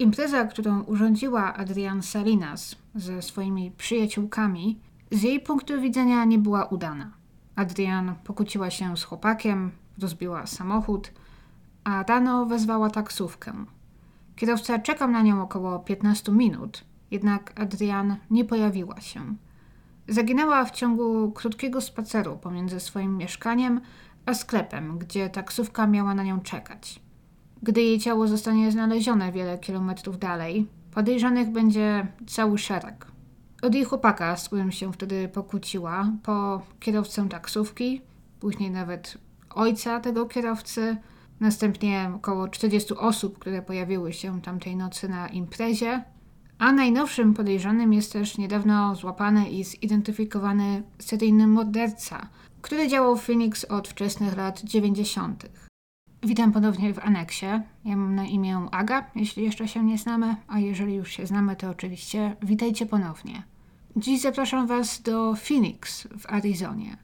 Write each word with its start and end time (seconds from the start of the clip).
Impreza, 0.00 0.44
którą 0.44 0.82
urządziła 0.82 1.54
Adrian 1.54 2.02
Salinas 2.02 2.76
ze 2.94 3.22
swoimi 3.22 3.70
przyjaciółkami, 3.70 4.80
z 5.10 5.22
jej 5.22 5.40
punktu 5.40 5.80
widzenia 5.80 6.24
nie 6.24 6.38
była 6.38 6.64
udana. 6.64 7.12
Adrian 7.56 8.14
pokłóciła 8.24 8.70
się 8.70 8.96
z 8.96 9.04
chłopakiem, 9.04 9.70
rozbiła 9.98 10.46
samochód, 10.46 11.12
a 11.84 12.02
rano 12.02 12.46
wezwała 12.46 12.90
taksówkę. 12.90 13.52
Kierowca 14.36 14.78
czekał 14.78 15.10
na 15.10 15.22
nią 15.22 15.42
około 15.42 15.78
15 15.78 16.32
minut, 16.32 16.84
jednak 17.10 17.60
Adrian 17.60 18.16
nie 18.30 18.44
pojawiła 18.44 19.00
się. 19.00 19.20
Zaginęła 20.08 20.64
w 20.64 20.70
ciągu 20.70 21.32
krótkiego 21.32 21.80
spaceru 21.80 22.36
pomiędzy 22.36 22.80
swoim 22.80 23.16
mieszkaniem 23.16 23.80
a 24.26 24.34
sklepem, 24.34 24.98
gdzie 24.98 25.30
taksówka 25.30 25.86
miała 25.86 26.14
na 26.14 26.22
nią 26.22 26.40
czekać. 26.40 27.00
Gdy 27.62 27.82
jej 27.82 27.98
ciało 27.98 28.26
zostanie 28.26 28.72
znalezione 28.72 29.32
wiele 29.32 29.58
kilometrów 29.58 30.18
dalej, 30.18 30.66
podejrzanych 30.94 31.50
będzie 31.50 32.06
cały 32.26 32.58
szereg. 32.58 33.06
Od 33.62 33.74
jej 33.74 33.84
chłopaka, 33.84 34.36
z 34.36 34.46
którym 34.46 34.72
się 34.72 34.92
wtedy 34.92 35.28
pokłóciła, 35.28 36.12
po 36.22 36.62
kierowcę 36.80 37.28
taksówki, 37.28 38.00
później 38.40 38.70
nawet 38.70 39.18
ojca 39.50 40.00
tego 40.00 40.26
kierowcy, 40.26 40.96
następnie 41.40 42.10
około 42.16 42.48
40 42.48 42.94
osób, 42.94 43.38
które 43.38 43.62
pojawiły 43.62 44.12
się 44.12 44.42
tamtej 44.42 44.76
nocy 44.76 45.08
na 45.08 45.28
imprezie, 45.28 46.04
a 46.58 46.72
najnowszym 46.72 47.34
podejrzanym 47.34 47.92
jest 47.92 48.12
też 48.12 48.38
niedawno 48.38 48.94
złapany 48.94 49.50
i 49.50 49.64
zidentyfikowany 49.64 50.82
seryjny 50.98 51.46
morderca, 51.46 52.28
który 52.62 52.88
działał 52.88 53.16
w 53.16 53.24
Phoenix 53.24 53.64
od 53.64 53.88
wczesnych 53.88 54.36
lat 54.36 54.60
90. 54.60 55.69
Witam 56.22 56.52
ponownie 56.52 56.94
w 56.94 56.98
aneksie. 56.98 57.46
Ja 57.84 57.96
mam 57.96 58.14
na 58.14 58.24
imię 58.24 58.66
Aga, 58.70 59.10
jeśli 59.14 59.44
jeszcze 59.44 59.68
się 59.68 59.84
nie 59.84 59.98
znamy, 59.98 60.36
a 60.48 60.58
jeżeli 60.58 60.94
już 60.94 61.10
się 61.10 61.26
znamy, 61.26 61.56
to 61.56 61.70
oczywiście 61.70 62.36
witajcie 62.42 62.86
ponownie. 62.86 63.42
Dziś 63.96 64.20
zapraszam 64.20 64.66
Was 64.66 65.02
do 65.02 65.34
Phoenix 65.34 66.08
w 66.18 66.26
Arizonie 66.26 66.96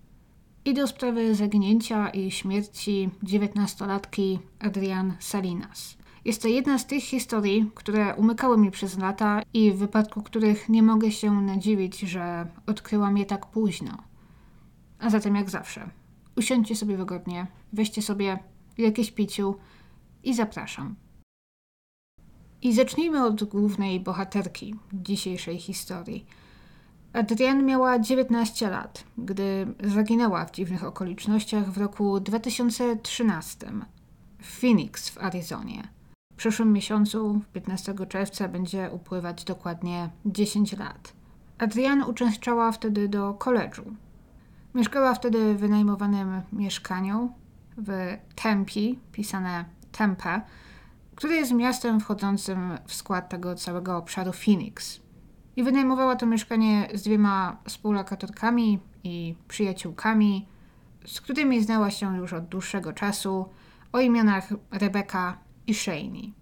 i 0.65 0.75
do 0.75 0.87
sprawy 0.87 1.35
zaginięcia 1.35 2.09
i 2.11 2.31
śmierci 2.31 3.11
19-latki 3.25 4.39
Adrian 4.59 5.15
Salinas. 5.21 5.97
Jest 6.25 6.43
to 6.43 6.49
jedna 6.49 6.79
z 6.79 6.87
tych 6.87 7.03
historii, 7.05 7.71
które 7.75 8.15
umykały 8.15 8.59
mi 8.59 8.71
przez 8.71 8.99
lata 8.99 9.43
i 9.55 9.73
w 9.73 9.77
wypadku 9.77 10.23
których 10.23 10.69
nie 10.69 10.83
mogę 10.83 11.11
się 11.11 11.41
nadziwić, 11.41 12.01
że 12.01 12.47
odkryłam 12.67 13.19
je 13.19 13.27
tak 13.27 13.47
późno. 13.47 13.97
A 14.99 15.11
zatem 15.11 15.35
jak 15.35 15.51
zawsze, 15.51 15.91
usiądźcie 16.37 16.77
sobie 16.77 16.97
wygodnie, 16.97 17.47
weźcie 17.73 18.03
sobie 18.03 18.39
jakieś 18.79 19.11
piciu 19.11 19.55
i 20.25 20.35
zapraszam. 20.35 20.97
I 22.63 22.73
zacznijmy 22.73 23.25
od 23.25 23.45
głównej 23.45 24.01
bohaterki 24.01 24.75
dzisiejszej 24.93 25.59
historii. 25.59 26.27
Adrienne 27.13 27.63
miała 27.63 27.99
19 27.99 28.71
lat, 28.71 29.05
gdy 29.19 29.67
zaginęła 29.85 30.45
w 30.45 30.51
dziwnych 30.51 30.85
okolicznościach 30.85 31.71
w 31.71 31.79
roku 31.79 32.21
2013 32.21 33.73
w 34.39 34.61
Phoenix 34.61 35.09
w 35.09 35.19
Arizonie. 35.19 35.89
W 36.33 36.37
przyszłym 36.37 36.73
miesiącu, 36.73 37.41
15 37.53 37.95
czerwca, 38.09 38.49
będzie 38.49 38.91
upływać 38.93 39.45
dokładnie 39.45 40.11
10 40.27 40.73
lat. 40.73 41.13
Adrienne 41.59 42.07
uczęszczała 42.07 42.73
wtedy 42.73 43.09
do 43.09 43.35
koledżu. 43.35 43.85
Mieszkała 44.75 45.15
wtedy 45.15 45.55
w 45.55 45.59
wynajmowanym 45.59 46.43
mieszkaniu 46.53 47.33
w 47.77 48.17
Tempi, 48.35 48.99
pisane 49.13 49.65
Tempe, 49.93 50.41
które 51.15 51.35
jest 51.35 51.53
miastem 51.53 52.01
wchodzącym 52.01 52.79
w 52.87 52.95
skład 52.95 53.29
tego 53.29 53.55
całego 53.55 53.97
obszaru 53.97 54.33
Phoenix. 54.33 55.01
I 55.57 55.63
wynajmowała 55.63 56.17
to 56.17 56.27
mieszkanie 56.27 56.89
z 56.95 57.03
dwiema 57.03 57.57
współlokatorkami 57.65 58.79
i 59.05 59.35
przyjaciółkami, 59.49 60.47
z 61.07 61.21
którymi 61.21 61.63
znała 61.63 61.91
się 61.91 62.17
już 62.17 62.33
od 62.33 62.45
dłuższego 62.45 62.93
czasu, 62.93 63.49
o 63.93 64.01
imionach 64.01 64.49
Rebecca 64.71 65.39
i 65.67 65.75
Shaney. 65.75 66.35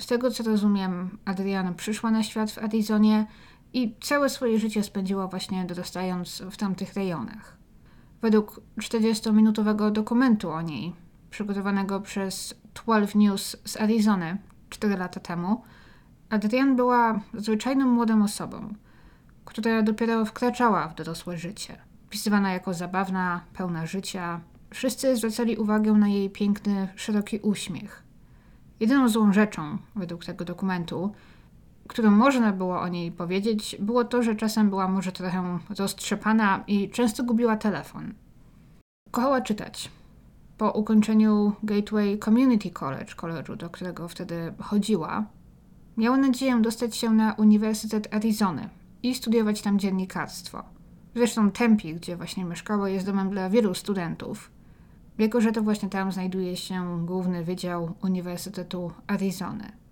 Z 0.00 0.06
tego 0.06 0.30
co 0.30 0.42
rozumiem, 0.44 1.18
Adriana 1.24 1.72
przyszła 1.72 2.10
na 2.10 2.22
świat 2.22 2.50
w 2.50 2.58
Arizonie 2.58 3.26
i 3.72 3.94
całe 4.00 4.28
swoje 4.28 4.58
życie 4.58 4.82
spędziła 4.82 5.26
właśnie 5.26 5.64
dorastając 5.64 6.42
w 6.50 6.56
tamtych 6.56 6.94
rejonach. 6.94 7.63
Według 8.24 8.60
40-minutowego 8.78 9.90
dokumentu 9.90 10.50
o 10.50 10.62
niej, 10.62 10.92
przygotowanego 11.30 12.00
przez 12.00 12.54
12 12.74 13.18
News 13.18 13.56
z 13.64 13.76
Arizony 13.76 14.38
4 14.70 14.96
lata 14.96 15.20
temu, 15.20 15.62
Adrian 16.30 16.76
była 16.76 17.20
zwyczajną 17.34 17.86
młodą 17.86 18.24
osobą, 18.24 18.74
która 19.44 19.82
dopiero 19.82 20.24
wkraczała 20.24 20.88
w 20.88 20.94
dorosłe 20.94 21.38
życie. 21.38 21.76
Pisywana 22.10 22.52
jako 22.52 22.74
zabawna, 22.74 23.40
pełna 23.52 23.86
życia, 23.86 24.40
wszyscy 24.70 25.16
zwracali 25.16 25.56
uwagę 25.56 25.92
na 25.92 26.08
jej 26.08 26.30
piękny, 26.30 26.88
szeroki 26.96 27.38
uśmiech. 27.38 28.02
Jedyną 28.80 29.08
złą 29.08 29.32
rzeczą, 29.32 29.78
według 29.96 30.24
tego 30.24 30.44
dokumentu, 30.44 31.12
którą 31.88 32.10
można 32.10 32.52
było 32.52 32.80
o 32.80 32.88
niej 32.88 33.12
powiedzieć, 33.12 33.76
było 33.80 34.04
to, 34.04 34.22
że 34.22 34.34
czasem 34.34 34.70
była 34.70 34.88
może 34.88 35.12
trochę 35.12 35.58
roztrzepana 35.78 36.64
i 36.66 36.90
często 36.90 37.24
gubiła 37.24 37.56
telefon. 37.56 38.14
Kochała 39.10 39.40
czytać. 39.40 39.90
Po 40.58 40.70
ukończeniu 40.70 41.52
Gateway 41.62 42.18
Community 42.18 42.70
College, 42.70 43.14
college'u, 43.14 43.56
do 43.56 43.70
którego 43.70 44.08
wtedy 44.08 44.54
chodziła, 44.60 45.24
miała 45.96 46.16
nadzieję 46.16 46.60
dostać 46.60 46.96
się 46.96 47.10
na 47.10 47.32
Uniwersytet 47.32 48.14
Arizony 48.14 48.68
i 49.02 49.14
studiować 49.14 49.62
tam 49.62 49.78
dziennikarstwo. 49.78 50.62
Zresztą 51.14 51.50
Tempe, 51.50 51.88
gdzie 51.88 52.16
właśnie 52.16 52.44
mieszkała, 52.44 52.88
jest 52.88 53.06
domem 53.06 53.30
dla 53.30 53.50
wielu 53.50 53.74
studentów, 53.74 54.50
jako 55.18 55.40
że 55.40 55.52
to 55.52 55.62
właśnie 55.62 55.88
tam 55.88 56.12
znajduje 56.12 56.56
się 56.56 57.06
główny 57.06 57.44
wydział 57.44 57.94
Uniwersytetu 58.02 58.92
Arizony. 59.06 59.83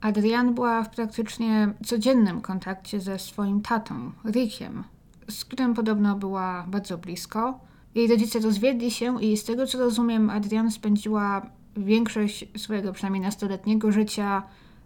Adrian 0.00 0.54
była 0.54 0.82
w 0.82 0.90
praktycznie 0.90 1.72
codziennym 1.86 2.40
kontakcie 2.40 3.00
ze 3.00 3.18
swoim 3.18 3.62
tatą, 3.62 4.12
Rickiem, 4.24 4.84
z 5.28 5.44
którym 5.44 5.74
podobno 5.74 6.16
była 6.16 6.64
bardzo 6.68 6.98
blisko. 6.98 7.60
Jej 7.94 8.08
rodzice 8.08 8.38
rozwiedli 8.38 8.90
się 8.90 9.22
i 9.22 9.36
z 9.36 9.44
tego 9.44 9.66
co 9.66 9.78
rozumiem, 9.78 10.30
Adrian 10.30 10.70
spędziła 10.70 11.46
większość 11.76 12.48
swojego 12.56 12.92
przynajmniej 12.92 13.22
nastoletniego 13.22 13.92
życia 13.92 14.42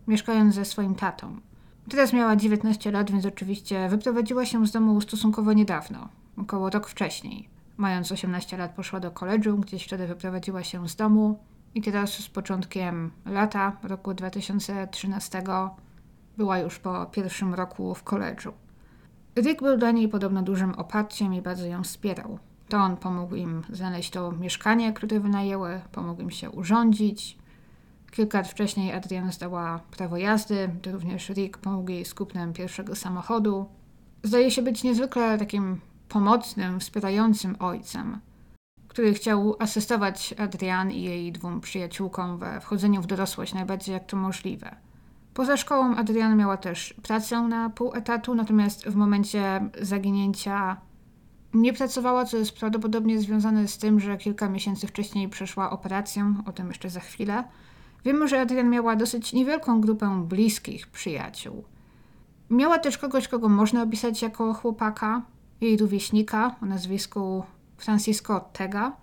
mieszkając 0.08 0.54
ze 0.54 0.64
swoim 0.64 0.94
tatą. 0.94 1.36
Teraz 1.88 2.12
miała 2.12 2.36
19 2.36 2.90
lat, 2.90 3.10
więc 3.10 3.26
oczywiście 3.26 3.88
wyprowadziła 3.88 4.46
się 4.46 4.66
z 4.66 4.72
domu 4.72 5.00
stosunkowo 5.00 5.52
niedawno, 5.52 6.08
około 6.36 6.70
rok 6.70 6.88
wcześniej. 6.88 7.48
Mając 7.76 8.12
18 8.12 8.56
lat 8.56 8.74
poszła 8.74 9.00
do 9.00 9.10
koledżu, 9.10 9.58
gdzieś 9.58 9.84
wtedy 9.84 10.06
wyprowadziła 10.06 10.62
się 10.62 10.88
z 10.88 10.96
domu 10.96 11.38
i 11.74 11.82
teraz 11.82 12.12
z 12.12 12.28
początkiem 12.28 13.10
lata, 13.26 13.76
roku 13.82 14.14
2013, 14.14 15.42
była 16.36 16.58
już 16.58 16.78
po 16.78 17.06
pierwszym 17.06 17.54
roku 17.54 17.94
w 17.94 18.02
koledżu. 18.02 18.52
Rick 19.36 19.62
był 19.62 19.76
dla 19.76 19.90
niej 19.90 20.08
podobno 20.08 20.42
dużym 20.42 20.74
oparciem 20.74 21.34
i 21.34 21.42
bardzo 21.42 21.66
ją 21.66 21.82
wspierał. 21.82 22.38
To 22.68 22.76
on 22.76 22.96
pomógł 22.96 23.34
im 23.34 23.62
znaleźć 23.72 24.10
to 24.10 24.32
mieszkanie, 24.32 24.92
które 24.92 25.20
wynajęły, 25.20 25.80
pomógł 25.92 26.22
im 26.22 26.30
się 26.30 26.50
urządzić. 26.50 27.38
Kilka 28.10 28.38
lat 28.38 28.48
wcześniej 28.48 28.92
Adriana 28.92 29.32
zdała 29.32 29.80
prawo 29.90 30.16
jazdy, 30.16 30.70
to 30.82 30.92
również 30.92 31.28
Rick 31.28 31.58
pomógł 31.58 31.90
jej 31.90 32.04
z 32.04 32.14
kupnem 32.14 32.52
pierwszego 32.52 32.96
samochodu. 32.96 33.66
Zdaje 34.22 34.50
się 34.50 34.62
być 34.62 34.82
niezwykle 34.82 35.38
takim 35.38 35.80
pomocnym, 36.08 36.80
wspierającym 36.80 37.56
ojcem 37.58 38.20
który 38.94 39.14
chciał 39.14 39.56
asystować 39.58 40.34
Adrian 40.38 40.90
i 40.90 41.02
jej 41.02 41.32
dwóm 41.32 41.60
przyjaciółkom 41.60 42.38
we 42.38 42.60
wchodzeniu 42.60 43.02
w 43.02 43.06
dorosłość 43.06 43.54
najbardziej 43.54 43.92
jak 43.92 44.06
to 44.06 44.16
możliwe. 44.16 44.76
Poza 45.34 45.56
szkołą 45.56 45.96
Adrian 45.96 46.36
miała 46.36 46.56
też 46.56 46.94
pracę 47.02 47.40
na 47.40 47.70
pół 47.70 47.94
etatu, 47.94 48.34
natomiast 48.34 48.84
w 48.84 48.94
momencie 48.94 49.68
zaginięcia 49.80 50.76
nie 51.54 51.72
pracowała, 51.72 52.24
co 52.24 52.36
jest 52.36 52.58
prawdopodobnie 52.58 53.20
związane 53.20 53.68
z 53.68 53.78
tym, 53.78 54.00
że 54.00 54.16
kilka 54.16 54.48
miesięcy 54.48 54.86
wcześniej 54.86 55.28
przeszła 55.28 55.70
operację, 55.70 56.34
o 56.46 56.52
tym 56.52 56.68
jeszcze 56.68 56.90
za 56.90 57.00
chwilę. 57.00 57.44
Wiemy, 58.04 58.28
że 58.28 58.40
Adrian 58.40 58.70
miała 58.70 58.96
dosyć 58.96 59.32
niewielką 59.32 59.80
grupę 59.80 60.24
bliskich 60.28 60.86
przyjaciół. 60.86 61.64
Miała 62.50 62.78
też 62.78 62.98
kogoś, 62.98 63.28
kogo 63.28 63.48
można 63.48 63.82
opisać 63.82 64.22
jako 64.22 64.54
chłopaka, 64.54 65.22
jej 65.60 65.76
rówieśnika 65.76 66.56
o 66.62 66.66
nazwisku 66.66 67.44
Francisco 67.76 68.36
Ortega, 68.36 68.96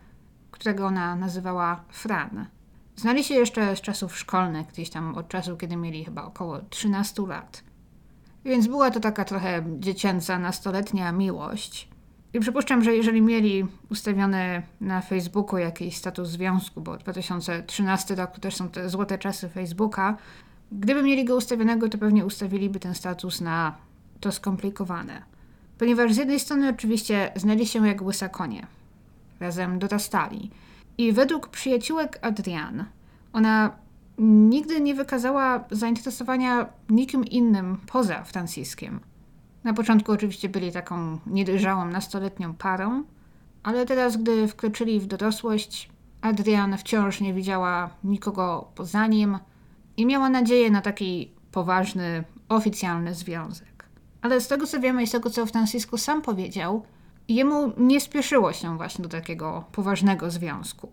którego 0.51 0.85
ona 0.85 1.15
nazywała 1.15 1.83
Fran. 1.89 2.45
Znali 2.95 3.23
się 3.23 3.33
jeszcze 3.33 3.75
z 3.75 3.81
czasów 3.81 4.18
szkolnych, 4.18 4.68
gdzieś 4.68 4.89
tam 4.89 5.15
od 5.15 5.27
czasu, 5.27 5.57
kiedy 5.57 5.75
mieli 5.75 6.06
chyba 6.06 6.23
około 6.23 6.59
13 6.59 7.27
lat. 7.27 7.63
Więc 8.45 8.68
była 8.68 8.91
to 8.91 9.00
taka 9.00 9.25
trochę 9.25 9.63
dziecięca, 9.79 10.39
nastoletnia 10.39 11.12
miłość. 11.12 11.89
I 12.33 12.39
przypuszczam, 12.39 12.83
że 12.83 12.95
jeżeli 12.95 13.21
mieli 13.21 13.68
ustawiony 13.89 14.62
na 14.81 15.01
Facebooku 15.01 15.57
jakiś 15.57 15.97
status 15.97 16.29
związku, 16.29 16.81
bo 16.81 16.97
2013 16.97 18.15
rok 18.15 18.31
to 18.31 18.39
też 18.39 18.56
są 18.56 18.69
te 18.69 18.89
złote 18.89 19.18
czasy 19.18 19.50
Facebooka, 19.50 20.18
Gdyby 20.71 21.03
mieli 21.03 21.25
go 21.25 21.35
ustawionego, 21.35 21.89
to 21.89 21.97
pewnie 21.97 22.25
ustawiliby 22.25 22.79
ten 22.79 22.95
status 22.95 23.41
na 23.41 23.75
to 24.19 24.31
skomplikowane. 24.31 25.21
Ponieważ 25.81 26.13
z 26.13 26.18
jednej 26.18 26.39
strony 26.39 26.69
oczywiście 26.69 27.31
znali 27.36 27.68
się 27.68 27.88
jak 27.88 28.01
łysa 28.01 28.30
konie. 28.30 28.68
Razem 29.39 29.80
dorastali. 29.80 30.50
I 30.98 31.13
według 31.13 31.48
przyjaciółek 31.48 32.19
Adrian, 32.22 32.86
ona 33.33 33.72
nigdy 34.19 34.81
nie 34.81 34.95
wykazała 34.95 35.63
zainteresowania 35.72 36.69
nikim 36.89 37.25
innym 37.25 37.78
poza 37.88 38.24
Franciskiem. 38.24 39.00
Na 39.63 39.74
początku 39.74 40.12
oczywiście 40.12 40.50
byli 40.50 40.72
taką 40.72 41.19
niedojrzałą 41.28 41.86
nastoletnią 41.86 42.54
parą, 42.54 43.04
ale 43.63 43.86
teraz, 43.86 44.18
gdy 44.18 44.48
wkroczyli 44.48 45.00
w 45.00 45.07
dorosłość, 45.07 45.89
Adrian 46.22 46.78
wciąż 46.78 47.22
nie 47.22 47.33
widziała 47.33 47.89
nikogo 48.04 48.72
poza 48.75 49.07
nim 49.07 49.38
i 49.98 50.06
miała 50.06 50.30
nadzieję 50.30 50.72
na 50.72 50.81
taki 50.81 51.31
poważny, 51.51 52.24
oficjalny 52.50 53.16
związek. 53.16 53.70
Ale 54.21 54.41
z 54.41 54.47
tego 54.47 54.68
co 54.68 54.79
wiemy 54.79 55.03
i 55.03 55.07
z 55.07 55.12
tego 55.12 55.29
co 55.29 55.45
Francisco 55.45 55.97
sam 55.97 56.21
powiedział, 56.21 56.83
jemu 57.27 57.73
nie 57.77 58.01
spieszyło 58.01 58.53
się 58.53 58.77
właśnie 58.77 59.03
do 59.03 59.09
takiego 59.09 59.63
poważnego 59.71 60.31
związku. 60.31 60.91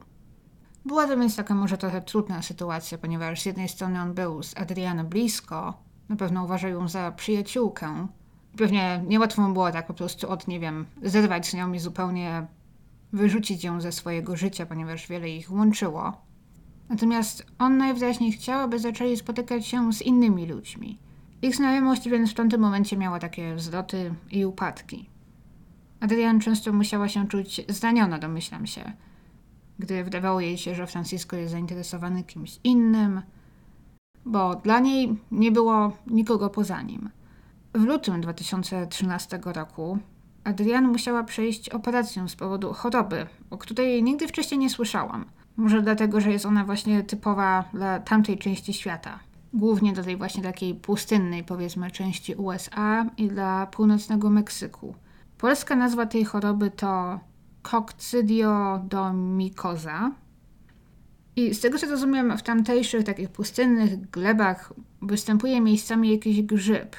Była 0.84 1.06
to 1.06 1.16
więc 1.16 1.36
taka 1.36 1.54
może 1.54 1.78
trochę 1.78 2.02
trudna 2.02 2.42
sytuacja, 2.42 2.98
ponieważ 2.98 3.42
z 3.42 3.46
jednej 3.46 3.68
strony 3.68 4.00
on 4.00 4.14
był 4.14 4.42
z 4.42 4.56
Adrianem 4.56 5.06
blisko, 5.06 5.74
na 6.08 6.16
pewno 6.16 6.44
uważał 6.44 6.70
ją 6.70 6.88
za 6.88 7.12
przyjaciółkę. 7.12 8.06
Pewnie 8.56 9.04
niełatwo 9.06 9.42
mu 9.42 9.52
było 9.52 9.72
tak 9.72 9.86
po 9.86 9.94
prostu 9.94 10.30
od, 10.30 10.48
nie 10.48 10.60
wiem, 10.60 10.86
zerwać 11.02 11.46
z 11.46 11.54
nią 11.54 11.72
i 11.72 11.78
zupełnie 11.78 12.46
wyrzucić 13.12 13.64
ją 13.64 13.80
ze 13.80 13.92
swojego 13.92 14.36
życia, 14.36 14.66
ponieważ 14.66 15.08
wiele 15.08 15.30
ich 15.30 15.52
łączyło. 15.52 16.12
Natomiast 16.88 17.46
on 17.58 17.76
najwyraźniej 17.76 18.32
chciał, 18.32 18.60
aby 18.60 18.78
zaczęli 18.78 19.16
spotykać 19.16 19.66
się 19.66 19.92
z 19.92 20.02
innymi 20.02 20.46
ludźmi. 20.46 20.98
Ich 21.42 21.56
znajomość 21.56 22.08
więc 22.08 22.30
w 22.30 22.34
tamtym 22.34 22.60
momencie 22.60 22.96
miała 22.96 23.18
takie 23.18 23.54
wzloty 23.54 24.14
i 24.30 24.46
upadki. 24.46 25.10
Adrian 26.00 26.40
często 26.40 26.72
musiała 26.72 27.08
się 27.08 27.28
czuć 27.28 27.60
zraniona, 27.68 28.18
domyślam 28.18 28.66
się, 28.66 28.92
gdy 29.78 30.04
wydawało 30.04 30.40
jej 30.40 30.58
się, 30.58 30.74
że 30.74 30.86
Francisco 30.86 31.36
jest 31.36 31.52
zainteresowany 31.52 32.24
kimś 32.24 32.60
innym, 32.64 33.22
bo 34.24 34.54
dla 34.54 34.80
niej 34.80 35.18
nie 35.30 35.52
było 35.52 35.92
nikogo 36.06 36.50
poza 36.50 36.82
nim. 36.82 37.10
W 37.74 37.84
lutym 37.84 38.20
2013 38.20 39.40
roku 39.44 39.98
Adrian 40.44 40.88
musiała 40.88 41.24
przejść 41.24 41.68
operację 41.68 42.28
z 42.28 42.36
powodu 42.36 42.72
choroby, 42.72 43.26
o 43.50 43.58
której 43.58 44.02
nigdy 44.02 44.28
wcześniej 44.28 44.58
nie 44.58 44.70
słyszałam. 44.70 45.24
Może 45.56 45.82
dlatego, 45.82 46.20
że 46.20 46.32
jest 46.32 46.46
ona 46.46 46.64
właśnie 46.64 47.02
typowa 47.02 47.64
dla 47.72 48.00
tamtej 48.00 48.38
części 48.38 48.72
świata. 48.72 49.27
Głównie 49.52 49.92
dla 49.92 50.04
tej 50.04 50.16
właśnie 50.16 50.42
takiej 50.42 50.74
pustynnej, 50.74 51.44
powiedzmy, 51.44 51.90
części 51.90 52.34
USA 52.34 53.06
i 53.16 53.28
dla 53.28 53.66
północnego 53.66 54.30
Meksyku. 54.30 54.94
Polska 55.38 55.76
nazwa 55.76 56.06
tej 56.06 56.24
choroby 56.24 56.70
to 56.70 57.20
kokcydiodomikoza. 57.62 60.10
I 61.36 61.54
z 61.54 61.60
tego 61.60 61.78
co 61.78 61.86
rozumiem, 61.86 62.38
w 62.38 62.42
tamtejszych 62.42 63.04
takich 63.04 63.28
pustynnych 63.28 64.10
glebach 64.10 64.72
występuje 65.02 65.60
miejscami 65.60 66.12
jakiś 66.12 66.42
grzyb, 66.42 66.96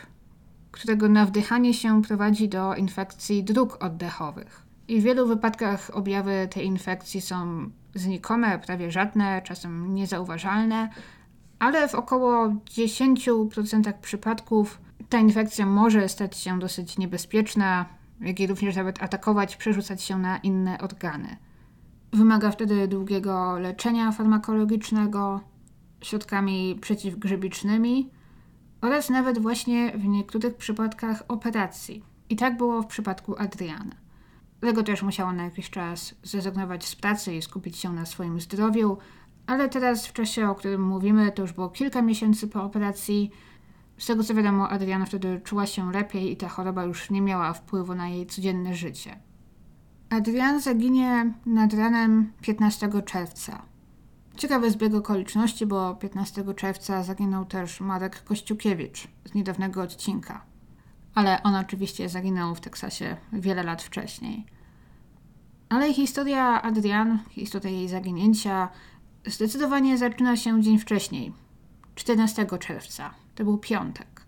którego 0.72 1.10
na 1.10 1.26
wdychanie 1.26 1.74
się 1.74 2.02
prowadzi 2.02 2.50
do 2.50 2.76
infekcji 2.76 3.44
dróg 3.44 3.84
oddechowych. 3.84 4.66
I 4.88 5.02
w 5.02 5.04
wielu 5.04 5.28
wypadkach 5.28 5.92
objawy 5.94 6.48
tej 6.52 6.66
infekcji 6.66 7.22
są 7.22 7.70
znikome, 7.96 8.60
prawie 8.60 8.92
żadne, 8.92 9.42
czasem 9.42 9.96
niezauważalne, 9.96 10.90
ale 11.60 11.88
w 11.88 11.96
około 11.96 12.48
10% 12.48 13.94
przypadków 13.94 14.82
ta 15.10 15.20
infekcja 15.20 15.66
może 15.66 16.10
stać 16.10 16.38
się 16.38 16.60
dosyć 16.60 16.98
niebezpieczna, 16.98 17.86
jak 18.22 18.40
i 18.40 18.48
również 18.48 18.76
nawet 18.76 19.04
atakować, 19.04 19.56
przerzucać 19.56 20.04
się 20.04 20.18
na 20.18 20.38
inne 20.38 20.78
organy. 20.78 21.38
Wymaga 22.14 22.52
wtedy 22.52 22.88
długiego 22.88 23.60
leczenia 23.60 24.12
farmakologicznego 24.12 25.42
środkami 26.02 26.78
przeciwgrzybicznymi 26.82 28.10
oraz 28.82 29.10
nawet 29.10 29.40
właśnie 29.40 29.92
w 29.98 30.06
niektórych 30.06 30.56
przypadkach 30.56 31.24
operacji. 31.28 32.04
I 32.30 32.36
tak 32.36 32.58
było 32.58 32.82
w 32.82 32.88
przypadku 32.88 33.36
Adriana. 33.38 33.96
Dlatego 34.62 34.84
też 34.84 35.04
musiała 35.04 35.34
na 35.34 35.44
jakiś 35.44 35.70
czas 35.70 36.16
zrezygnować 36.24 36.86
z 36.86 36.96
pracy 36.96 37.36
i 37.36 37.42
skupić 37.42 37.78
się 37.78 37.94
na 37.94 38.06
swoim 38.06 38.40
zdrowiu, 38.40 38.98
ale 39.50 39.70
teraz 39.70 40.08
w 40.08 40.14
czasie, 40.14 40.50
o 40.50 40.56
którym 40.56 40.82
mówimy, 40.82 41.32
to 41.32 41.42
już 41.42 41.54
było 41.54 41.70
kilka 41.70 42.02
miesięcy 42.02 42.48
po 42.48 42.64
operacji. 42.64 43.32
Z 43.98 44.06
tego 44.06 44.24
co 44.24 44.34
wiadomo, 44.34 44.70
Adriana 44.70 45.06
wtedy 45.06 45.42
czuła 45.44 45.66
się 45.66 45.92
lepiej 45.92 46.32
i 46.32 46.38
ta 46.38 46.50
choroba 46.50 46.84
już 46.84 47.10
nie 47.10 47.22
miała 47.22 47.54
wpływu 47.54 47.96
na 47.96 48.10
jej 48.10 48.26
codzienne 48.26 48.76
życie. 48.76 49.20
Adrian 50.10 50.62
zaginie 50.62 51.34
nad 51.46 51.74
ranem 51.74 52.32
15 52.42 52.90
czerwca. 53.06 53.62
Ciekawy 54.38 54.72
zbieg 54.72 54.94
okoliczności, 54.94 55.66
bo 55.66 55.96
15 55.96 56.54
czerwca 56.54 57.04
zaginął 57.04 57.46
też 57.46 57.82
Marek 57.82 58.24
Kościukiewicz 58.24 59.08
z 59.26 59.34
niedawnego 59.34 59.82
odcinka. 59.82 60.46
Ale 61.16 61.44
on 61.44 61.56
oczywiście 61.56 62.10
zaginął 62.10 62.56
w 62.56 62.62
Teksasie 62.62 63.18
wiele 63.34 63.64
lat 63.64 63.84
wcześniej. 63.84 64.46
Ale 65.70 65.94
historia 65.94 66.62
Adrian, 66.62 67.20
historia 67.30 67.70
jej 67.72 67.88
zaginięcia, 67.88 68.70
zdecydowanie 69.26 69.98
zaczyna 69.98 70.38
się 70.38 70.62
dzień 70.62 70.80
wcześniej, 70.80 71.34
14 71.96 72.48
czerwca. 72.60 73.14
To 73.36 73.44
był 73.44 73.58
piątek. 73.58 74.26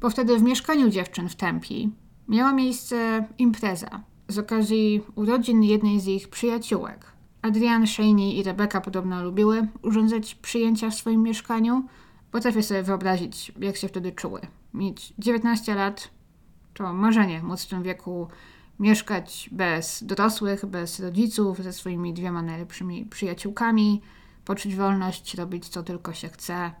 Bo 0.00 0.10
wtedy 0.10 0.38
w 0.38 0.42
mieszkaniu 0.42 0.88
dziewczyn 0.88 1.28
w 1.28 1.36
Tempi 1.36 1.90
miała 2.28 2.52
miejsce 2.52 3.26
impreza 3.38 4.02
z 4.28 4.38
okazji 4.38 5.02
urodzin 5.14 5.62
jednej 5.62 6.00
z 6.00 6.06
ich 6.06 6.28
przyjaciółek. 6.28 7.06
Adrian, 7.42 7.86
Shaney 7.86 8.38
i 8.38 8.42
Rebecca 8.42 8.80
podobno 8.80 9.22
lubiły 9.24 9.68
urządzać 9.82 10.34
przyjęcia 10.34 10.90
w 10.90 10.94
swoim 10.94 11.22
mieszkaniu. 11.22 11.84
Potrafię 12.30 12.62
sobie 12.62 12.82
wyobrazić, 12.82 13.52
jak 13.60 13.76
się 13.76 13.88
wtedy 13.88 14.12
czuły. 14.12 14.40
Mieć 14.74 15.14
19 15.18 15.74
lat 15.74 16.10
to 16.74 16.92
marzenie 16.92 17.42
móc 17.42 17.64
w 17.64 17.68
tym 17.68 17.82
wieku 17.82 18.28
mieszkać 18.80 19.48
bez 19.52 20.04
dorosłych, 20.04 20.66
bez 20.66 21.00
rodziców, 21.00 21.58
ze 21.58 21.72
swoimi 21.72 22.14
dwiema 22.14 22.42
najlepszymi 22.42 23.06
przyjaciółkami, 23.06 24.00
poczuć 24.44 24.76
wolność, 24.76 25.34
robić 25.34 25.68
co 25.68 25.82
tylko 25.82 26.12
się 26.12 26.28
chce. 26.28 26.72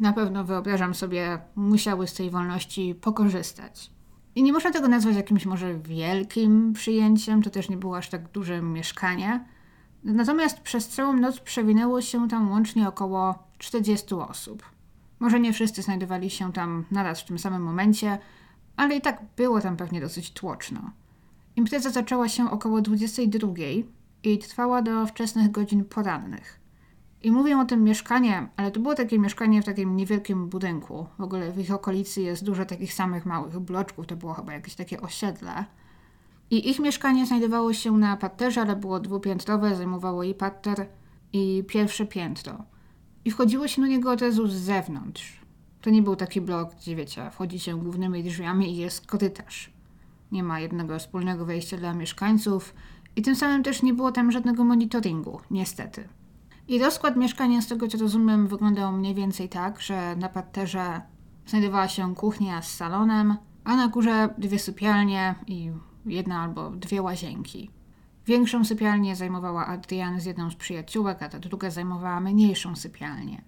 Na 0.00 0.12
pewno 0.12 0.44
wyobrażam 0.44 0.94
sobie, 0.94 1.38
musiały 1.56 2.06
z 2.06 2.14
tej 2.14 2.30
wolności 2.30 2.94
pokorzystać. 2.94 3.90
I 4.34 4.42
nie 4.42 4.52
można 4.52 4.70
tego 4.70 4.88
nazwać 4.88 5.16
jakimś 5.16 5.46
może 5.46 5.78
wielkim 5.78 6.72
przyjęciem, 6.72 7.42
to 7.42 7.50
też 7.50 7.68
nie 7.68 7.76
było 7.76 7.96
aż 7.96 8.08
tak 8.08 8.28
duże 8.28 8.62
mieszkanie. 8.62 9.44
Natomiast 10.04 10.60
przez 10.60 10.88
całą 10.88 11.12
noc 11.12 11.40
przewinęło 11.40 12.00
się 12.00 12.28
tam 12.28 12.50
łącznie 12.50 12.88
około 12.88 13.38
40 13.58 14.14
osób. 14.14 14.62
Może 15.20 15.40
nie 15.40 15.52
wszyscy 15.52 15.82
znajdowali 15.82 16.30
się 16.30 16.52
tam 16.52 16.84
naraz 16.90 17.20
w 17.20 17.24
tym 17.24 17.38
samym 17.38 17.62
momencie, 17.62 18.18
ale 18.76 18.96
i 18.96 19.00
tak 19.00 19.22
było 19.36 19.60
tam 19.60 19.76
pewnie 19.76 20.00
dosyć 20.00 20.32
tłoczno. 20.32 20.90
Impreza 21.58 21.90
zaczęła 21.90 22.28
się 22.28 22.50
około 22.50 22.80
22 22.80 23.52
i 24.22 24.38
trwała 24.38 24.82
do 24.82 25.06
wczesnych 25.06 25.50
godzin 25.50 25.84
porannych. 25.84 26.60
I 27.22 27.30
mówię 27.32 27.58
o 27.58 27.64
tym 27.64 27.84
mieszkanie, 27.84 28.48
ale 28.56 28.70
to 28.70 28.80
było 28.80 28.94
takie 28.94 29.18
mieszkanie 29.18 29.62
w 29.62 29.64
takim 29.64 29.96
niewielkim 29.96 30.48
budynku. 30.48 31.06
W 31.18 31.22
ogóle 31.22 31.52
w 31.52 31.58
ich 31.58 31.72
okolicy 31.72 32.22
jest 32.22 32.44
dużo 32.44 32.64
takich 32.64 32.94
samych 32.94 33.26
małych 33.26 33.58
bloczków, 33.58 34.06
to 34.06 34.16
było 34.16 34.34
chyba 34.34 34.52
jakieś 34.52 34.74
takie 34.74 35.00
osiedle. 35.00 35.64
I 36.50 36.70
ich 36.70 36.78
mieszkanie 36.78 37.26
znajdowało 37.26 37.72
się 37.72 37.92
na 37.92 38.16
parterze, 38.16 38.60
ale 38.60 38.76
było 38.76 39.00
dwupiętrowe, 39.00 39.76
zajmowało 39.76 40.22
i 40.22 40.34
parter, 40.34 40.86
i 41.32 41.64
pierwsze 41.68 42.06
piętro. 42.06 42.64
I 43.24 43.30
wchodziło 43.30 43.68
się 43.68 43.82
do 43.82 43.88
niego 43.88 44.10
od 44.10 44.22
razu 44.22 44.46
z 44.46 44.54
zewnątrz. 44.54 45.40
To 45.80 45.90
nie 45.90 46.02
był 46.02 46.16
taki 46.16 46.40
blok, 46.40 46.74
gdzie 46.74 46.96
wiecie, 46.96 47.30
wchodzi 47.30 47.58
się 47.58 47.78
głównymi 47.78 48.22
drzwiami 48.24 48.72
i 48.72 48.76
jest 48.76 49.06
korytarz. 49.06 49.77
Nie 50.32 50.42
ma 50.42 50.60
jednego 50.60 50.98
wspólnego 50.98 51.44
wejścia 51.44 51.76
dla 51.76 51.94
mieszkańców 51.94 52.74
i 53.16 53.22
tym 53.22 53.36
samym 53.36 53.62
też 53.62 53.82
nie 53.82 53.94
było 53.94 54.12
tam 54.12 54.32
żadnego 54.32 54.64
monitoringu, 54.64 55.40
niestety. 55.50 56.08
I 56.68 56.78
rozkład 56.78 57.16
mieszkania, 57.16 57.62
z 57.62 57.66
tego 57.66 57.88
co 57.88 57.98
rozumiem, 57.98 58.46
wyglądał 58.46 58.92
mniej 58.92 59.14
więcej 59.14 59.48
tak, 59.48 59.80
że 59.80 60.16
na 60.16 60.28
parterze 60.28 61.00
znajdowała 61.46 61.88
się 61.88 62.14
kuchnia 62.14 62.62
z 62.62 62.74
salonem, 62.74 63.36
a 63.64 63.76
na 63.76 63.88
górze 63.88 64.34
dwie 64.38 64.58
sypialnie 64.58 65.34
i 65.46 65.70
jedna 66.06 66.42
albo 66.42 66.70
dwie 66.70 67.02
łazienki. 67.02 67.70
Większą 68.26 68.64
sypialnię 68.64 69.16
zajmowała 69.16 69.66
Adrian 69.66 70.20
z 70.20 70.24
jedną 70.24 70.50
z 70.50 70.54
przyjaciółek, 70.54 71.22
a 71.22 71.28
ta 71.28 71.38
druga 71.38 71.70
zajmowała 71.70 72.20
mniejszą 72.20 72.76
sypialnię. 72.76 73.42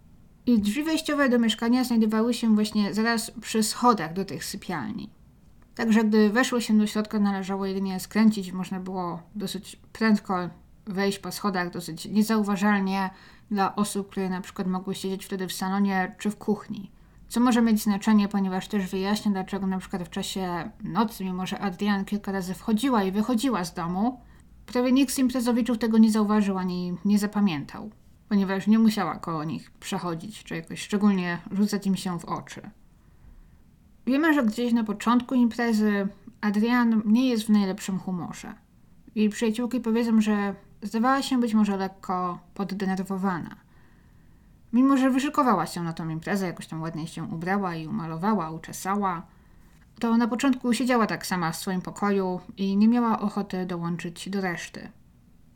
I 0.46 0.60
drzwi 0.60 0.84
wejściowe 0.84 1.28
do 1.28 1.38
mieszkania 1.38 1.84
znajdowały 1.84 2.34
się 2.34 2.54
właśnie 2.54 2.94
zaraz 2.94 3.30
przy 3.30 3.62
schodach 3.62 4.12
do 4.12 4.24
tych 4.24 4.44
sypialni. 4.44 5.10
Także 5.80 6.04
gdy 6.04 6.30
weszło 6.30 6.60
się 6.60 6.78
do 6.78 6.86
środka, 6.86 7.18
należało 7.18 7.66
jedynie 7.66 8.00
skręcić, 8.00 8.52
można 8.52 8.80
było 8.80 9.22
dosyć 9.34 9.76
prędko 9.92 10.48
wejść 10.86 11.18
po 11.18 11.32
schodach 11.32 11.70
dosyć 11.70 12.04
niezauważalnie 12.04 13.10
dla 13.50 13.76
osób, 13.76 14.10
które 14.10 14.28
na 14.28 14.40
przykład 14.40 14.68
mogły 14.68 14.94
siedzieć 14.94 15.26
wtedy 15.26 15.48
w 15.48 15.52
salonie 15.52 16.14
czy 16.18 16.30
w 16.30 16.36
kuchni. 16.36 16.90
Co 17.28 17.40
może 17.40 17.62
mieć 17.62 17.82
znaczenie, 17.82 18.28
ponieważ 18.28 18.68
też 18.68 18.90
wyjaśnia, 18.90 19.32
dlaczego 19.32 19.66
na 19.66 19.78
przykład 19.78 20.02
w 20.02 20.10
czasie 20.10 20.70
nocy, 20.84 21.24
mimo 21.24 21.46
że 21.46 21.58
Adrian 21.58 22.04
kilka 22.04 22.32
razy 22.32 22.54
wchodziła 22.54 23.04
i 23.04 23.12
wychodziła 23.12 23.64
z 23.64 23.74
domu, 23.74 24.20
prawie 24.66 24.92
nikt 24.92 25.14
z 25.14 25.18
imprezowiczów 25.18 25.78
tego 25.78 25.98
nie 25.98 26.10
zauważył 26.10 26.58
ani 26.58 26.96
nie 27.04 27.18
zapamiętał, 27.18 27.90
ponieważ 28.28 28.66
nie 28.66 28.78
musiała 28.78 29.18
koło 29.18 29.44
nich 29.44 29.70
przechodzić, 29.70 30.44
czy 30.44 30.56
jakoś 30.56 30.80
szczególnie 30.82 31.38
rzucać 31.50 31.86
im 31.86 31.96
się 31.96 32.18
w 32.18 32.24
oczy. 32.24 32.70
Wiemy, 34.06 34.34
że 34.34 34.42
gdzieś 34.42 34.72
na 34.72 34.84
początku 34.84 35.34
imprezy 35.34 36.08
Adrian 36.40 37.02
nie 37.06 37.28
jest 37.28 37.46
w 37.46 37.50
najlepszym 37.50 37.98
humorze. 37.98 38.54
Jej 39.14 39.28
przyjaciółki 39.28 39.80
powiedzą, 39.80 40.20
że 40.20 40.54
zdawała 40.82 41.22
się 41.22 41.40
być 41.40 41.54
może 41.54 41.76
lekko 41.76 42.38
poddenerwowana. 42.54 43.56
Mimo, 44.72 44.96
że 44.96 45.10
wyszykowała 45.10 45.66
się 45.66 45.82
na 45.82 45.92
tą 45.92 46.08
imprezę, 46.08 46.46
jakoś 46.46 46.66
tam 46.66 46.82
ładnie 46.82 47.06
się 47.06 47.24
ubrała 47.24 47.74
i 47.74 47.86
umalowała, 47.86 48.50
uczesała, 48.50 49.26
to 50.00 50.16
na 50.16 50.28
początku 50.28 50.72
siedziała 50.72 51.06
tak 51.06 51.26
sama 51.26 51.52
w 51.52 51.56
swoim 51.56 51.82
pokoju 51.82 52.40
i 52.56 52.76
nie 52.76 52.88
miała 52.88 53.20
ochoty 53.20 53.66
dołączyć 53.66 54.30
do 54.30 54.40
reszty. 54.40 54.88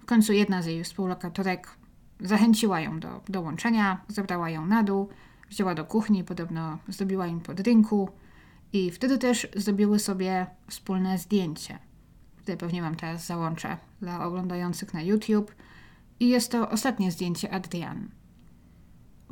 W 0.01 0.05
końcu 0.05 0.33
jedna 0.33 0.63
z 0.63 0.67
jej 0.67 0.85
współlokatorek 0.85 1.71
zachęciła 2.21 2.81
ją 2.81 3.01
do 3.01 3.21
dołączenia, 3.29 4.01
zabrała 4.09 4.51
ją 4.51 4.67
na 4.67 4.83
dół, 4.83 5.09
wzięła 5.51 5.75
do 5.75 5.85
kuchni, 5.85 6.25
podobno 6.25 6.79
zrobiła 6.89 7.27
im 7.27 7.41
po 7.41 7.55
drinku 7.55 8.09
i 8.75 8.91
wtedy 8.91 9.19
też 9.19 9.49
zrobiły 9.57 9.99
sobie 9.99 10.47
wspólne 10.69 11.19
zdjęcie, 11.19 11.79
które 12.37 12.57
pewnie 12.57 12.83
Wam 12.83 12.95
teraz 12.95 13.27
załączę 13.27 13.77
dla 14.01 14.25
oglądających 14.25 14.95
na 14.95 15.03
YouTube. 15.03 15.55
I 16.21 16.29
jest 16.29 16.53
to 16.53 16.71
ostatnie 16.71 17.11
zdjęcie 17.11 17.55
Adrian. 17.55 18.09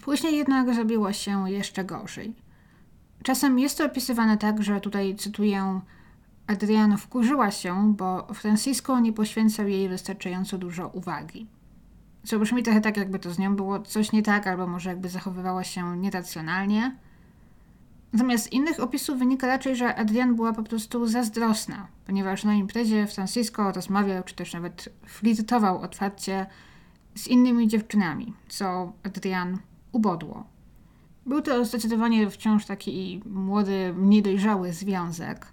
Później 0.02 0.36
jednak 0.36 0.74
zrobiło 0.74 1.12
się 1.12 1.50
jeszcze 1.50 1.84
gorzej. 1.84 2.34
Czasem 3.22 3.58
jest 3.58 3.78
to 3.78 3.84
opisywane 3.84 4.38
tak, 4.38 4.62
że 4.62 4.80
tutaj 4.80 5.16
cytuję 5.16 5.80
Adriano 6.46 6.96
wkurzyła 6.96 7.50
się, 7.50 7.94
bo 7.96 8.26
Francisco 8.34 9.00
nie 9.00 9.12
poświęcał 9.12 9.68
jej 9.68 9.88
wystarczająco 9.88 10.58
dużo 10.58 10.88
uwagi. 10.88 11.46
Co 12.24 12.38
brzmi 12.38 12.62
trochę 12.62 12.80
tak, 12.80 12.96
jakby 12.96 13.18
to 13.18 13.30
z 13.30 13.38
nią 13.38 13.56
było 13.56 13.80
coś 13.80 14.12
nie 14.12 14.22
tak, 14.22 14.46
albo 14.46 14.66
może 14.66 14.90
jakby 14.90 15.08
zachowywała 15.08 15.64
się 15.64 15.96
nieracjonalnie. 15.96 16.96
Natomiast 18.12 18.44
z 18.44 18.52
innych 18.52 18.80
opisów 18.80 19.18
wynika 19.18 19.46
raczej, 19.46 19.76
że 19.76 19.94
Adrian 19.94 20.36
była 20.36 20.52
po 20.52 20.62
prostu 20.62 21.06
zazdrosna, 21.06 21.86
ponieważ 22.06 22.44
na 22.44 22.54
imprezie 22.54 23.06
Francisco 23.06 23.72
rozmawiał, 23.72 24.22
czy 24.22 24.34
też 24.34 24.54
nawet 24.54 24.88
flirtował 25.06 25.80
otwarcie 25.80 26.46
z 27.14 27.28
innymi 27.28 27.68
dziewczynami, 27.68 28.34
co 28.48 28.92
Adrian 29.02 29.58
ubodło. 29.92 30.44
Był 31.26 31.42
to 31.42 31.64
zdecydowanie 31.64 32.30
wciąż 32.30 32.64
taki 32.64 33.22
młody, 33.26 33.94
niedojrzały 33.98 34.72
związek, 34.72 35.46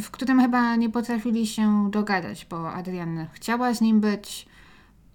w 0.00 0.10
którym 0.10 0.40
chyba 0.40 0.76
nie 0.76 0.90
potrafili 0.90 1.46
się 1.46 1.90
dogadać, 1.90 2.46
bo 2.50 2.72
Adrian 2.72 3.26
chciała 3.32 3.74
z 3.74 3.80
nim 3.80 4.00
być, 4.00 4.46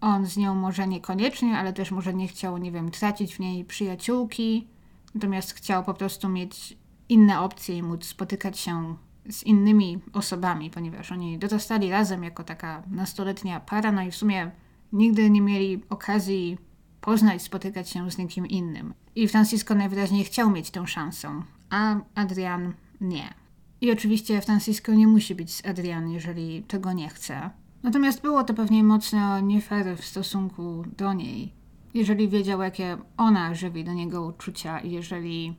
on 0.02 0.26
z 0.26 0.38
nią 0.38 0.56
może 0.56 0.88
niekoniecznie, 0.88 1.58
ale 1.58 1.74
też 1.74 1.92
może 1.92 2.14
nie 2.14 2.28
chciał, 2.28 2.58
nie 2.58 2.72
wiem, 2.72 2.92
tracić 2.92 3.36
w 3.36 3.40
niej 3.40 3.66
przyjaciółki, 3.66 4.68
natomiast 5.16 5.54
chciał 5.54 5.84
po 5.84 5.94
prostu 5.94 6.30
mieć 6.30 6.78
inne 7.10 7.40
opcje 7.40 7.78
i 7.78 7.84
móc 7.84 8.06
spotykać 8.06 8.60
się 8.60 8.96
z 9.30 9.44
innymi 9.44 10.00
osobami, 10.14 10.70
ponieważ 10.70 11.12
oni 11.12 11.40
dorastali 11.40 11.92
razem 11.92 12.24
jako 12.24 12.44
taka 12.44 12.84
nastoletnia 12.88 13.60
para, 13.60 13.92
no 13.92 14.02
i 14.02 14.12
w 14.12 14.16
sumie 14.16 14.52
nigdy 14.94 15.30
nie 15.30 15.42
mieli 15.42 15.84
okazji 15.90 16.58
poznać, 17.02 17.42
spotykać 17.42 17.90
się 17.90 18.12
z 18.12 18.18
nikim 18.18 18.48
innym. 18.48 18.94
I 19.16 19.28
Francisco 19.28 19.76
najwyraźniej 19.76 20.24
chciał 20.24 20.50
mieć 20.50 20.72
tę 20.72 20.88
szansę, 20.88 21.42
a 21.70 21.96
Adrian 22.16 22.74
nie. 23.02 23.34
I 23.82 23.92
oczywiście 23.92 24.42
Francisco 24.42 24.94
nie 24.94 25.08
musi 25.08 25.36
być 25.36 25.54
z 25.54 25.66
Adrian, 25.66 26.10
jeżeli 26.10 26.64
tego 26.64 26.94
nie 26.94 27.10
chce. 27.10 27.50
Natomiast 27.84 28.22
było 28.22 28.44
to 28.44 28.54
pewnie 28.54 28.84
mocno 28.84 29.40
nie 29.40 29.62
fair 29.62 29.98
w 29.98 30.06
stosunku 30.06 30.84
do 30.98 31.14
niej. 31.14 31.54
Jeżeli 31.94 32.30
wiedział, 32.30 32.62
jakie 32.62 32.98
ona 33.18 33.56
żywi 33.56 33.84
do 33.84 33.94
niego 33.94 34.26
uczucia 34.26 34.80
i 34.80 34.92
jeżeli 34.92 35.56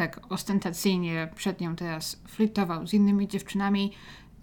tak 0.00 0.20
ostentacyjnie 0.28 1.28
przed 1.34 1.60
nią 1.60 1.76
teraz 1.76 2.22
flirtował 2.28 2.86
z 2.86 2.94
innymi 2.94 3.28
dziewczynami, 3.28 3.92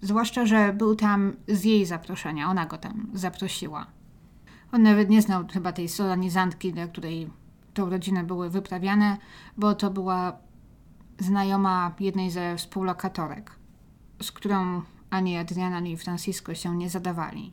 zwłaszcza, 0.00 0.46
że 0.46 0.72
był 0.72 0.94
tam 0.94 1.36
z 1.48 1.64
jej 1.64 1.86
zaproszenia, 1.86 2.50
ona 2.50 2.66
go 2.66 2.78
tam 2.78 3.10
zaprosiła. 3.14 3.86
On 4.72 4.82
nawet 4.82 5.10
nie 5.10 5.22
znał 5.22 5.46
chyba 5.52 5.72
tej 5.72 5.88
solenizantki, 5.88 6.72
dla 6.72 6.86
której 6.86 7.30
te 7.74 7.84
urodziny 7.84 8.24
były 8.24 8.50
wyprawiane, 8.50 9.16
bo 9.56 9.74
to 9.74 9.90
była 9.90 10.36
znajoma 11.18 11.94
jednej 12.00 12.30
ze 12.30 12.56
współlokatorek, 12.56 13.50
z 14.22 14.32
którą 14.32 14.82
ani 15.10 15.36
Adrian, 15.36 15.74
ani 15.74 15.96
Francisco 15.96 16.54
się 16.54 16.76
nie 16.76 16.90
zadawali. 16.90 17.52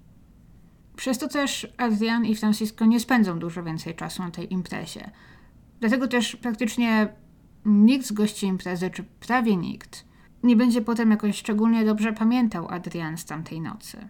Przez 0.95 1.17
to 1.17 1.27
też 1.27 1.67
Adrian 1.77 2.25
i 2.25 2.35
Francisco 2.35 2.85
nie 2.85 2.99
spędzą 2.99 3.39
dużo 3.39 3.63
więcej 3.63 3.95
czasu 3.95 4.23
na 4.23 4.31
tej 4.31 4.53
imprezie. 4.53 5.11
Dlatego 5.79 6.07
też 6.07 6.35
praktycznie 6.35 7.24
nikt 7.65 8.05
z 8.05 8.11
gości 8.11 8.45
imprezy, 8.47 8.89
czy 8.89 9.03
prawie 9.03 9.55
nikt, 9.55 10.05
nie 10.43 10.55
będzie 10.55 10.81
potem 10.81 11.11
jakoś 11.11 11.37
szczególnie 11.37 11.85
dobrze 11.85 12.13
pamiętał 12.13 12.67
Adrian 12.67 13.17
z 13.17 13.25
tamtej 13.25 13.61
nocy. 13.61 14.09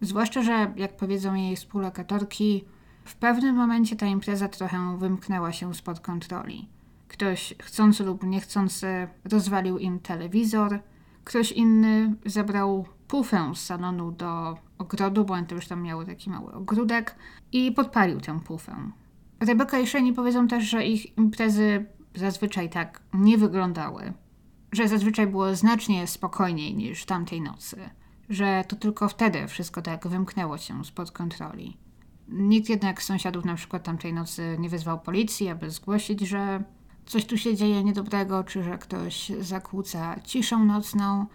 Zwłaszcza, 0.00 0.42
że 0.42 0.72
jak 0.76 0.96
powiedzą 0.96 1.34
jej 1.34 1.56
współlokatorki, 1.56 2.64
w 3.04 3.16
pewnym 3.16 3.56
momencie 3.56 3.96
ta 3.96 4.06
impreza 4.06 4.48
trochę 4.48 4.98
wymknęła 4.98 5.52
się 5.52 5.74
spod 5.74 6.00
kontroli. 6.00 6.68
Ktoś 7.08 7.54
chcący 7.62 8.04
lub 8.04 8.22
niechcący 8.22 9.08
rozwalił 9.24 9.78
im 9.78 10.00
telewizor, 10.00 10.78
ktoś 11.24 11.52
inny 11.52 12.14
zabrał 12.26 12.86
pufę 13.08 13.52
z 13.54 13.64
salonu 13.64 14.12
do 14.12 14.56
ogrodu, 14.78 15.24
bo 15.24 15.34
one 15.34 15.46
już 15.50 15.66
tam 15.66 15.82
miały 15.82 16.06
taki 16.06 16.30
mały 16.30 16.52
ogródek 16.52 17.16
i 17.52 17.72
podpalił 17.72 18.20
tę 18.20 18.40
pufę. 18.40 18.76
Rebeka 19.40 19.78
i 19.78 19.86
Shani 19.86 20.12
powiedzą 20.12 20.48
też, 20.48 20.64
że 20.64 20.86
ich 20.86 21.18
imprezy 21.18 21.86
zazwyczaj 22.16 22.70
tak 22.70 23.02
nie 23.14 23.38
wyglądały, 23.38 24.12
że 24.72 24.88
zazwyczaj 24.88 25.26
było 25.26 25.54
znacznie 25.54 26.06
spokojniej 26.06 26.74
niż 26.74 27.04
tamtej 27.04 27.40
nocy 27.40 27.90
że 28.28 28.64
to 28.68 28.76
tylko 28.76 29.08
wtedy 29.08 29.48
wszystko 29.48 29.82
tak 29.82 30.08
wymknęło 30.08 30.58
się 30.58 30.84
spod 30.84 31.10
kontroli. 31.10 31.76
Nikt 32.28 32.68
jednak 32.68 33.02
z 33.02 33.06
sąsiadów 33.06 33.44
na 33.44 33.54
przykład 33.54 33.82
tamtej 33.82 34.12
nocy 34.12 34.56
nie 34.58 34.68
wezwał 34.68 35.00
policji, 35.00 35.48
aby 35.48 35.70
zgłosić, 35.70 36.20
że 36.20 36.62
coś 37.06 37.24
tu 37.24 37.38
się 37.38 37.56
dzieje 37.56 37.84
niedobrego, 37.84 38.44
czy 38.44 38.62
że 38.62 38.78
ktoś 38.78 39.32
zakłóca 39.40 40.20
ciszę 40.24 40.58
nocną. 40.58 41.26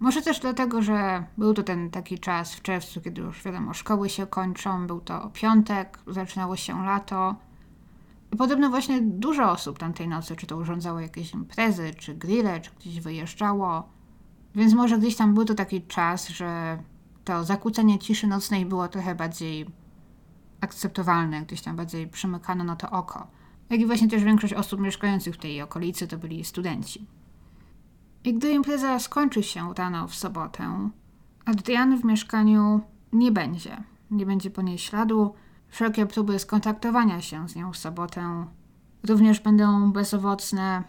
Może 0.00 0.22
też 0.22 0.40
dlatego, 0.40 0.82
że 0.82 1.24
był 1.38 1.54
to 1.54 1.62
ten 1.62 1.90
taki 1.90 2.18
czas 2.18 2.54
w 2.54 2.62
czerwcu, 2.62 3.00
kiedy 3.00 3.20
już 3.20 3.42
wiadomo, 3.42 3.74
szkoły 3.74 4.08
się 4.08 4.26
kończą, 4.26 4.86
był 4.86 5.00
to 5.00 5.30
piątek, 5.34 5.98
zaczynało 6.06 6.56
się 6.56 6.84
lato. 6.84 7.34
Podobno 8.38 8.70
właśnie 8.70 9.02
dużo 9.02 9.50
osób 9.50 9.78
tamtej 9.78 10.08
nocy, 10.08 10.36
czy 10.36 10.46
to 10.46 10.56
urządzało 10.56 11.00
jakieś 11.00 11.34
imprezy, 11.34 11.94
czy 11.98 12.14
grille, 12.14 12.60
czy 12.60 12.70
gdzieś 12.80 13.00
wyjeżdżało. 13.00 13.88
Więc 14.54 14.74
może 14.74 14.98
gdzieś 14.98 15.16
tam 15.16 15.34
był 15.34 15.44
to 15.44 15.54
taki 15.54 15.82
czas, 15.82 16.28
że 16.28 16.78
to 17.24 17.44
zakłócenie 17.44 17.98
ciszy 17.98 18.26
nocnej 18.26 18.66
było 18.66 18.88
trochę 18.88 19.14
bardziej 19.14 19.66
akceptowalne, 20.60 21.42
gdzieś 21.42 21.62
tam 21.62 21.76
bardziej 21.76 22.08
przymykano 22.08 22.64
na 22.64 22.76
to 22.76 22.90
oko. 22.90 23.26
Jak 23.70 23.80
i 23.80 23.86
właśnie 23.86 24.08
też 24.08 24.24
większość 24.24 24.54
osób 24.54 24.80
mieszkających 24.80 25.34
w 25.34 25.38
tej 25.38 25.62
okolicy 25.62 26.08
to 26.08 26.18
byli 26.18 26.44
studenci. 26.44 27.06
I 28.24 28.34
gdy 28.34 28.52
impreza 28.52 28.98
skończy 28.98 29.42
się 29.42 29.74
rano 29.74 30.08
w 30.08 30.14
sobotę, 30.14 30.90
Adriany 31.44 31.96
w 31.96 32.04
mieszkaniu 32.04 32.80
nie 33.12 33.32
będzie. 33.32 33.82
Nie 34.10 34.26
będzie 34.26 34.50
po 34.50 34.62
niej 34.62 34.78
śladu. 34.78 35.34
Wszelkie 35.72 36.06
próby 36.06 36.38
skontaktowania 36.38 37.20
się 37.20 37.48
z 37.48 37.56
nią 37.56 37.72
w 37.72 37.76
sobotę 37.76 38.46
również 39.08 39.40
będą 39.40 39.92
bezowocne. 39.92 40.82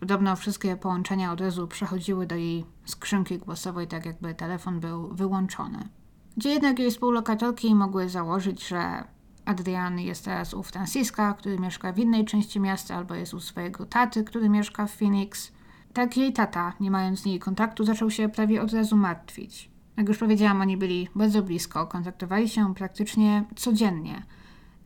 Podobno 0.00 0.36
wszystkie 0.36 0.76
połączenia 0.76 1.32
od 1.32 1.40
razu 1.40 1.68
przechodziły 1.68 2.26
do 2.26 2.34
jej 2.34 2.64
skrzynki 2.84 3.38
głosowej, 3.38 3.86
tak 3.86 4.06
jakby 4.06 4.34
telefon 4.34 4.80
był 4.80 5.08
wyłączony. 5.08 5.88
Gdzie 6.36 6.50
jednak 6.50 6.78
jej 6.78 6.90
współlokatorki 6.90 7.74
mogły 7.74 8.08
założyć, 8.08 8.68
że 8.68 9.04
Adrian 9.44 9.98
jest 9.98 10.24
teraz 10.24 10.54
u 10.54 10.62
Franciska, 10.62 11.34
który 11.34 11.58
mieszka 11.58 11.92
w 11.92 11.98
innej 11.98 12.24
części 12.24 12.60
miasta, 12.60 12.96
albo 12.96 13.14
jest 13.14 13.34
u 13.34 13.40
swojego 13.40 13.86
taty, 13.86 14.24
który 14.24 14.48
mieszka 14.48 14.86
w 14.86 14.92
Phoenix. 14.92 15.52
Tak 15.92 16.16
jej 16.16 16.32
tata, 16.32 16.72
nie 16.80 16.90
mając 16.90 17.20
z 17.20 17.24
niej 17.24 17.38
kontaktu, 17.38 17.84
zaczął 17.84 18.10
się 18.10 18.28
prawie 18.28 18.62
od 18.62 18.72
razu 18.72 18.96
martwić. 18.96 19.73
Jak 19.96 20.08
już 20.08 20.18
powiedziałam, 20.18 20.60
oni 20.60 20.76
byli 20.76 21.08
bardzo 21.14 21.42
blisko, 21.42 21.86
kontaktowali 21.86 22.48
się 22.48 22.74
praktycznie 22.74 23.44
codziennie. 23.56 24.22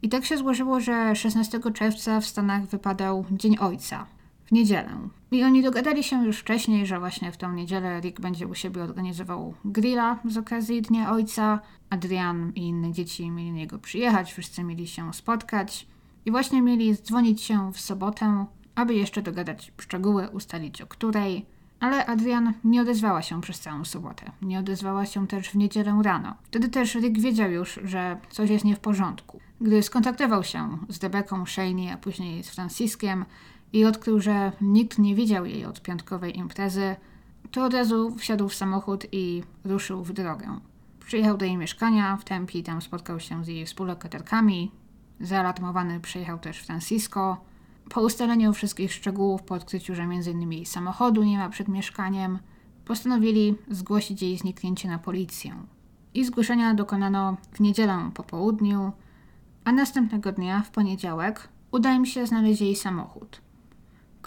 I 0.03 0.09
tak 0.09 0.25
się 0.25 0.37
złożyło, 0.37 0.81
że 0.81 1.17
16 1.17 1.61
czerwca 1.75 2.21
w 2.21 2.27
Stanach 2.27 2.67
wypadał 2.67 3.25
Dzień 3.31 3.59
Ojca, 3.59 4.07
w 4.45 4.53
niedzielę. 4.53 4.99
I 5.31 5.45
oni 5.45 5.63
dogadali 5.63 6.05
się 6.05 6.25
już 6.25 6.39
wcześniej, 6.39 6.87
że 6.87 6.99
właśnie 6.99 7.33
w 7.33 7.37
tą 7.37 7.53
niedzielę 7.53 8.01
Rick 8.01 8.21
będzie 8.21 8.47
u 8.47 8.55
siebie 8.55 8.83
organizował 8.83 9.55
grilla 9.65 10.19
z 10.25 10.37
okazji 10.37 10.83
Dnia 10.83 11.13
Ojca. 11.13 11.61
Adrian 11.91 12.53
i 12.55 12.61
inne 12.61 12.93
dzieci 12.93 13.31
mieli 13.31 13.51
na 13.51 13.57
niego 13.57 13.79
przyjechać, 13.79 14.33
wszyscy 14.33 14.65
mieli 14.65 14.87
się 14.87 15.15
spotkać. 15.15 15.87
I 16.27 16.31
właśnie 16.31 16.63
mieli 16.63 16.97
dzwonić 16.97 17.43
się 17.43 17.73
w 17.73 17.81
sobotę, 17.81 18.47
aby 18.75 18.95
jeszcze 18.95 19.23
dogadać 19.23 19.73
szczegóły, 19.81 20.29
ustalić 20.29 20.83
o 20.83 20.87
której. 20.87 21.47
Ale 21.81 22.07
Adrian 22.07 22.53
nie 22.65 22.83
odezwała 22.83 23.23
się 23.23 23.41
przez 23.41 23.61
całą 23.61 23.85
sobotę. 23.85 24.33
Nie 24.43 24.59
odezwała 24.59 25.07
się 25.07 25.27
też 25.27 25.51
w 25.51 25.55
niedzielę 25.55 26.01
rano. 26.03 26.35
Wtedy 26.43 26.69
też 26.69 26.95
Rick 26.95 27.21
wiedział 27.21 27.51
już, 27.51 27.81
że 27.85 28.21
coś 28.31 28.51
jest 28.51 28.65
nie 28.65 28.77
w 28.77 28.81
porządku. 28.81 29.41
Gdy 29.61 29.83
skontaktował 29.83 30.45
się 30.45 30.79
z 30.89 30.99
Debeką, 30.99 31.47
Shaney, 31.47 31.91
a 31.91 31.97
później 31.97 32.45
z 32.45 32.51
Franciskiem 32.51 33.25
i 33.73 33.85
odkrył, 33.85 34.21
że 34.21 34.53
nikt 34.61 34.99
nie 34.99 35.15
widział 35.15 35.47
jej 35.47 35.65
od 35.65 35.83
piątkowej 35.83 36.39
imprezy, 36.39 36.97
to 37.51 37.65
od 37.65 37.75
razu 37.75 38.17
wsiadł 38.17 38.49
w 38.49 38.55
samochód 38.55 39.07
i 39.13 39.43
ruszył 39.65 40.05
w 40.05 40.13
drogę. 40.13 40.61
Przyjechał 41.07 41.37
do 41.37 41.45
jej 41.45 41.57
mieszkania 41.57 42.17
w 42.17 42.25
Tempi, 42.25 42.63
tam 42.63 42.83
spotkał 42.83 43.21
się 43.21 43.45
z 43.45 43.49
jej 43.49 43.67
współlokatorkami. 43.67 44.73
Zaalarmowany 45.21 46.01
przyjechał 46.01 46.39
też 46.39 46.59
Francisco. 46.59 47.37
Po 47.89 48.01
ustaleniu 48.01 48.53
wszystkich 48.53 48.93
szczegółów, 48.93 49.43
po 49.43 49.55
odkryciu, 49.55 49.95
że 49.95 50.03
m.in. 50.03 50.67
samochodu 50.67 51.23
nie 51.25 51.39
ma 51.39 51.49
przed 51.49 51.69
mieszkaniem, 51.69 52.39
postanowili 52.85 53.55
zgłosić 53.71 54.23
jej 54.23 54.39
zniknięcie 54.39 54.89
na 54.89 54.99
policję. 54.99 55.55
I 56.15 56.25
zgłoszenia 56.25 56.75
dokonano 56.75 57.37
w 57.53 57.61
niedzielę 57.61 58.11
po 58.15 58.23
południu, 58.23 58.93
a 59.65 59.73
następnego 59.73 60.33
dnia, 60.33 60.63
w 60.63 60.71
poniedziałek, 60.71 61.49
udaje 61.71 61.97
im 61.97 62.07
się 62.07 62.27
znaleźć 62.27 62.61
jej 62.61 62.77
samochód 62.77 63.48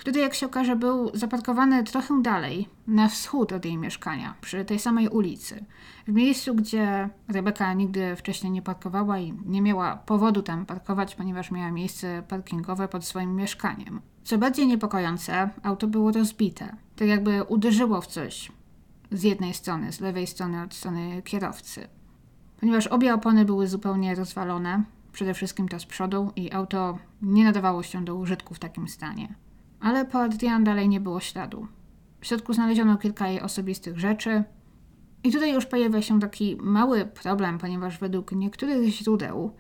który 0.02 0.20
jak 0.20 0.34
się 0.34 0.46
okaże 0.46 0.76
był 0.76 1.12
zaparkowany 1.14 1.84
trochę 1.84 2.22
dalej, 2.22 2.70
na 2.88 3.08
wschód 3.08 3.52
od 3.52 3.66
jej 3.66 3.78
mieszkania, 3.78 4.36
przy 4.42 4.66
tej 4.66 4.80
samej 4.80 5.08
ulicy. 5.08 5.66
W 6.08 6.12
miejscu, 6.12 6.56
gdzie 6.56 7.10
Rebeka 7.28 7.74
nigdy 7.74 8.16
wcześniej 8.16 8.52
nie 8.52 8.62
parkowała 8.62 9.20
i 9.20 9.34
nie 9.46 9.62
miała 9.62 9.98
powodu 9.98 10.42
tam 10.42 10.66
parkować, 10.66 11.16
ponieważ 11.16 11.52
miała 11.52 11.72
miejsce 11.72 12.24
parkingowe 12.28 12.88
pod 12.88 13.06
swoim 13.06 13.36
mieszkaniem. 13.36 14.02
Co 14.24 14.38
bardziej 14.38 14.68
niepokojące, 14.68 15.50
auto 15.64 15.88
było 15.88 16.12
rozbite, 16.12 16.76
tak 16.96 17.08
jakby 17.08 17.44
uderzyło 17.44 18.02
w 18.02 18.08
coś 18.08 18.52
z 19.12 19.24
jednej 19.24 19.54
strony, 19.54 19.92
z 19.92 20.00
lewej 20.00 20.28
strony 20.28 20.62
od 20.62 20.74
strony 20.74 21.22
kierowcy. 21.22 21.88
Ponieważ 22.60 22.88
obie 22.88 23.14
opony 23.14 23.46
były 23.46 23.68
zupełnie 23.68 24.16
rozwalone, 24.16 24.84
przede 25.12 25.34
wszystkim 25.34 25.70
to 25.70 25.80
z 25.80 25.86
przodu 25.86 26.32
i 26.36 26.52
auto 26.52 26.98
nie 27.22 27.44
nadawało 27.44 27.84
się 27.84 28.06
do 28.06 28.16
użytku 28.16 28.54
w 28.54 28.60
takim 28.60 28.88
stanie 28.88 29.36
ale 29.82 30.06
po 30.06 30.22
Adrian 30.22 30.64
dalej 30.64 30.90
nie 30.90 31.00
było 31.00 31.20
śladu. 31.20 31.68
W 32.22 32.26
środku 32.26 32.54
znaleziono 32.54 32.98
kilka 32.98 33.28
jej 33.28 33.42
osobistych 33.42 34.00
rzeczy. 34.00 34.44
I 35.24 35.32
tutaj 35.32 35.54
już 35.54 35.66
pojawia 35.66 36.02
się 36.02 36.20
taki 36.20 36.58
mały 36.62 37.06
problem, 37.06 37.58
ponieważ 37.58 38.00
według 38.00 38.32
niektórych 38.32 38.90
źródeł 38.90 39.52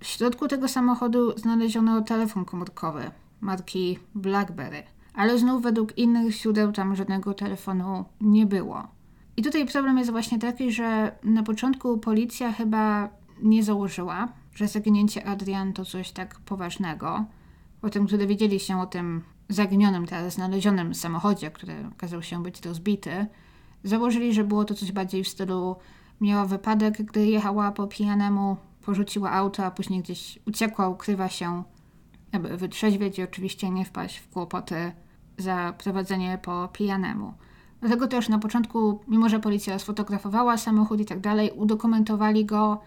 w 0.00 0.06
środku 0.06 0.48
tego 0.48 0.68
samochodu 0.68 1.38
znaleziono 1.38 2.00
telefon 2.00 2.44
komórkowy 2.44 3.10
marki 3.40 3.98
BlackBerry, 4.14 4.82
ale 5.14 5.38
znów 5.38 5.62
według 5.62 5.98
innych 5.98 6.34
źródeł 6.34 6.72
tam 6.72 6.96
żadnego 6.96 7.34
telefonu 7.34 8.04
nie 8.20 8.46
było. 8.46 8.88
I 9.36 9.42
tutaj 9.42 9.66
problem 9.66 9.98
jest 9.98 10.10
właśnie 10.10 10.38
taki, 10.38 10.72
że 10.72 11.18
na 11.24 11.42
początku 11.42 11.98
policja 11.98 12.52
chyba 12.52 13.08
nie 13.42 13.62
założyła, 13.62 14.28
że 14.54 14.68
zaginięcie 14.68 15.26
Adrian 15.26 15.72
to 15.72 15.84
coś 15.84 16.12
tak 16.12 16.40
poważnego. 16.40 17.24
Potem, 17.80 18.06
gdy 18.06 18.18
dowiedzieli 18.18 18.60
się 18.60 18.80
o 18.80 18.86
tym 18.86 19.22
zaginionym, 19.48 20.06
teraz 20.06 20.34
znalezionym 20.34 20.94
samochodzie, 20.94 21.50
który 21.50 21.74
okazał 21.92 22.22
się 22.22 22.42
być 22.42 22.66
rozbity, 22.66 23.26
założyli, 23.84 24.34
że 24.34 24.44
było 24.44 24.64
to 24.64 24.74
coś 24.74 24.92
bardziej 24.92 25.24
w 25.24 25.28
stylu 25.28 25.76
miała 26.20 26.46
wypadek, 26.46 27.02
gdy 27.02 27.26
jechała 27.26 27.72
po 27.72 27.86
pijanemu, 27.86 28.56
porzuciła 28.84 29.30
auto, 29.30 29.64
a 29.64 29.70
później 29.70 30.00
gdzieś 30.00 30.38
uciekła, 30.46 30.88
ukrywa 30.88 31.28
się, 31.28 31.62
aby 32.32 32.56
wytrzeźwieć 32.56 33.18
i 33.18 33.22
oczywiście 33.22 33.70
nie 33.70 33.84
wpaść 33.84 34.18
w 34.18 34.28
kłopoty 34.28 34.92
za 35.38 35.74
prowadzenie 35.78 36.38
po 36.42 36.68
pijanemu. 36.72 37.34
Dlatego 37.80 38.08
też 38.08 38.28
na 38.28 38.38
początku, 38.38 39.00
mimo 39.08 39.28
że 39.28 39.40
policja 39.40 39.78
sfotografowała 39.78 40.56
samochód 40.56 41.00
i 41.00 41.04
tak 41.04 41.20
dalej, 41.20 41.50
udokumentowali 41.50 42.44
go, 42.44 42.80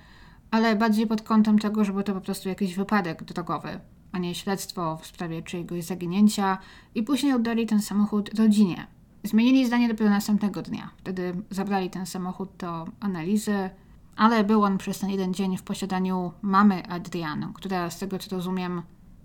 ale 0.52 0.76
bardziej 0.76 1.08
pod 1.08 1.22
kątem 1.22 1.60
tego, 1.60 1.86
żeby 1.86 2.04
to 2.04 2.14
po 2.14 2.22
prostu 2.22 2.50
jakiś 2.50 2.76
wypadek 2.76 3.24
drogowy 3.24 3.80
a 4.12 4.18
nie 4.18 4.36
śledztwo 4.36 4.98
w 4.98 5.06
sprawie 5.06 5.42
czyjegoś 5.42 5.84
zaginięcia 5.84 6.58
i 6.96 7.04
później 7.04 7.34
oddali 7.34 7.66
ten 7.66 7.82
samochód 7.82 8.40
rodzinie. 8.40 8.88
Zmienili 9.24 9.68
zdanie 9.68 9.88
dopiero 9.88 10.10
następnego 10.10 10.62
dnia. 10.62 10.90
Wtedy 10.98 11.34
zabrali 11.50 11.90
ten 11.90 12.06
samochód 12.06 12.50
do 12.58 12.86
analizy, 13.00 13.70
ale 14.16 14.44
był 14.44 14.64
on 14.64 14.78
przez 14.78 15.00
ten 15.00 15.10
jeden 15.10 15.34
dzień 15.34 15.58
w 15.58 15.64
posiadaniu 15.64 16.32
mamy 16.42 16.88
Adriano, 16.88 17.52
która 17.54 17.90
z 17.90 18.00
tego 18.00 18.20
co 18.20 18.36
rozumiem 18.36 18.82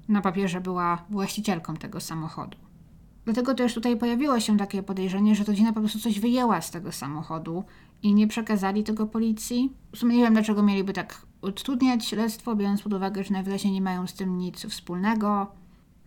na 0.09 0.20
papierze 0.20 0.61
była 0.61 1.05
właścicielką 1.11 1.77
tego 1.77 2.01
samochodu. 2.01 2.59
Dlatego 3.25 3.55
też 3.55 3.75
tutaj 3.75 3.97
pojawiło 3.97 4.40
się 4.40 4.57
takie 4.57 4.83
podejrzenie, 4.83 5.35
że 5.35 5.44
rodzina 5.44 5.73
po 5.73 5.81
prostu 5.81 5.99
coś 5.99 6.20
wyjęła 6.20 6.61
z 6.61 6.70
tego 6.70 6.92
samochodu 6.92 7.64
i 8.03 8.14
nie 8.14 8.27
przekazali 8.27 8.85
tego 8.85 9.07
policji. 9.07 9.73
W 9.92 9.99
sumie 9.99 10.16
nie 10.16 10.23
wiem, 10.23 10.33
dlaczego 10.33 10.62
mieliby 10.62 10.92
tak 10.92 11.27
utrudniać 11.44 12.07
śledztwo, 12.07 12.57
biorąc 12.57 12.83
pod 12.83 12.92
uwagę, 12.92 13.24
że 13.24 13.33
najwyraźniej 13.33 13.72
nie 13.72 13.80
mają 13.80 14.07
z 14.07 14.14
tym 14.14 14.38
nic 14.38 14.66
wspólnego. 14.66 15.46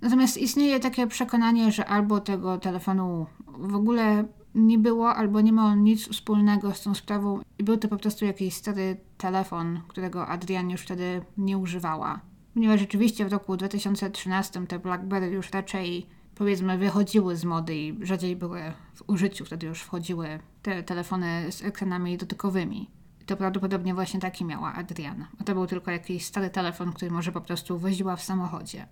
Natomiast 0.01 0.37
istnieje 0.37 0.79
takie 0.79 1.07
przekonanie, 1.07 1.71
że 1.71 1.85
albo 1.85 2.19
tego 2.19 2.57
telefonu 2.57 3.25
w 3.57 3.75
ogóle 3.75 4.25
nie 4.55 4.77
było, 4.77 5.15
albo 5.15 5.41
nie 5.41 5.53
ma 5.53 5.65
on 5.65 5.83
nic 5.83 6.09
wspólnego 6.09 6.73
z 6.73 6.81
tą 6.81 6.95
sprawą 6.95 7.39
i 7.59 7.63
był 7.63 7.77
to 7.77 7.87
po 7.87 7.97
prostu 7.97 8.25
jakiś 8.25 8.53
stary 8.53 8.97
telefon, 9.17 9.81
którego 9.87 10.27
Adrian 10.27 10.69
już 10.69 10.81
wtedy 10.81 11.21
nie 11.37 11.57
używała. 11.57 12.21
Ponieważ 12.53 12.79
rzeczywiście 12.79 13.25
w 13.25 13.31
roku 13.31 13.57
2013 13.57 14.67
te 14.67 14.79
BlackBerry 14.79 15.27
już 15.27 15.51
raczej 15.51 16.05
powiedzmy 16.35 16.77
wychodziły 16.77 17.35
z 17.35 17.45
mody 17.45 17.75
i 17.75 17.97
rzadziej 18.01 18.35
były 18.35 18.61
w 18.93 19.09
użyciu, 19.09 19.45
wtedy 19.45 19.67
już 19.67 19.81
wchodziły 19.81 20.39
te 20.61 20.83
telefony 20.83 21.51
z 21.51 21.63
ekranami 21.63 22.17
dotykowymi. 22.17 22.89
To 23.27 23.37
prawdopodobnie 23.37 23.93
właśnie 23.93 24.19
taki 24.19 24.45
miała 24.45 24.73
Adriana. 24.73 25.27
A 25.41 25.43
to 25.43 25.53
był 25.53 25.67
tylko 25.67 25.91
jakiś 25.91 26.25
stary 26.25 26.49
telefon, 26.49 26.93
który 26.93 27.11
może 27.11 27.31
po 27.31 27.41
prostu 27.41 27.79
woziła 27.79 28.15
w 28.15 28.23
samochodzie. 28.23 28.87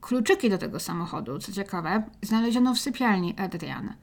Kluczyki 0.00 0.50
do 0.50 0.58
tego 0.58 0.80
samochodu, 0.80 1.38
co 1.38 1.52
ciekawe, 1.52 2.02
znaleziono 2.22 2.74
w 2.74 2.78
sypialni 2.78 3.38
Adrian. 3.38 3.94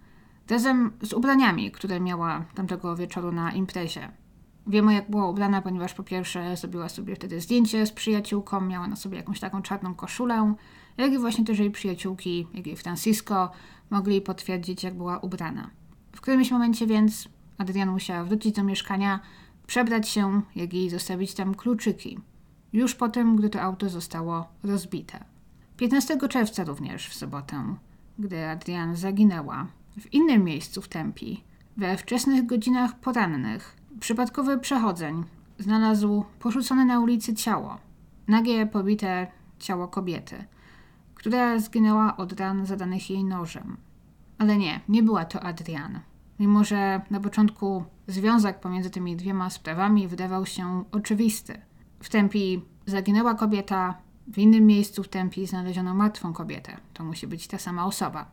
Razem 0.50 0.92
z 1.02 1.14
ubraniami, 1.14 1.72
które 1.72 2.00
miała 2.00 2.46
tamtego 2.56 2.96
wieczoru 2.96 3.32
na 3.32 3.52
imprezie. 3.52 4.12
Wiemy, 4.68 4.94
jak 4.94 5.10
była 5.10 5.30
ubrana, 5.30 5.62
ponieważ 5.62 5.94
po 5.94 6.04
pierwsze 6.04 6.58
zrobiła 6.58 6.90
sobie 6.90 7.16
wtedy 7.16 7.42
zdjęcie 7.42 7.86
z 7.86 7.92
przyjaciółką, 7.92 8.62
miała 8.62 8.88
na 8.88 8.96
sobie 8.96 9.18
jakąś 9.18 9.40
taką 9.40 9.62
czarną 9.62 9.96
koszulę, 9.96 10.56
jak 10.98 11.14
i 11.14 11.18
właśnie 11.18 11.46
też 11.46 11.60
jej 11.60 11.72
przyjaciółki, 11.72 12.48
jak 12.54 12.68
i 12.68 12.76
Francisco, 12.76 13.52
mogli 13.90 14.22
potwierdzić, 14.22 14.84
jak 14.84 14.94
była 14.94 15.20
ubrana. 15.20 15.70
W 16.16 16.22
którymś 16.22 16.52
momencie 16.52 16.88
więc 16.88 17.30
Adrian 17.58 17.90
musiała 17.90 18.24
wrócić 18.24 18.56
do 18.56 18.64
mieszkania, 18.64 19.20
przebrać 19.68 20.10
się, 20.10 20.42
jak 20.56 20.74
i 20.74 20.90
zostawić 20.90 21.34
tam 21.34 21.56
kluczyki. 21.56 22.20
Już 22.74 22.96
potem, 22.96 23.36
gdy 23.36 23.50
to 23.50 23.62
auto 23.62 23.90
zostało 23.90 24.48
rozbite. 24.64 25.24
15 25.78 26.18
czerwca 26.30 26.64
również 26.64 27.08
w 27.08 27.14
sobotę, 27.14 27.76
gdy 28.20 28.48
Adrian 28.48 28.96
zaginęła, 28.96 29.68
w 30.00 30.14
innym 30.14 30.44
miejscu 30.44 30.82
w 30.82 30.88
Tempi, 30.88 31.44
we 31.78 31.98
wczesnych 31.98 32.46
godzinach 32.46 33.00
porannych, 33.00 33.76
przypadkowy 34.00 34.60
przechodzeń 34.60 35.24
znalazł 35.60 36.26
porzucone 36.40 36.86
na 36.86 37.00
ulicy 37.00 37.34
ciało, 37.34 37.78
nagie, 38.28 38.66
pobite 38.66 39.28
ciało 39.60 39.88
kobiety, 39.88 40.46
która 41.16 41.60
zginęła 41.60 42.18
od 42.18 42.40
ran 42.40 42.66
zadanych 42.66 43.10
jej 43.10 43.24
nożem. 43.24 43.78
Ale 44.38 44.58
nie, 44.58 44.80
nie 44.90 45.04
była 45.04 45.26
to 45.26 45.44
Adrian. 45.44 46.00
Mimo, 46.40 46.64
że 46.64 47.02
na 47.10 47.20
początku 47.20 47.84
związek 48.08 48.60
pomiędzy 48.60 48.90
tymi 48.90 49.16
dwiema 49.16 49.50
sprawami 49.50 50.08
wydawał 50.08 50.46
się 50.46 50.84
oczywisty. 50.92 51.62
W 52.00 52.10
Tempi 52.10 52.62
zaginęła 52.86 53.36
kobieta, 53.36 53.98
w 54.28 54.38
innym 54.38 54.66
miejscu 54.66 55.04
w 55.04 55.08
Tempi 55.08 55.48
znaleziono 55.48 55.94
martwą 55.94 56.34
kobietę. 56.34 56.78
To 56.94 57.04
musi 57.04 57.28
być 57.28 57.48
ta 57.48 57.58
sama 57.58 57.86
osoba. 57.86 58.32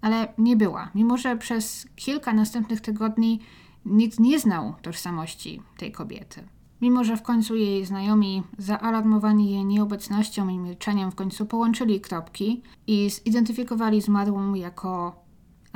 Ale 0.00 0.32
nie 0.38 0.56
była, 0.56 0.90
mimo 0.94 1.16
że 1.16 1.36
przez 1.36 1.88
kilka 1.96 2.32
następnych 2.32 2.80
tygodni 2.80 3.40
nikt 3.84 4.20
nie 4.20 4.38
znał 4.38 4.74
tożsamości 4.82 5.62
tej 5.76 5.92
kobiety. 5.92 6.44
Mimo, 6.80 7.04
że 7.04 7.16
w 7.16 7.22
końcu 7.22 7.56
jej 7.56 7.84
znajomi, 7.84 8.42
zaalarmowani 8.58 9.50
jej 9.50 9.64
nieobecnością 9.64 10.48
i 10.48 10.58
milczeniem, 10.58 11.10
w 11.10 11.14
końcu 11.14 11.46
połączyli 11.46 12.00
kropki 12.00 12.62
i 12.86 13.10
zidentyfikowali 13.10 14.00
zmarłą 14.00 14.54
jako 14.54 15.16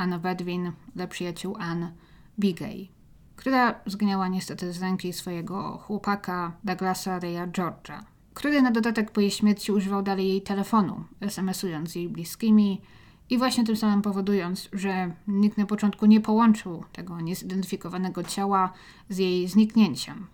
Anna 0.02 0.18
Wedwin 0.18 0.72
dla 0.94 1.06
przyjaciół 1.06 1.56
Ann 1.58 1.86
Bigay, 2.38 2.88
która 3.36 3.80
zginęła 3.86 4.28
niestety 4.28 4.72
z 4.72 4.82
ręki 4.82 5.12
swojego 5.12 5.78
chłopaka 5.78 6.52
Douglasa 6.64 7.18
Raya 7.18 7.46
George'a, 7.52 8.02
który 8.34 8.62
na 8.62 8.70
dodatek 8.70 9.10
po 9.10 9.20
jej 9.20 9.30
śmierci 9.30 9.72
używał 9.72 10.02
dalej 10.02 10.28
jej 10.28 10.42
telefonu, 10.42 11.04
SMS-ując 11.20 11.96
jej 11.96 12.08
bliskimi 12.08 12.80
i 13.30 13.38
właśnie 13.38 13.64
tym 13.64 13.76
samym 13.76 14.02
powodując, 14.02 14.68
że 14.72 15.12
nikt 15.28 15.58
na 15.58 15.66
początku 15.66 16.06
nie 16.06 16.20
połączył 16.20 16.84
tego 16.92 17.20
niezidentyfikowanego 17.20 18.22
ciała 18.22 18.72
z 19.08 19.18
jej 19.18 19.48
zniknięciem. 19.48 20.26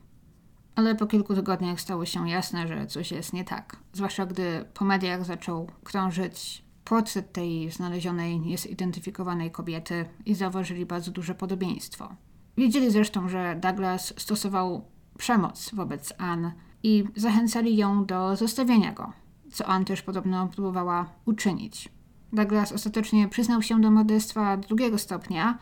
Ale 0.75 0.95
po 0.95 1.07
kilku 1.07 1.35
tygodniach 1.35 1.81
stało 1.81 2.05
się 2.05 2.29
jasne, 2.29 2.69
że 2.69 2.87
coś 2.87 3.11
jest 3.11 3.33
nie 3.33 3.45
tak. 3.45 3.77
Zwłaszcza 3.93 4.27
gdy 4.27 4.65
po 4.75 4.85
mediach 4.85 5.25
zaczął 5.25 5.71
krążyć 5.85 6.68
portret 6.89 7.33
tej 7.33 7.71
znalezionej, 7.71 8.41
niezidentyfikowanej 8.41 9.51
kobiety 9.51 10.05
i 10.27 10.35
zauważyli 10.35 10.87
bardzo 10.87 11.11
duże 11.11 11.35
podobieństwo. 11.35 12.09
Wiedzieli 12.57 12.91
zresztą, 12.91 13.29
że 13.29 13.59
Douglas 13.61 14.15
stosował 14.17 14.85
przemoc 15.19 15.71
wobec 15.75 16.13
Anne 16.19 16.53
i 16.83 17.05
zachęcali 17.17 17.77
ją 17.77 18.07
do 18.07 18.37
zostawienia 18.37 18.93
go, 18.93 19.13
co 19.53 19.67
Anne 19.67 19.85
też 19.85 20.03
podobno 20.03 20.47
próbowała 20.47 21.07
uczynić. 21.25 21.89
Douglas 22.33 22.73
ostatecznie 22.73 23.29
przyznał 23.29 23.63
się 23.63 23.81
do 23.81 23.91
morderstwa 23.91 24.57
drugiego 24.57 24.99
stopnia 24.99 25.59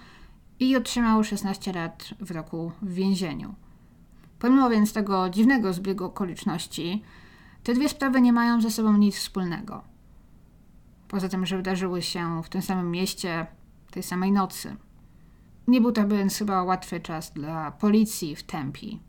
i 0.60 0.76
otrzymał 0.76 1.24
16 1.24 1.72
lat 1.72 2.08
w 2.20 2.30
roku 2.30 2.72
w 2.82 2.92
więzieniu. 2.92 3.54
Pomimo 4.38 4.70
więc 4.70 4.92
tego 4.92 5.30
dziwnego 5.30 5.72
zbiegu 5.72 6.04
okoliczności, 6.04 7.02
te 7.62 7.74
dwie 7.74 7.88
sprawy 7.88 8.20
nie 8.20 8.32
mają 8.32 8.60
ze 8.60 8.70
sobą 8.70 8.96
nic 8.96 9.16
wspólnego. 9.16 9.95
Poza 11.08 11.28
tym, 11.28 11.46
że 11.46 11.56
wydarzyły 11.56 12.02
się 12.02 12.42
w 12.42 12.48
tym 12.48 12.62
samym 12.62 12.90
mieście 12.90 13.46
tej 13.90 14.02
samej 14.02 14.32
nocy. 14.32 14.76
Nie 15.68 15.80
był 15.80 15.92
to 15.92 16.08
więc 16.08 16.38
chyba 16.38 16.62
łatwy 16.62 17.00
czas 17.00 17.32
dla 17.32 17.70
policji 17.70 18.36
w 18.36 18.42
Tempi, 18.42 19.00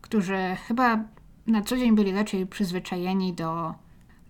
którzy 0.00 0.56
chyba 0.68 1.04
na 1.46 1.62
co 1.62 1.76
dzień 1.76 1.94
byli 1.94 2.12
raczej 2.12 2.46
przyzwyczajeni 2.46 3.32
do 3.32 3.74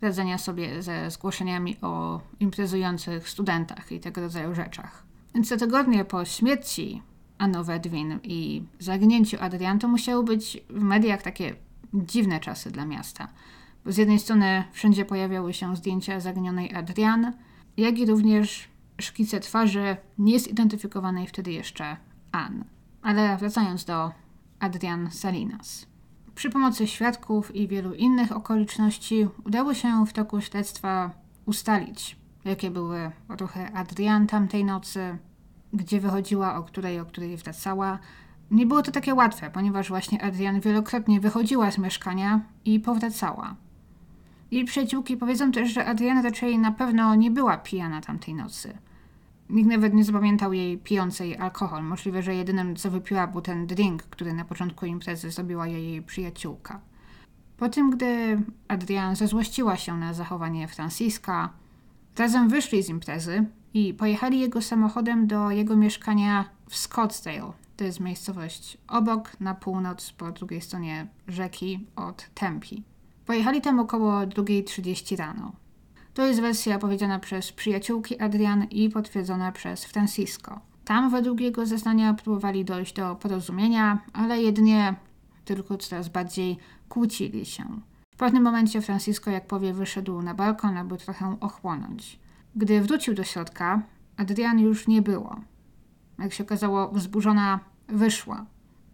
radzenia 0.00 0.38
sobie 0.38 0.82
ze 0.82 1.10
zgłoszeniami 1.10 1.76
o 1.82 2.20
imprezujących 2.40 3.28
studentach 3.28 3.92
i 3.92 4.00
tego 4.00 4.20
rodzaju 4.20 4.54
rzeczach. 4.54 5.04
Więc 5.34 5.48
te 5.48 5.56
tygodnie 5.56 6.04
po 6.04 6.24
śmierci 6.24 7.02
Anno 7.38 7.64
Wedwin 7.64 8.20
i 8.22 8.64
zaginięciu 8.78 9.36
Adrian 9.40 9.78
to 9.78 9.88
musiały 9.88 10.24
być 10.24 10.58
w 10.70 10.82
mediach 10.82 11.22
takie 11.22 11.54
dziwne 11.94 12.40
czasy 12.40 12.70
dla 12.70 12.84
miasta. 12.84 13.28
Z 13.86 13.96
jednej 13.96 14.18
strony 14.18 14.64
wszędzie 14.72 15.04
pojawiały 15.04 15.52
się 15.52 15.76
zdjęcia 15.76 16.20
zaginionej 16.20 16.74
Adrian, 16.74 17.32
jak 17.76 17.98
i 17.98 18.06
również 18.06 18.68
szkice 19.00 19.40
twarzy 19.40 19.96
niezidentyfikowanej 20.18 21.26
wtedy 21.26 21.52
jeszcze 21.52 21.96
Ann. 22.32 22.64
Ale 23.02 23.36
wracając 23.36 23.84
do 23.84 24.12
Adrian 24.60 25.10
Salinas. 25.10 25.86
Przy 26.34 26.50
pomocy 26.50 26.86
świadków 26.86 27.56
i 27.56 27.68
wielu 27.68 27.94
innych 27.94 28.32
okoliczności 28.32 29.28
udało 29.44 29.74
się 29.74 30.06
w 30.06 30.12
toku 30.12 30.40
śledztwa 30.40 31.10
ustalić, 31.46 32.16
jakie 32.44 32.70
były 32.70 33.10
ruchy 33.28 33.66
Adrian 33.74 34.26
tamtej 34.26 34.64
nocy, 34.64 35.18
gdzie 35.72 36.00
wychodziła, 36.00 36.56
o 36.56 36.62
której, 36.62 37.00
o 37.00 37.06
której 37.06 37.36
wracała. 37.36 37.98
Nie 38.50 38.66
było 38.66 38.82
to 38.82 38.92
takie 38.92 39.14
łatwe, 39.14 39.50
ponieważ 39.50 39.88
właśnie 39.88 40.22
Adrian 40.22 40.60
wielokrotnie 40.60 41.20
wychodziła 41.20 41.70
z 41.70 41.78
mieszkania 41.78 42.40
i 42.64 42.80
powracała. 42.80 43.56
Jej 44.52 44.64
przyjaciółki 44.64 45.16
powiedzą 45.16 45.52
też, 45.52 45.72
że 45.72 45.86
Adriana 45.86 46.22
raczej 46.22 46.58
na 46.58 46.72
pewno 46.72 47.14
nie 47.14 47.30
była 47.30 47.56
pijana 47.56 48.00
tamtej 48.00 48.34
nocy. 48.34 48.78
Nikt 49.50 49.70
nawet 49.70 49.94
nie 49.94 50.04
zapamiętał 50.04 50.52
jej 50.52 50.78
pijącej 50.78 51.36
alkohol. 51.36 51.84
Możliwe, 51.84 52.22
że 52.22 52.34
jedynym 52.34 52.76
co 52.76 52.90
wypiła 52.90 53.26
był 53.26 53.40
ten 53.40 53.66
drink, 53.66 54.02
który 54.02 54.32
na 54.32 54.44
początku 54.44 54.86
imprezy 54.86 55.30
zrobiła 55.30 55.66
jej 55.66 56.02
przyjaciółka. 56.02 56.80
Po 57.56 57.68
tym, 57.68 57.90
gdy 57.90 58.40
Adrian 58.68 59.16
zezłościła 59.16 59.76
się 59.76 59.96
na 59.96 60.14
zachowanie 60.14 60.68
Franciska, 60.68 61.52
razem 62.18 62.48
wyszli 62.48 62.82
z 62.82 62.88
imprezy 62.88 63.44
i 63.74 63.94
pojechali 63.94 64.40
jego 64.40 64.62
samochodem 64.62 65.26
do 65.26 65.50
jego 65.50 65.76
mieszkania 65.76 66.44
w 66.68 66.76
Scottsdale. 66.76 67.52
To 67.76 67.84
jest 67.84 68.00
miejscowość 68.00 68.78
obok, 68.88 69.40
na 69.40 69.54
północ, 69.54 70.12
po 70.12 70.32
drugiej 70.32 70.60
stronie 70.60 71.06
rzeki 71.28 71.86
od 71.96 72.30
Tempi. 72.34 72.91
Pojechali 73.32 73.60
tam 73.60 73.80
około 73.80 74.12
2.30 74.12 75.16
rano. 75.16 75.52
To 76.14 76.26
jest 76.26 76.40
wersja 76.40 76.78
powiedziana 76.78 77.18
przez 77.18 77.52
przyjaciółki 77.52 78.18
Adrian 78.20 78.64
i 78.64 78.90
potwierdzona 78.90 79.52
przez 79.52 79.84
Francisco. 79.84 80.60
Tam 80.84 81.10
według 81.10 81.40
jego 81.40 81.66
zeznania 81.66 82.14
próbowali 82.14 82.64
dojść 82.64 82.94
do 82.94 83.16
porozumienia, 83.16 83.98
ale 84.12 84.42
jedynie 84.42 84.94
tylko 85.44 85.78
coraz 85.78 86.08
bardziej 86.08 86.58
kłócili 86.88 87.46
się. 87.46 87.64
W 88.14 88.16
pewnym 88.16 88.42
momencie 88.42 88.80
Francisco, 88.80 89.30
jak 89.30 89.46
powie, 89.46 89.72
wyszedł 89.72 90.22
na 90.22 90.34
balkon, 90.34 90.76
aby 90.76 90.98
trochę 90.98 91.36
ochłonąć. 91.40 92.18
Gdy 92.56 92.80
wrócił 92.80 93.14
do 93.14 93.24
środka, 93.24 93.82
Adrian 94.16 94.58
już 94.58 94.88
nie 94.88 95.02
było. 95.02 95.36
Jak 96.18 96.32
się 96.32 96.44
okazało, 96.44 96.88
wzburzona 96.88 97.60
wyszła. 97.88 98.46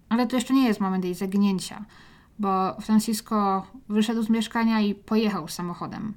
Ale 0.09 0.27
to 0.27 0.37
jeszcze 0.37 0.55
nie 0.55 0.66
jest 0.66 0.81
moment 0.81 1.05
jej 1.05 1.14
zaginięcia, 1.14 1.85
bo 2.38 2.81
Francisco 2.81 3.66
wyszedł 3.88 4.22
z 4.22 4.31
mieszkania 4.31 4.81
i 4.81 4.94
pojechał 4.94 5.48
samochodem 5.48 6.14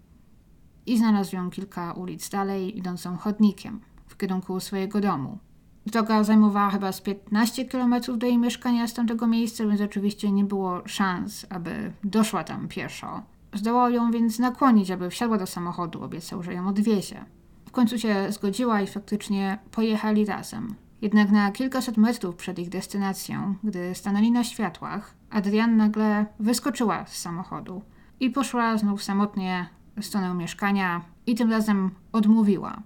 i 0.85 0.97
znalazł 0.97 1.35
ją 1.35 1.49
kilka 1.49 1.93
ulic 1.93 2.29
dalej, 2.29 2.77
idącą 2.77 3.17
chodnikiem 3.17 3.79
w 4.07 4.17
kierunku 4.17 4.59
swojego 4.59 5.01
domu. 5.01 5.37
Droga 5.85 6.23
zajmowała 6.23 6.69
chyba 6.69 6.91
z 6.91 7.01
15 7.01 7.65
km 7.65 7.95
do 8.17 8.27
jej 8.27 8.37
mieszkania 8.37 8.87
z 8.87 8.93
tamtego 8.93 9.27
miejsca, 9.27 9.65
więc 9.65 9.81
oczywiście 9.81 10.31
nie 10.31 10.43
było 10.43 10.81
szans, 10.85 11.45
aby 11.49 11.93
doszła 12.03 12.43
tam 12.43 12.67
pieszo. 12.67 13.21
Zdołał 13.53 13.91
ją 13.91 14.11
więc 14.11 14.39
nakłonić, 14.39 14.91
aby 14.91 15.09
wsiadła 15.09 15.37
do 15.37 15.47
samochodu, 15.47 16.03
obiecał, 16.03 16.43
że 16.43 16.53
ją 16.53 16.67
odwiezie. 16.67 17.25
W 17.65 17.71
końcu 17.71 17.99
się 17.99 18.25
zgodziła 18.29 18.81
i 18.81 18.87
faktycznie 18.87 19.59
pojechali 19.71 20.25
razem. 20.25 20.75
Jednak 21.01 21.31
na 21.31 21.51
kilkaset 21.51 21.97
metrów 21.97 22.35
przed 22.35 22.59
ich 22.59 22.69
destynacją, 22.69 23.55
gdy 23.63 23.95
stanęli 23.95 24.31
na 24.31 24.43
światłach, 24.43 25.13
Adrian 25.29 25.77
nagle 25.77 26.25
wyskoczyła 26.39 27.05
z 27.05 27.17
samochodu 27.17 27.81
i 28.19 28.29
poszła 28.29 28.77
znów 28.77 29.03
samotnie 29.03 29.69
stronę 30.01 30.33
mieszkania 30.33 31.01
i 31.25 31.35
tym 31.35 31.51
razem 31.51 31.91
odmówiła 32.11 32.81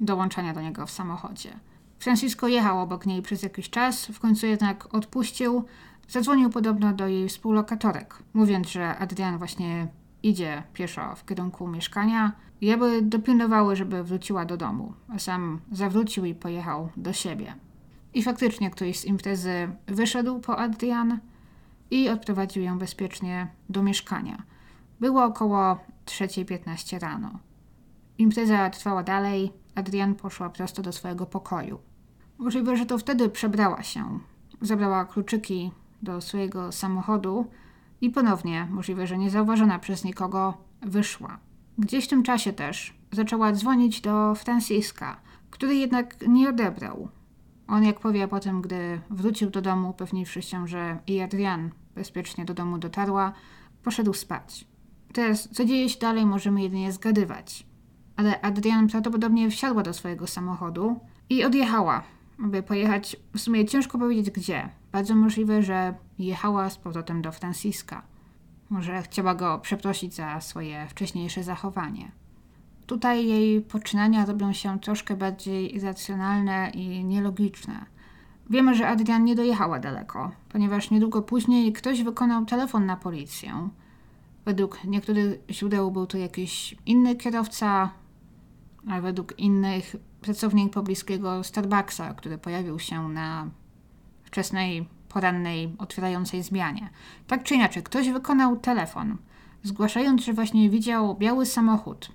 dołączania 0.00 0.52
do 0.52 0.60
niego 0.60 0.86
w 0.86 0.90
samochodzie. 0.90 1.50
Francisco 1.98 2.48
jechał 2.48 2.80
obok 2.80 3.06
niej 3.06 3.22
przez 3.22 3.42
jakiś 3.42 3.70
czas, 3.70 4.06
w 4.06 4.20
końcu 4.20 4.46
jednak 4.46 4.94
odpuścił. 4.94 5.64
Zadzwonił 6.08 6.50
podobno 6.50 6.92
do 6.92 7.06
jej 7.06 7.28
współlokatorek, 7.28 8.14
mówiąc, 8.34 8.68
że 8.68 8.98
Adrian 8.98 9.38
właśnie 9.38 9.88
idzie 10.26 10.62
pieszo 10.74 11.14
w 11.14 11.24
kierunku 11.26 11.68
mieszkania 11.68 12.32
i 12.60 12.72
aby 12.72 13.02
dopilnowały, 13.02 13.76
żeby 13.76 14.04
wróciła 14.04 14.44
do 14.44 14.56
domu, 14.56 14.92
a 15.08 15.18
sam 15.18 15.60
zawrócił 15.72 16.24
i 16.24 16.34
pojechał 16.34 16.88
do 16.96 17.12
siebie. 17.12 17.54
I 18.14 18.22
faktycznie 18.22 18.70
ktoś 18.70 18.98
z 18.98 19.04
imprezy 19.04 19.68
wyszedł 19.86 20.40
po 20.40 20.58
Adrian 20.58 21.18
i 21.90 22.08
odprowadził 22.08 22.62
ją 22.62 22.78
bezpiecznie 22.78 23.48
do 23.68 23.82
mieszkania. 23.82 24.42
Było 25.00 25.24
około 25.24 25.78
3.15 26.06 27.00
rano. 27.00 27.38
Impreza 28.18 28.70
trwała 28.70 29.02
dalej, 29.02 29.52
Adrian 29.74 30.14
poszła 30.14 30.50
prosto 30.50 30.82
do 30.82 30.92
swojego 30.92 31.26
pokoju. 31.26 31.78
Możliwe, 32.38 32.76
że 32.76 32.86
to 32.86 32.98
wtedy 32.98 33.28
przebrała 33.28 33.82
się. 33.82 34.18
Zabrała 34.60 35.04
kluczyki 35.04 35.70
do 36.02 36.20
swojego 36.20 36.72
samochodu 36.72 37.46
i 38.00 38.10
ponownie, 38.10 38.68
możliwe, 38.70 39.06
że 39.06 39.18
niezauważona 39.18 39.78
przez 39.78 40.04
nikogo, 40.04 40.54
wyszła. 40.82 41.38
Gdzieś 41.78 42.04
w 42.04 42.08
tym 42.08 42.22
czasie 42.22 42.52
też 42.52 42.94
zaczęła 43.12 43.52
dzwonić 43.52 44.00
do 44.00 44.34
Franciska, 44.34 45.20
który 45.50 45.74
jednak 45.74 46.28
nie 46.28 46.48
odebrał. 46.48 47.08
On, 47.68 47.84
jak 47.84 48.00
powie 48.00 48.28
potem, 48.28 48.62
gdy 48.62 49.00
wrócił 49.10 49.50
do 49.50 49.62
domu, 49.62 49.90
upewniwszy 49.90 50.42
się, 50.42 50.68
że 50.68 50.98
i 51.06 51.20
Adrian 51.20 51.70
bezpiecznie 51.94 52.44
do 52.44 52.54
domu 52.54 52.78
dotarła, 52.78 53.32
poszedł 53.82 54.12
spać. 54.12 54.64
Teraz, 55.12 55.48
co 55.52 55.64
dzieje 55.64 55.88
się 55.88 55.98
dalej, 55.98 56.26
możemy 56.26 56.62
jedynie 56.62 56.92
zgadywać. 56.92 57.66
Ale 58.16 58.40
Adrian 58.40 58.88
prawdopodobnie 58.88 59.50
wsiadła 59.50 59.82
do 59.82 59.94
swojego 59.94 60.26
samochodu 60.26 61.00
i 61.30 61.44
odjechała, 61.44 62.02
aby 62.44 62.62
pojechać, 62.62 63.16
w 63.34 63.40
sumie 63.40 63.64
ciężko 63.64 63.98
powiedzieć 63.98 64.30
gdzie. 64.30 64.68
Bardzo 64.96 65.16
możliwe, 65.16 65.62
że 65.62 65.94
jechała 66.18 66.70
z 66.70 66.76
powrotem 66.76 67.22
do 67.22 67.32
Franciska. 67.32 68.02
Może 68.70 69.02
chciała 69.02 69.34
go 69.34 69.58
przeprosić 69.58 70.14
za 70.14 70.40
swoje 70.40 70.86
wcześniejsze 70.88 71.42
zachowanie. 71.42 72.12
Tutaj 72.86 73.26
jej 73.26 73.60
poczynania 73.60 74.26
robią 74.26 74.52
się 74.52 74.80
troszkę 74.80 75.16
bardziej 75.16 75.76
irracjonalne 75.76 76.70
i 76.74 77.04
nielogiczne. 77.04 77.86
Wiemy, 78.50 78.74
że 78.74 78.88
Adrian 78.88 79.24
nie 79.24 79.34
dojechała 79.34 79.78
daleko, 79.78 80.30
ponieważ 80.48 80.90
niedługo 80.90 81.22
później 81.22 81.72
ktoś 81.72 82.02
wykonał 82.02 82.44
telefon 82.44 82.86
na 82.86 82.96
policję 82.96 83.68
Według 84.44 84.84
niektórych 84.84 85.38
źródeł 85.50 85.90
był 85.90 86.06
to 86.06 86.18
jakiś 86.18 86.76
inny 86.86 87.16
kierowca, 87.16 87.90
a 88.90 89.00
według 89.00 89.38
innych 89.38 89.96
pracownik 90.20 90.72
pobliskiego 90.72 91.44
Starbucksa, 91.44 92.14
który 92.14 92.38
pojawił 92.38 92.78
się 92.78 93.08
na 93.08 93.50
wczesnej, 94.26 94.88
porannej, 95.08 95.74
otwierającej 95.78 96.42
zmianie. 96.42 96.90
Tak 97.26 97.42
czy 97.42 97.54
inaczej, 97.54 97.82
ktoś 97.82 98.10
wykonał 98.10 98.56
telefon, 98.56 99.16
zgłaszając, 99.62 100.24
że 100.24 100.32
właśnie 100.32 100.70
widział 100.70 101.14
biały 101.14 101.46
samochód 101.46 102.10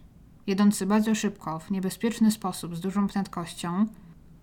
jedący 0.47 0.85
bardzo 0.85 1.15
szybko, 1.15 1.59
w 1.59 1.71
niebezpieczny 1.71 2.31
sposób, 2.31 2.75
z 2.75 2.79
dużą 2.79 3.07
prędkością, 3.07 3.85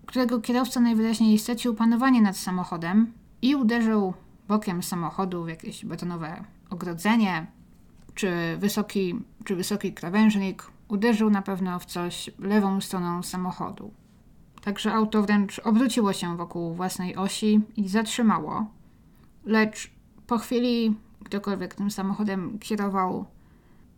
którego 0.05 0.41
kierowca 0.41 0.79
najwyraźniej 0.79 1.39
stracił 1.39 1.75
panowanie 1.75 2.21
nad 2.21 2.37
samochodem 2.37 3.13
i 3.41 3.55
uderzył 3.55 4.13
bokiem 4.47 4.83
samochodu 4.83 5.43
w 5.43 5.49
jakieś 5.49 5.85
betonowe 5.85 6.43
ogrodzenie, 6.69 7.47
czy 8.15 8.57
wysoki, 8.57 9.15
czy 9.45 9.55
wysoki 9.55 9.93
krawężnik, 9.93 10.71
uderzył 10.87 11.29
na 11.29 11.41
pewno 11.41 11.79
w 11.79 11.85
coś 11.85 12.29
lewą 12.39 12.81
stroną 12.81 13.23
samochodu. 13.23 13.91
Także 14.61 14.93
auto 14.93 15.21
wręcz 15.23 15.59
obróciło 15.59 16.13
się 16.13 16.37
wokół 16.37 16.73
własnej 16.73 17.15
osi 17.15 17.61
i 17.77 17.87
zatrzymało. 17.87 18.65
Lecz 19.45 19.91
po 20.27 20.37
chwili 20.37 20.95
ktokolwiek 21.23 21.75
tym 21.75 21.91
samochodem 21.91 22.59
kierował, 22.59 23.25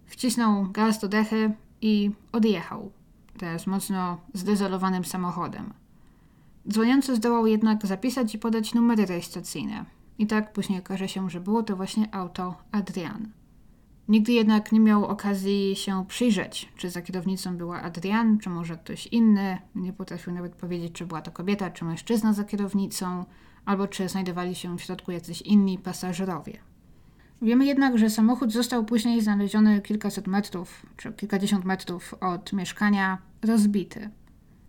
wcisnął 0.06 0.72
gaz 0.72 1.00
do 1.00 1.08
dechy 1.08 1.54
i 1.82 2.12
odjechał. 2.32 2.92
Teraz 3.38 3.68
mocno 3.68 4.18
zdezolowanym 4.34 5.06
samochodem. 5.06 5.74
Dzwoniący 6.70 7.16
zdołał 7.16 7.48
jednak 7.48 7.88
zapisać 7.88 8.36
i 8.36 8.40
podać 8.40 8.74
numery 8.74 9.06
rejestracyjne. 9.06 9.86
I 10.20 10.28
tak 10.28 10.54
później 10.54 10.80
okaże 10.80 11.08
się, 11.08 11.30
że 11.30 11.40
było 11.40 11.64
to 11.64 11.76
właśnie 11.76 12.16
auto 12.16 12.56
Adrian. 12.72 13.30
Nigdy 14.08 14.32
jednak 14.32 14.72
nie 14.72 14.80
miał 14.80 15.06
okazji 15.06 15.76
się 15.76 16.06
przyjrzeć, 16.08 16.70
czy 16.78 16.90
za 16.90 17.02
kierownicą 17.02 17.58
była 17.58 17.82
Adrian, 17.82 18.38
czy 18.38 18.50
może 18.50 18.78
ktoś 18.78 19.08
inny. 19.08 19.58
Nie 19.76 19.94
potrafił 19.94 20.34
nawet 20.34 20.56
powiedzieć, 20.56 20.94
czy 20.94 21.06
była 21.06 21.22
to 21.22 21.32
kobieta, 21.32 21.70
czy 21.70 21.86
mężczyzna 21.86 22.34
za 22.34 22.44
kierownicą, 22.44 23.26
albo 23.66 23.88
czy 23.88 24.10
znajdowali 24.10 24.56
się 24.56 24.78
w 24.78 24.82
środku 24.82 25.12
jacyś 25.12 25.42
inni 25.42 25.78
pasażerowie. 25.78 26.58
Wiemy 27.42 27.66
jednak, 27.66 27.98
że 27.98 28.10
samochód 28.10 28.52
został 28.52 28.86
później 28.86 29.22
znaleziony 29.22 29.82
kilkaset 29.82 30.28
metrów, 30.28 30.86
czy 30.98 31.14
kilkadziesiąt 31.14 31.66
metrów 31.66 32.14
od 32.20 32.54
mieszkania, 32.54 33.18
rozbity. 33.42 34.10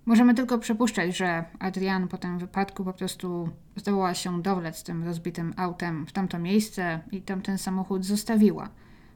Możemy 0.07 0.35
tylko 0.35 0.59
przypuszczać, 0.59 1.17
że 1.17 1.45
Adrian 1.59 2.09
po 2.09 2.19
tym 2.19 2.39
wypadku 2.39 2.85
po 2.85 2.93
prostu 2.93 3.49
zdołała 3.77 4.15
się 4.15 4.43
dowlec 4.43 4.83
tym 4.83 5.05
rozbitym 5.05 5.55
autem 5.57 6.07
w 6.07 6.13
tamto 6.13 6.39
miejsce 6.39 7.01
i 7.11 7.23
tam 7.23 7.43
ten 7.43 7.59
samochód 7.59 8.05
zostawiła, 8.05 8.69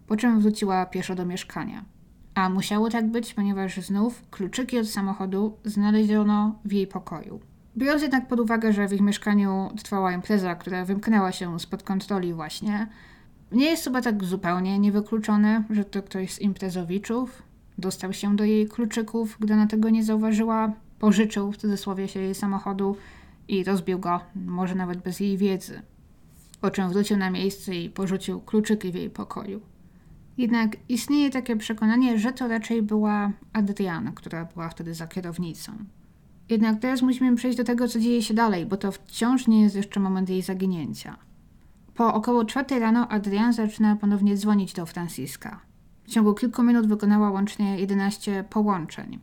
po 0.06 0.16
czym 0.16 0.40
wróciła 0.40 0.86
pieszo 0.86 1.14
do 1.14 1.26
mieszkania. 1.26 1.84
A 2.34 2.48
musiało 2.48 2.90
tak 2.90 3.10
być, 3.10 3.34
ponieważ 3.34 3.76
znów 3.76 4.22
kluczyki 4.30 4.78
od 4.78 4.88
samochodu 4.88 5.56
znaleziono 5.64 6.58
w 6.64 6.72
jej 6.72 6.86
pokoju. 6.86 7.40
Biorąc 7.76 8.02
jednak 8.02 8.28
pod 8.28 8.40
uwagę, 8.40 8.72
że 8.72 8.88
w 8.88 8.92
ich 8.92 9.00
mieszkaniu 9.00 9.70
trwała 9.82 10.12
impreza, 10.12 10.54
która 10.54 10.84
wymknęła 10.84 11.32
się 11.32 11.60
spod 11.60 11.82
kontroli 11.82 12.34
właśnie, 12.34 12.86
nie 13.52 13.66
jest 13.66 13.84
chyba 13.84 14.02
tak 14.02 14.24
zupełnie 14.24 14.78
niewykluczone, 14.78 15.64
że 15.70 15.84
to 15.84 16.02
ktoś 16.02 16.32
z 16.32 16.40
imprezowiczów 16.40 17.42
dostał 17.78 18.12
się 18.12 18.36
do 18.36 18.44
jej 18.44 18.68
kluczyków, 18.68 19.36
gdy 19.40 19.54
ona 19.54 19.66
tego 19.66 19.90
nie 19.90 20.04
zauważyła, 20.04 20.72
pożyczył 20.98 21.52
w 21.52 21.56
cudzysłowie 21.56 22.08
się 22.08 22.20
jej 22.20 22.34
samochodu 22.34 22.96
i 23.48 23.64
rozbił 23.64 23.98
go, 23.98 24.20
może 24.34 24.74
nawet 24.74 24.98
bez 24.98 25.20
jej 25.20 25.36
wiedzy. 25.36 25.82
Po 26.60 26.70
czym 26.70 26.88
wrócił 26.88 27.16
na 27.16 27.30
miejsce 27.30 27.74
i 27.74 27.90
porzucił 27.90 28.40
kluczyki 28.40 28.92
w 28.92 28.94
jej 28.94 29.10
pokoju. 29.10 29.60
Jednak 30.38 30.76
istnieje 30.88 31.30
takie 31.30 31.56
przekonanie, 31.56 32.18
że 32.18 32.32
to 32.32 32.48
raczej 32.48 32.82
była 32.82 33.32
Adriana, 33.52 34.12
która 34.14 34.44
była 34.44 34.68
wtedy 34.68 34.94
za 34.94 35.06
kierownicą. 35.06 35.72
Jednak 36.48 36.80
teraz 36.80 37.02
musimy 37.02 37.36
przejść 37.36 37.58
do 37.58 37.64
tego, 37.64 37.88
co 37.88 38.00
dzieje 38.00 38.22
się 38.22 38.34
dalej, 38.34 38.66
bo 38.66 38.76
to 38.76 38.92
wciąż 38.92 39.46
nie 39.46 39.62
jest 39.62 39.76
jeszcze 39.76 40.00
moment 40.00 40.28
jej 40.28 40.42
zaginięcia. 40.42 41.16
Po 41.94 42.14
około 42.14 42.44
czwartej 42.44 42.78
rano 42.78 43.08
Adrian 43.08 43.52
zaczyna 43.52 43.96
ponownie 43.96 44.36
dzwonić 44.36 44.72
do 44.72 44.86
Franciska. 44.86 45.60
W 46.04 46.10
ciągu 46.10 46.34
kilku 46.34 46.62
minut 46.62 46.86
wykonała 46.86 47.30
łącznie 47.30 47.80
11 47.80 48.44
połączeń. 48.50 49.18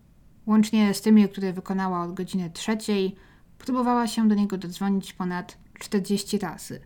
Łącznie 0.46 0.94
z 0.94 1.02
tymi, 1.02 1.30
które 1.30 1.54
wykonała 1.54 2.04
od 2.04 2.14
godziny 2.14 2.50
trzeciej, 2.54 3.16
próbowała 3.58 4.08
się 4.08 4.28
do 4.28 4.36
niego 4.36 4.58
dodzwonić 4.58 5.14
ponad 5.14 5.58
40 5.80 6.38
razy. 6.38 6.80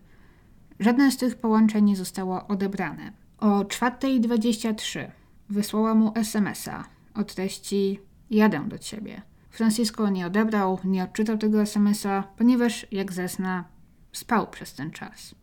Żadne 0.79 1.11
z 1.11 1.17
tych 1.17 1.35
połączeń 1.35 1.85
nie 1.85 1.95
zostało 1.95 2.47
odebrane. 2.47 3.26
O 3.37 3.63
4.23 3.63 5.11
wysłała 5.49 5.95
mu 5.95 6.11
SMS-a 6.15 6.83
o 7.13 7.23
treści 7.23 7.99
Jadę 8.29 8.67
do 8.67 8.77
ciebie. 8.77 9.21
Francisco 9.49 10.09
nie 10.09 10.27
odebrał, 10.27 10.79
nie 10.83 11.03
odczytał 11.03 11.37
tego 11.37 11.61
SMS-a, 11.61 12.23
ponieważ, 12.37 12.87
jak 12.91 13.13
zezna, 13.13 13.63
spał 14.11 14.47
przez 14.47 14.73
ten 14.73 14.91
czas. 14.91 15.35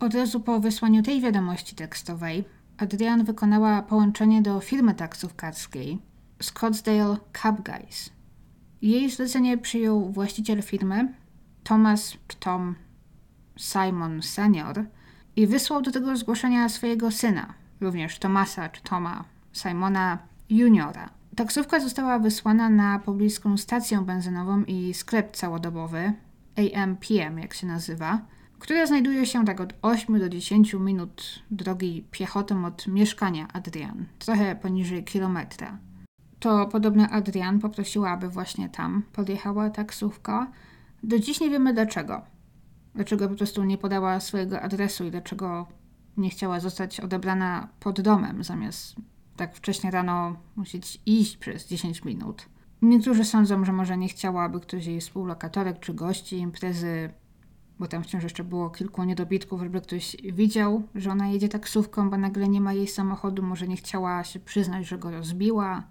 Od 0.00 0.14
razu 0.14 0.40
po 0.40 0.60
wysłaniu 0.60 1.02
tej 1.02 1.20
wiadomości 1.20 1.76
tekstowej 1.76 2.44
Adrian 2.78 3.24
wykonała 3.24 3.82
połączenie 3.82 4.42
do 4.42 4.60
firmy 4.60 4.94
taksówkarskiej 4.94 5.98
Scottsdale 6.42 7.16
Cab 7.42 7.68
Guys. 7.68 8.10
Jej 8.82 9.10
zlecenie 9.10 9.58
przyjął 9.58 10.12
właściciel 10.12 10.62
firmy 10.62 11.14
Thomas 11.64 12.16
Tom 12.40 12.74
Simon 13.56 14.22
Senior 14.22 14.84
i 15.36 15.46
wysłał 15.46 15.82
do 15.82 15.90
tego 15.90 16.16
zgłoszenia 16.16 16.68
swojego 16.68 17.10
syna, 17.10 17.54
również 17.80 18.18
Tomasa 18.18 18.68
czy 18.68 18.82
Toma 18.82 19.24
Simona 19.52 20.18
Juniora. 20.50 21.10
Taksówka 21.36 21.80
została 21.80 22.18
wysłana 22.18 22.70
na 22.70 22.98
pobliską 22.98 23.56
stację 23.56 24.00
benzynową 24.00 24.64
i 24.64 24.94
sklep 24.94 25.36
całodobowy, 25.36 26.12
AMPM 26.56 27.38
jak 27.38 27.54
się 27.54 27.66
nazywa, 27.66 28.20
która 28.58 28.86
znajduje 28.86 29.26
się 29.26 29.44
tak 29.44 29.60
od 29.60 29.74
8 29.82 30.18
do 30.18 30.28
10 30.28 30.74
minut 30.74 31.42
drogi 31.50 32.04
piechotą 32.10 32.64
od 32.64 32.86
mieszkania 32.86 33.48
Adrian, 33.52 34.04
trochę 34.18 34.56
poniżej 34.56 35.04
kilometra. 35.04 35.78
To 36.38 36.66
podobno 36.66 37.08
Adrian 37.08 37.58
poprosiła, 37.58 38.10
aby 38.10 38.28
właśnie 38.28 38.68
tam 38.68 39.02
podjechała 39.12 39.70
taksówka. 39.70 40.50
Do 41.02 41.18
dziś 41.18 41.40
nie 41.40 41.50
wiemy 41.50 41.74
dlaczego. 41.74 42.35
Dlaczego 42.96 43.28
po 43.28 43.34
prostu 43.34 43.64
nie 43.64 43.78
podała 43.78 44.20
swojego 44.20 44.60
adresu 44.60 45.04
i 45.04 45.10
dlaczego 45.10 45.66
nie 46.16 46.30
chciała 46.30 46.60
zostać 46.60 47.00
odebrana 47.00 47.68
pod 47.80 48.00
domem, 48.00 48.44
zamiast 48.44 48.96
tak 49.36 49.56
wcześnie 49.56 49.90
rano 49.90 50.36
musieć 50.56 51.00
iść 51.06 51.36
przez 51.36 51.66
10 51.66 52.04
minut. 52.04 52.46
Niektórzy 52.82 53.24
sądzą, 53.24 53.64
że 53.64 53.72
może 53.72 53.98
nie 53.98 54.08
chciała, 54.08 54.44
aby 54.44 54.60
ktoś 54.60 54.86
jej 54.86 55.00
współlokatorek 55.00 55.80
czy 55.80 55.94
gości 55.94 56.38
imprezy 56.38 57.10
bo 57.78 57.86
tam 57.86 58.02
wciąż 58.02 58.22
jeszcze 58.22 58.44
było 58.44 58.70
kilku 58.70 59.04
niedobitków, 59.04 59.62
żeby 59.62 59.80
ktoś 59.80 60.16
widział, 60.32 60.82
że 60.94 61.10
ona 61.10 61.28
jedzie 61.28 61.48
taksówką, 61.48 62.10
bo 62.10 62.16
nagle 62.16 62.48
nie 62.48 62.60
ma 62.60 62.72
jej 62.72 62.88
samochodu, 62.88 63.42
może 63.42 63.68
nie 63.68 63.76
chciała 63.76 64.24
się 64.24 64.40
przyznać, 64.40 64.86
że 64.86 64.98
go 64.98 65.10
rozbiła, 65.10 65.82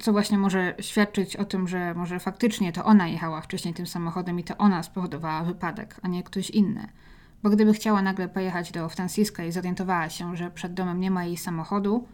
co 0.00 0.12
właśnie 0.12 0.38
może 0.38 0.74
świadczyć 0.80 1.36
o 1.36 1.44
tym, 1.44 1.68
że 1.68 1.94
może 1.94 2.20
faktycznie 2.20 2.72
to 2.72 2.84
ona 2.84 3.08
jechała 3.08 3.40
wcześniej 3.40 3.74
tym 3.74 3.86
samochodem 3.86 4.40
i 4.40 4.44
to 4.44 4.56
ona 4.56 4.82
spowodowała 4.82 5.44
wypadek, 5.44 6.00
a 6.02 6.08
nie 6.08 6.22
ktoś 6.22 6.50
inny. 6.50 6.88
Bo 7.42 7.50
gdyby 7.50 7.72
chciała 7.72 8.02
nagle 8.02 8.28
pojechać 8.28 8.72
do 8.72 8.88
Franciska 8.88 9.44
i 9.44 9.52
zorientowała 9.52 10.08
się, 10.08 10.36
że 10.36 10.50
przed 10.50 10.74
domem 10.74 11.00
nie 11.00 11.10
ma 11.10 11.24
jej 11.24 11.36
samochodu, 11.36 12.08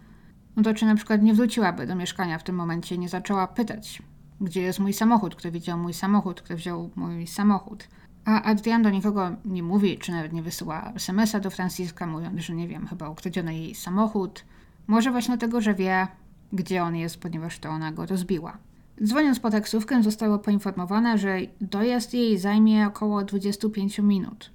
no 0.56 0.62
to 0.62 0.74
czy 0.74 0.86
na 0.86 0.94
przykład 0.94 1.22
nie 1.22 1.34
wróciłaby 1.34 1.86
do 1.86 1.94
mieszkania 1.94 2.38
w 2.38 2.42
tym 2.42 2.56
momencie 2.56 2.98
nie 2.98 3.08
zaczęła 3.08 3.46
pytać, 3.46 4.02
gdzie 4.40 4.62
jest 4.62 4.78
mój 4.78 4.92
samochód, 4.92 5.36
kto 5.36 5.52
widział 5.52 5.78
mój 5.78 5.94
samochód, 5.94 6.42
kto 6.42 6.56
wziął 6.56 6.90
mój 6.96 7.26
samochód. 7.26 7.88
A 8.24 8.42
Adrian 8.42 8.82
do 8.82 8.90
nikogo 8.90 9.30
nie 9.44 9.62
mówi, 9.62 9.98
czy 9.98 10.12
nawet 10.12 10.32
nie 10.32 10.42
wysyła 10.42 10.92
SMS-a 10.94 11.40
do 11.40 11.50
Franciska, 11.50 12.06
mówiąc, 12.06 12.40
że 12.40 12.54
nie 12.54 12.68
wiem, 12.68 12.86
chyba 12.86 13.08
ukradziono 13.08 13.50
jej 13.50 13.74
samochód. 13.74 14.44
Może 14.86 15.10
właśnie 15.10 15.36
dlatego, 15.36 15.60
że 15.60 15.74
wie, 15.74 16.06
gdzie 16.52 16.82
on 16.82 16.96
jest, 16.96 17.20
ponieważ 17.20 17.58
to 17.58 17.68
ona 17.68 17.92
go 17.92 18.06
rozbiła. 18.06 18.58
Dzwoniąc 19.04 19.40
po 19.40 19.50
taksówkę, 19.50 20.02
zostało 20.02 20.38
poinformowane, 20.38 21.18
że 21.18 21.38
dojazd 21.60 22.14
jej 22.14 22.38
zajmie 22.38 22.86
około 22.86 23.24
25 23.24 23.98
minut, 23.98 24.50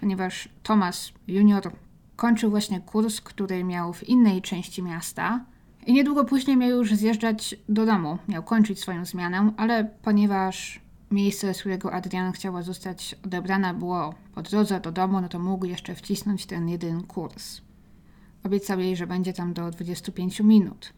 ponieważ 0.00 0.48
Thomas 0.62 1.12
Junior 1.28 1.72
kończył 2.16 2.50
właśnie 2.50 2.80
kurs, 2.80 3.20
który 3.20 3.64
miał 3.64 3.92
w 3.92 4.08
innej 4.08 4.42
części 4.42 4.82
miasta 4.82 5.44
i 5.86 5.92
niedługo 5.92 6.24
później 6.24 6.56
miał 6.56 6.70
już 6.70 6.94
zjeżdżać 6.94 7.54
do 7.68 7.86
domu, 7.86 8.18
miał 8.28 8.42
kończyć 8.42 8.80
swoją 8.80 9.04
zmianę, 9.04 9.52
ale 9.56 9.90
ponieważ 10.02 10.80
miejsce, 11.10 11.54
z 11.54 11.60
którego 11.60 11.92
Adrian 11.92 12.32
chciała 12.32 12.62
zostać 12.62 13.14
odebrana, 13.24 13.74
było 13.74 14.14
po 14.34 14.42
drodze 14.42 14.80
do 14.80 14.92
domu, 14.92 15.20
no 15.20 15.28
to 15.28 15.38
mógł 15.38 15.66
jeszcze 15.66 15.94
wcisnąć 15.94 16.46
ten 16.46 16.68
jeden 16.68 17.02
kurs. 17.02 17.60
Obiecał 18.44 18.80
jej, 18.80 18.96
że 18.96 19.06
będzie 19.06 19.32
tam 19.32 19.54
do 19.54 19.70
25 19.70 20.40
minut. 20.40 20.92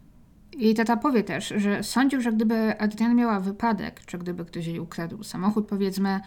I 0.52 0.74
tata 0.74 0.96
powie 0.96 1.24
też, 1.24 1.54
że 1.56 1.82
sądził, 1.82 2.20
że 2.20 2.32
gdyby 2.32 2.80
Adrian 2.80 3.14
miała 3.14 3.40
wypadek, 3.40 4.00
czy 4.06 4.18
gdyby 4.18 4.44
ktoś 4.44 4.66
jej 4.66 4.80
ukradł 4.80 5.22
samochód, 5.22 5.66
powiedzmy, 5.68 6.20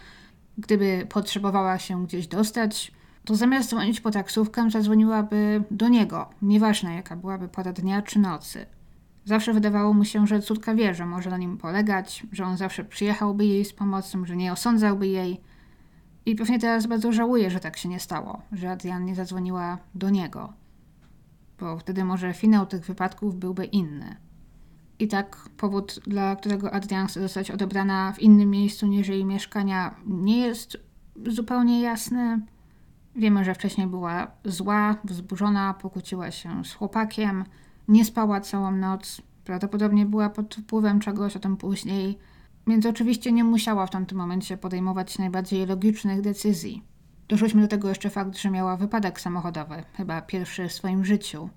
gdyby 0.58 1.08
potrzebowała 1.10 1.78
się 1.78 2.06
gdzieś 2.06 2.28
dostać, 2.28 2.92
to 3.26 3.36
zamiast 3.36 3.70
dzwonić 3.70 4.02
po 4.02 4.12
taksówkę, 4.12 4.70
zadzwoniłaby 4.70 5.64
do 5.72 5.88
niego, 5.88 6.30
nieważne 6.42 6.96
jaka 6.96 7.16
byłaby 7.16 7.48
pora 7.48 7.74
dnia 7.74 8.02
czy 8.02 8.20
nocy. 8.20 8.66
Zawsze 9.26 9.54
wydawało 9.54 9.94
mu 9.94 10.06
się, 10.06 10.28
że 10.28 10.42
córka 10.42 10.76
wie, 10.76 10.94
że 10.96 11.06
może 11.06 11.30
na 11.30 11.38
nim 11.38 11.58
polegać, 11.58 12.26
że 12.32 12.46
on 12.46 12.58
zawsze 12.58 12.84
przyjechałby 12.84 13.46
jej 13.46 13.66
z 13.66 13.74
pomocą, 13.74 14.26
że 14.26 14.36
nie 14.36 14.54
osądzałby 14.54 15.08
jej. 15.08 15.42
I 16.26 16.36
pewnie 16.36 16.60
teraz 16.60 16.88
bardzo 16.88 17.12
żałuje, 17.12 17.52
że 17.52 17.60
tak 17.60 17.78
się 17.78 17.90
nie 17.90 18.00
stało, 18.00 18.42
że 18.52 18.72
Adrian 18.72 19.06
nie 19.06 19.16
zadzwoniła 19.16 19.78
do 19.96 20.10
niego. 20.10 20.54
Bo 21.60 21.78
wtedy 21.78 22.04
może 22.06 22.34
finał 22.34 22.66
tych 22.66 22.86
wypadków 22.86 23.36
byłby 23.36 23.66
inny. 23.66 24.16
I 25.00 25.08
tak 25.08 25.50
powód, 25.58 26.00
dla 26.08 26.36
którego 26.36 26.74
Adrian 26.74 27.08
chce 27.08 27.22
zostać 27.22 27.52
odebrana 27.52 28.12
w 28.12 28.20
innym 28.20 28.50
miejscu 28.50 28.88
niż 28.88 29.08
jej 29.08 29.26
mieszkania, 29.26 29.96
nie 30.06 30.38
jest 30.38 30.78
zupełnie 31.28 31.82
jasny. 31.82 32.42
Wiemy, 33.16 33.46
że 33.46 33.54
wcześniej 33.54 33.88
była 33.88 34.32
zła, 34.46 34.96
wzburzona, 35.04 35.74
pokłóciła 35.74 36.32
się 36.32 36.66
z 36.66 36.74
chłopakiem, 36.74 37.44
nie 37.88 38.06
spała 38.06 38.42
całą 38.42 38.72
noc, 38.72 39.22
prawdopodobnie 39.44 40.06
była 40.06 40.30
pod 40.30 40.56
wpływem 40.56 41.00
czegoś, 41.00 41.36
o 41.36 41.40
tym 41.40 41.58
później, 41.58 42.18
więc 42.68 42.86
oczywiście 42.86 43.32
nie 43.32 43.44
musiała 43.44 43.86
w 43.88 43.90
tamtym 43.90 44.18
momencie 44.18 44.58
podejmować 44.58 45.18
najbardziej 45.18 45.66
logicznych 45.66 46.22
decyzji. 46.22 46.89
Dorzućmy 47.30 47.62
do 47.62 47.68
tego 47.68 47.90
jeszcze 47.90 48.10
fakt, 48.10 48.38
że 48.38 48.50
miała 48.50 48.78
wypadek 48.78 49.22
samochodowy, 49.22 49.84
chyba 49.94 50.22
pierwszy 50.22 50.68
w 50.68 50.74
swoim 50.74 51.06
życiu. 51.06 51.50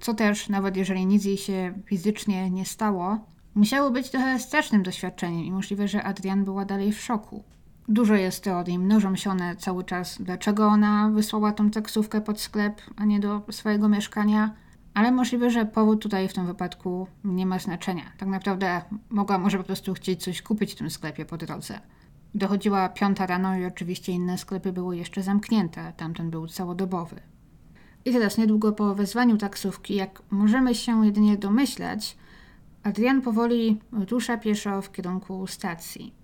Co 0.00 0.14
też, 0.14 0.48
nawet 0.48 0.76
jeżeli 0.76 1.06
nic 1.06 1.24
jej 1.24 1.36
się 1.36 1.74
fizycznie 1.86 2.50
nie 2.50 2.64
stało, 2.64 3.18
musiało 3.54 3.90
być 3.90 4.10
trochę 4.10 4.38
strasznym 4.38 4.82
doświadczeniem 4.82 5.44
i 5.44 5.52
możliwe, 5.52 5.88
że 5.88 6.02
Adrian 6.02 6.44
była 6.44 6.64
dalej 6.64 6.92
w 6.92 7.00
szoku. 7.00 7.44
Dużo 7.88 8.14
jest 8.14 8.44
teorii, 8.44 8.78
mnożą 8.78 9.16
się 9.16 9.30
one 9.30 9.56
cały 9.56 9.84
czas, 9.84 10.22
dlaczego 10.22 10.66
ona 10.66 11.10
wysłała 11.10 11.52
tą 11.52 11.70
taksówkę 11.70 12.20
pod 12.20 12.40
sklep, 12.40 12.82
a 12.96 13.04
nie 13.04 13.20
do 13.20 13.42
swojego 13.50 13.88
mieszkania, 13.88 14.54
ale 14.94 15.12
możliwe, 15.12 15.50
że 15.50 15.66
powód 15.66 16.02
tutaj 16.02 16.28
w 16.28 16.32
tym 16.32 16.46
wypadku 16.46 17.06
nie 17.24 17.46
ma 17.46 17.58
znaczenia. 17.58 18.04
Tak 18.18 18.28
naprawdę 18.28 18.82
mogła 19.10 19.38
może 19.38 19.58
po 19.58 19.64
prostu 19.64 19.94
chcieć 19.94 20.24
coś 20.24 20.42
kupić 20.42 20.72
w 20.72 20.76
tym 20.76 20.90
sklepie 20.90 21.24
po 21.24 21.36
drodze. 21.36 21.80
Dochodziła 22.34 22.88
piąta 22.88 23.26
rano 23.26 23.58
i 23.58 23.64
oczywiście 23.64 24.12
inne 24.12 24.38
sklepy 24.38 24.72
były 24.72 24.96
jeszcze 24.96 25.22
zamknięte, 25.22 25.92
tamten 25.96 26.30
był 26.30 26.48
całodobowy. 26.48 27.20
I 28.04 28.12
teraz 28.12 28.38
niedługo 28.38 28.72
po 28.72 28.94
wezwaniu 28.94 29.36
taksówki, 29.36 29.94
jak 29.94 30.22
możemy 30.30 30.74
się 30.74 31.06
jedynie 31.06 31.36
domyślać, 31.36 32.16
Adrian 32.82 33.22
powoli 33.22 33.80
rusza 33.92 34.38
pieszo 34.38 34.82
w 34.82 34.92
kierunku 34.92 35.46
stacji. 35.46 36.14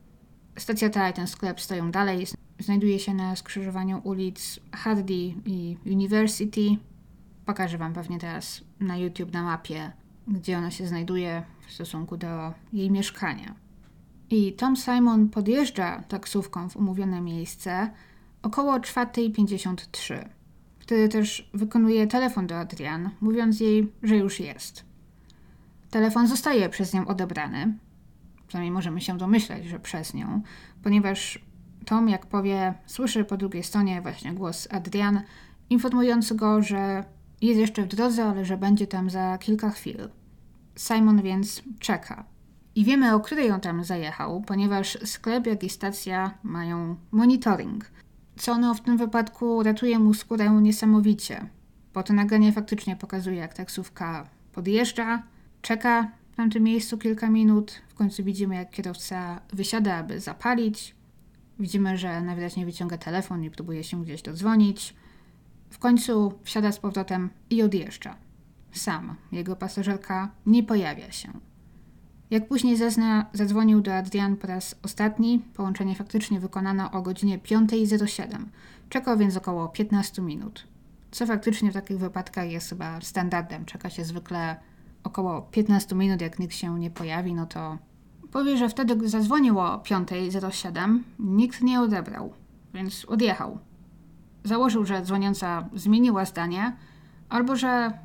Stacja 0.59 0.91
ta 0.91 1.11
i 1.11 1.13
ten 1.13 1.27
sklep 1.27 1.61
stoją 1.61 1.91
dalej. 1.91 2.27
Znajduje 2.59 2.99
się 2.99 3.15
na 3.15 3.37
skrzyżowaniu 3.37 4.01
ulic 4.05 4.61
Hardy 4.73 5.35
i 5.47 5.77
University. 5.87 6.61
Pokażę 7.47 7.79
Wam 7.79 7.93
pewnie 7.93 8.19
teraz 8.19 8.65
na 8.81 8.97
YouTube 8.97 9.33
na 9.33 9.43
mapie, 9.43 9.93
gdzie 10.29 10.59
ona 10.59 10.71
się 10.71 10.87
znajduje 10.87 11.43
w 11.67 11.73
stosunku 11.73 12.17
do 12.17 12.53
jej 12.73 12.91
mieszkania. 12.91 13.64
I 14.35 14.53
Tom 14.53 14.77
Simon 14.77 15.29
podjeżdża 15.29 16.03
taksówką 16.09 16.69
w 16.69 16.77
umówione 16.77 17.21
miejsce 17.21 17.91
około 18.43 18.79
4.53. 18.79 20.29
Wtedy 20.79 21.09
też 21.09 21.51
wykonuje 21.55 22.07
telefon 22.07 22.47
do 22.47 22.59
Adrian, 22.59 23.11
mówiąc 23.21 23.61
jej, 23.61 23.93
że 24.03 24.17
już 24.17 24.41
jest. 24.41 24.85
Telefon 25.91 26.27
zostaje 26.27 26.69
przez 26.69 26.95
nią 26.95 27.07
odebrany, 27.07 27.79
przynajmniej 28.47 28.71
możemy 28.73 29.01
się 29.01 29.19
domyśleć, 29.19 29.65
że 29.65 29.81
przez 29.81 30.15
nią, 30.15 30.43
ponieważ 30.83 31.45
Tom, 31.85 32.09
jak 32.09 32.27
powie, 32.27 32.75
słyszy 32.87 33.25
po 33.25 33.37
drugiej 33.37 33.63
stronie 33.63 34.03
właśnie 34.03 34.33
głos 34.33 34.69
Adrian, 34.71 35.23
informujący 35.71 36.35
go, 36.35 36.63
że 36.63 37.05
jest 37.41 37.61
jeszcze 37.61 37.83
w 37.83 37.89
drodze, 37.89 38.25
ale 38.25 38.45
że 38.45 38.57
będzie 38.57 38.87
tam 38.87 39.11
za 39.11 39.39
kilka 39.39 39.71
chwil. 39.71 40.09
Simon 40.77 41.23
więc 41.23 41.63
czeka. 41.79 42.34
I 42.75 42.85
wiemy, 42.85 43.15
o 43.15 43.21
której 43.21 43.51
on 43.51 43.61
tam 43.61 43.85
zajechał, 43.85 44.41
ponieważ 44.41 44.99
sklep, 45.05 45.47
jak 45.47 45.65
i 45.65 45.71
stacja 45.71 46.39
mają 46.43 46.97
monitoring. 47.11 47.91
Co 48.37 48.53
ono 48.53 48.75
w 48.75 48.81
tym 48.81 48.97
wypadku 48.97 49.63
ratuje 49.63 49.99
mu 49.99 50.15
skórę 50.15 50.51
niesamowicie, 50.51 51.47
bo 51.95 52.03
to 52.03 52.13
nagranie 52.13 52.53
faktycznie 52.53 52.97
pokazuje, 52.97 53.37
jak 53.37 53.55
taksówka 53.55 54.29
podjeżdża, 54.53 55.23
czeka 55.63 56.11
w 56.33 56.37
tamtym 56.37 56.63
miejscu 56.63 56.99
kilka 56.99 57.31
minut. 57.31 57.83
W 57.89 57.95
końcu 57.95 58.25
widzimy, 58.25 58.55
jak 58.55 58.71
kierowca 58.71 59.41
wysiada, 59.53 59.95
aby 59.95 60.21
zapalić. 60.21 60.95
Widzimy, 61.59 61.99
że 61.99 62.21
najwyraźniej 62.21 62.67
wyciąga 62.67 62.99
telefon 62.99 63.45
i 63.45 63.51
próbuje 63.51 63.85
się 63.85 64.03
gdzieś 64.03 64.23
dodzwonić. 64.23 64.95
W 65.71 65.79
końcu 65.79 66.39
wsiada 66.43 66.73
z 66.73 66.79
powrotem 66.79 67.31
i 67.51 67.63
odjeżdża. 67.63 68.17
Sam, 68.73 69.17
jego 69.33 69.57
pasażerka, 69.57 70.31
nie 70.47 70.63
pojawia 70.63 71.13
się. 71.13 71.33
Jak 72.31 72.49
później 72.49 72.77
zezna, 72.77 73.27
zadzwonił 73.33 73.81
do 73.81 73.95
Adrian 73.95 74.37
po 74.37 74.47
raz 74.47 74.75
ostatni. 74.83 75.43
Połączenie 75.55 75.95
faktycznie 75.95 76.41
wykonano 76.41 76.91
o 76.91 77.03
godzinie 77.03 77.39
5.07. 77.39 78.45
Czekał 78.89 79.19
więc 79.19 79.37
około 79.37 79.69
15 79.69 80.23
minut. 80.23 80.67
Co 81.11 81.27
faktycznie 81.27 81.71
w 81.71 81.75
takich 81.75 81.99
wypadkach 81.99 82.51
jest 82.51 82.69
chyba 82.69 83.01
standardem. 83.01 83.65
Czeka 83.65 83.91
się 83.91 84.05
zwykle 84.05 84.57
około 85.05 85.43
15 85.43 85.95
minut, 85.95 86.21
jak 86.21 86.39
nikt 86.39 86.55
się 86.55 86.79
nie 86.79 86.91
pojawi, 86.91 87.35
no 87.35 87.47
to 87.47 87.79
powie, 88.33 88.57
że 88.57 88.69
wtedy 88.69 88.97
gdy 88.97 89.09
zadzwonił 89.09 89.61
o 89.61 89.79
5.07, 89.79 90.99
nikt 91.19 91.63
nie 91.63 91.81
odebrał, 91.81 92.33
więc 92.75 93.05
odjechał. 93.05 93.59
Założył, 94.45 94.85
że 94.85 95.03
dzwoniąca 95.03 95.69
zmieniła 95.75 96.25
zdanie, 96.25 96.77
albo 97.29 97.57
że 97.57 97.99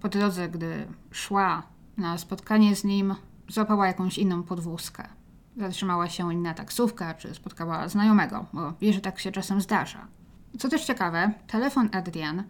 po 0.00 0.08
drodze, 0.08 0.48
gdy 0.48 0.86
szła 1.10 1.62
na 1.96 2.18
spotkanie 2.18 2.76
z 2.76 2.84
nim, 2.84 3.14
złapała 3.48 3.86
jakąś 3.86 4.18
inną 4.18 4.42
podwózkę. 4.42 5.08
Zatrzymała 5.56 6.08
się 6.08 6.32
inna 6.32 6.54
taksówka, 6.54 7.14
czy 7.14 7.34
spotkała 7.34 7.88
znajomego, 7.88 8.46
bo 8.52 8.72
wie, 8.80 8.92
że 8.92 9.00
tak 9.00 9.20
się 9.20 9.32
czasem 9.32 9.60
zdarza. 9.60 10.06
Co 10.58 10.68
też 10.68 10.84
ciekawe, 10.84 11.32
telefon 11.46 11.88
Adrian 11.92 12.44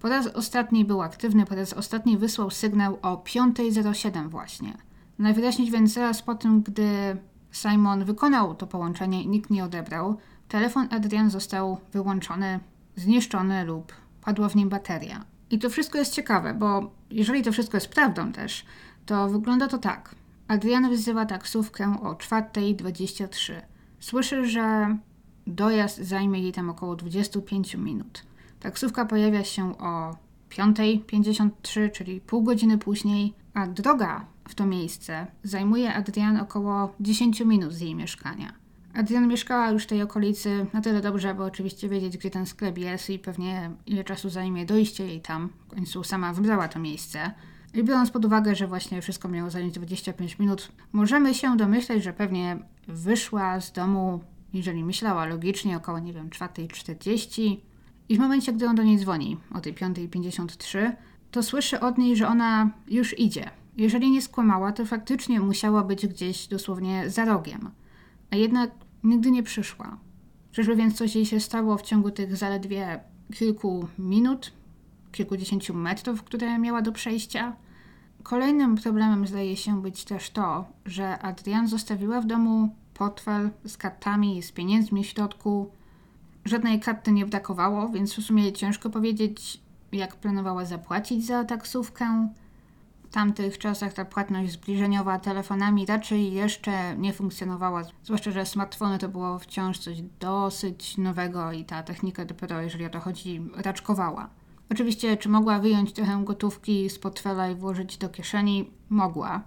po 0.00 0.08
raz 0.08 0.26
ostatni 0.26 0.84
był 0.84 1.02
aktywny, 1.02 1.46
po 1.46 1.54
raz 1.54 1.72
ostatni 1.72 2.18
wysłał 2.18 2.50
sygnał 2.50 2.98
o 3.02 3.16
5.07 3.16 4.28
właśnie. 4.28 4.74
Najwyraźniej 5.18 5.70
więc 5.70 5.92
zaraz 5.92 6.22
po 6.22 6.34
tym, 6.34 6.62
gdy 6.62 7.16
Simon 7.52 8.04
wykonał 8.04 8.54
to 8.54 8.66
połączenie 8.66 9.22
i 9.22 9.28
nikt 9.28 9.50
nie 9.50 9.64
odebrał, 9.64 10.16
telefon 10.48 10.88
Adrian 10.90 11.30
został 11.30 11.78
wyłączony, 11.92 12.60
zniszczony 12.96 13.64
lub 13.64 13.92
padła 14.24 14.48
w 14.48 14.56
nim 14.56 14.68
bateria. 14.68 15.24
I 15.50 15.58
to 15.58 15.70
wszystko 15.70 15.98
jest 15.98 16.14
ciekawe, 16.14 16.54
bo 16.54 16.90
jeżeli 17.10 17.42
to 17.42 17.52
wszystko 17.52 17.76
jest 17.76 17.88
prawdą 17.88 18.32
też, 18.32 18.66
to 19.06 19.28
wygląda 19.28 19.68
to 19.68 19.78
tak. 19.78 20.14
Adrian 20.52 20.90
wzywa 20.90 21.26
taksówkę 21.26 21.96
o 22.02 22.14
4.23. 22.14 23.52
Słyszy, 24.00 24.46
że 24.46 24.96
dojazd 25.46 25.98
zajmie 25.98 26.40
jej 26.40 26.52
tam 26.52 26.70
około 26.70 26.96
25 26.96 27.74
minut. 27.74 28.22
Taksówka 28.60 29.04
pojawia 29.04 29.44
się 29.44 29.78
o 29.78 30.16
5.53, 30.50 31.90
czyli 31.90 32.20
pół 32.20 32.42
godziny 32.42 32.78
później, 32.78 33.34
a 33.54 33.66
droga 33.66 34.26
w 34.48 34.54
to 34.54 34.66
miejsce 34.66 35.26
zajmuje 35.42 35.94
Adrian 35.94 36.36
około 36.36 36.94
10 37.00 37.40
minut 37.40 37.72
z 37.72 37.80
jej 37.80 37.94
mieszkania. 37.94 38.52
Adrian 38.94 39.28
mieszkała 39.28 39.70
już 39.70 39.82
w 39.82 39.86
tej 39.86 40.02
okolicy 40.02 40.66
na 40.72 40.80
tyle 40.80 41.00
dobrze, 41.00 41.30
aby 41.30 41.42
oczywiście 41.42 41.88
wiedzieć, 41.88 42.18
gdzie 42.18 42.30
ten 42.30 42.46
sklep 42.46 42.78
jest 42.78 43.10
i 43.10 43.18
pewnie 43.18 43.70
ile 43.86 44.04
czasu 44.04 44.30
zajmie 44.30 44.66
dojście 44.66 45.06
jej 45.06 45.20
tam. 45.20 45.48
W 45.48 45.74
końcu 45.74 46.04
sama 46.04 46.32
wybrała 46.32 46.68
to 46.68 46.78
miejsce. 46.78 47.32
I 47.74 47.84
biorąc 47.84 48.10
pod 48.10 48.24
uwagę, 48.24 48.54
że 48.54 48.66
właśnie 48.66 49.02
wszystko 49.02 49.28
miało 49.28 49.50
zająć 49.50 49.74
25 49.74 50.38
minut, 50.38 50.72
możemy 50.92 51.34
się 51.34 51.56
domyśleć, 51.56 52.02
że 52.02 52.12
pewnie 52.12 52.58
wyszła 52.88 53.60
z 53.60 53.72
domu, 53.72 54.20
jeżeli 54.52 54.84
myślała 54.84 55.26
logicznie, 55.26 55.76
około, 55.76 55.98
nie 55.98 56.12
wiem, 56.12 56.30
4.40 56.30 57.56
i 58.08 58.16
w 58.16 58.18
momencie, 58.18 58.52
gdy 58.52 58.66
on 58.66 58.76
do 58.76 58.82
niej 58.82 58.98
dzwoni 58.98 59.36
o 59.54 59.60
tej 59.60 59.74
5.53, 59.74 60.92
to 61.30 61.42
słyszy 61.42 61.80
od 61.80 61.98
niej, 61.98 62.16
że 62.16 62.28
ona 62.28 62.70
już 62.88 63.18
idzie. 63.18 63.50
Jeżeli 63.76 64.10
nie 64.10 64.22
skłamała, 64.22 64.72
to 64.72 64.86
faktycznie 64.86 65.40
musiała 65.40 65.84
być 65.84 66.06
gdzieś 66.06 66.48
dosłownie 66.48 67.10
za 67.10 67.24
rogiem. 67.24 67.70
A 68.30 68.36
jednak 68.36 68.70
nigdy 69.04 69.30
nie 69.30 69.42
przyszła. 69.42 69.98
Czyżby 70.52 70.76
więc 70.76 70.94
coś 70.94 71.14
jej 71.14 71.26
się 71.26 71.40
stało 71.40 71.76
w 71.76 71.82
ciągu 71.82 72.10
tych 72.10 72.36
zaledwie 72.36 73.00
kilku 73.34 73.88
minut, 73.98 74.52
kilkudziesięciu 75.12 75.74
metrów, 75.74 76.22
które 76.22 76.58
miała 76.58 76.82
do 76.82 76.92
przejścia? 76.92 77.56
Kolejnym 78.22 78.76
problemem 78.76 79.26
zdaje 79.26 79.56
się 79.56 79.82
być 79.82 80.04
też 80.04 80.30
to, 80.30 80.64
że 80.86 81.18
Adrian 81.18 81.68
zostawiła 81.68 82.20
w 82.20 82.26
domu 82.26 82.74
portfel 82.94 83.50
z 83.64 83.76
kartami, 83.76 84.42
z 84.42 84.52
pieniędzmi 84.52 85.04
w 85.04 85.06
środku, 85.06 85.70
Żadnej 86.44 86.80
karty 86.80 87.12
nie 87.12 87.26
brakowało, 87.26 87.88
więc 87.88 88.14
w 88.14 88.22
sumie 88.22 88.52
ciężko 88.52 88.90
powiedzieć, 88.90 89.60
jak 89.92 90.16
planowała 90.16 90.64
zapłacić 90.64 91.26
za 91.26 91.44
taksówkę. 91.44 92.28
W 93.04 93.14
tamtych 93.14 93.58
czasach 93.58 93.92
ta 93.92 94.04
płatność 94.04 94.52
zbliżeniowa 94.52 95.18
telefonami 95.18 95.86
raczej 95.86 96.32
jeszcze 96.32 96.96
nie 96.96 97.12
funkcjonowała, 97.12 97.82
zwłaszcza, 98.04 98.30
że 98.30 98.46
smartfony 98.46 98.98
to 98.98 99.08
było 99.08 99.38
wciąż 99.38 99.78
coś 99.78 100.02
dosyć 100.20 100.98
nowego 100.98 101.52
i 101.52 101.64
ta 101.64 101.82
technika 101.82 102.24
dopiero, 102.24 102.60
jeżeli 102.60 102.86
o 102.86 102.90
to 102.90 103.00
chodzi, 103.00 103.40
raczkowała. 103.56 104.28
Oczywiście, 104.70 105.16
czy 105.16 105.28
mogła 105.28 105.58
wyjąć 105.58 105.92
trochę 105.92 106.24
gotówki 106.24 106.90
z 106.90 106.98
portfela 106.98 107.48
i 107.48 107.54
włożyć 107.54 107.98
do 107.98 108.08
kieszeni? 108.08 108.70
Mogła. 108.88 109.42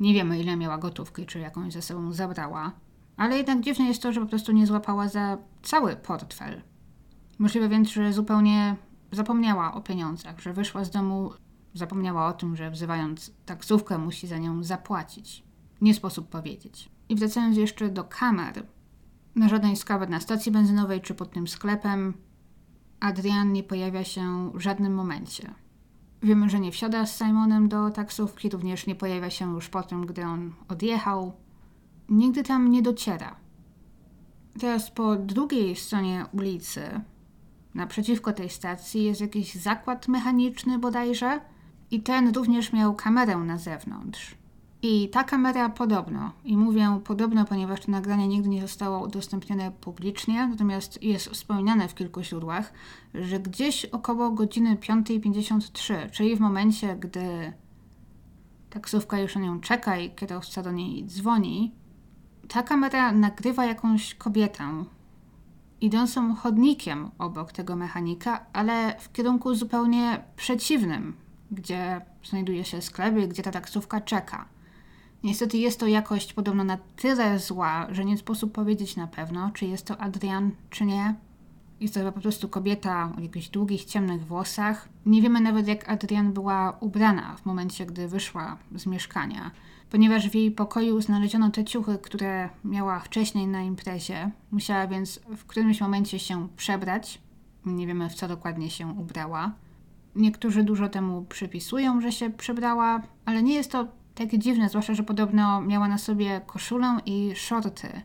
Nie 0.00 0.14
wiemy, 0.14 0.40
ile 0.40 0.56
miała 0.56 0.78
gotówki, 0.78 1.26
czy 1.26 1.38
jakąś 1.38 1.72
ze 1.72 1.82
sobą 1.82 2.12
zabrała. 2.12 2.72
Ale 3.16 3.36
jednak 3.36 3.60
dziwne 3.60 3.84
jest 3.84 4.02
to, 4.02 4.12
że 4.12 4.20
po 4.20 4.26
prostu 4.26 4.52
nie 4.52 4.66
złapała 4.66 5.08
za 5.08 5.38
cały 5.62 5.96
portfel. 5.96 6.62
Możliwe 7.38 7.68
więc, 7.68 7.88
że 7.88 8.12
zupełnie 8.12 8.76
zapomniała 9.12 9.74
o 9.74 9.80
pieniądzach, 9.80 10.40
że 10.40 10.52
wyszła 10.52 10.84
z 10.84 10.90
domu 10.90 11.30
zapomniała 11.74 12.26
o 12.26 12.32
tym, 12.32 12.56
że 12.56 12.70
wzywając 12.70 13.32
taksówkę 13.46 13.98
musi 13.98 14.26
za 14.26 14.38
nią 14.38 14.62
zapłacić. 14.62 15.44
Nie 15.80 15.94
sposób 15.94 16.28
powiedzieć. 16.28 16.88
I 17.08 17.16
wracając 17.16 17.56
jeszcze 17.56 17.88
do 17.88 18.04
kamer, 18.04 18.66
na 19.34 19.48
żadnej 19.48 19.76
z 19.76 19.84
kamer 19.84 20.10
na 20.10 20.20
stacji 20.20 20.52
benzynowej 20.52 21.00
czy 21.00 21.14
pod 21.14 21.30
tym 21.30 21.48
sklepem 21.48 22.14
Adrian 23.00 23.52
nie 23.52 23.62
pojawia 23.62 24.04
się 24.04 24.50
w 24.54 24.60
żadnym 24.60 24.94
momencie. 24.94 25.54
Wiemy, 26.22 26.50
że 26.50 26.60
nie 26.60 26.72
wsiada 26.72 27.06
z 27.06 27.18
Simonem 27.18 27.68
do 27.68 27.90
taksówki, 27.90 28.48
również 28.48 28.86
nie 28.86 28.94
pojawia 28.94 29.30
się 29.30 29.54
już 29.54 29.68
po 29.68 29.82
tym, 29.82 30.06
gdy 30.06 30.22
on 30.24 30.52
odjechał. 30.68 31.32
Nigdy 32.08 32.42
tam 32.42 32.70
nie 32.70 32.82
dociera. 32.82 33.36
Teraz 34.60 34.90
po 34.90 35.16
drugiej 35.16 35.76
stronie 35.76 36.24
ulicy, 36.32 37.00
naprzeciwko 37.74 38.32
tej 38.32 38.48
stacji, 38.48 39.04
jest 39.04 39.20
jakiś 39.20 39.54
zakład 39.54 40.08
mechaniczny 40.08 40.78
bodajże 40.78 41.40
i 41.90 42.02
ten 42.02 42.34
również 42.34 42.72
miał 42.72 42.94
kamerę 42.94 43.36
na 43.36 43.58
zewnątrz. 43.58 44.39
I 44.82 45.08
ta 45.08 45.24
kamera 45.24 45.68
podobno, 45.68 46.32
i 46.44 46.56
mówię 46.56 47.00
podobno, 47.04 47.44
ponieważ 47.44 47.80
to 47.80 47.90
nagranie 47.90 48.28
nigdy 48.28 48.48
nie 48.48 48.62
zostało 48.62 49.06
udostępnione 49.06 49.70
publicznie, 49.80 50.46
natomiast 50.46 51.02
jest 51.02 51.28
wspomniane 51.28 51.88
w 51.88 51.94
kilku 51.94 52.22
źródłach, 52.22 52.72
że 53.14 53.40
gdzieś 53.40 53.84
około 53.84 54.30
godziny 54.30 54.76
5.53, 54.76 56.10
czyli 56.10 56.36
w 56.36 56.40
momencie, 56.40 56.96
gdy 56.96 57.52
taksówka 58.70 59.18
już 59.18 59.34
na 59.34 59.40
nią 59.40 59.60
czeka 59.60 59.98
i 59.98 60.10
kierowca 60.10 60.62
do 60.62 60.72
niej 60.72 61.04
dzwoni, 61.06 61.72
ta 62.48 62.62
kamera 62.62 63.12
nagrywa 63.12 63.64
jakąś 63.64 64.14
kobietę 64.14 64.84
idącą 65.80 66.34
chodnikiem 66.34 67.10
obok 67.18 67.52
tego 67.52 67.76
mechanika, 67.76 68.46
ale 68.52 68.96
w 69.00 69.12
kierunku 69.12 69.54
zupełnie 69.54 70.24
przeciwnym, 70.36 71.16
gdzie 71.50 72.00
znajduje 72.24 72.64
się 72.64 72.82
sklep 72.82 73.18
i 73.18 73.28
gdzie 73.28 73.42
ta 73.42 73.50
taksówka 73.50 74.00
czeka. 74.00 74.48
Niestety 75.22 75.58
jest 75.58 75.80
to 75.80 75.86
jakość 75.86 76.32
podobno 76.32 76.64
na 76.64 76.78
tyle 76.96 77.38
zła, 77.38 77.86
że 77.90 78.04
nie 78.04 78.18
sposób 78.18 78.52
powiedzieć 78.52 78.96
na 78.96 79.06
pewno, 79.06 79.50
czy 79.54 79.66
jest 79.66 79.86
to 79.86 79.98
Adrian, 79.98 80.50
czy 80.70 80.84
nie. 80.84 81.14
Jest 81.80 81.94
to 81.94 82.00
chyba 82.00 82.12
po 82.12 82.20
prostu 82.20 82.48
kobieta 82.48 83.12
o 83.18 83.20
jakichś 83.20 83.48
długich, 83.48 83.84
ciemnych 83.84 84.26
włosach. 84.26 84.88
Nie 85.06 85.22
wiemy 85.22 85.40
nawet, 85.40 85.68
jak 85.68 85.88
Adrian 85.88 86.32
była 86.32 86.76
ubrana 86.80 87.36
w 87.36 87.46
momencie, 87.46 87.86
gdy 87.86 88.08
wyszła 88.08 88.56
z 88.74 88.86
mieszkania. 88.86 89.50
Ponieważ 89.90 90.30
w 90.30 90.34
jej 90.34 90.50
pokoju 90.50 91.00
znaleziono 91.00 91.50
te 91.50 91.64
ciuchy, 91.64 91.98
które 92.02 92.48
miała 92.64 93.00
wcześniej 93.00 93.46
na 93.46 93.62
imprezie, 93.62 94.30
musiała 94.50 94.86
więc 94.86 95.20
w 95.36 95.44
którymś 95.44 95.80
momencie 95.80 96.18
się 96.18 96.48
przebrać. 96.56 97.20
Nie 97.66 97.86
wiemy, 97.86 98.10
w 98.10 98.14
co 98.14 98.28
dokładnie 98.28 98.70
się 98.70 98.86
ubrała. 98.86 99.52
Niektórzy 100.16 100.62
dużo 100.64 100.88
temu 100.88 101.24
przypisują, 101.28 102.00
że 102.00 102.12
się 102.12 102.30
przebrała, 102.30 103.02
ale 103.24 103.42
nie 103.42 103.54
jest 103.54 103.72
to 103.72 103.88
takie 104.14 104.38
dziwne, 104.38 104.68
zwłaszcza, 104.68 104.94
że 104.94 105.02
podobno 105.02 105.60
miała 105.60 105.88
na 105.88 105.98
sobie 105.98 106.40
koszulę 106.46 106.98
i 107.06 107.32
shorty. 107.36 108.02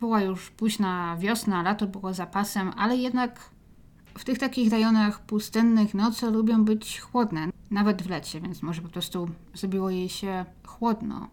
Była 0.00 0.20
już 0.20 0.50
późna 0.50 1.16
wiosna, 1.18 1.62
lato 1.62 1.86
było 1.86 2.14
zapasem, 2.14 2.72
ale 2.76 2.96
jednak 2.96 3.50
w 4.18 4.24
tych 4.24 4.38
takich 4.38 4.72
rejonach 4.72 5.20
pustynnych 5.20 5.94
noce 5.94 6.30
lubią 6.30 6.64
być 6.64 7.00
chłodne, 7.00 7.48
nawet 7.70 8.02
w 8.02 8.10
lecie, 8.10 8.40
więc 8.40 8.62
może 8.62 8.82
po 8.82 8.88
prostu 8.88 9.28
zrobiło 9.54 9.90
jej 9.90 10.08
się 10.08 10.44
chłodno. 10.66 11.28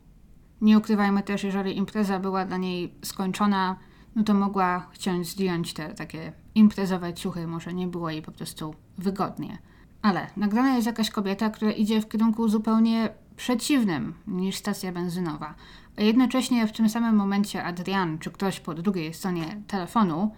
Nie 0.61 0.77
ukrywajmy 0.77 1.23
też, 1.23 1.43
jeżeli 1.43 1.77
impreza 1.77 2.19
była 2.19 2.45
dla 2.45 2.57
niej 2.57 2.93
skończona, 3.01 3.75
no 4.15 4.23
to 4.23 4.33
mogła 4.33 4.87
chcieć 4.91 5.27
zdjąć 5.27 5.73
te 5.73 5.93
takie 5.93 6.33
imprezowe 6.55 7.13
ciuchy, 7.13 7.47
może 7.47 7.73
nie 7.73 7.87
było 7.87 8.09
jej 8.09 8.21
po 8.21 8.31
prostu 8.31 8.75
wygodnie. 8.97 9.57
Ale 10.01 10.27
nagrana 10.37 10.75
jest 10.75 10.87
jakaś 10.87 11.09
kobieta, 11.09 11.49
która 11.49 11.71
idzie 11.71 12.01
w 12.01 12.09
kierunku 12.09 12.47
zupełnie 12.47 13.09
przeciwnym 13.41 14.13
niż 14.27 14.55
stacja 14.55 14.91
benzynowa. 14.91 15.55
A 15.97 16.01
jednocześnie 16.01 16.67
w 16.67 16.71
tym 16.71 16.89
samym 16.89 17.15
momencie 17.15 17.63
Adrian, 17.63 18.19
czy 18.19 18.31
ktoś 18.31 18.59
po 18.59 18.73
drugiej 18.73 19.13
stronie 19.13 19.61
telefonu, 19.67 20.31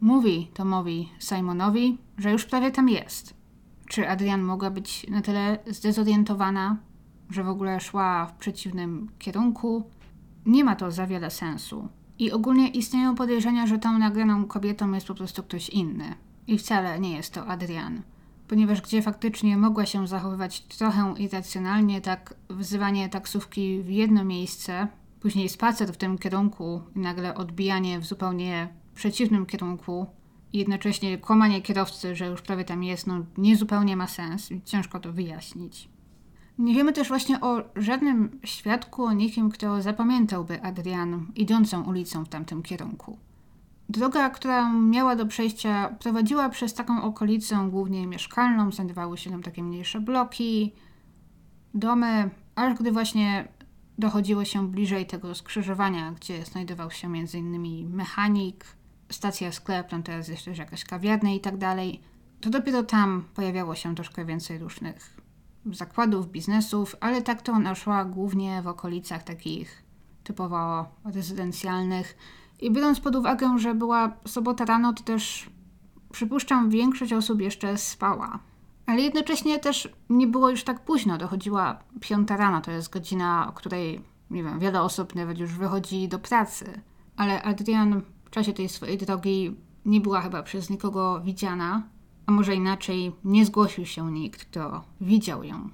mówi 0.00 0.50
Tomowi 0.54 1.08
Simonowi, 1.20 1.98
że 2.18 2.32
już 2.32 2.44
prawie 2.44 2.70
tam 2.70 2.88
jest. 2.88 3.34
Czy 3.88 4.08
Adrian 4.08 4.42
mogła 4.42 4.70
być 4.70 5.06
na 5.08 5.22
tyle 5.22 5.58
zdezorientowana, 5.66 6.76
że 7.30 7.44
w 7.44 7.48
ogóle 7.48 7.80
szła 7.80 8.26
w 8.26 8.32
przeciwnym 8.32 9.10
kierunku? 9.18 9.90
Nie 10.46 10.64
ma 10.64 10.76
to 10.76 10.90
za 10.90 11.06
wiele 11.06 11.30
sensu. 11.30 11.88
I 12.18 12.32
ogólnie 12.32 12.68
istnieją 12.68 13.14
podejrzenia, 13.14 13.66
że 13.66 13.78
tą 13.78 13.98
nagraną 13.98 14.44
kobietą 14.44 14.92
jest 14.92 15.06
po 15.06 15.14
prostu 15.14 15.42
ktoś 15.42 15.68
inny. 15.68 16.14
I 16.46 16.58
wcale 16.58 17.00
nie 17.00 17.16
jest 17.16 17.34
to 17.34 17.46
Adrian 17.46 18.02
ponieważ 18.50 18.80
gdzie 18.80 19.02
faktycznie 19.02 19.56
mogła 19.56 19.86
się 19.86 20.06
zachowywać 20.06 20.60
trochę 20.60 21.14
irracjonalnie, 21.18 22.00
tak 22.00 22.34
wzywanie 22.48 23.08
taksówki 23.08 23.82
w 23.82 23.90
jedno 23.90 24.24
miejsce, 24.24 24.88
później 25.20 25.48
spacer 25.48 25.92
w 25.92 25.96
tym 25.96 26.18
kierunku 26.18 26.82
i 26.96 26.98
nagle 26.98 27.34
odbijanie 27.34 28.00
w 28.00 28.04
zupełnie 28.04 28.68
przeciwnym 28.94 29.46
kierunku 29.46 30.06
i 30.52 30.58
jednocześnie 30.58 31.18
kłamanie 31.18 31.62
kierowcy, 31.62 32.16
że 32.16 32.26
już 32.26 32.42
prawie 32.42 32.64
tam 32.64 32.82
jest, 32.82 33.06
no 33.06 33.24
nie 33.38 33.56
zupełnie 33.56 33.96
ma 33.96 34.06
sens 34.06 34.52
i 34.52 34.62
ciężko 34.62 35.00
to 35.00 35.12
wyjaśnić. 35.12 35.88
Nie 36.58 36.74
wiemy 36.74 36.92
też 36.92 37.08
właśnie 37.08 37.40
o 37.40 37.62
żadnym 37.76 38.40
świadku, 38.44 39.04
o 39.04 39.12
nikim, 39.12 39.50
kto 39.50 39.82
zapamiętałby 39.82 40.62
Adrian 40.62 41.26
idącą 41.34 41.84
ulicą 41.84 42.24
w 42.24 42.28
tamtym 42.28 42.62
kierunku. 42.62 43.18
Droga, 43.90 44.30
która 44.30 44.72
miała 44.72 45.16
do 45.16 45.26
przejścia, 45.26 45.96
prowadziła 46.00 46.48
przez 46.48 46.74
taką 46.74 47.02
okolicę 47.02 47.68
głównie 47.70 48.06
mieszkalną, 48.06 48.72
znajdowały 48.72 49.18
się 49.18 49.30
tam 49.30 49.42
takie 49.42 49.62
mniejsze 49.62 50.00
bloki, 50.00 50.72
domy, 51.74 52.30
aż 52.54 52.78
gdy 52.78 52.92
właśnie 52.92 53.48
dochodziło 53.98 54.44
się 54.44 54.68
bliżej 54.68 55.06
tego 55.06 55.34
skrzyżowania, 55.34 56.12
gdzie 56.12 56.44
znajdował 56.44 56.90
się 56.90 57.08
m.in. 57.08 57.90
mechanik, 57.94 58.64
stacja 59.08 59.52
sklep, 59.52 59.88
tam 59.88 60.02
teraz 60.02 60.28
jest 60.28 60.44
też 60.44 60.58
jakaś 60.58 60.84
kawiarnia 60.84 61.34
i 61.34 61.40
tak 61.40 61.56
dalej, 61.56 62.00
to 62.40 62.50
dopiero 62.50 62.82
tam 62.82 63.24
pojawiało 63.34 63.74
się 63.74 63.94
troszkę 63.94 64.24
więcej 64.24 64.58
różnych 64.58 65.20
zakładów, 65.72 66.30
biznesów, 66.30 66.96
ale 67.00 67.22
tak 67.22 67.42
to 67.42 67.52
ona 67.52 67.74
szła 67.74 68.04
głównie 68.04 68.62
w 68.62 68.68
okolicach 68.68 69.22
takich 69.22 69.82
typowo 70.24 70.86
rezydencjalnych, 71.04 72.16
i 72.60 72.70
biorąc 72.70 73.00
pod 73.00 73.16
uwagę, 73.16 73.58
że 73.58 73.74
była 73.74 74.12
sobota 74.26 74.64
rano, 74.64 74.92
to 74.92 75.02
też 75.02 75.50
przypuszczam, 76.12 76.70
większość 76.70 77.12
osób 77.12 77.40
jeszcze 77.40 77.78
spała. 77.78 78.38
Ale 78.86 79.00
jednocześnie 79.00 79.58
też 79.58 79.88
nie 80.08 80.26
było 80.26 80.50
już 80.50 80.64
tak 80.64 80.84
późno, 80.84 81.18
dochodziła 81.18 81.78
piąta 82.00 82.36
rano, 82.36 82.60
to 82.60 82.70
jest 82.70 82.92
godzina, 82.92 83.46
o 83.48 83.52
której, 83.52 84.00
nie 84.30 84.42
wiem, 84.44 84.58
wiele 84.58 84.82
osób 84.82 85.14
nawet 85.14 85.38
już 85.38 85.52
wychodzi 85.52 86.08
do 86.08 86.18
pracy. 86.18 86.80
Ale 87.16 87.42
Adrian 87.42 88.02
w 88.24 88.30
czasie 88.30 88.52
tej 88.52 88.68
swojej 88.68 88.98
drogi 88.98 89.56
nie 89.84 90.00
była 90.00 90.20
chyba 90.20 90.42
przez 90.42 90.70
nikogo 90.70 91.20
widziana, 91.20 91.82
a 92.26 92.32
może 92.32 92.54
inaczej, 92.54 93.12
nie 93.24 93.46
zgłosił 93.46 93.86
się 93.86 94.12
nikt, 94.12 94.44
kto 94.44 94.84
widział 95.00 95.44
ją 95.44 95.70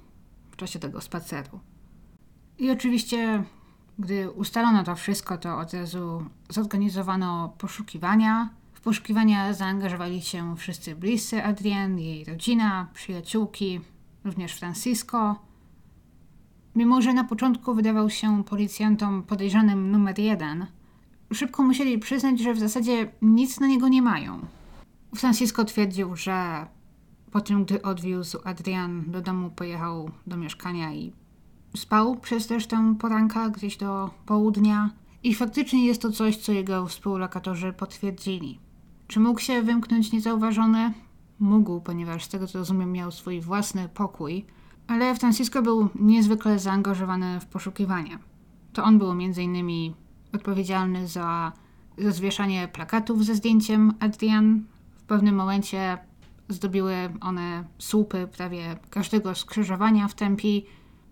w 0.51 0.55
czasie 0.55 0.79
tego 0.79 1.01
spaceru. 1.01 1.59
I 2.57 2.71
oczywiście 2.71 3.43
gdy 3.99 4.31
ustalono 4.31 4.83
to 4.83 4.95
wszystko, 4.95 5.37
to 5.37 5.57
od 5.57 5.73
razu 5.73 6.25
zorganizowano 6.49 7.53
poszukiwania. 7.57 8.49
W 8.73 8.81
poszukiwania 8.81 9.53
zaangażowali 9.53 10.21
się 10.21 10.55
wszyscy 10.57 10.95
bliscy 10.95 11.43
Adrienne, 11.43 12.01
jej 12.01 12.25
rodzina, 12.25 12.87
przyjaciółki, 12.93 13.81
również 14.25 14.53
Francisco. 14.53 15.35
Mimo, 16.75 17.01
że 17.01 17.13
na 17.13 17.23
początku 17.23 17.73
wydawał 17.73 18.09
się 18.09 18.43
policjantom 18.43 19.23
podejrzanym 19.23 19.91
numer 19.91 20.19
jeden, 20.19 20.65
szybko 21.33 21.63
musieli 21.63 21.99
przyznać, 21.99 22.39
że 22.39 22.53
w 22.53 22.59
zasadzie 22.59 23.11
nic 23.21 23.59
na 23.59 23.67
niego 23.67 23.87
nie 23.87 24.01
mają. 24.01 24.39
Francisco 25.15 25.65
twierdził, 25.65 26.15
że 26.15 26.67
po 27.31 27.41
tym, 27.41 27.65
gdy 27.65 27.81
odwiózł 27.81 28.39
Adrian 28.43 29.11
do 29.11 29.21
domu, 29.21 29.49
pojechał 29.49 30.11
do 30.27 30.37
mieszkania 30.37 30.93
i 30.93 31.13
Spał 31.75 32.15
przez 32.15 32.51
resztę 32.51 32.95
poranka, 32.99 33.49
gdzieś 33.49 33.77
do 33.77 34.09
południa 34.25 34.89
i 35.23 35.33
faktycznie 35.33 35.85
jest 35.85 36.01
to 36.01 36.11
coś, 36.11 36.37
co 36.37 36.51
jego 36.51 36.85
współlokatorzy 36.85 37.73
potwierdzili. 37.73 38.59
Czy 39.07 39.19
mógł 39.19 39.39
się 39.39 39.61
wymknąć 39.61 40.11
niezauważony? 40.11 40.93
Mógł, 41.39 41.81
ponieważ 41.81 42.23
z 42.23 42.29
tego 42.29 42.47
co 42.47 42.59
rozumiem 42.59 42.91
miał 42.91 43.11
swój 43.11 43.41
własny 43.41 43.89
pokój, 43.89 44.45
ale 44.87 45.15
Francisco 45.15 45.61
był 45.61 45.89
niezwykle 45.95 46.59
zaangażowany 46.59 47.39
w 47.39 47.45
poszukiwania. 47.45 48.19
To 48.73 48.83
on 48.83 48.99
był 48.99 49.11
m.in. 49.11 49.93
odpowiedzialny 50.33 51.07
za 51.07 51.51
rozwieszanie 51.97 52.67
plakatów 52.67 53.25
ze 53.25 53.35
zdjęciem 53.35 53.93
Adrian. 53.99 54.63
W 54.97 55.03
pewnym 55.03 55.35
momencie 55.35 55.97
zdobiły 56.49 56.95
one 57.21 57.63
słupy 57.77 58.27
prawie 58.37 58.79
każdego 58.89 59.35
skrzyżowania 59.35 60.07
w 60.07 60.13
Tempi 60.13 60.65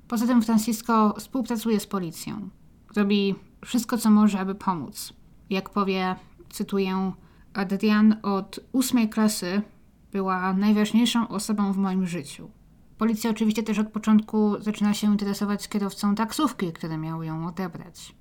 Poza 0.08 0.28
tym 0.28 0.42
Francisco 0.42 1.14
współpracuje 1.20 1.80
z 1.80 1.88
policją. 1.88 2.50
Robi 2.96 3.36
wszystko, 3.66 3.98
co 3.98 4.10
może, 4.10 4.40
aby 4.40 4.56
pomóc. 4.56 5.14
Jak 5.50 5.70
powie, 5.70 6.16
cytuję, 6.50 7.12
Adrian 7.54 8.16
od 8.24 8.60
ósmej 8.72 9.10
klasy 9.10 9.62
była 10.12 10.54
najważniejszą 10.54 11.28
osobą 11.28 11.74
w 11.74 11.78
moim 11.78 12.08
życiu. 12.08 12.50
Policja 12.98 13.30
oczywiście 13.30 13.64
też 13.64 13.80
od 13.80 13.88
początku 13.88 14.56
zaczyna 14.60 14.94
się 14.94 15.08
interesować 15.08 15.68
kierowcą 15.68 16.16
taksówki, 16.16 16.74
który 16.74 16.98
miał 16.98 17.24
ją 17.24 17.48
odebrać. 17.48 18.16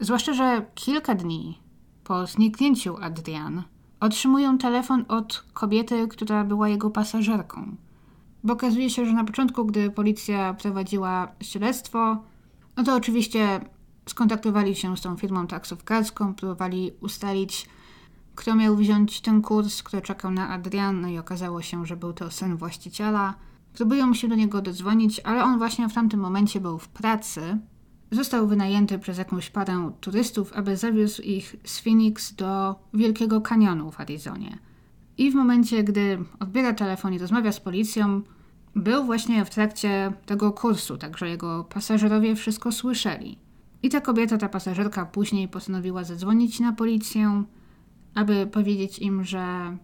Zwłaszcza, 0.00 0.32
że 0.32 0.66
kilka 0.74 1.14
dni 1.14 1.58
po 2.04 2.26
zniknięciu 2.26 2.96
Adrian 2.96 3.62
otrzymują 4.00 4.58
telefon 4.58 5.04
od 5.08 5.44
kobiety, 5.52 6.08
która 6.08 6.44
była 6.44 6.68
jego 6.68 6.90
pasażerką. 6.90 7.76
Bo 8.44 8.52
okazuje 8.52 8.90
się, 8.90 9.06
że 9.06 9.12
na 9.12 9.24
początku, 9.24 9.64
gdy 9.64 9.90
policja 9.90 10.54
prowadziła 10.54 11.28
śledztwo, 11.40 12.22
no 12.76 12.84
to 12.84 12.94
oczywiście 12.94 13.60
skontaktowali 14.08 14.76
się 14.76 14.96
z 14.96 15.00
tą 15.00 15.16
firmą 15.16 15.46
taksówkarską, 15.46 16.34
próbowali 16.34 16.92
ustalić, 17.00 17.68
kto 18.34 18.54
miał 18.54 18.76
wziąć 18.76 19.20
ten 19.20 19.42
kurs, 19.42 19.82
kto 19.82 20.00
czekał 20.00 20.30
na 20.30 20.48
Adrian, 20.48 21.00
no 21.00 21.08
i 21.08 21.18
okazało 21.18 21.62
się, 21.62 21.86
że 21.86 21.96
był 21.96 22.12
to 22.12 22.30
syn 22.30 22.56
właściciela. 22.56 23.34
Próbują 23.72 24.14
się 24.14 24.28
do 24.28 24.34
niego 24.34 24.62
dodzwonić, 24.62 25.20
ale 25.20 25.44
on 25.44 25.58
właśnie 25.58 25.88
w 25.88 25.92
tamtym 25.94 26.20
momencie 26.20 26.60
był 26.60 26.78
w 26.78 26.88
pracy. 26.88 27.58
Został 28.10 28.46
wynajęty 28.46 28.98
przez 28.98 29.18
jakąś 29.18 29.50
parę 29.50 29.92
turystów, 30.00 30.52
aby 30.52 30.76
zawiózł 30.76 31.22
ich 31.22 31.56
z 31.64 31.80
Phoenix 31.80 32.34
do 32.34 32.74
Wielkiego 32.94 33.40
Kanionu 33.40 33.90
w 33.90 34.00
Arizonie. 34.00 34.58
I 35.20 35.30
w 35.30 35.34
momencie, 35.34 35.84
gdy 35.84 36.18
odbiera 36.38 36.72
telefon 36.72 37.14
i 37.14 37.18
rozmawia 37.18 37.52
z 37.52 37.60
policją, 37.60 38.22
był 38.76 39.04
właśnie 39.04 39.44
w 39.44 39.50
trakcie 39.50 40.12
tego 40.26 40.52
kursu, 40.52 40.98
także 40.98 41.28
jego 41.28 41.64
pasażerowie 41.64 42.36
wszystko 42.36 42.72
słyszeli. 42.72 43.38
I 43.82 43.88
ta 43.88 44.00
kobieta, 44.00 44.38
ta 44.38 44.48
pasażerka 44.48 45.06
później 45.06 45.48
postanowiła 45.48 46.04
zadzwonić 46.04 46.60
na 46.60 46.72
policję, 46.72 47.44
aby 48.14 48.46
powiedzieć 48.46 48.98
im, 48.98 49.24
że 49.24 49.76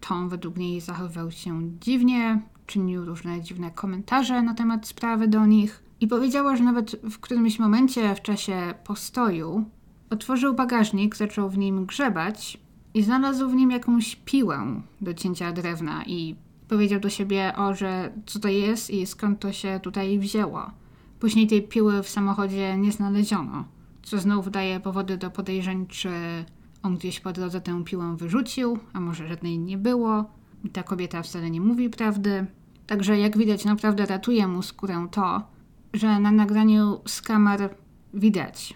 Tom 0.00 0.28
według 0.28 0.56
niej 0.56 0.80
zachowywał 0.80 1.30
się 1.30 1.60
dziwnie, 1.80 2.42
czynił 2.66 3.04
różne 3.04 3.40
dziwne 3.40 3.70
komentarze 3.70 4.42
na 4.42 4.54
temat 4.54 4.86
sprawy 4.86 5.28
do 5.28 5.46
nich 5.46 5.82
i 6.00 6.06
powiedziała, 6.06 6.56
że 6.56 6.64
nawet 6.64 6.90
w 7.10 7.18
którymś 7.18 7.58
momencie 7.58 8.14
w 8.14 8.22
czasie 8.22 8.74
postoju 8.84 9.64
otworzył 10.10 10.54
bagażnik, 10.54 11.16
zaczął 11.16 11.50
w 11.50 11.58
nim 11.58 11.86
grzebać 11.86 12.65
i 12.96 13.02
znalazł 13.02 13.48
w 13.48 13.54
nim 13.54 13.70
jakąś 13.70 14.16
piłę 14.16 14.82
do 15.00 15.14
cięcia 15.14 15.52
drewna 15.52 16.04
i 16.04 16.36
powiedział 16.68 17.00
do 17.00 17.10
siebie, 17.10 17.52
o, 17.56 17.74
że 17.74 18.12
co 18.26 18.38
to 18.38 18.48
jest 18.48 18.90
i 18.90 19.06
skąd 19.06 19.40
to 19.40 19.52
się 19.52 19.80
tutaj 19.82 20.18
wzięło. 20.18 20.70
Później 21.20 21.46
tej 21.46 21.62
piły 21.62 22.02
w 22.02 22.08
samochodzie 22.08 22.76
nie 22.76 22.92
znaleziono, 22.92 23.64
co 24.02 24.18
znów 24.18 24.50
daje 24.50 24.80
powody 24.80 25.16
do 25.16 25.30
podejrzeń, 25.30 25.86
czy 25.86 26.10
on 26.82 26.96
gdzieś 26.96 27.20
po 27.20 27.32
drodze 27.32 27.60
tę 27.60 27.84
piłę 27.84 28.16
wyrzucił, 28.18 28.78
a 28.92 29.00
może 29.00 29.28
żadnej 29.28 29.58
nie 29.58 29.78
było. 29.78 30.24
Ta 30.72 30.82
kobieta 30.82 31.22
wcale 31.22 31.50
nie 31.50 31.60
mówi 31.60 31.90
prawdy. 31.90 32.46
Także 32.86 33.18
jak 33.18 33.38
widać, 33.38 33.64
naprawdę 33.64 34.06
ratuje 34.06 34.48
mu 34.48 34.62
skórę 34.62 35.06
to, 35.10 35.42
że 35.92 36.20
na 36.20 36.32
nagraniu 36.32 37.00
z 37.06 37.22
kamer 37.22 37.74
widać, 38.14 38.74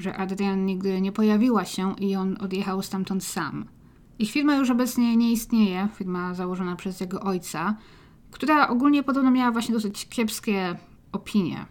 że 0.00 0.16
Adrian 0.16 0.66
nigdy 0.66 1.00
nie 1.00 1.12
pojawiła 1.12 1.64
się 1.64 1.94
i 1.98 2.16
on 2.16 2.36
odjechał 2.40 2.82
stamtąd 2.82 3.24
sam. 3.24 3.64
Ich 4.18 4.30
firma 4.30 4.56
już 4.56 4.70
obecnie 4.70 5.16
nie 5.16 5.32
istnieje, 5.32 5.88
firma 5.94 6.34
założona 6.34 6.76
przez 6.76 7.00
jego 7.00 7.20
ojca, 7.20 7.76
która 8.30 8.68
ogólnie 8.68 9.02
podobno 9.02 9.30
miała 9.30 9.50
właśnie 9.52 9.74
dosyć 9.74 10.08
kiepskie 10.08 10.76
opinie. 11.12 11.66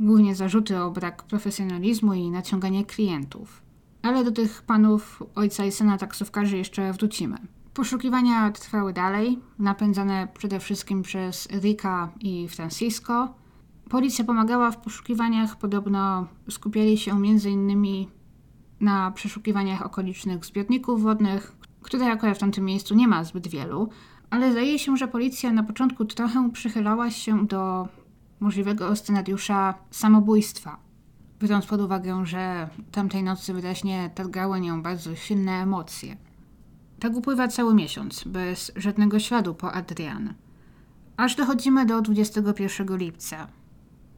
Głównie 0.00 0.34
zarzuty 0.34 0.78
o 0.78 0.90
brak 0.90 1.22
profesjonalizmu 1.22 2.14
i 2.14 2.30
naciąganie 2.30 2.84
klientów. 2.84 3.62
Ale 4.02 4.24
do 4.24 4.32
tych 4.32 4.62
panów 4.62 5.22
ojca 5.34 5.64
i 5.64 5.72
syna 5.72 5.98
taksówkarzy 5.98 6.56
jeszcze 6.56 6.92
wrócimy. 6.92 7.36
Poszukiwania 7.74 8.50
trwały 8.50 8.92
dalej, 8.92 9.38
napędzane 9.58 10.28
przede 10.38 10.60
wszystkim 10.60 11.02
przez 11.02 11.48
Rika 11.50 12.12
i 12.20 12.48
Francisco. 12.48 13.34
Policja 13.90 14.24
pomagała 14.24 14.70
w 14.70 14.76
poszukiwaniach, 14.76 15.56
podobno 15.56 16.26
skupiali 16.50 16.98
się 16.98 17.12
m.in. 17.12 18.06
na 18.80 19.10
przeszukiwaniach 19.10 19.86
okolicznych 19.86 20.44
zbiorników 20.44 21.02
wodnych, 21.02 21.52
które 21.82 22.06
akurat 22.06 22.36
w 22.36 22.40
tamtym 22.40 22.64
miejscu 22.64 22.94
nie 22.94 23.08
ma 23.08 23.24
zbyt 23.24 23.48
wielu, 23.48 23.88
ale 24.30 24.52
zdaje 24.52 24.78
się, 24.78 24.96
że 24.96 25.08
policja 25.08 25.52
na 25.52 25.62
początku 25.62 26.04
trochę 26.04 26.50
przychylała 26.52 27.10
się 27.10 27.46
do 27.46 27.88
możliwego 28.40 28.96
scenariusza 28.96 29.74
samobójstwa. 29.90 30.76
Biorąc 31.40 31.66
pod 31.66 31.80
uwagę, 31.80 32.26
że 32.26 32.68
tamtej 32.92 33.22
nocy 33.22 33.54
wyraźnie 33.54 34.10
targały 34.14 34.60
nią 34.60 34.82
bardzo 34.82 35.16
silne 35.16 35.52
emocje. 35.52 36.16
Tak 37.00 37.16
upływa 37.16 37.48
cały 37.48 37.74
miesiąc, 37.74 38.24
bez 38.24 38.72
żadnego 38.76 39.18
śladu 39.18 39.54
po 39.54 39.72
Adrian. 39.72 40.34
Aż 41.16 41.34
dochodzimy 41.36 41.86
do 41.86 42.00
21 42.00 42.96
lipca, 42.96 43.46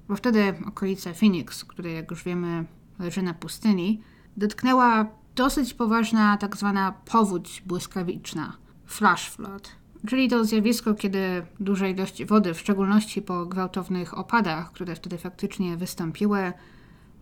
bo 0.09 0.17
wtedy 0.17 0.55
okolice 0.67 1.15
Phoenix, 1.15 1.65
które 1.65 1.93
jak 1.93 2.11
już 2.11 2.25
wiemy 2.25 2.65
leży 2.99 3.23
na 3.23 3.35
pustyni, 3.35 4.01
dotknęła 4.37 5.07
dosyć 5.37 5.75
poważna 5.75 6.37
tak 6.37 6.57
zwana 6.57 6.93
powódź 6.93 7.63
błyskawiczna, 7.67 8.57
flash 8.87 9.31
flood, 9.31 9.73
czyli 10.07 10.29
to 10.29 10.45
zjawisko, 10.45 10.95
kiedy 10.95 11.47
duże 11.61 11.91
ilości 11.91 12.27
wody, 12.27 12.55
w 12.55 12.61
szczególności 12.61 13.23
po 13.23 13.47
gwałtownych 13.47 14.19
opadach, 14.19 14.73
które 14.73 14.95
wtedy 14.95 15.19
faktycznie 15.19 15.77
wystąpiły, 15.77 16.53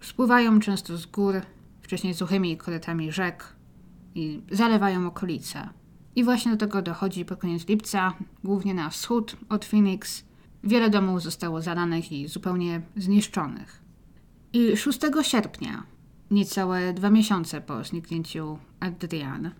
spływają 0.00 0.60
często 0.60 0.96
z 0.96 1.06
gór, 1.06 1.34
wcześniej 1.82 2.14
suchymi 2.14 2.56
korytami 2.56 3.12
rzek 3.12 3.56
i 4.14 4.42
zalewają 4.50 5.06
okolice. 5.06 5.68
I 6.16 6.24
właśnie 6.24 6.52
do 6.52 6.58
tego 6.58 6.82
dochodzi 6.82 7.24
pod 7.24 7.40
koniec 7.40 7.68
lipca, 7.68 8.14
głównie 8.44 8.74
na 8.74 8.90
wschód 8.90 9.36
od 9.48 9.64
Phoenix. 9.64 10.24
Wiele 10.66 10.90
domów 10.90 11.22
zostało 11.22 11.62
zalanych 11.62 12.12
i 12.12 12.28
zupełnie 12.28 12.80
zniszczonych. 12.96 13.82
I 14.52 14.76
6 14.76 14.98
sierpnia 15.22 15.82
niecałe 16.30 16.92
dwa 16.92 17.10
miesiące 17.10 17.60
po 17.60 17.84
zniknięciu 17.84 18.58
Adrian. 18.80 19.50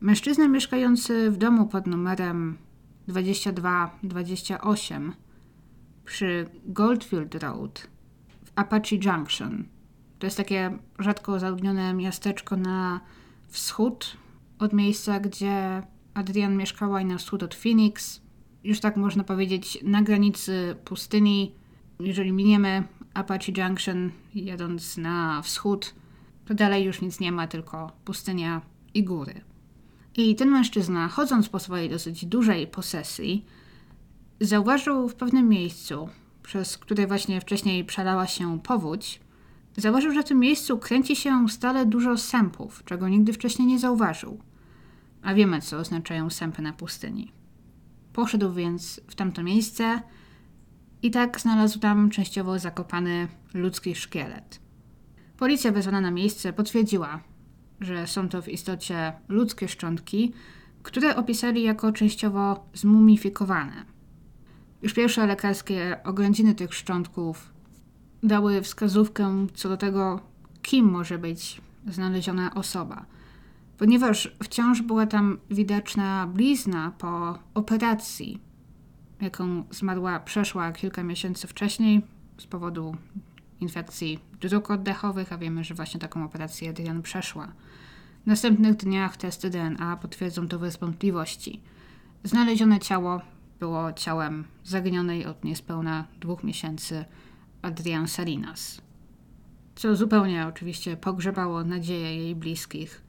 Mężczyzna 0.00 0.48
mieszkający 0.48 1.30
w 1.30 1.36
domu 1.36 1.66
pod 1.66 1.86
numerem 1.86 2.58
2228 3.08 5.12
przy 6.04 6.46
Goldfield 6.64 7.34
Road 7.34 7.88
w 8.44 8.52
Apache 8.56 8.96
Junction. 8.96 9.64
To 10.18 10.26
jest 10.26 10.36
takie 10.36 10.78
rzadko 10.98 11.38
zaludnione 11.38 11.94
miasteczko 11.94 12.56
na 12.56 13.00
wschód 13.48 14.16
od 14.58 14.72
miejsca, 14.72 15.20
gdzie 15.20 15.82
Adrian 16.14 16.56
mieszkała 16.56 17.00
i 17.00 17.04
na 17.04 17.18
wschód 17.18 17.42
od 17.42 17.54
Phoenix. 17.54 18.25
Już 18.66 18.80
tak 18.80 18.96
można 18.96 19.24
powiedzieć 19.24 19.78
na 19.82 20.02
granicy 20.02 20.76
pustyni. 20.84 21.52
Jeżeli 22.00 22.32
miniemy 22.32 22.84
Apache 23.14 23.52
Junction, 23.56 24.10
jadąc 24.34 24.96
na 24.96 25.42
wschód, 25.42 25.94
to 26.44 26.54
dalej 26.54 26.84
już 26.84 27.00
nic 27.00 27.20
nie 27.20 27.32
ma, 27.32 27.46
tylko 27.46 27.92
pustynia 28.04 28.60
i 28.94 29.04
góry. 29.04 29.40
I 30.16 30.34
ten 30.36 30.50
mężczyzna, 30.50 31.08
chodząc 31.08 31.48
po 31.48 31.58
swojej 31.58 31.90
dosyć 31.90 32.24
dużej 32.24 32.66
posesji, 32.66 33.44
zauważył 34.40 35.08
w 35.08 35.14
pewnym 35.14 35.48
miejscu, 35.48 36.08
przez 36.42 36.78
które 36.78 37.06
właśnie 37.06 37.40
wcześniej 37.40 37.84
przelała 37.84 38.26
się 38.26 38.60
powódź, 38.60 39.20
zauważył, 39.76 40.12
że 40.12 40.22
w 40.22 40.28
tym 40.28 40.38
miejscu 40.38 40.78
kręci 40.78 41.16
się 41.16 41.48
stale 41.48 41.86
dużo 41.86 42.16
sępów, 42.16 42.82
czego 42.84 43.08
nigdy 43.08 43.32
wcześniej 43.32 43.68
nie 43.68 43.78
zauważył. 43.78 44.40
A 45.22 45.34
wiemy, 45.34 45.60
co 45.60 45.78
oznaczają 45.78 46.30
sępy 46.30 46.62
na 46.62 46.72
pustyni. 46.72 47.35
Poszedł 48.16 48.52
więc 48.52 49.00
w 49.06 49.14
tamto 49.14 49.42
miejsce 49.42 50.02
i 51.02 51.10
tak 51.10 51.40
znalazł 51.40 51.78
tam 51.78 52.10
częściowo 52.10 52.58
zakopany 52.58 53.28
ludzki 53.54 53.94
szkielet. 53.94 54.60
Policja 55.38 55.72
wezwana 55.72 56.00
na 56.00 56.10
miejsce 56.10 56.52
potwierdziła, 56.52 57.20
że 57.80 58.06
są 58.06 58.28
to 58.28 58.42
w 58.42 58.48
istocie 58.48 59.12
ludzkie 59.28 59.68
szczątki, 59.68 60.32
które 60.82 61.16
opisali 61.16 61.62
jako 61.62 61.92
częściowo 61.92 62.68
zmumifikowane. 62.74 63.84
Już 64.82 64.94
pierwsze 64.94 65.26
lekarskie 65.26 66.00
oględziny 66.04 66.54
tych 66.54 66.74
szczątków 66.74 67.52
dały 68.22 68.62
wskazówkę 68.62 69.46
co 69.54 69.68
do 69.68 69.76
tego, 69.76 70.20
kim 70.62 70.86
może 70.86 71.18
być 71.18 71.60
znaleziona 71.86 72.54
osoba, 72.54 73.06
ponieważ 73.78 74.36
wciąż 74.42 74.82
była 74.82 75.06
tam 75.06 75.38
widoczna 75.50 76.26
blizna 76.26 76.92
po 76.98 77.38
operacji, 77.54 78.40
jaką 79.20 79.64
zmarła 79.70 80.20
przeszła 80.20 80.72
kilka 80.72 81.02
miesięcy 81.02 81.46
wcześniej 81.46 82.02
z 82.38 82.46
powodu 82.46 82.96
infekcji 83.60 84.18
dróg 84.40 84.70
oddechowych, 84.70 85.32
a 85.32 85.38
wiemy, 85.38 85.64
że 85.64 85.74
właśnie 85.74 86.00
taką 86.00 86.24
operację 86.24 86.70
Adrian 86.70 87.02
przeszła. 87.02 87.52
W 88.24 88.26
następnych 88.26 88.76
dniach 88.76 89.16
testy 89.16 89.50
DNA 89.50 89.96
potwierdzą 89.96 90.48
to 90.48 90.58
bez 90.58 90.76
wątpliwości. 90.76 91.62
Znalezione 92.24 92.78
ciało 92.78 93.20
było 93.60 93.92
ciałem 93.92 94.44
zaginionej 94.64 95.26
od 95.26 95.44
niespełna 95.44 96.04
dwóch 96.20 96.44
miesięcy 96.44 97.04
Adrian 97.62 98.08
Salinas. 98.08 98.80
Co 99.74 99.96
zupełnie 99.96 100.46
oczywiście 100.46 100.96
pogrzebało 100.96 101.64
nadzieję 101.64 102.16
jej 102.16 102.36
bliskich, 102.36 103.05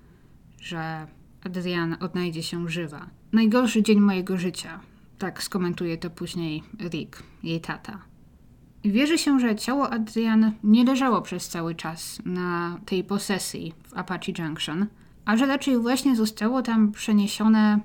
że 0.62 1.08
Adrian 1.44 1.98
odnajdzie 2.00 2.44
się 2.44 2.70
żywa. 2.70 3.10
Najgorszy 3.32 3.84
dzień 3.84 4.00
mojego 4.00 4.38
życia. 4.38 4.80
Tak 5.18 5.44
skomentuje 5.44 5.98
to 5.98 6.10
później 6.10 6.64
Rick, 6.80 7.24
jej 7.44 7.62
tata. 7.62 8.02
Wierzy 8.84 9.18
się, 9.18 9.40
że 9.40 9.56
ciało 9.56 9.90
Adrian 9.90 10.52
nie 10.64 10.84
leżało 10.86 11.22
przez 11.22 11.50
cały 11.50 11.76
czas 11.76 12.22
na 12.26 12.80
tej 12.86 13.04
posesji 13.04 13.74
w 13.84 13.94
Apache 13.94 14.32
Junction, 14.40 14.86
a 15.26 15.38
że 15.38 15.46
raczej 15.46 15.78
właśnie 15.78 16.16
zostało 16.16 16.62
tam 16.62 16.92
przeniesione 16.92 17.80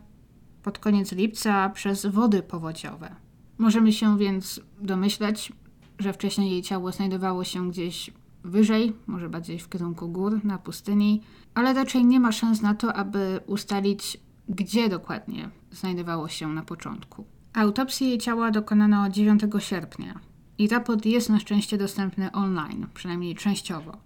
pod 0.62 0.78
koniec 0.78 1.12
lipca 1.12 1.70
przez 1.70 2.06
wody 2.06 2.42
powodziowe. 2.42 3.16
Możemy 3.58 3.92
się 3.92 4.18
więc 4.18 4.60
domyślać, 4.80 5.52
że 5.98 6.12
wcześniej 6.12 6.50
jej 6.50 6.62
ciało 6.62 6.92
znajdowało 6.92 7.44
się 7.44 7.70
gdzieś 7.70 8.10
wyżej, 8.44 8.92
może 9.06 9.28
bardziej 9.28 9.58
w 9.58 9.68
kierunku 9.68 10.08
gór, 10.08 10.44
na 10.44 10.58
pustyni, 10.58 11.22
ale 11.54 11.74
raczej 11.74 12.04
nie 12.04 12.20
ma 12.20 12.32
szans 12.32 12.62
na 12.62 12.74
to, 12.74 12.94
aby 12.94 13.40
ustalić, 13.46 14.20
gdzie 14.48 14.88
dokładnie 14.88 15.50
znajdowało 15.70 16.28
się 16.28 16.48
na 16.48 16.62
początku. 16.62 17.24
Autopsji 17.52 18.08
jej 18.08 18.18
ciała 18.18 18.50
dokonano 18.50 19.10
9 19.10 19.42
sierpnia 19.58 20.20
i 20.58 20.68
raport 20.68 21.06
jest 21.06 21.30
na 21.30 21.38
szczęście 21.38 21.78
dostępny 21.78 22.32
online, 22.32 22.86
przynajmniej 22.94 23.34
częściowo. 23.34 23.96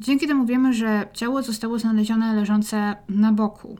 Dzięki 0.00 0.26
temu 0.26 0.46
wiemy, 0.46 0.72
że 0.72 1.08
ciało 1.12 1.42
zostało 1.42 1.78
znalezione 1.78 2.34
leżące 2.34 2.96
na 3.08 3.32
boku. 3.32 3.78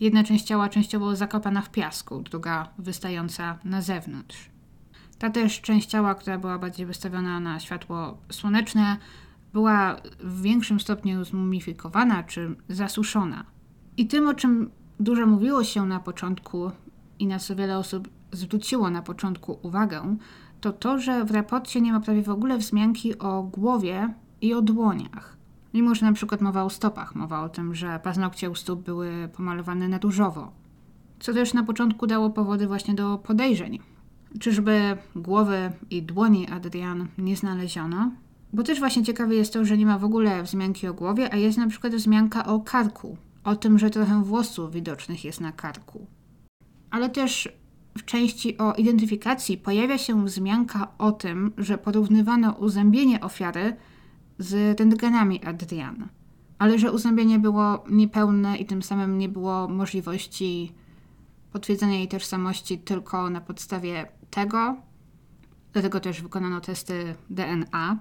Jedna 0.00 0.24
część 0.24 0.44
ciała 0.44 0.68
częściowo 0.68 1.16
zakopana 1.16 1.62
w 1.62 1.70
piasku, 1.70 2.22
druga 2.22 2.68
wystająca 2.78 3.58
na 3.64 3.82
zewnątrz. 3.82 4.50
Ta 5.18 5.30
też 5.30 5.60
część 5.60 5.88
ciała, 5.88 6.14
która 6.14 6.38
była 6.38 6.58
bardziej 6.58 6.86
wystawiona 6.86 7.40
na 7.40 7.60
światło 7.60 8.18
słoneczne, 8.30 8.96
była 9.54 9.96
w 10.20 10.42
większym 10.42 10.80
stopniu 10.80 11.24
zmumifikowana 11.24 12.22
czy 12.22 12.56
zasuszona. 12.68 13.44
I 13.96 14.06
tym, 14.06 14.28
o 14.28 14.34
czym 14.34 14.70
dużo 15.00 15.26
mówiło 15.26 15.64
się 15.64 15.86
na 15.86 16.00
początku 16.00 16.70
i 17.18 17.26
na 17.26 17.38
co 17.38 17.56
wiele 17.56 17.78
osób 17.78 18.08
zwróciło 18.32 18.90
na 18.90 19.02
początku 19.02 19.58
uwagę, 19.62 20.16
to 20.60 20.72
to, 20.72 20.98
że 20.98 21.24
w 21.24 21.30
raporcie 21.30 21.80
nie 21.80 21.92
ma 21.92 22.00
prawie 22.00 22.22
w 22.22 22.28
ogóle 22.28 22.58
wzmianki 22.58 23.18
o 23.18 23.42
głowie 23.42 24.14
i 24.40 24.54
o 24.54 24.62
dłoniach. 24.62 25.36
Mimo, 25.74 25.94
że 25.94 26.06
na 26.06 26.12
przykład 26.12 26.40
mowa 26.40 26.64
o 26.64 26.70
stopach, 26.70 27.14
mowa 27.14 27.42
o 27.42 27.48
tym, 27.48 27.74
że 27.74 28.00
paznokcie 28.02 28.50
u 28.50 28.54
stóp 28.54 28.84
były 28.84 29.28
pomalowane 29.36 29.88
na 29.88 29.98
różowo. 29.98 30.52
Co 31.20 31.32
też 31.32 31.54
na 31.54 31.64
początku 31.64 32.06
dało 32.06 32.30
powody 32.30 32.66
właśnie 32.66 32.94
do 32.94 33.18
podejrzeń. 33.18 33.78
Czyżby 34.40 34.96
głowy 35.16 35.72
i 35.90 36.02
dłoni 36.02 36.50
Adrian 36.50 37.08
nie 37.18 37.36
znaleziono? 37.36 38.10
Bo 38.54 38.62
też 38.62 38.78
właśnie 38.78 39.02
ciekawe 39.02 39.34
jest 39.34 39.52
to, 39.52 39.64
że 39.64 39.78
nie 39.78 39.86
ma 39.86 39.98
w 39.98 40.04
ogóle 40.04 40.42
wzmianki 40.42 40.86
o 40.86 40.94
głowie, 40.94 41.32
a 41.32 41.36
jest 41.36 41.58
na 41.58 41.66
przykład 41.66 41.94
wzmianka 41.94 42.46
o 42.46 42.60
karku. 42.60 43.16
O 43.44 43.56
tym, 43.56 43.78
że 43.78 43.90
trochę 43.90 44.24
włosów 44.24 44.72
widocznych 44.72 45.24
jest 45.24 45.40
na 45.40 45.52
karku. 45.52 46.06
Ale 46.90 47.10
też 47.10 47.48
w 47.98 48.04
części 48.04 48.58
o 48.58 48.72
identyfikacji 48.72 49.58
pojawia 49.58 49.98
się 49.98 50.24
wzmianka 50.24 50.88
o 50.98 51.12
tym, 51.12 51.52
że 51.58 51.78
porównywano 51.78 52.52
uzębienie 52.52 53.20
ofiary 53.20 53.76
z 54.38 54.80
rentgenami 54.80 55.44
Adriana. 55.44 56.08
Ale 56.58 56.78
że 56.78 56.92
uzębienie 56.92 57.38
było 57.38 57.84
niepełne 57.90 58.56
i 58.56 58.66
tym 58.66 58.82
samym 58.82 59.18
nie 59.18 59.28
było 59.28 59.68
możliwości 59.68 60.72
potwierdzenia 61.52 61.94
jej 61.94 62.08
tożsamości 62.08 62.78
tylko 62.78 63.30
na 63.30 63.40
podstawie 63.40 64.06
tego. 64.30 64.76
Dlatego 65.72 66.00
też 66.00 66.22
wykonano 66.22 66.60
testy 66.60 67.14
DNA. 67.30 67.98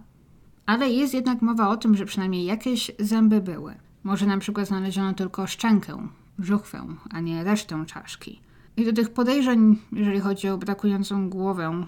Ale 0.66 0.90
jest 0.90 1.14
jednak 1.14 1.42
mowa 1.42 1.70
o 1.70 1.78
tym, 1.78 1.96
że 1.96 2.06
przynajmniej 2.06 2.46
jakieś 2.46 2.92
zęby 3.00 3.42
były. 3.42 3.76
Może 4.04 4.26
na 4.26 4.38
przykład 4.38 4.68
znaleziono 4.68 5.14
tylko 5.14 5.48
szczękę, 5.48 6.08
żuchwę, 6.40 6.88
a 7.12 7.20
nie 7.20 7.44
resztę 7.44 7.86
czaszki. 7.88 8.42
I 8.78 8.86
do 8.86 8.94
tych 8.94 9.10
podejrzeń, 9.10 9.78
jeżeli 9.92 10.20
chodzi 10.20 10.50
o 10.50 10.58
brakującą 10.58 11.30
głowę, 11.30 11.86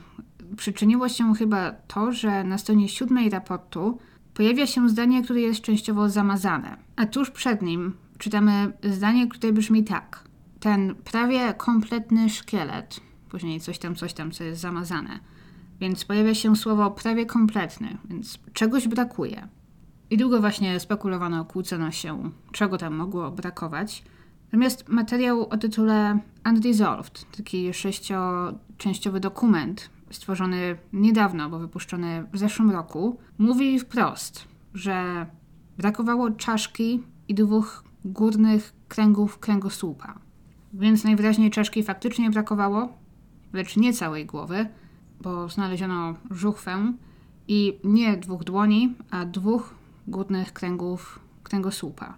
przyczyniło 0.57 1.09
się 1.09 1.35
chyba 1.35 1.71
to, 1.71 2.11
że 2.11 2.43
na 2.43 2.57
stronie 2.57 2.89
siódmej 2.89 3.29
raportu 3.29 3.99
pojawia 4.33 4.67
się 4.67 4.89
zdanie, 4.89 5.23
które 5.23 5.41
jest 5.41 5.61
częściowo 5.61 6.09
zamazane. 6.09 6.77
A 6.95 7.05
tuż 7.05 7.31
przed 7.31 7.61
nim 7.61 7.93
czytamy 8.17 8.73
zdanie, 8.83 9.27
które 9.27 9.53
brzmi 9.53 9.83
tak. 9.83 10.23
Ten 10.59 10.95
prawie 10.95 11.53
kompletny 11.53 12.29
szkielet, 12.29 12.99
później 13.29 13.59
coś 13.59 13.79
tam, 13.79 13.95
coś 13.95 14.13
tam, 14.13 14.31
co 14.31 14.43
jest 14.43 14.61
zamazane. 14.61 15.19
Więc 15.79 16.05
pojawia 16.05 16.35
się 16.35 16.55
słowo 16.55 16.91
prawie 16.91 17.25
kompletny, 17.25 17.97
więc 18.09 18.39
czegoś 18.53 18.87
brakuje. 18.87 19.47
I 20.09 20.17
długo 20.17 20.39
właśnie 20.39 20.79
spekulowano, 20.79 21.45
kłócono 21.45 21.91
się, 21.91 22.31
czego 22.51 22.77
tam 22.77 22.95
mogło 22.95 23.31
brakować. 23.31 24.03
Natomiast 24.45 24.89
materiał 24.89 25.49
o 25.49 25.57
tytule 25.57 26.19
Unresolved, 26.45 27.25
taki 27.37 27.73
sześcioczęściowy 27.73 29.19
dokument 29.19 29.89
stworzony 30.11 30.77
niedawno, 30.93 31.49
bo 31.49 31.59
wypuszczony 31.59 32.25
w 32.33 32.37
zeszłym 32.37 32.71
roku, 32.71 33.17
mówi 33.37 33.79
wprost, 33.79 34.47
że 34.73 35.25
brakowało 35.77 36.31
czaszki 36.31 37.03
i 37.27 37.33
dwóch 37.33 37.83
górnych 38.05 38.73
kręgów 38.87 39.39
kręgosłupa. 39.39 40.19
Więc 40.73 41.03
najwyraźniej 41.03 41.51
czaszki 41.51 41.83
faktycznie 41.83 42.29
brakowało, 42.29 42.97
lecz 43.53 43.77
nie 43.77 43.93
całej 43.93 44.25
głowy, 44.25 44.67
bo 45.21 45.49
znaleziono 45.49 46.15
żuchwę 46.31 46.93
i 47.47 47.79
nie 47.83 48.17
dwóch 48.17 48.43
dłoni, 48.43 48.93
a 49.11 49.25
dwóch 49.25 49.75
górnych 50.07 50.53
kręgów 50.53 51.19
kręgosłupa. 51.43 52.17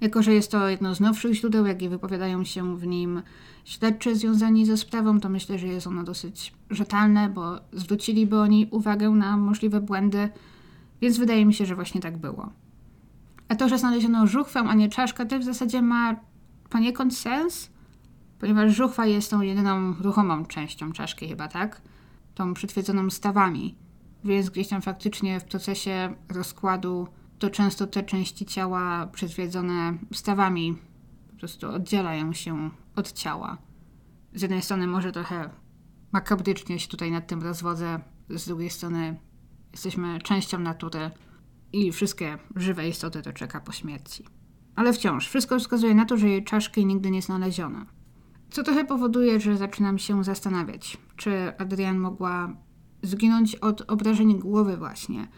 Jako, 0.00 0.22
że 0.22 0.34
jest 0.34 0.50
to 0.50 0.68
jedno 0.68 0.94
z 0.94 1.00
nowszych 1.00 1.34
źródeł, 1.34 1.66
jak 1.66 1.82
i 1.82 1.88
wypowiadają 1.88 2.44
się 2.44 2.76
w 2.76 2.86
nim 2.86 3.22
śledczy 3.64 4.16
związani 4.16 4.66
ze 4.66 4.76
sprawą, 4.76 5.20
to 5.20 5.28
myślę, 5.28 5.58
że 5.58 5.66
jest 5.66 5.86
ono 5.86 6.04
dosyć 6.04 6.52
rzetelne, 6.70 7.28
bo 7.28 7.60
zwróciliby 7.72 8.38
oni 8.38 8.68
uwagę 8.70 9.10
na 9.10 9.36
możliwe 9.36 9.80
błędy, 9.80 10.28
więc 11.00 11.18
wydaje 11.18 11.46
mi 11.46 11.54
się, 11.54 11.66
że 11.66 11.74
właśnie 11.74 12.00
tak 12.00 12.18
było. 12.18 12.50
A 13.48 13.54
to, 13.54 13.68
że 13.68 13.78
znaleziono 13.78 14.26
żuchwę, 14.26 14.60
a 14.60 14.74
nie 14.74 14.88
czaszkę, 14.88 15.26
to 15.26 15.38
w 15.38 15.44
zasadzie 15.44 15.82
ma 15.82 16.16
poniekąd 16.70 17.16
sens, 17.16 17.70
ponieważ 18.38 18.74
żuchwa 18.74 19.06
jest 19.06 19.30
tą 19.30 19.40
jedyną 19.40 19.94
ruchomą 19.94 20.44
częścią 20.44 20.92
czaszki 20.92 21.28
chyba, 21.28 21.48
tak? 21.48 21.82
Tą 22.36 22.54
przytwierdzoną 22.54 23.10
stawami, 23.10 23.76
więc 24.24 24.50
gdzieś 24.50 24.68
tam 24.68 24.82
faktycznie 24.82 25.40
w 25.40 25.44
procesie 25.44 26.14
rozkładu 26.28 27.08
to 27.38 27.50
często 27.50 27.86
te 27.86 28.02
części 28.02 28.46
ciała 28.46 29.06
przytwierdzone 29.06 29.98
stawami 30.12 30.76
po 31.30 31.36
prostu 31.36 31.68
oddzielają 31.68 32.32
się 32.32 32.70
od 32.96 33.12
ciała. 33.12 33.58
Z 34.34 34.42
jednej 34.42 34.62
strony 34.62 34.86
może 34.86 35.12
trochę 35.12 35.50
makabrycznie 36.12 36.78
się 36.78 36.88
tutaj 36.88 37.10
nad 37.10 37.26
tym 37.26 37.42
rozwodzę, 37.42 38.00
z 38.30 38.46
drugiej 38.46 38.70
strony 38.70 39.20
jesteśmy 39.72 40.18
częścią 40.20 40.58
natury 40.58 41.10
i 41.72 41.92
wszystkie 41.92 42.38
żywe 42.56 42.88
istoty 42.88 43.22
to 43.22 43.32
czeka 43.32 43.60
po 43.60 43.72
śmierci. 43.72 44.24
Ale 44.74 44.92
wciąż, 44.92 45.28
wszystko 45.28 45.58
wskazuje 45.58 45.94
na 45.94 46.04
to, 46.04 46.16
że 46.16 46.28
jej 46.28 46.44
czaszki 46.44 46.86
nigdy 46.86 47.10
nie 47.10 47.22
znaleziono. 47.22 47.86
Co 48.50 48.62
trochę 48.62 48.84
powoduje, 48.84 49.40
że 49.40 49.56
zaczynam 49.56 49.98
się 49.98 50.24
zastanawiać, 50.24 50.96
czy 51.16 51.52
Adrian 51.58 51.98
mogła 51.98 52.48
zginąć 53.02 53.54
od 53.54 53.90
obrażeń 53.90 54.38
głowy 54.38 54.76
właśnie, 54.76 55.28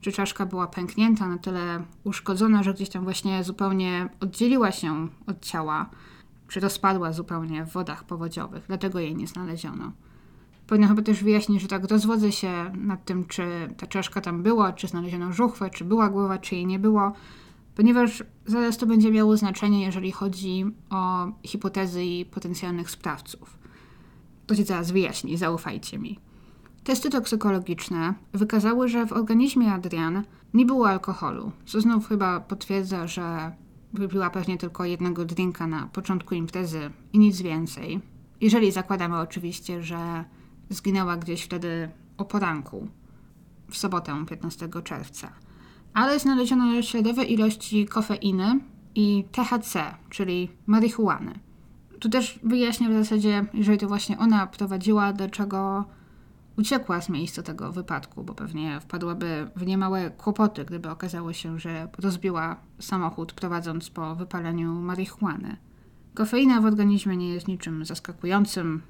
czy 0.00 0.12
czaszka 0.12 0.46
była 0.46 0.66
pęknięta, 0.66 1.28
na 1.28 1.38
tyle 1.38 1.84
uszkodzona, 2.04 2.62
że 2.62 2.74
gdzieś 2.74 2.88
tam 2.88 3.04
właśnie 3.04 3.44
zupełnie 3.44 4.08
oddzieliła 4.20 4.72
się 4.72 5.08
od 5.26 5.44
ciała, 5.44 5.90
czy 6.48 6.60
rozpadła 6.60 7.12
zupełnie 7.12 7.64
w 7.64 7.72
wodach 7.72 8.04
powodziowych, 8.04 8.64
dlatego 8.66 9.00
jej 9.00 9.16
nie 9.16 9.26
znaleziono. 9.26 9.92
Powinno 10.66 10.88
chyba 10.88 11.02
też 11.02 11.24
wyjaśnić, 11.24 11.62
że 11.62 11.68
tak 11.68 11.84
rozwodzę 11.84 12.32
się 12.32 12.72
nad 12.74 13.04
tym, 13.04 13.24
czy 13.24 13.74
ta 13.76 13.86
czaszka 13.86 14.20
tam 14.20 14.42
była, 14.42 14.72
czy 14.72 14.88
znaleziono 14.88 15.32
żuchwę, 15.32 15.70
czy 15.70 15.84
była 15.84 16.08
głowa, 16.08 16.38
czy 16.38 16.54
jej 16.54 16.66
nie 16.66 16.78
było, 16.78 17.12
ponieważ 17.76 18.22
zaraz 18.46 18.76
to 18.76 18.86
będzie 18.86 19.10
miało 19.10 19.36
znaczenie, 19.36 19.84
jeżeli 19.84 20.12
chodzi 20.12 20.64
o 20.90 21.26
hipotezy 21.42 22.04
i 22.04 22.24
potencjalnych 22.24 22.90
sprawców. 22.90 23.58
To 24.46 24.54
się 24.54 24.64
zaraz 24.64 24.90
wyjaśni, 24.90 25.36
zaufajcie 25.36 25.98
mi. 25.98 26.18
Testy 26.84 27.10
toksykologiczne 27.10 28.14
wykazały, 28.32 28.88
że 28.88 29.06
w 29.06 29.12
organizmie 29.12 29.72
Adrian 29.72 30.22
nie 30.54 30.66
było 30.66 30.88
alkoholu, 30.88 31.52
co 31.66 31.80
znów 31.80 32.08
chyba 32.08 32.40
potwierdza, 32.40 33.06
że 33.06 33.52
wypiła 33.92 34.30
pewnie 34.30 34.58
tylko 34.58 34.84
jednego 34.84 35.24
drinka 35.24 35.66
na 35.66 35.86
początku 35.86 36.34
imprezy 36.34 36.90
i 37.12 37.18
nic 37.18 37.42
więcej. 37.42 38.00
Jeżeli 38.40 38.72
zakładamy 38.72 39.18
oczywiście, 39.18 39.82
że 39.82 40.24
zginęła 40.70 41.16
gdzieś 41.16 41.42
wtedy 41.42 41.88
o 42.18 42.24
poranku, 42.24 42.88
w 43.70 43.76
sobotę 43.76 44.24
15 44.28 44.68
czerwca. 44.84 45.45
Ale 45.96 46.18
znaleziono 46.18 46.82
śladowe 46.82 47.24
ilości 47.24 47.86
kofeiny 47.86 48.60
i 48.94 49.24
THC, 49.32 49.94
czyli 50.10 50.50
marihuany. 50.66 51.38
Tu 52.00 52.08
też 52.08 52.40
wyjaśnię 52.42 52.88
w 52.88 52.92
zasadzie, 52.92 53.44
jeżeli 53.54 53.78
to 53.78 53.88
właśnie 53.88 54.18
ona 54.18 54.46
prowadziła, 54.46 55.12
dlaczego 55.12 55.84
uciekła 56.58 57.00
z 57.00 57.08
miejsca 57.08 57.42
tego 57.42 57.72
wypadku, 57.72 58.24
bo 58.24 58.34
pewnie 58.34 58.80
wpadłaby 58.80 59.50
w 59.56 59.66
niemałe 59.66 60.10
kłopoty, 60.10 60.64
gdyby 60.64 60.90
okazało 60.90 61.32
się, 61.32 61.58
że 61.58 61.88
rozbiła 61.98 62.56
samochód 62.78 63.32
prowadząc 63.32 63.90
po 63.90 64.14
wypaleniu 64.14 64.74
marihuany. 64.74 65.56
Kofeina 66.14 66.60
w 66.60 66.64
organizmie 66.64 67.16
nie 67.16 67.28
jest 67.28 67.48
niczym 67.48 67.84
zaskakującym. 67.84 68.82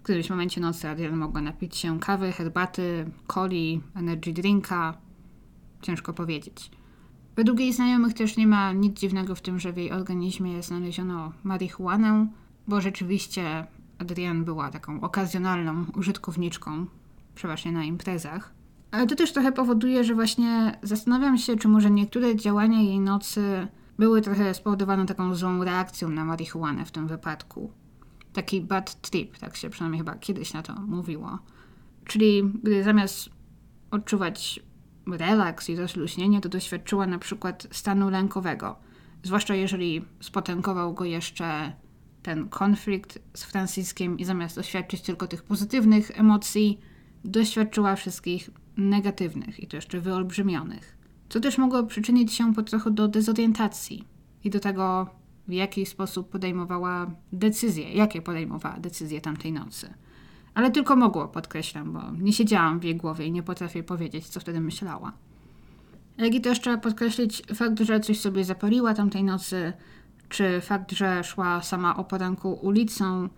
W 0.00 0.02
którymś 0.02 0.30
momencie 0.30 0.60
nocy 0.60 0.88
Adrian 0.88 1.16
mogła 1.16 1.40
napić 1.40 1.76
się 1.76 2.00
kawy, 2.00 2.32
herbaty, 2.32 3.10
coli, 3.26 3.80
energy 3.94 4.32
drinka. 4.32 5.09
Ciężko 5.82 6.12
powiedzieć. 6.12 6.70
Według 7.36 7.60
jej 7.60 7.72
znajomych 7.72 8.14
też 8.14 8.36
nie 8.36 8.46
ma 8.46 8.72
nic 8.72 9.00
dziwnego 9.00 9.34
w 9.34 9.40
tym, 9.40 9.58
że 9.58 9.72
w 9.72 9.76
jej 9.76 9.92
organizmie 9.92 10.62
znaleziono 10.62 11.32
marihuanę, 11.44 12.28
bo 12.68 12.80
rzeczywiście 12.80 13.66
Adrian 13.98 14.44
była 14.44 14.70
taką 14.70 15.00
okazjonalną 15.00 15.84
użytkowniczką, 15.96 16.86
przeważnie 17.34 17.72
na 17.72 17.84
imprezach. 17.84 18.52
Ale 18.90 19.06
to 19.06 19.16
też 19.16 19.32
trochę 19.32 19.52
powoduje, 19.52 20.04
że 20.04 20.14
właśnie 20.14 20.78
zastanawiam 20.82 21.38
się, 21.38 21.56
czy 21.56 21.68
może 21.68 21.90
niektóre 21.90 22.36
działania 22.36 22.80
jej 22.80 23.00
nocy 23.00 23.68
były 23.98 24.22
trochę 24.22 24.54
spowodowane 24.54 25.06
taką 25.06 25.34
złą 25.34 25.64
reakcją 25.64 26.08
na 26.08 26.24
marihuanę 26.24 26.84
w 26.84 26.90
tym 26.90 27.06
wypadku. 27.06 27.72
Taki 28.32 28.60
bad 28.60 29.00
trip, 29.00 29.38
tak 29.38 29.56
się 29.56 29.70
przynajmniej 29.70 29.98
chyba 30.00 30.14
kiedyś 30.14 30.52
na 30.52 30.62
to 30.62 30.74
mówiło. 30.74 31.38
Czyli 32.04 32.42
gdy 32.62 32.84
zamiast 32.84 33.28
odczuwać 33.90 34.60
relaks 35.06 35.70
i 35.70 35.76
rozluźnienie, 35.76 36.40
to 36.40 36.48
doświadczyła 36.48 37.06
na 37.06 37.18
przykład 37.18 37.66
stanu 37.70 38.10
lękowego. 38.10 38.76
Zwłaszcza 39.22 39.54
jeżeli 39.54 40.04
spotęgował 40.20 40.94
go 40.94 41.04
jeszcze 41.04 41.72
ten 42.22 42.48
konflikt 42.48 43.18
z 43.34 43.44
Franciskiem 43.44 44.18
i 44.18 44.24
zamiast 44.24 44.56
doświadczyć 44.56 45.02
tylko 45.02 45.26
tych 45.26 45.42
pozytywnych 45.42 46.20
emocji, 46.20 46.80
doświadczyła 47.24 47.96
wszystkich 47.96 48.50
negatywnych 48.76 49.60
i 49.60 49.66
to 49.66 49.76
jeszcze 49.76 50.00
wyolbrzymionych. 50.00 50.98
Co 51.28 51.40
też 51.40 51.58
mogło 51.58 51.82
przyczynić 51.82 52.32
się 52.32 52.54
po 52.54 52.62
trochu 52.62 52.90
do 52.90 53.08
dezorientacji 53.08 54.04
i 54.44 54.50
do 54.50 54.60
tego, 54.60 55.06
w 55.48 55.52
jaki 55.52 55.86
sposób 55.86 56.30
podejmowała 56.30 57.10
decyzje, 57.32 57.92
jakie 57.92 58.22
podejmowała 58.22 58.80
decyzje 58.80 59.20
tamtej 59.20 59.52
nocy. 59.52 59.94
Ale 60.54 60.70
tylko 60.70 60.96
mogło, 60.96 61.28
podkreślam, 61.28 61.92
bo 61.92 62.00
nie 62.18 62.32
siedziałam 62.32 62.80
w 62.80 62.84
jej 62.84 62.96
głowie 62.96 63.26
i 63.26 63.32
nie 63.32 63.42
potrafię 63.42 63.82
powiedzieć, 63.82 64.28
co 64.28 64.40
wtedy 64.40 64.60
myślała. 64.60 65.12
Jak 66.18 66.34
i 66.34 66.40
też 66.40 66.60
trzeba 66.60 66.76
podkreślić 66.76 67.42
fakt, 67.54 67.80
że 67.80 68.00
coś 68.00 68.20
sobie 68.20 68.44
zapaliła 68.44 68.94
tamtej 68.94 69.24
nocy, 69.24 69.72
czy 70.28 70.60
fakt, 70.60 70.92
że 70.92 71.24
szła 71.24 71.62
sama 71.62 71.96
o 71.96 72.04
poranku 72.04 72.52
ulicą, 72.52 73.28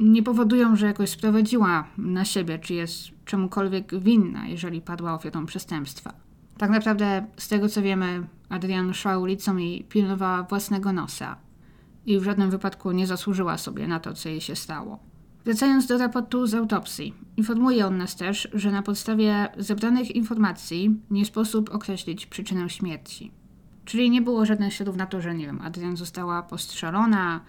nie 0.00 0.22
powodują, 0.22 0.76
że 0.76 0.86
jakoś 0.86 1.10
sprowadziła 1.10 1.84
na 1.98 2.24
siebie, 2.24 2.58
czy 2.58 2.74
jest 2.74 3.08
czemukolwiek 3.24 4.00
winna, 4.00 4.46
jeżeli 4.46 4.80
padła 4.80 5.14
ofiarą 5.14 5.46
przestępstwa. 5.46 6.12
Tak 6.58 6.70
naprawdę, 6.70 7.26
z 7.36 7.48
tego 7.48 7.68
co 7.68 7.82
wiemy, 7.82 8.26
Adrian 8.48 8.94
szła 8.94 9.18
ulicą 9.18 9.56
i 9.56 9.84
pilnowała 9.84 10.42
własnego 10.42 10.92
nosa 10.92 11.36
i 12.06 12.18
w 12.18 12.24
żadnym 12.24 12.50
wypadku 12.50 12.92
nie 12.92 13.06
zasłużyła 13.06 13.58
sobie 13.58 13.88
na 13.88 14.00
to, 14.00 14.14
co 14.14 14.28
jej 14.28 14.40
się 14.40 14.56
stało. 14.56 15.11
Wracając 15.44 15.86
do 15.86 15.98
raportu 15.98 16.46
z 16.46 16.54
autopsji, 16.54 17.14
informuje 17.36 17.86
on 17.86 17.96
nas 17.96 18.16
też, 18.16 18.48
że 18.52 18.70
na 18.70 18.82
podstawie 18.82 19.48
zebranych 19.56 20.10
informacji 20.10 21.00
nie 21.10 21.24
sposób 21.24 21.70
określić 21.74 22.26
przyczynę 22.26 22.70
śmierci. 22.70 23.30
Czyli 23.84 24.10
nie 24.10 24.22
było 24.22 24.46
żadnych 24.46 24.74
śladów 24.74 24.96
na 24.96 25.06
to, 25.06 25.20
że 25.20 25.34
nie 25.34 25.46
wiem, 25.46 25.60
Adrian 25.60 25.96
została 25.96 26.42
postrzelona, 26.42 27.40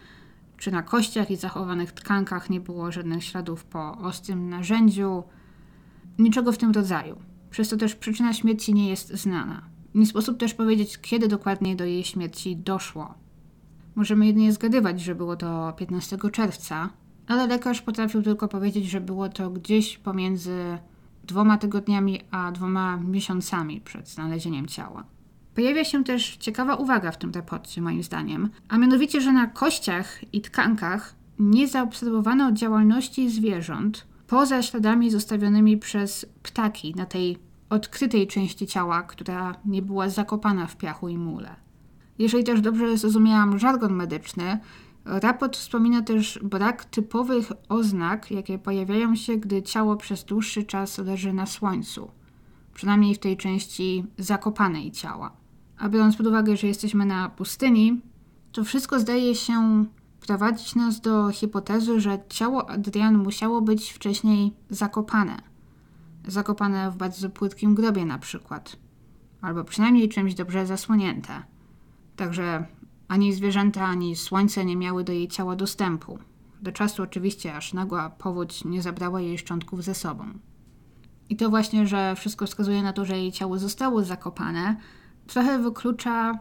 czy 0.58 0.72
na 0.72 0.84
kościach 0.84 1.32
i 1.32 1.36
zachowanych 1.36 1.92
tkankach 1.92 2.50
nie 2.50 2.60
było 2.60 2.92
żadnych 2.92 3.24
śladów 3.24 3.66
po 3.66 3.98
ostrym 3.98 4.50
narzędziu, 4.50 5.24
niczego 6.20 6.52
w 6.52 6.58
tym 6.58 6.72
rodzaju. 6.72 7.16
Przez 7.50 7.70
to 7.70 7.78
też 7.78 7.96
przyczyna 7.96 8.34
śmierci 8.34 8.74
nie 8.74 8.90
jest 8.90 9.14
znana. 9.14 9.62
Nie 9.96 10.06
sposób 10.06 10.38
też 10.38 10.54
powiedzieć, 10.54 10.98
kiedy 10.98 11.28
dokładnie 11.28 11.76
do 11.76 11.86
jej 11.86 12.04
śmierci 12.04 12.58
doszło. 12.58 13.14
Możemy 13.96 14.26
jedynie 14.26 14.54
zgadywać, 14.54 15.02
że 15.02 15.16
było 15.16 15.36
to 15.36 15.74
15 15.78 16.18
czerwca, 16.32 16.90
ale 17.28 17.48
lekarz 17.48 17.82
potrafił 17.82 18.22
tylko 18.22 18.48
powiedzieć, 18.48 18.86
że 18.86 19.02
było 19.02 19.30
to 19.30 19.50
gdzieś 19.50 19.98
pomiędzy 19.98 20.78
dwoma 21.24 21.58
tygodniami 21.58 22.22
a 22.32 22.52
dwoma 22.52 22.98
miesiącami 22.98 23.82
przed 23.82 24.10
znalezieniem 24.10 24.68
ciała. 24.68 25.04
Pojawia 25.56 25.84
się 25.84 26.04
też 26.04 26.38
ciekawa 26.38 26.76
uwaga 26.76 27.12
w 27.12 27.18
tym 27.18 27.32
raporcie, 27.32 27.82
moim 27.82 28.04
zdaniem, 28.04 28.50
a 28.70 28.78
mianowicie, 28.78 29.22
że 29.22 29.32
na 29.32 29.48
kościach 29.48 30.34
i 30.34 30.42
tkankach 30.42 31.16
nie 31.40 31.68
zaobserwowano 31.68 32.52
działalności 32.52 33.30
zwierząt 33.30 34.08
poza 34.28 34.62
śladami 34.62 35.12
zostawionymi 35.12 35.78
przez 35.78 36.26
ptaki 36.44 36.96
na 36.96 37.06
tej 37.06 37.38
odkrytej 37.70 38.28
części 38.28 38.68
ciała, 38.68 39.04
która 39.04 39.56
nie 39.66 39.82
była 39.82 40.10
zakopana 40.10 40.68
w 40.68 40.78
piachu 40.78 41.10
i 41.10 41.18
mule. 41.18 41.56
Jeżeli 42.20 42.44
też 42.44 42.62
dobrze 42.62 42.98
zrozumiałam 42.98 43.60
żargon 43.60 43.94
medyczny, 43.94 44.60
raport 45.06 45.58
wspomina 45.58 46.02
też 46.02 46.40
brak 46.44 46.86
typowych 46.86 47.52
oznak, 47.70 48.32
jakie 48.32 48.60
pojawiają 48.60 49.16
się, 49.16 49.38
gdy 49.38 49.64
ciało 49.64 49.96
przez 49.96 50.24
dłuższy 50.24 50.64
czas 50.64 50.98
leży 50.98 51.34
na 51.34 51.46
słońcu, 51.46 52.12
przynajmniej 52.74 53.16
w 53.16 53.20
tej 53.20 53.38
części 53.38 54.06
zakopanej 54.18 54.92
ciała. 54.92 55.32
A 55.78 55.90
biorąc 55.90 56.16
pod 56.16 56.28
uwagę, 56.28 56.58
że 56.58 56.68
jesteśmy 56.68 57.06
na 57.06 57.30
pustyni, 57.30 58.02
to 58.52 58.64
wszystko 58.64 59.00
zdaje 59.00 59.36
się 59.36 59.86
prowadzić 60.28 60.76
nas 60.76 61.02
do 61.02 61.30
hipotezy, 61.30 62.00
że 62.00 62.20
ciało 62.30 62.70
Adrian 62.70 63.18
musiało 63.18 63.62
być 63.62 63.92
wcześniej 63.92 64.54
zakopane. 64.70 65.42
Zakopane 66.28 66.92
w 66.92 66.96
bardzo 66.96 67.30
płytkim 67.30 67.76
grobie 67.76 68.06
na 68.06 68.20
przykład. 68.20 68.78
Albo 69.42 69.64
przynajmniej 69.64 70.10
czymś 70.10 70.34
dobrze 70.34 70.66
zasłonięte. 70.66 71.44
Także 72.16 72.66
ani 73.14 73.34
zwierzęta, 73.34 73.86
ani 73.86 74.16
słońce 74.16 74.66
nie 74.66 74.76
miały 74.76 75.04
do 75.04 75.14
jej 75.14 75.28
ciała 75.28 75.56
dostępu. 75.56 76.20
Do 76.62 76.72
czasu 76.72 77.04
oczywiście, 77.04 77.56
aż 77.56 77.74
nagła 77.74 78.10
powódź 78.10 78.66
nie 78.66 78.82
zabrała 78.82 79.22
jej 79.22 79.38
szczątków 79.38 79.84
ze 79.84 79.96
sobą. 79.96 80.26
I 81.30 81.36
to 81.36 81.50
właśnie, 81.50 81.88
że 81.88 82.16
wszystko 82.16 82.46
wskazuje 82.46 82.84
na 82.84 82.94
to, 82.94 83.06
że 83.06 83.18
jej 83.18 83.32
ciało 83.32 83.58
zostało 83.58 84.04
zakopane, 84.04 84.76
trochę 85.28 85.60
wyklucza, 85.60 86.40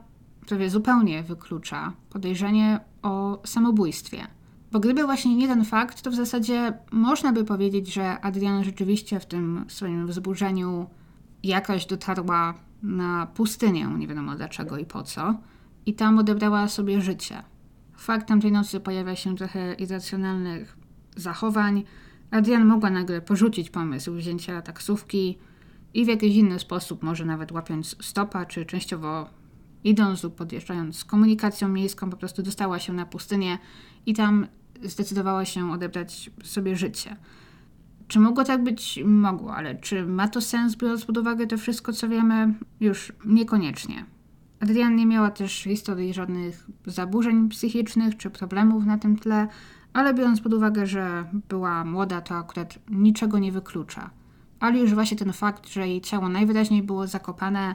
prawie 0.48 0.70
zupełnie 0.70 1.22
wyklucza 1.22 1.92
podejrzenie 2.10 2.80
o 3.02 3.40
samobójstwie. 3.44 4.26
Bo 4.72 4.80
gdyby 4.80 5.04
właśnie 5.04 5.36
nie 5.36 5.48
ten 5.48 5.64
fakt, 5.64 6.02
to 6.02 6.10
w 6.10 6.14
zasadzie 6.14 6.78
można 6.92 7.32
by 7.32 7.44
powiedzieć, 7.44 7.92
że 7.92 8.20
Adriana 8.20 8.64
rzeczywiście 8.64 9.20
w 9.20 9.26
tym 9.26 9.64
swoim 9.68 10.06
wzburzeniu 10.06 10.86
jakaś 11.42 11.86
dotarła 11.86 12.54
na 12.82 13.26
pustynię, 13.26 13.86
nie 13.98 14.08
wiadomo 14.08 14.34
dlaczego 14.34 14.78
i 14.78 14.84
po 14.84 15.02
co, 15.02 15.34
i 15.86 15.94
tam 15.94 16.18
odebrała 16.18 16.68
sobie 16.68 17.00
życie. 17.00 17.42
Fakt 17.96 18.28
tamtej 18.28 18.52
nocy 18.52 18.80
pojawia 18.80 19.16
się 19.16 19.36
trochę 19.36 19.74
irracjonalnych 19.74 20.76
zachowań. 21.16 21.84
Adrian 22.30 22.66
mogła 22.66 22.90
nagle 22.90 23.20
porzucić 23.20 23.70
pomysł 23.70 24.14
wzięcia 24.14 24.62
taksówki, 24.62 25.38
i 25.94 26.04
w 26.04 26.08
jakiś 26.08 26.36
inny 26.36 26.58
sposób, 26.58 27.02
może 27.02 27.24
nawet 27.24 27.52
łapiąc 27.52 27.96
stopa, 28.00 28.46
czy 28.46 28.66
częściowo 28.66 29.30
idąc 29.84 30.22
lub 30.22 30.34
podjeżdżając 30.34 30.98
z 30.98 31.04
komunikacją 31.04 31.68
miejską, 31.68 32.10
po 32.10 32.16
prostu 32.16 32.42
dostała 32.42 32.78
się 32.78 32.92
na 32.92 33.06
pustynię 33.06 33.58
i 34.06 34.14
tam 34.14 34.46
zdecydowała 34.82 35.44
się 35.44 35.72
odebrać 35.72 36.30
sobie 36.44 36.76
życie. 36.76 37.16
Czy 38.08 38.20
mogło 38.20 38.44
tak 38.44 38.62
być? 38.62 39.00
Mogło, 39.04 39.54
ale 39.54 39.74
czy 39.74 40.06
ma 40.06 40.28
to 40.28 40.40
sens, 40.40 40.76
biorąc 40.76 41.04
pod 41.04 41.18
uwagę 41.18 41.46
to 41.46 41.58
wszystko, 41.58 41.92
co 41.92 42.08
wiemy? 42.08 42.54
Już 42.80 43.12
niekoniecznie. 43.24 44.06
Adrian 44.62 44.96
nie 44.96 45.06
miała 45.06 45.30
też 45.30 45.52
historii 45.52 46.14
żadnych 46.14 46.66
zaburzeń 46.86 47.48
psychicznych 47.48 48.16
czy 48.16 48.30
problemów 48.30 48.86
na 48.86 48.98
tym 48.98 49.16
tle, 49.16 49.48
ale 49.92 50.14
biorąc 50.14 50.40
pod 50.40 50.54
uwagę, 50.54 50.86
że 50.86 51.24
była 51.48 51.84
młoda, 51.84 52.20
to 52.20 52.34
akurat 52.34 52.78
niczego 52.90 53.38
nie 53.38 53.52
wyklucza 53.52 54.10
ale 54.62 54.78
już 54.78 54.94
właśnie 54.94 55.16
ten 55.16 55.32
fakt, 55.32 55.68
że 55.68 55.88
jej 55.88 56.00
ciało 56.00 56.28
najwyraźniej 56.28 56.82
było 56.82 57.06
zakopane, 57.06 57.74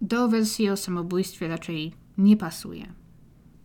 do 0.00 0.28
wersji 0.28 0.70
o 0.70 0.76
samobójstwie 0.76 1.48
raczej 1.48 1.92
nie 2.18 2.36
pasuje. 2.36 2.92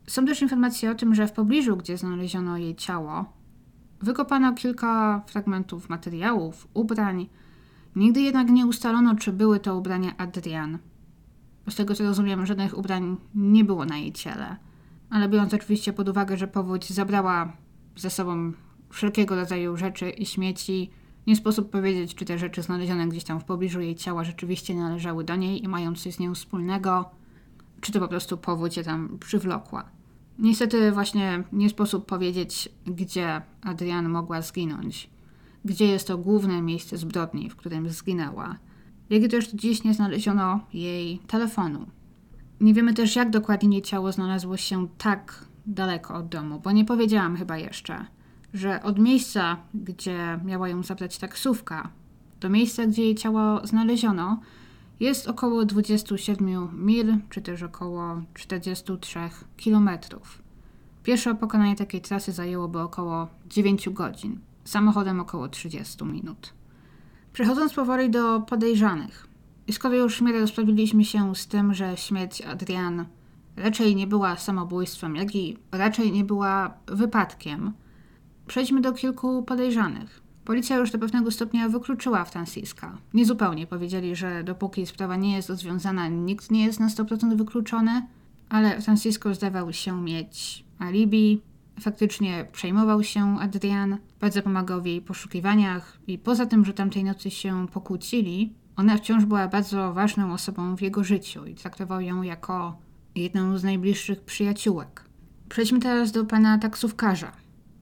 Są 0.07 0.25
też 0.25 0.41
informacje 0.41 0.91
o 0.91 0.95
tym, 0.95 1.15
że 1.15 1.27
w 1.27 1.31
pobliżu, 1.31 1.77
gdzie 1.77 1.97
znaleziono 1.97 2.57
jej 2.57 2.75
ciało, 2.75 3.33
wykopano 4.01 4.53
kilka 4.53 5.21
fragmentów 5.27 5.89
materiałów, 5.89 6.67
ubrań. 6.73 7.29
Nigdy 7.95 8.21
jednak 8.21 8.49
nie 8.49 8.65
ustalono, 8.65 9.15
czy 9.15 9.33
były 9.33 9.59
to 9.59 9.77
ubrania 9.77 10.17
Adrian. 10.17 10.77
Z 11.69 11.75
tego 11.75 11.95
co 11.95 12.03
rozumiem, 12.03 12.45
żadnych 12.45 12.77
ubrań 12.77 13.17
nie 13.35 13.63
było 13.63 13.85
na 13.85 13.97
jej 13.97 14.11
ciele. 14.11 14.57
Ale 15.09 15.29
biorąc 15.29 15.53
oczywiście 15.53 15.93
pod 15.93 16.09
uwagę, 16.09 16.37
że 16.37 16.47
powódź 16.47 16.89
zabrała 16.89 17.53
ze 17.95 18.09
sobą 18.09 18.51
wszelkiego 18.89 19.35
rodzaju 19.35 19.77
rzeczy 19.77 20.09
i 20.09 20.25
śmieci, 20.25 20.89
nie 21.27 21.35
sposób 21.35 21.69
powiedzieć, 21.69 22.15
czy 22.15 22.25
te 22.25 22.37
rzeczy 22.37 22.61
znalezione 22.61 23.07
gdzieś 23.07 23.23
tam 23.23 23.39
w 23.39 23.43
pobliżu 23.43 23.81
jej 23.81 23.95
ciała 23.95 24.23
rzeczywiście 24.23 24.75
należały 24.75 25.23
do 25.23 25.35
niej 25.35 25.63
i 25.63 25.67
mają 25.67 25.95
coś 25.95 26.13
z 26.13 26.19
nią 26.19 26.35
wspólnego, 26.35 27.09
czy 27.81 27.91
to 27.91 27.99
po 27.99 28.07
prostu 28.07 28.37
powódź 28.37 28.77
je 28.77 28.83
tam 28.83 29.17
przywlokła. 29.19 29.89
Niestety 30.39 30.91
właśnie 30.91 31.43
nie 31.51 31.69
sposób 31.69 32.05
powiedzieć, 32.05 32.69
gdzie 32.85 33.41
Adrian 33.61 34.09
mogła 34.09 34.41
zginąć, 34.41 35.09
gdzie 35.65 35.87
jest 35.87 36.07
to 36.07 36.17
główne 36.17 36.61
miejsce 36.61 36.97
zbrodni, 36.97 37.49
w 37.49 37.55
którym 37.55 37.89
zginęła. 37.89 38.55
Jak 39.09 39.31
też 39.31 39.51
dziś 39.51 39.83
nie 39.83 39.93
znaleziono 39.93 40.59
jej 40.73 41.19
telefonu. 41.19 41.85
Nie 42.61 42.73
wiemy 42.73 42.93
też, 42.93 43.15
jak 43.15 43.29
dokładnie 43.29 43.77
jej 43.77 43.81
ciało 43.81 44.11
znalazło 44.11 44.57
się 44.57 44.87
tak 44.97 45.45
daleko 45.65 46.15
od 46.15 46.27
domu, 46.29 46.59
bo 46.63 46.71
nie 46.71 46.85
powiedziałam 46.85 47.37
chyba 47.37 47.57
jeszcze– 47.57 48.05
że 48.53 48.83
od 48.83 48.99
miejsca, 48.99 49.57
gdzie 49.73 50.39
miała 50.45 50.69
ją 50.69 50.83
zabrać 50.83 51.17
taksówka, 51.17 51.89
do 52.39 52.49
miejsca, 52.49 52.85
gdzie 52.85 53.03
jej 53.03 53.15
ciało 53.15 53.67
znaleziono, 53.67 54.39
jest 54.99 55.27
około 55.27 55.65
27 55.65 56.85
mil, 56.85 57.17
czy 57.29 57.41
też 57.41 57.63
około 57.63 58.21
43 58.33 59.19
kilometrów. 59.57 60.41
Pierwsze 61.03 61.35
pokonanie 61.35 61.75
takiej 61.75 62.01
trasy 62.01 62.31
zajęłoby 62.31 62.79
około 62.79 63.27
9 63.49 63.89
godzin, 63.89 64.39
samochodem 64.63 65.19
około 65.19 65.47
30 65.47 66.05
minut. 66.05 66.53
Przechodząc 67.37 67.73
powoli 67.73 68.09
do 68.09 68.41
podejrzanych. 68.41 69.27
Skoro 69.71 69.95
już 69.95 70.17
w 70.17 70.21
miarę 70.21 70.39
rozprawiliśmy 70.39 71.05
się 71.05 71.35
z 71.35 71.47
tym, 71.47 71.73
że 71.73 71.97
śmierć 71.97 72.41
Adrian 72.41 73.05
raczej 73.55 73.95
nie 73.95 74.07
była 74.07 74.35
samobójstwem, 74.35 75.15
jak 75.15 75.35
i 75.35 75.57
raczej 75.71 76.11
nie 76.11 76.23
była 76.23 76.73
wypadkiem, 76.87 77.73
przejdźmy 78.47 78.81
do 78.81 78.93
kilku 78.93 79.43
podejrzanych. 79.43 80.21
Policja 80.45 80.77
już 80.77 80.91
do 80.91 80.99
pewnego 80.99 81.31
stopnia 81.31 81.69
wykluczyła 81.69 82.25
Franciska. 82.25 82.97
Niezupełnie 83.13 83.67
powiedzieli, 83.67 84.15
że 84.15 84.43
dopóki 84.43 84.85
sprawa 84.85 85.15
nie 85.15 85.35
jest 85.35 85.49
rozwiązana, 85.49 86.07
nikt 86.07 86.51
nie 86.51 86.65
jest 86.65 86.79
na 86.79 86.87
100% 86.87 87.37
wykluczony, 87.37 88.07
ale 88.49 88.81
Francisco 88.81 89.33
zdawał 89.33 89.73
się 89.73 90.01
mieć 90.01 90.65
alibi, 90.79 91.41
faktycznie 91.79 92.47
przejmował 92.51 93.03
się 93.03 93.39
Adrian, 93.39 93.97
bardzo 94.19 94.41
pomagał 94.41 94.81
w 94.81 94.85
jej 94.85 95.01
poszukiwaniach 95.01 95.97
i 96.07 96.17
poza 96.17 96.45
tym, 96.45 96.65
że 96.65 96.73
tamtej 96.73 97.03
nocy 97.03 97.31
się 97.31 97.67
pokłócili, 97.67 98.53
ona 98.75 98.97
wciąż 98.97 99.25
była 99.25 99.47
bardzo 99.47 99.93
ważną 99.93 100.33
osobą 100.33 100.75
w 100.75 100.81
jego 100.81 101.03
życiu 101.03 101.45
i 101.45 101.55
traktował 101.55 102.01
ją 102.01 102.21
jako 102.21 102.77
jedną 103.15 103.57
z 103.57 103.63
najbliższych 103.63 104.21
przyjaciółek. 104.21 105.03
Przejdźmy 105.49 105.79
teraz 105.79 106.11
do 106.11 106.25
pana 106.25 106.57
taksówkarza, 106.57 107.31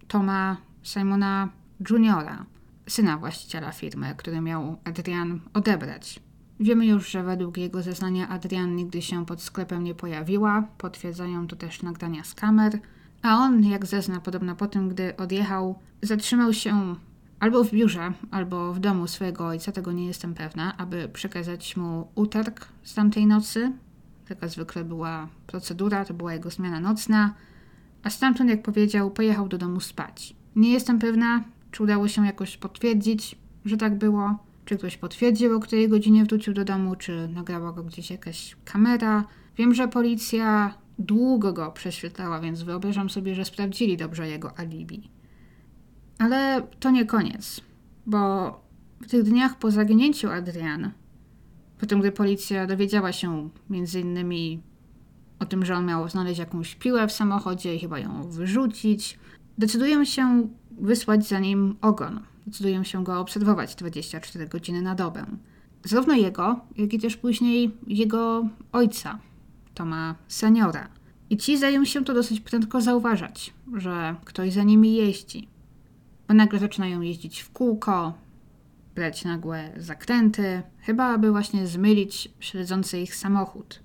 Toma 0.08 0.58
Simona 0.84 1.50
Juniora, 1.90 2.46
syna 2.88 3.18
właściciela 3.18 3.72
firmy, 3.72 4.14
który 4.18 4.42
miał 4.42 4.78
Adrian 4.84 5.40
odebrać. 5.54 6.20
Wiemy 6.60 6.86
już, 6.86 7.10
że 7.10 7.24
według 7.24 7.58
jego 7.58 7.82
zeznania 7.82 8.30
Adrian 8.30 8.76
nigdy 8.76 9.02
się 9.02 9.26
pod 9.26 9.42
sklepem 9.42 9.84
nie 9.84 9.96
pojawiła, 9.96 10.68
potwierdzają 10.78 11.48
to 11.48 11.56
też 11.56 11.82
nagrania 11.84 12.24
z 12.24 12.34
kamer, 12.34 12.80
a 13.26 13.38
on, 13.38 13.64
jak 13.64 13.86
zezna 13.86 14.22
podobno 14.22 14.56
po 14.56 14.68
tym, 14.68 14.90
gdy 14.90 15.18
odjechał, 15.18 15.80
zatrzymał 16.02 16.54
się 16.54 16.96
albo 17.40 17.64
w 17.64 17.72
biurze, 17.72 18.14
albo 18.32 18.74
w 18.74 18.80
domu 18.80 19.08
swojego 19.08 19.48
ojca, 19.48 19.72
tego 19.72 19.92
nie 19.92 20.06
jestem 20.06 20.34
pewna, 20.34 20.78
aby 20.78 21.10
przekazać 21.14 21.78
mu 21.78 22.08
utarg 22.16 22.68
z 22.84 22.94
tamtej 22.94 23.28
nocy. 23.28 23.72
Taka 24.28 24.48
zwykle 24.48 24.84
była 24.84 25.28
procedura, 25.48 26.06
to 26.06 26.14
była 26.14 26.34
jego 26.34 26.50
zmiana 26.50 26.80
nocna, 26.80 27.34
a 28.04 28.10
stamtąd, 28.10 28.50
jak 28.50 28.64
powiedział, 28.64 29.12
pojechał 29.12 29.48
do 29.48 29.58
domu 29.58 29.80
spać. 29.80 30.36
Nie 30.56 30.74
jestem 30.74 31.00
pewna, 31.00 31.44
czy 31.72 31.84
udało 31.84 32.08
się 32.08 32.26
jakoś 32.26 32.58
potwierdzić, 32.58 33.36
że 33.66 33.78
tak 33.78 33.98
było, 33.98 34.38
czy 34.66 34.78
ktoś 34.78 34.98
potwierdził, 34.98 35.58
o 35.58 35.60
której 35.60 35.90
godzinie 35.90 36.26
wrócił 36.26 36.54
do 36.54 36.66
domu, 36.66 36.96
czy 36.96 37.28
nagrała 37.28 37.72
go 37.72 37.84
gdzieś 37.84 38.12
jakaś 38.12 38.56
kamera. 38.66 39.24
Wiem, 39.58 39.74
że 39.74 39.88
policja 39.88 40.74
długo 41.00 41.54
go 41.54 41.72
prześwietlała, 41.72 42.40
więc 42.40 42.64
wyobrażam 42.64 43.10
sobie, 43.10 43.36
że 43.36 43.46
sprawdzili 43.46 43.98
dobrze 43.98 44.30
jego 44.30 44.60
alibi. 44.60 45.10
Ale 46.20 46.68
to 46.80 46.92
nie 46.92 47.06
koniec, 47.06 47.62
bo 48.06 48.50
w 49.02 49.10
tych 49.10 49.24
dniach 49.24 49.60
po 49.60 49.72
zaginięciu 49.72 50.30
Adrian, 50.30 50.92
po 51.80 51.86
tym, 51.86 52.00
gdy 52.00 52.12
policja 52.12 52.68
dowiedziała 52.68 53.12
się 53.12 53.50
między 53.70 54.00
innymi 54.00 54.62
o 55.40 55.46
tym, 55.46 55.66
że 55.66 55.76
on 55.76 55.86
miał 55.86 56.10
znaleźć 56.10 56.40
jakąś 56.40 56.76
piłę 56.76 57.08
w 57.08 57.12
samochodzie 57.12 57.76
i 57.76 57.80
chyba 57.80 58.00
ją 58.00 58.24
wyrzucić, 58.24 59.20
decydują 59.58 60.06
się 60.06 60.48
wysłać 60.72 61.28
za 61.28 61.40
nim 61.40 61.76
ogon. 61.82 62.20
Decydują 62.48 62.84
się 62.84 63.04
go 63.04 63.20
obserwować 63.20 63.76
24 63.76 64.48
godziny 64.48 64.82
na 64.82 64.96
dobę. 64.96 65.26
Zarówno 65.84 66.14
jego, 66.14 66.60
jak 66.78 66.94
i 66.94 67.00
też 67.00 67.18
później 67.18 67.78
jego 67.88 68.50
ojca, 68.72 69.20
Toma 69.76 70.16
seniora. 70.28 70.88
I 71.30 71.38
ci 71.38 71.58
zdają 71.58 71.86
się 71.86 72.04
to 72.04 72.14
dosyć 72.14 72.40
prędko 72.40 72.82
zauważać, 72.82 73.54
że 73.74 74.16
ktoś 74.26 74.54
za 74.54 74.64
nimi 74.64 74.96
jeździ. 74.96 75.48
Bo 76.28 76.34
nagle 76.34 76.60
zaczynają 76.60 77.02
jeździć 77.02 77.42
w 77.42 77.52
kółko, 77.52 78.14
brać 78.96 79.26
nagłe 79.26 79.72
zakręty, 79.78 80.62
chyba 80.80 81.06
aby 81.14 81.32
właśnie 81.32 81.68
zmylić 81.68 82.30
śledzący 82.40 83.00
ich 83.00 83.16
samochód. 83.16 83.80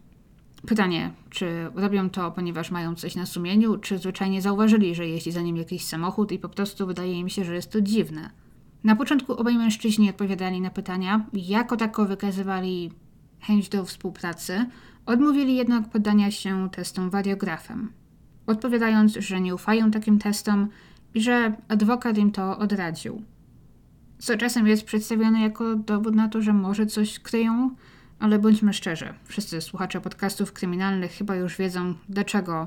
Pytanie, 0.66 1.12
czy 1.30 1.70
robią 1.74 2.10
to, 2.10 2.30
ponieważ 2.30 2.70
mają 2.70 2.94
coś 2.94 3.16
na 3.16 3.26
sumieniu, 3.26 3.78
czy 3.78 3.98
zwyczajnie 3.98 4.42
zauważyli, 4.42 4.94
że 4.94 5.06
jeździ 5.06 5.32
za 5.32 5.40
nim 5.40 5.56
jakiś 5.56 5.84
samochód 5.84 6.32
i 6.32 6.38
po 6.38 6.48
prostu 6.48 6.86
wydaje 6.86 7.12
im 7.12 7.28
się, 7.28 7.44
że 7.44 7.54
jest 7.54 7.72
to 7.72 7.80
dziwne. 7.80 8.30
Na 8.84 8.96
początku 8.96 9.32
obaj 9.32 9.56
mężczyźni 9.56 10.10
odpowiadali 10.10 10.60
na 10.60 10.70
pytania, 10.70 11.26
jako 11.32 11.76
tako 11.76 12.04
wykazywali 12.04 12.90
chęć 13.40 13.68
do 13.68 13.84
współpracy, 13.84 14.66
odmówili 15.10 15.56
jednak 15.56 15.88
poddania 15.88 16.30
się 16.30 16.70
testom 16.70 17.10
wariografem, 17.10 17.92
odpowiadając, 18.46 19.12
że 19.12 19.40
nie 19.40 19.54
ufają 19.54 19.90
takim 19.90 20.18
testom 20.18 20.68
i 21.14 21.20
że 21.20 21.56
adwokat 21.68 22.18
im 22.18 22.32
to 22.32 22.58
odradził. 22.58 23.22
Co 24.18 24.36
czasem 24.36 24.66
jest 24.66 24.84
przedstawione 24.84 25.40
jako 25.40 25.76
dowód 25.76 26.14
na 26.14 26.28
to, 26.28 26.42
że 26.42 26.52
może 26.52 26.86
coś 26.86 27.18
kryją, 27.18 27.70
ale 28.18 28.38
bądźmy 28.38 28.72
szczerzy, 28.72 29.14
wszyscy 29.24 29.60
słuchacze 29.60 30.00
podcastów 30.00 30.52
kryminalnych 30.52 31.12
chyba 31.12 31.36
już 31.36 31.56
wiedzą, 31.56 31.94
dlaczego 32.08 32.66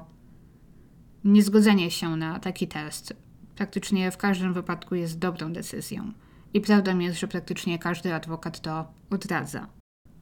niezgodzenie 1.24 1.92
się 1.92 2.16
na 2.16 2.40
taki 2.40 2.68
test 2.68 3.14
praktycznie 3.56 4.12
w 4.12 4.18
każdym 4.18 4.54
wypadku 4.54 4.96
jest 4.96 5.20
dobrą 5.20 5.54
decyzją. 5.54 6.12
I 6.54 6.62
prawdą 6.62 7.00
jest, 7.00 7.20
że 7.20 7.28
praktycznie 7.28 7.80
każdy 7.80 8.14
adwokat 8.14 8.62
to 8.62 8.88
odradza. 9.10 9.68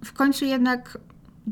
W 0.05 0.13
końcu 0.13 0.45
jednak 0.45 0.97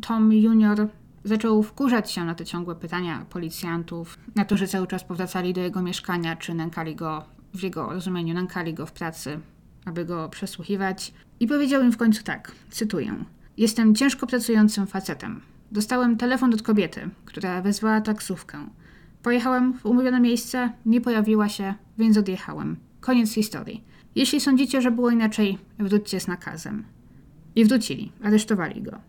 Tom 0.02 0.34
Junior 0.34 0.88
zaczął 1.24 1.64
wkurzać 1.64 2.12
się 2.12 2.26
na 2.26 2.36
te 2.36 2.46
ciągłe 2.46 2.76
pytania 2.76 3.26
policjantów, 3.30 4.18
na 4.36 4.46
to, 4.46 4.58
że 4.58 4.68
cały 4.68 4.88
czas 4.88 5.04
powracali 5.04 5.54
do 5.54 5.62
jego 5.62 5.82
mieszkania, 5.82 6.36
czy 6.36 6.54
nękali 6.54 6.96
go, 6.96 7.26
w 7.54 7.64
jego 7.64 7.94
rozumieniu, 7.94 8.34
nękali 8.34 8.74
go 8.74 8.86
w 8.86 8.92
pracy, 8.92 9.40
aby 9.86 10.06
go 10.06 10.30
przesłuchiwać. 10.30 11.14
I 11.40 11.48
powiedział 11.48 11.84
im 11.84 11.92
w 11.92 11.98
końcu 11.98 12.24
tak, 12.24 12.52
cytuję. 12.70 13.16
Jestem 13.58 13.96
ciężko 13.96 14.28
pracującym 14.28 14.88
facetem. 14.88 15.42
Dostałem 15.72 16.18
telefon 16.18 16.54
od 16.54 16.62
kobiety, 16.62 17.10
która 17.26 17.62
wezwała 17.62 18.02
taksówkę. 18.02 18.68
Pojechałem 19.24 19.74
w 19.74 19.86
umówione 19.86 20.20
miejsce, 20.20 20.72
nie 20.86 21.02
pojawiła 21.02 21.50
się, 21.50 21.74
więc 21.98 22.18
odjechałem. 22.18 22.78
Koniec 23.00 23.34
historii. 23.34 23.84
Jeśli 24.16 24.42
sądzicie, 24.42 24.82
że 24.82 24.92
było 24.92 25.10
inaczej, 25.10 25.58
wróćcie 25.80 26.20
z 26.20 26.28
nakazem. 26.28 26.84
I 27.56 27.66
wrócili, 27.66 28.12
aresztowali 28.24 28.82
go. 28.82 29.09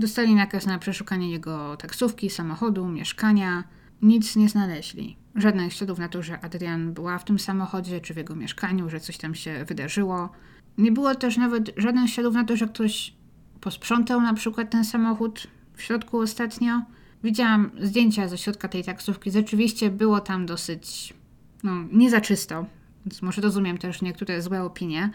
Dostali 0.00 0.34
nakaz 0.34 0.66
na 0.66 0.78
przeszukanie 0.78 1.30
jego 1.30 1.76
taksówki, 1.76 2.30
samochodu, 2.30 2.88
mieszkania. 2.88 3.64
Nic 4.02 4.36
nie 4.36 4.48
znaleźli. 4.48 5.16
Żadnych 5.34 5.72
śladów 5.72 5.98
na 5.98 6.08
to, 6.08 6.22
że 6.22 6.40
Adrian 6.40 6.92
była 6.92 7.18
w 7.18 7.24
tym 7.24 7.38
samochodzie 7.38 8.00
czy 8.00 8.14
w 8.14 8.16
jego 8.16 8.36
mieszkaniu, 8.36 8.90
że 8.90 9.00
coś 9.00 9.18
tam 9.18 9.34
się 9.34 9.64
wydarzyło. 9.64 10.30
Nie 10.78 10.92
było 10.92 11.14
też 11.14 11.36
nawet 11.36 11.70
żadnych 11.76 12.10
śladów 12.10 12.34
na 12.34 12.44
to, 12.44 12.56
że 12.56 12.68
ktoś 12.68 13.14
posprzątał 13.60 14.20
na 14.20 14.34
przykład 14.34 14.70
ten 14.70 14.84
samochód 14.84 15.46
w 15.74 15.82
środku 15.82 16.18
ostatnio. 16.18 16.82
Widziałam 17.24 17.70
zdjęcia 17.80 18.28
ze 18.28 18.38
środka 18.38 18.68
tej 18.68 18.84
taksówki. 18.84 19.30
Rzeczywiście 19.30 19.90
było 19.90 20.20
tam 20.20 20.46
dosyć, 20.46 21.14
no, 21.62 21.72
nie 21.92 22.10
za 22.10 22.20
czysto, 22.20 22.66
więc 23.06 23.22
może 23.22 23.42
rozumiem 23.42 23.78
też 23.78 24.02
niektóre 24.02 24.42
złe 24.42 24.62
opinie. 24.62 25.10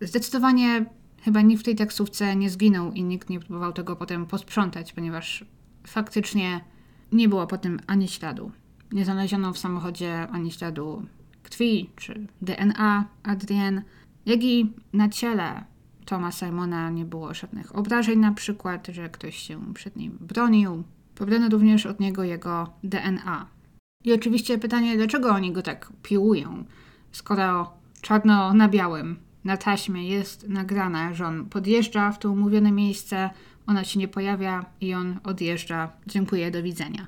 Zdecydowanie 0.00 0.86
chyba 1.22 1.40
nikt 1.40 1.62
w 1.62 1.64
tej 1.64 1.76
taksówce 1.76 2.36
nie 2.36 2.50
zginął 2.50 2.92
i 2.92 3.04
nikt 3.04 3.30
nie 3.30 3.40
próbował 3.40 3.72
tego 3.72 3.96
potem 3.96 4.26
posprzątać, 4.26 4.92
ponieważ 4.92 5.44
faktycznie 5.86 6.60
nie 7.12 7.28
było 7.28 7.46
po 7.46 7.58
tym 7.58 7.80
ani 7.86 8.08
śladu. 8.08 8.52
Nie 8.92 9.04
znaleziono 9.04 9.52
w 9.52 9.58
samochodzie 9.58 10.28
ani 10.28 10.50
śladu 10.50 11.06
krwi 11.42 11.90
czy 11.96 12.26
DNA 12.42 13.04
Adrien, 13.22 13.82
jak 14.26 14.42
i 14.44 14.72
na 14.92 15.08
ciele 15.08 15.64
Toma 16.04 16.32
Simona 16.32 16.90
nie 16.90 17.04
było 17.04 17.34
żadnych 17.34 17.76
obrażeń, 17.76 18.18
na 18.18 18.32
przykład, 18.32 18.86
że 18.86 19.08
ktoś 19.08 19.36
się 19.36 19.74
przed 19.74 19.96
nim 19.96 20.18
bronił. 20.20 20.82
Pobrano 21.14 21.48
również 21.48 21.86
od 21.86 22.00
niego 22.00 22.24
jego 22.24 22.72
DNA. 22.84 23.46
I 24.04 24.12
oczywiście 24.12 24.58
pytanie, 24.58 24.96
dlaczego 24.96 25.30
oni 25.30 25.52
go 25.52 25.62
tak 25.62 25.92
piłują, 26.02 26.64
skoro 27.12 27.72
czarno 28.00 28.54
na 28.54 28.68
białym 28.68 29.16
na 29.44 29.56
taśmie 29.56 30.08
jest 30.08 30.48
nagrane, 30.48 31.14
że 31.14 31.26
on 31.26 31.46
podjeżdża 31.46 32.12
w 32.12 32.18
to 32.18 32.30
umówione 32.30 32.72
miejsce, 32.72 33.30
ona 33.66 33.84
się 33.84 33.98
nie 33.98 34.08
pojawia 34.08 34.64
i 34.80 34.94
on 34.94 35.18
odjeżdża. 35.24 35.92
Dziękuję, 36.06 36.50
do 36.50 36.62
widzenia. 36.62 37.06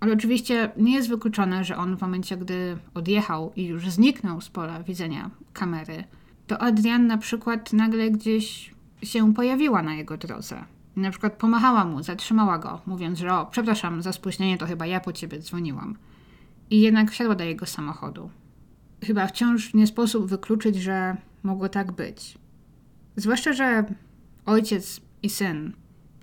Ale 0.00 0.12
oczywiście 0.12 0.72
nie 0.76 0.94
jest 0.94 1.08
wykluczone, 1.08 1.64
że 1.64 1.76
on 1.76 1.96
w 1.96 2.00
momencie, 2.00 2.36
gdy 2.36 2.76
odjechał 2.94 3.52
i 3.56 3.66
już 3.66 3.90
zniknął 3.90 4.40
z 4.40 4.48
pola 4.48 4.82
widzenia 4.82 5.30
kamery, 5.52 6.04
to 6.46 6.62
Adrian 6.62 7.06
na 7.06 7.18
przykład 7.18 7.72
nagle 7.72 8.10
gdzieś 8.10 8.74
się 9.02 9.34
pojawiła 9.34 9.82
na 9.82 9.94
jego 9.94 10.16
drodze. 10.16 10.64
Na 10.96 11.10
przykład 11.10 11.32
pomachała 11.32 11.84
mu, 11.84 12.02
zatrzymała 12.02 12.58
go, 12.58 12.80
mówiąc, 12.86 13.18
że 13.18 13.34
o, 13.34 13.46
przepraszam 13.46 14.02
za 14.02 14.12
spóźnienie, 14.12 14.58
to 14.58 14.66
chyba 14.66 14.86
ja 14.86 15.00
po 15.00 15.12
ciebie 15.12 15.38
dzwoniłam. 15.38 15.96
I 16.70 16.80
jednak 16.80 17.10
wsiadła 17.10 17.34
do 17.34 17.44
jego 17.44 17.66
samochodu. 17.66 18.30
chyba 19.04 19.26
wciąż 19.26 19.74
nie 19.74 19.86
sposób 19.86 20.26
wykluczyć, 20.26 20.76
że 20.76 21.16
mogło 21.42 21.68
tak 21.68 21.92
być. 21.92 22.38
Zwłaszcza, 23.16 23.52
że 23.52 23.84
ojciec 24.46 25.00
i 25.22 25.30
syn 25.30 25.72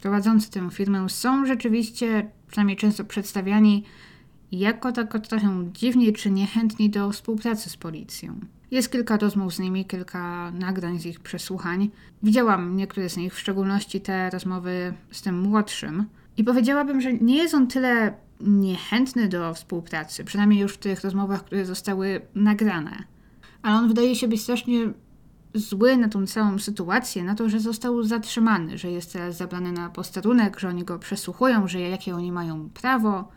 prowadzący 0.01 0.51
tę 0.51 0.69
firmę 0.71 1.09
są 1.09 1.45
rzeczywiście, 1.45 2.31
przynajmniej 2.47 2.77
często 2.77 3.03
przedstawiani, 3.03 3.83
jako 4.51 4.91
tak 4.91 5.27
trochę 5.27 5.69
dziwnie 5.73 6.11
czy 6.11 6.31
niechętni 6.31 6.89
do 6.89 7.11
współpracy 7.11 7.69
z 7.69 7.77
policją. 7.77 8.39
Jest 8.71 8.91
kilka 8.91 9.17
rozmów 9.17 9.53
z 9.53 9.59
nimi, 9.59 9.85
kilka 9.85 10.51
nagrań 10.51 10.99
z 10.99 11.05
ich 11.05 11.19
przesłuchań. 11.19 11.89
Widziałam 12.23 12.75
niektóre 12.75 13.09
z 13.09 13.17
nich, 13.17 13.33
w 13.33 13.39
szczególności 13.39 14.01
te 14.01 14.29
rozmowy 14.29 14.93
z 15.11 15.21
tym 15.21 15.39
młodszym. 15.41 16.05
I 16.37 16.43
powiedziałabym, 16.43 17.01
że 17.01 17.13
nie 17.13 17.37
jest 17.37 17.53
on 17.53 17.67
tyle 17.67 18.13
niechętny 18.41 19.29
do 19.29 19.53
współpracy, 19.53 20.23
przynajmniej 20.23 20.59
już 20.59 20.73
w 20.73 20.77
tych 20.77 21.01
rozmowach, 21.01 21.45
które 21.45 21.65
zostały 21.65 22.21
nagrane. 22.35 23.03
Ale 23.61 23.75
on 23.75 23.87
wydaje 23.87 24.15
się 24.15 24.27
być 24.27 24.41
strasznie 24.41 24.93
zły 25.53 25.97
na 25.97 26.09
tą 26.09 26.27
całą 26.27 26.59
sytuację, 26.59 27.23
na 27.23 27.35
to, 27.35 27.49
że 27.49 27.59
został 27.59 28.03
zatrzymany, 28.03 28.77
że 28.77 28.91
jest 28.91 29.13
teraz 29.13 29.37
zabrany 29.37 29.71
na 29.71 29.89
posterunek, 29.89 30.59
że 30.59 30.67
oni 30.67 30.83
go 30.83 30.99
przesłuchują, 30.99 31.67
że 31.67 31.79
jakie 31.79 32.15
oni 32.15 32.31
mają 32.31 32.69
prawo. 32.69 33.27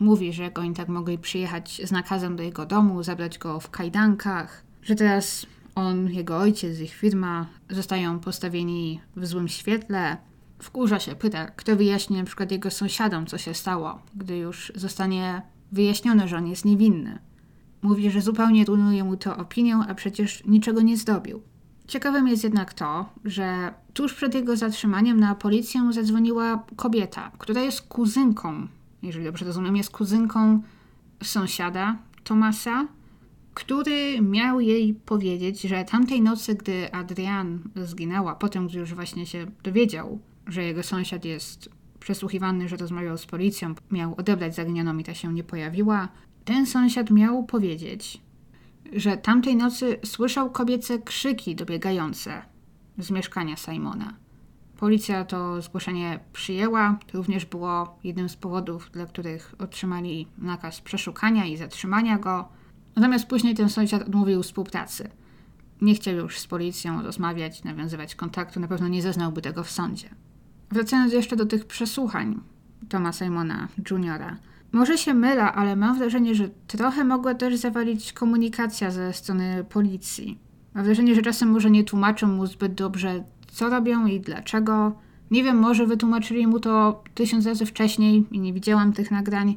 Mówi, 0.00 0.32
że 0.32 0.42
jak 0.42 0.58
oni 0.58 0.74
tak 0.74 0.88
mogli 0.88 1.18
przyjechać 1.18 1.80
z 1.84 1.92
nakazem 1.92 2.36
do 2.36 2.42
jego 2.42 2.66
domu, 2.66 3.02
zabrać 3.02 3.38
go 3.38 3.60
w 3.60 3.70
kajdankach, 3.70 4.62
że 4.82 4.94
teraz 4.94 5.46
on, 5.74 6.10
jego 6.10 6.38
ojciec, 6.38 6.80
ich 6.80 6.94
firma 6.94 7.46
zostają 7.70 8.20
postawieni 8.20 9.00
w 9.16 9.26
złym 9.26 9.48
świetle. 9.48 10.16
Wkurza 10.58 10.98
się, 10.98 11.14
pyta, 11.14 11.46
kto 11.46 11.76
wyjaśni 11.76 12.16
na 12.16 12.24
przykład 12.24 12.52
jego 12.52 12.70
sąsiadom, 12.70 13.26
co 13.26 13.38
się 13.38 13.54
stało, 13.54 14.02
gdy 14.14 14.36
już 14.36 14.72
zostanie 14.74 15.42
wyjaśnione, 15.72 16.28
że 16.28 16.36
on 16.36 16.46
jest 16.46 16.64
niewinny. 16.64 17.18
Mówi, 17.82 18.10
że 18.10 18.20
zupełnie 18.20 18.64
rujnuje 18.64 19.04
mu 19.04 19.16
to 19.16 19.36
opinię, 19.36 19.76
a 19.88 19.94
przecież 19.94 20.44
niczego 20.44 20.80
nie 20.80 20.96
zdobił. 20.96 21.42
Ciekawym 21.90 22.28
jest 22.28 22.44
jednak 22.44 22.74
to, 22.74 23.08
że 23.24 23.74
tuż 23.94 24.14
przed 24.14 24.34
jego 24.34 24.56
zatrzymaniem 24.56 25.20
na 25.20 25.34
policję 25.34 25.92
zadzwoniła 25.92 26.64
kobieta, 26.76 27.30
która 27.38 27.62
jest 27.62 27.80
kuzynką, 27.80 28.66
jeżeli 29.02 29.24
dobrze 29.24 29.44
rozumiem, 29.44 29.76
jest 29.76 29.90
kuzynką 29.90 30.62
sąsiada 31.22 31.96
Tomasa, 32.24 32.86
który 33.54 34.20
miał 34.20 34.60
jej 34.60 34.94
powiedzieć, 34.94 35.60
że 35.60 35.84
tamtej 35.84 36.22
nocy, 36.22 36.54
gdy 36.54 36.92
Adrian 36.92 37.58
zginęła, 37.76 38.34
potem 38.34 38.68
gdy 38.68 38.78
już 38.78 38.94
właśnie 38.94 39.26
się 39.26 39.46
dowiedział, 39.62 40.18
że 40.46 40.64
jego 40.64 40.82
sąsiad 40.82 41.24
jest 41.24 41.68
przesłuchiwany, 42.00 42.68
że 42.68 42.76
rozmawiał 42.76 43.18
z 43.18 43.26
policją, 43.26 43.74
miał 43.90 44.14
odebrać 44.18 44.54
zaginioną 44.54 44.98
i 44.98 45.04
ta 45.04 45.14
się 45.14 45.32
nie 45.32 45.44
pojawiła, 45.44 46.08
ten 46.44 46.66
sąsiad 46.66 47.10
miał 47.10 47.44
powiedzieć, 47.44 48.20
że 48.92 49.16
tamtej 49.16 49.56
nocy 49.56 49.98
słyszał 50.04 50.50
kobiece 50.50 50.98
krzyki 50.98 51.56
dobiegające 51.56 52.42
z 52.98 53.10
mieszkania 53.10 53.56
Simona. 53.56 54.14
Policja 54.76 55.24
to 55.24 55.62
zgłoszenie 55.62 56.20
przyjęła. 56.32 56.98
To 57.06 57.18
również 57.18 57.44
było 57.44 57.98
jednym 58.04 58.28
z 58.28 58.36
powodów, 58.36 58.90
dla 58.92 59.06
których 59.06 59.54
otrzymali 59.58 60.26
nakaz 60.38 60.80
przeszukania 60.80 61.46
i 61.46 61.56
zatrzymania 61.56 62.18
go. 62.18 62.48
Natomiast 62.96 63.26
później 63.26 63.54
ten 63.54 63.68
sąsiad 63.68 64.02
odmówił 64.02 64.42
współpracy. 64.42 65.10
Nie 65.80 65.94
chciał 65.94 66.14
już 66.14 66.38
z 66.38 66.46
policją 66.46 67.02
rozmawiać, 67.02 67.64
nawiązywać 67.64 68.14
kontaktu, 68.14 68.60
na 68.60 68.68
pewno 68.68 68.88
nie 68.88 69.02
zeznałby 69.02 69.42
tego 69.42 69.64
w 69.64 69.70
sądzie. 69.70 70.08
Wracając 70.70 71.12
jeszcze 71.12 71.36
do 71.36 71.46
tych 71.46 71.64
przesłuchań 71.64 72.40
Toma 72.88 73.12
Simona 73.12 73.68
Juniora. 73.90 74.36
Może 74.72 74.98
się 74.98 75.14
mylę, 75.14 75.42
ale 75.42 75.76
mam 75.76 75.98
wrażenie, 75.98 76.34
że 76.34 76.48
trochę 76.66 77.04
mogła 77.04 77.34
też 77.34 77.56
zawalić 77.56 78.12
komunikacja 78.12 78.90
ze 78.90 79.12
strony 79.12 79.64
policji. 79.68 80.38
Mam 80.74 80.84
wrażenie, 80.84 81.14
że 81.14 81.22
czasem 81.22 81.48
może 81.48 81.70
nie 81.70 81.84
tłumaczą 81.84 82.26
mu 82.26 82.46
zbyt 82.46 82.74
dobrze, 82.74 83.24
co 83.52 83.68
robią 83.68 84.06
i 84.06 84.20
dlaczego. 84.20 84.92
Nie 85.30 85.44
wiem, 85.44 85.58
może 85.58 85.86
wytłumaczyli 85.86 86.46
mu 86.46 86.60
to 86.60 87.02
tysiąc 87.14 87.46
razy 87.46 87.66
wcześniej 87.66 88.24
i 88.30 88.40
nie 88.40 88.52
widziałam 88.52 88.92
tych 88.92 89.10
nagrań, 89.10 89.56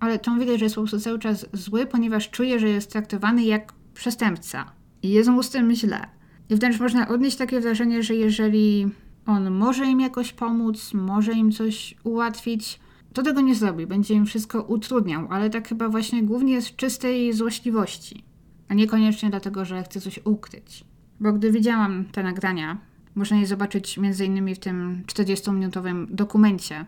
ale 0.00 0.18
to 0.18 0.34
widać, 0.34 0.58
że 0.58 0.64
jest 0.64 0.74
po 0.74 0.80
prostu 0.80 1.00
cały 1.00 1.18
czas 1.18 1.46
zły, 1.52 1.86
ponieważ 1.86 2.30
czuje, 2.30 2.60
że 2.60 2.68
jest 2.68 2.92
traktowany 2.92 3.44
jak 3.44 3.72
przestępca. 3.94 4.64
I 5.02 5.10
jest 5.10 5.28
mu 5.28 5.42
z 5.42 5.50
tym 5.50 5.74
źle. 5.74 6.06
I 6.50 6.56
wręcz 6.56 6.80
można 6.80 7.08
odnieść 7.08 7.36
takie 7.36 7.60
wrażenie, 7.60 8.02
że 8.02 8.14
jeżeli 8.14 8.88
on 9.26 9.50
może 9.50 9.86
im 9.86 10.00
jakoś 10.00 10.32
pomóc, 10.32 10.94
może 10.94 11.32
im 11.32 11.52
coś 11.52 11.94
ułatwić, 12.04 12.80
to 13.16 13.22
tego 13.22 13.40
nie 13.40 13.54
zrobi, 13.54 13.86
będzie 13.86 14.14
im 14.14 14.26
wszystko 14.26 14.62
utrudniał, 14.62 15.26
ale 15.30 15.50
tak 15.50 15.68
chyba 15.68 15.88
właśnie 15.88 16.22
głównie 16.22 16.62
z 16.62 16.76
czystej 16.76 17.32
złośliwości, 17.32 18.24
a 18.68 18.74
niekoniecznie 18.74 19.30
dlatego, 19.30 19.64
że 19.64 19.82
chce 19.82 20.00
coś 20.00 20.20
ukryć. 20.24 20.84
Bo 21.20 21.32
gdy 21.32 21.52
widziałam 21.52 22.04
te 22.04 22.22
nagrania, 22.22 22.78
można 23.14 23.36
je 23.36 23.46
zobaczyć 23.46 23.98
m.in. 23.98 24.54
w 24.54 24.58
tym 24.58 25.02
40-minutowym 25.06 26.06
dokumencie 26.10 26.84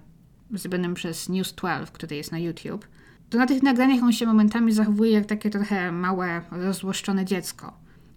zrobionym 0.51 0.95
przez 0.95 1.29
News 1.29 1.53
12, 1.53 1.93
który 1.93 2.17
jest 2.17 2.33
na 2.33 2.39
YouTube, 2.39 2.89
to 3.31 3.39
na 3.39 3.47
tych 3.47 3.63
nagraniach 3.63 4.03
on 4.03 4.13
się 4.13 4.27
momentami 4.27 4.73
zachowuje 4.73 5.11
jak 5.11 5.27
takie 5.27 5.51
trochę 5.51 5.93
małe, 5.93 6.43
rozłoszczone 6.51 7.25
dziecko. 7.25 7.73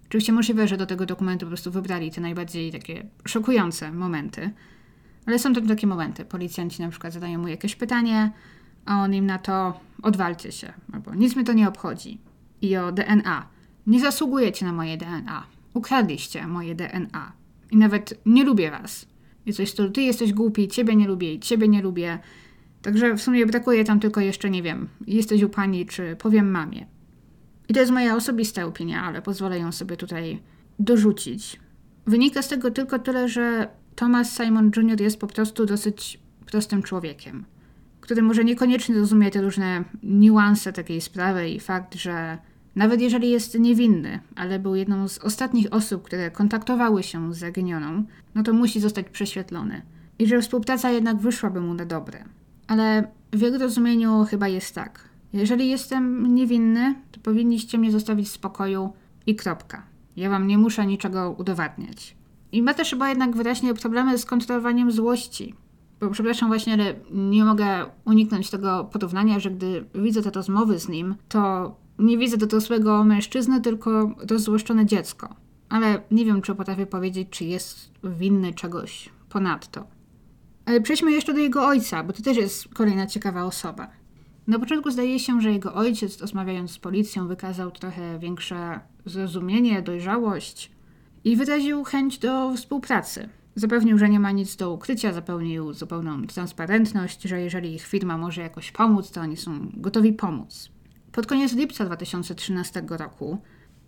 Oczywiście 0.07 0.33
możliwe, 0.33 0.67
że 0.67 0.77
do 0.77 0.85
tego 0.85 1.05
dokumentu 1.05 1.45
po 1.45 1.49
prostu 1.49 1.71
wybrali 1.71 2.11
te 2.11 2.21
najbardziej 2.21 2.71
takie 2.71 3.05
szokujące 3.25 3.91
momenty, 3.91 4.51
ale 5.25 5.39
są 5.39 5.53
to 5.53 5.61
takie 5.61 5.87
momenty. 5.87 6.25
Policjanci 6.25 6.81
na 6.81 6.89
przykład 6.89 7.13
zadają 7.13 7.39
mu 7.39 7.47
jakieś 7.47 7.75
pytanie, 7.75 8.31
a 8.85 9.03
on 9.03 9.13
im 9.13 9.25
na 9.25 9.39
to 9.39 9.79
odwalcie 10.01 10.51
się, 10.51 10.73
albo 10.93 11.15
nic 11.15 11.35
mnie 11.35 11.45
to 11.45 11.53
nie 11.53 11.67
obchodzi. 11.67 12.19
I 12.61 12.77
o 12.77 12.91
DNA. 12.91 13.47
Nie 13.87 13.99
zasługujecie 13.99 14.65
na 14.65 14.73
moje 14.73 14.97
DNA. 14.97 15.43
Ukradliście 15.73 16.47
moje 16.47 16.75
DNA. 16.75 17.31
I 17.71 17.77
nawet 17.77 18.19
nie 18.25 18.43
lubię 18.43 18.71
was. 18.71 19.05
I 19.45 19.53
coś 19.53 19.73
tu, 19.73 19.89
ty 19.89 20.01
jesteś 20.01 20.33
głupi, 20.33 20.67
ciebie 20.67 20.95
nie 20.95 21.07
lubię 21.07 21.33
i 21.33 21.39
ciebie 21.39 21.67
nie 21.67 21.81
lubię. 21.81 22.19
Także 22.81 23.15
w 23.15 23.21
sumie 23.21 23.45
brakuje 23.45 23.83
tam 23.83 23.99
tylko 23.99 24.21
jeszcze, 24.21 24.49
nie 24.49 24.63
wiem, 24.63 24.87
jesteś 25.07 25.43
u 25.43 25.49
pani, 25.49 25.85
czy 25.85 26.15
powiem 26.15 26.51
mamie. 26.51 26.85
I 27.69 27.73
to 27.73 27.79
jest 27.79 27.91
moja 27.91 28.15
osobista 28.15 28.65
opinia, 28.65 29.03
ale 29.03 29.21
pozwolę 29.21 29.59
ją 29.59 29.71
sobie 29.71 29.97
tutaj 29.97 30.39
dorzucić. 30.79 31.59
Wynika 32.05 32.41
z 32.41 32.47
tego 32.47 32.71
tylko 32.71 32.99
tyle, 32.99 33.29
że 33.29 33.69
Thomas 33.95 34.37
Simon 34.37 34.71
Jr. 34.77 35.01
jest 35.01 35.19
po 35.19 35.27
prostu 35.27 35.65
dosyć 35.65 36.19
prostym 36.45 36.83
człowiekiem, 36.83 37.45
który 38.01 38.21
może 38.21 38.43
niekoniecznie 38.43 38.95
rozumie 38.95 39.31
te 39.31 39.41
różne 39.41 39.83
niuanse 40.03 40.73
takiej 40.73 41.01
sprawy 41.01 41.49
i 41.49 41.59
fakt, 41.59 41.95
że 41.95 42.37
nawet 42.75 43.01
jeżeli 43.01 43.29
jest 43.29 43.59
niewinny, 43.59 44.19
ale 44.35 44.59
był 44.59 44.75
jedną 44.75 45.07
z 45.07 45.17
ostatnich 45.17 45.73
osób, 45.73 46.03
które 46.03 46.31
kontaktowały 46.31 47.03
się 47.03 47.33
z 47.33 47.37
zaginioną, 47.37 48.03
no 48.35 48.43
to 48.43 48.53
musi 48.53 48.79
zostać 48.79 49.09
prześwietlony. 49.09 49.81
I 50.19 50.27
że 50.27 50.41
współpraca 50.41 50.89
jednak 50.89 51.17
wyszłaby 51.17 51.61
mu 51.61 51.73
na 51.73 51.85
dobre. 51.85 52.23
Ale 52.67 53.07
w 53.33 53.41
jego 53.41 53.57
rozumieniu 53.57 54.25
chyba 54.29 54.47
jest 54.47 54.75
tak. 54.75 55.09
Jeżeli 55.33 55.69
jestem 55.69 56.35
niewinny, 56.35 56.95
to 57.11 57.19
powinniście 57.19 57.77
mnie 57.77 57.91
zostawić 57.91 58.27
w 58.27 58.31
spokoju 58.31 58.93
i 59.25 59.35
kropka. 59.35 59.83
Ja 60.15 60.29
wam 60.29 60.47
nie 60.47 60.57
muszę 60.57 60.85
niczego 60.85 61.35
udowadniać. 61.37 62.15
I 62.51 62.61
ma 62.61 62.73
też 62.73 62.89
chyba 62.89 63.09
jednak 63.09 63.35
wyraźnie 63.35 63.73
problemy 63.73 64.17
z 64.17 64.25
kontrolowaniem 64.25 64.91
złości. 64.91 65.55
Bo 65.99 66.09
przepraszam 66.09 66.49
właśnie, 66.49 66.73
ale 66.73 66.95
nie 67.11 67.45
mogę 67.45 67.85
uniknąć 68.05 68.49
tego 68.49 68.83
porównania, 68.83 69.39
że 69.39 69.51
gdy 69.51 69.85
widzę 69.95 70.21
te 70.21 70.31
rozmowy 70.31 70.79
z 70.79 70.89
nim, 70.89 71.15
to 71.27 71.75
nie 71.99 72.17
widzę 72.17 72.37
dorosłego 72.37 73.03
mężczyzny, 73.03 73.61
tylko 73.61 74.15
rozzłoszczone 74.29 74.85
dziecko. 74.85 75.35
Ale 75.69 76.01
nie 76.11 76.25
wiem, 76.25 76.41
czy 76.41 76.55
potrafię 76.55 76.85
powiedzieć, 76.85 77.27
czy 77.31 77.45
jest 77.45 77.91
winny 78.03 78.53
czegoś 78.53 79.09
ponadto. 79.29 79.87
Ale 80.65 80.81
przejdźmy 80.81 81.11
jeszcze 81.11 81.33
do 81.33 81.39
jego 81.39 81.67
ojca, 81.67 82.03
bo 82.03 82.13
to 82.13 82.21
też 82.21 82.37
jest 82.37 82.67
kolejna 82.73 83.07
ciekawa 83.07 83.43
osoba. 83.43 83.87
Na 84.47 84.59
początku 84.59 84.91
zdaje 84.91 85.19
się, 85.19 85.41
że 85.41 85.51
jego 85.51 85.73
ojciec, 85.73 86.21
rozmawiając 86.21 86.71
z 86.71 86.79
policją, 86.79 87.27
wykazał 87.27 87.71
trochę 87.71 88.19
większe 88.19 88.79
zrozumienie, 89.05 89.81
dojrzałość 89.81 90.71
i 91.23 91.35
wyraził 91.35 91.83
chęć 91.83 92.17
do 92.17 92.53
współpracy. 92.55 93.29
Zapewnił, 93.55 93.97
że 93.97 94.09
nie 94.09 94.19
ma 94.19 94.31
nic 94.31 94.55
do 94.55 94.73
ukrycia, 94.73 95.13
zapewnił 95.13 95.73
zupełną 95.73 96.27
transparentność, 96.27 97.21
że 97.21 97.41
jeżeli 97.41 97.75
ich 97.75 97.85
firma 97.85 98.17
może 98.17 98.41
jakoś 98.41 98.71
pomóc, 98.71 99.11
to 99.11 99.21
oni 99.21 99.37
są 99.37 99.71
gotowi 99.73 100.13
pomóc. 100.13 100.69
Pod 101.11 101.27
koniec 101.27 101.53
lipca 101.53 101.85
2013 101.85 102.83
roku, 102.89 103.37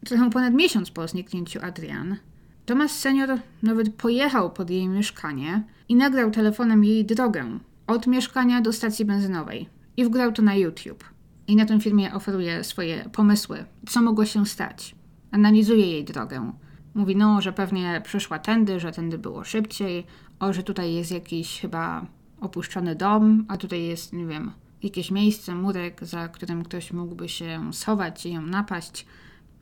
trochę 0.05 0.29
ponad 0.29 0.53
miesiąc 0.53 0.91
po 0.91 1.07
zniknięciu 1.07 1.59
Adrian, 1.61 2.17
Thomas 2.65 2.99
senior 2.99 3.39
nawet 3.63 3.93
pojechał 3.95 4.51
pod 4.51 4.69
jej 4.69 4.87
mieszkanie 4.87 5.63
i 5.89 5.95
nagrał 5.95 6.31
telefonem 6.31 6.83
jej 6.83 7.05
drogę 7.05 7.59
od 7.87 8.07
mieszkania 8.07 8.61
do 8.61 8.73
stacji 8.73 9.05
benzynowej 9.05 9.69
i 9.97 10.05
wgrał 10.05 10.31
to 10.31 10.41
na 10.41 10.55
YouTube. 10.55 11.03
I 11.47 11.55
na 11.55 11.65
tym 11.65 11.79
filmie 11.79 12.13
oferuje 12.13 12.63
swoje 12.63 13.09
pomysły, 13.13 13.65
co 13.89 14.01
mogło 14.01 14.25
się 14.25 14.45
stać. 14.45 14.95
Analizuje 15.31 15.87
jej 15.87 16.05
drogę. 16.05 16.51
Mówi, 16.95 17.15
no, 17.15 17.41
że 17.41 17.53
pewnie 17.53 18.01
przeszła 18.03 18.39
tędy, 18.39 18.79
że 18.79 18.91
tędy 18.91 19.17
było 19.17 19.43
szybciej, 19.43 20.05
o, 20.39 20.53
że 20.53 20.63
tutaj 20.63 20.93
jest 20.93 21.11
jakiś 21.11 21.61
chyba 21.61 22.05
opuszczony 22.41 22.95
dom, 22.95 23.45
a 23.47 23.57
tutaj 23.57 23.83
jest, 23.83 24.13
nie 24.13 24.25
wiem, 24.25 24.51
jakieś 24.83 25.11
miejsce, 25.11 25.55
murek, 25.55 26.05
za 26.05 26.27
którym 26.27 26.63
ktoś 26.63 26.93
mógłby 26.93 27.29
się 27.29 27.73
schować 27.73 28.25
i 28.25 28.33
ją 28.33 28.41
napaść. 28.41 29.05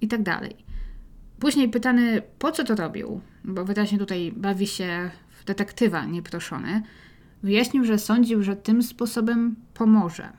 i 0.01 0.07
tak 0.07 0.23
dalej. 0.23 0.55
Później 1.39 1.69
pytany, 1.69 2.21
po 2.39 2.51
co 2.51 2.63
to 2.63 2.75
robił, 2.75 3.21
bo 3.43 3.65
wyraźnie 3.65 3.97
tutaj 3.97 4.33
bawi 4.35 4.67
się 4.67 5.11
w 5.39 5.45
detektywa 5.45 6.05
nieproszony, 6.05 6.83
wyjaśnił, 7.43 7.85
że 7.85 7.99
sądził, 7.99 8.43
że 8.43 8.55
tym 8.55 8.83
sposobem 8.83 9.55
pomoże. 9.73 10.29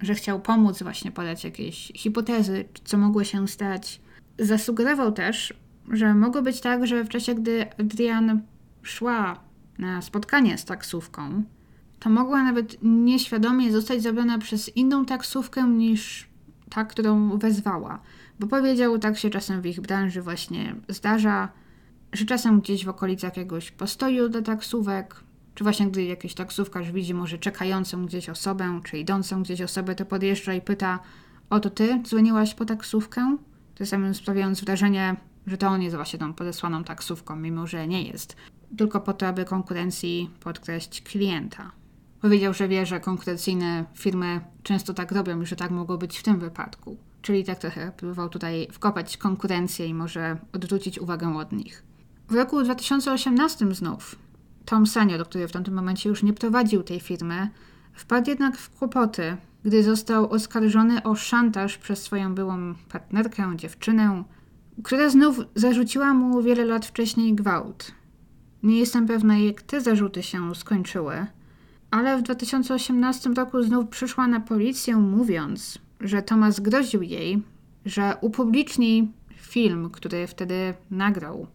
Że 0.00 0.14
chciał 0.14 0.40
pomóc 0.40 0.82
właśnie 0.82 1.12
podać 1.12 1.44
jakieś 1.44 1.92
hipotezy, 1.94 2.64
co 2.84 2.98
mogło 2.98 3.24
się 3.24 3.48
stać. 3.48 4.00
Zasugerował 4.38 5.12
też, 5.12 5.54
że 5.92 6.14
mogło 6.14 6.42
być 6.42 6.60
tak, 6.60 6.86
że 6.86 7.04
w 7.04 7.08
czasie, 7.08 7.34
gdy 7.34 7.66
Adrian 7.80 8.40
szła 8.82 9.40
na 9.78 10.02
spotkanie 10.02 10.58
z 10.58 10.64
taksówką, 10.64 11.42
to 11.98 12.10
mogła 12.10 12.42
nawet 12.42 12.76
nieświadomie 12.82 13.72
zostać 13.72 14.02
zabrana 14.02 14.38
przez 14.38 14.76
inną 14.76 15.04
taksówkę 15.04 15.62
niż 15.68 16.28
ta, 16.70 16.84
którą 16.84 17.38
wezwała. 17.38 18.00
Bo 18.40 18.46
powiedział, 18.46 18.98
tak 18.98 19.18
się 19.18 19.30
czasem 19.30 19.62
w 19.62 19.66
ich 19.66 19.80
branży 19.80 20.22
właśnie 20.22 20.74
zdarza, 20.88 21.48
że 22.12 22.24
czasem 22.24 22.60
gdzieś 22.60 22.84
w 22.84 22.88
okolicach 22.88 23.36
jakiegoś 23.36 23.70
postoju 23.70 24.28
do 24.28 24.42
taksówek, 24.42 25.24
czy 25.54 25.64
właśnie 25.64 25.86
gdy 25.86 26.04
jakiś 26.04 26.34
taksówkarz 26.34 26.92
widzi 26.92 27.14
może 27.14 27.38
czekającą 27.38 28.06
gdzieś 28.06 28.28
osobę, 28.28 28.80
czy 28.84 28.98
idącą 28.98 29.42
gdzieś 29.42 29.60
osobę, 29.60 29.94
to 29.94 30.06
podjeżdża 30.06 30.54
i 30.54 30.60
pyta, 30.60 30.98
o 31.50 31.60
to 31.60 31.70
ty 31.70 32.00
dzwoniłaś 32.02 32.54
po 32.54 32.64
taksówkę? 32.64 33.36
Tym 33.74 33.86
samym 33.86 34.14
sprawiając 34.14 34.60
wrażenie, 34.60 35.16
że 35.46 35.58
to 35.58 35.68
on 35.68 35.82
jest 35.82 35.96
właśnie 35.96 36.18
tą 36.18 36.34
podesłaną 36.34 36.84
taksówką, 36.84 37.36
mimo 37.36 37.66
że 37.66 37.88
nie 37.88 38.02
jest. 38.02 38.36
Tylko 38.78 39.00
po 39.00 39.12
to, 39.12 39.26
aby 39.26 39.44
konkurencji 39.44 40.30
podkreślić 40.40 41.02
klienta. 41.02 41.72
Powiedział, 42.20 42.54
że 42.54 42.68
wie, 42.68 42.86
że 42.86 43.00
konkurencyjne 43.00 43.84
firmy 43.94 44.40
często 44.62 44.94
tak 44.94 45.12
robią 45.12 45.40
i 45.40 45.46
że 45.46 45.56
tak 45.56 45.70
mogło 45.70 45.98
być 45.98 46.18
w 46.18 46.22
tym 46.22 46.38
wypadku. 46.38 46.96
Czyli 47.22 47.44
tak 47.44 47.58
trochę 47.58 47.92
próbował 47.96 48.28
tutaj 48.28 48.68
wkopać 48.72 49.16
konkurencję 49.16 49.86
i 49.86 49.94
może 49.94 50.36
odwrócić 50.52 50.98
uwagę 50.98 51.36
od 51.36 51.52
nich. 51.52 51.82
W 52.28 52.34
roku 52.34 52.62
2018 52.62 53.74
znów 53.74 54.16
Tom 54.64 54.86
Senior, 54.86 55.28
który 55.28 55.48
w 55.48 55.52
tamtym 55.52 55.74
momencie 55.74 56.08
już 56.08 56.22
nie 56.22 56.32
prowadził 56.32 56.82
tej 56.82 57.00
firmy, 57.00 57.50
wpadł 57.92 58.30
jednak 58.30 58.56
w 58.56 58.70
kłopoty, 58.70 59.36
gdy 59.64 59.82
został 59.82 60.30
oskarżony 60.30 61.02
o 61.02 61.14
szantaż 61.14 61.78
przez 61.78 62.02
swoją 62.02 62.34
byłą 62.34 62.74
partnerkę, 62.88 63.52
dziewczynę, 63.56 64.24
która 64.84 65.10
znów 65.10 65.40
zarzuciła 65.54 66.14
mu 66.14 66.42
wiele 66.42 66.64
lat 66.64 66.86
wcześniej 66.86 67.34
gwałt. 67.34 67.92
Nie 68.62 68.78
jestem 68.78 69.06
pewna, 69.06 69.38
jak 69.38 69.62
te 69.62 69.80
zarzuty 69.80 70.22
się 70.22 70.54
skończyły, 70.54 71.26
ale 71.90 72.18
w 72.18 72.22
2018 72.22 73.30
roku 73.30 73.62
znów 73.62 73.88
przyszła 73.88 74.26
na 74.26 74.40
policję, 74.40 74.96
mówiąc, 74.96 75.78
że 76.00 76.22
Thomas 76.22 76.60
groził 76.60 77.02
jej, 77.02 77.42
że 77.84 78.16
upubliczni 78.20 79.12
film, 79.36 79.90
który 79.90 80.26
wtedy 80.26 80.74
nagrał. 80.90 81.46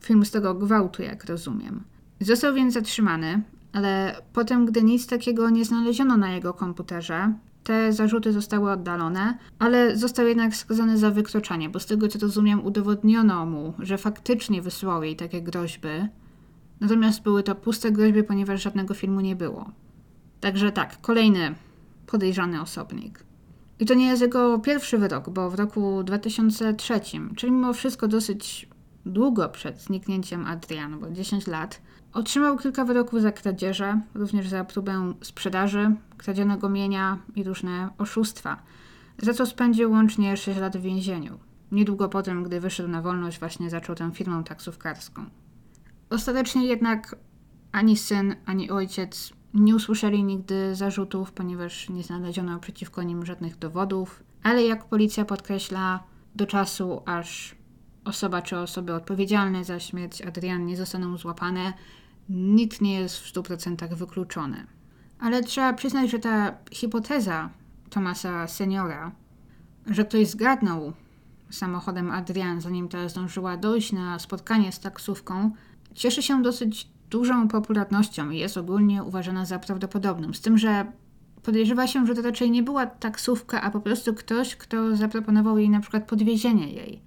Film 0.00 0.24
z 0.24 0.30
tego 0.30 0.54
gwałtu, 0.54 1.02
jak 1.02 1.24
rozumiem. 1.24 1.82
Został 2.20 2.54
więc 2.54 2.74
zatrzymany, 2.74 3.42
ale 3.72 4.22
potem, 4.32 4.66
gdy 4.66 4.82
nic 4.82 5.06
takiego 5.06 5.50
nie 5.50 5.64
znaleziono 5.64 6.16
na 6.16 6.32
jego 6.32 6.54
komputerze, 6.54 7.32
te 7.66 7.92
zarzuty 7.92 8.32
zostały 8.32 8.70
oddalone, 8.70 9.38
ale 9.58 9.96
został 9.96 10.26
jednak 10.26 10.56
skazany 10.56 10.98
za 10.98 11.10
wykroczenie, 11.10 11.68
bo 11.68 11.80
z 11.80 11.86
tego 11.86 12.08
co 12.08 12.18
rozumiem, 12.18 12.64
udowodniono 12.64 13.46
mu, 13.46 13.74
że 13.78 13.98
faktycznie 13.98 14.62
wysłał 14.62 15.02
jej 15.02 15.16
takie 15.16 15.42
groźby. 15.42 15.88
Natomiast 16.80 17.22
były 17.22 17.42
to 17.42 17.54
puste 17.54 17.92
groźby, 17.92 18.22
ponieważ 18.22 18.62
żadnego 18.62 18.94
filmu 18.94 19.20
nie 19.20 19.36
było. 19.36 19.70
Także 20.40 20.72
tak, 20.72 21.00
kolejny 21.00 21.54
podejrzany 22.06 22.60
osobnik. 22.60 23.24
I 23.80 23.86
to 23.86 23.94
nie 23.94 24.06
jest 24.06 24.22
jego 24.22 24.58
pierwszy 24.58 24.98
wyrok, 24.98 25.30
bo 25.30 25.50
w 25.50 25.54
roku 25.54 26.02
2003, 26.04 27.00
czyli 27.36 27.52
mimo 27.52 27.72
wszystko 27.72 28.08
dosyć 28.08 28.68
długo 29.06 29.48
przed 29.48 29.80
zniknięciem 29.80 30.46
Adrian, 30.46 31.00
bo 31.00 31.10
10 31.10 31.46
lat, 31.46 31.82
otrzymał 32.12 32.58
kilka 32.58 32.84
wyroków 32.84 33.20
za 33.20 33.32
kradzieże, 33.32 34.00
również 34.14 34.48
za 34.48 34.64
próbę 34.64 35.14
sprzedaży 35.22 35.94
kradzionego 36.16 36.68
mienia 36.68 37.18
i 37.34 37.44
różne 37.44 37.88
oszustwa, 37.98 38.62
za 39.18 39.34
co 39.34 39.46
spędził 39.46 39.90
łącznie 39.90 40.36
6 40.36 40.60
lat 40.60 40.76
w 40.76 40.80
więzieniu. 40.80 41.38
Niedługo 41.72 42.08
potem, 42.08 42.42
gdy 42.42 42.60
wyszedł 42.60 42.88
na 42.88 43.02
wolność, 43.02 43.38
właśnie 43.38 43.70
zaczął 43.70 43.94
tę 43.94 44.10
firmę 44.14 44.44
taksówkarską. 44.44 45.24
Ostatecznie 46.10 46.66
jednak 46.66 47.16
ani 47.72 47.96
syn, 47.96 48.34
ani 48.46 48.70
ojciec 48.70 49.32
nie 49.54 49.76
usłyszeli 49.76 50.24
nigdy 50.24 50.74
zarzutów, 50.74 51.32
ponieważ 51.32 51.88
nie 51.88 52.02
znaleziono 52.02 52.58
przeciwko 52.58 53.02
nim 53.02 53.26
żadnych 53.26 53.58
dowodów, 53.58 54.22
ale 54.42 54.62
jak 54.62 54.84
policja 54.84 55.24
podkreśla, 55.24 56.04
do 56.34 56.46
czasu 56.46 57.02
aż 57.06 57.55
osoba 58.06 58.42
czy 58.42 58.58
osoby 58.58 58.94
odpowiedzialne 58.94 59.64
za 59.64 59.80
śmierć 59.80 60.22
Adrian 60.22 60.66
nie 60.66 60.76
zostaną 60.76 61.16
złapane, 61.16 61.72
nic 62.28 62.80
nie 62.80 63.00
jest 63.00 63.18
w 63.18 63.32
100% 63.34 63.94
wykluczone. 63.94 64.66
Ale 65.18 65.42
trzeba 65.42 65.72
przyznać, 65.72 66.10
że 66.10 66.18
ta 66.18 66.54
hipoteza 66.72 67.50
Tomasa 67.90 68.48
Seniora, 68.48 69.12
że 69.86 70.04
ktoś 70.04 70.28
zgadnął 70.28 70.92
samochodem 71.50 72.10
Adrian, 72.10 72.60
zanim 72.60 72.88
ta 72.88 73.08
zdążyła 73.08 73.56
dojść 73.56 73.92
na 73.92 74.18
spotkanie 74.18 74.72
z 74.72 74.80
taksówką, 74.80 75.50
cieszy 75.94 76.22
się 76.22 76.42
dosyć 76.42 76.88
dużą 77.10 77.48
popularnością 77.48 78.30
i 78.30 78.38
jest 78.38 78.56
ogólnie 78.56 79.02
uważana 79.02 79.44
za 79.44 79.58
prawdopodobną. 79.58 80.32
Z 80.32 80.40
tym, 80.40 80.58
że 80.58 80.92
podejrzewa 81.42 81.86
się, 81.86 82.06
że 82.06 82.14
to 82.14 82.22
raczej 82.22 82.50
nie 82.50 82.62
była 82.62 82.86
taksówka, 82.86 83.62
a 83.62 83.70
po 83.70 83.80
prostu 83.80 84.14
ktoś, 84.14 84.56
kto 84.56 84.96
zaproponował 84.96 85.58
jej 85.58 85.70
na 85.70 85.80
przykład 85.80 86.08
podwiezienie 86.08 86.72
jej. 86.72 87.02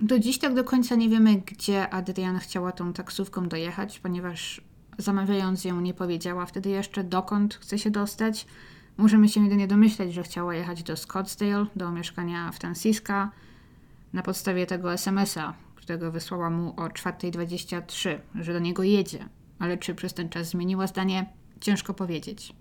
Do 0.00 0.18
dziś 0.18 0.38
tak 0.38 0.54
do 0.54 0.64
końca 0.64 0.94
nie 0.94 1.08
wiemy, 1.08 1.42
gdzie 1.46 1.90
Adrian 1.90 2.38
chciała 2.38 2.72
tą 2.72 2.92
taksówką 2.92 3.48
dojechać, 3.48 3.98
ponieważ 3.98 4.60
zamawiając 4.98 5.64
ją 5.64 5.80
nie 5.80 5.94
powiedziała 5.94 6.46
wtedy 6.46 6.70
jeszcze, 6.70 7.04
dokąd 7.04 7.54
chce 7.54 7.78
się 7.78 7.90
dostać. 7.90 8.46
Możemy 8.96 9.28
się 9.28 9.42
jedynie 9.44 9.66
domyśleć, 9.66 10.14
że 10.14 10.22
chciała 10.22 10.54
jechać 10.54 10.82
do 10.82 10.96
Scottsdale, 10.96 11.66
do 11.76 11.90
mieszkania 11.90 12.52
Franciska, 12.52 13.30
na 14.12 14.22
podstawie 14.22 14.66
tego 14.66 14.92
SMS-a, 14.92 15.54
którego 15.74 16.12
wysłała 16.12 16.50
mu 16.50 16.68
o 16.68 16.88
4.23, 16.88 18.18
że 18.34 18.52
do 18.52 18.58
niego 18.58 18.82
jedzie. 18.82 19.28
Ale 19.58 19.78
czy 19.78 19.94
przez 19.94 20.14
ten 20.14 20.28
czas 20.28 20.48
zmieniła 20.48 20.86
zdanie, 20.86 21.26
ciężko 21.60 21.94
powiedzieć. 21.94 22.52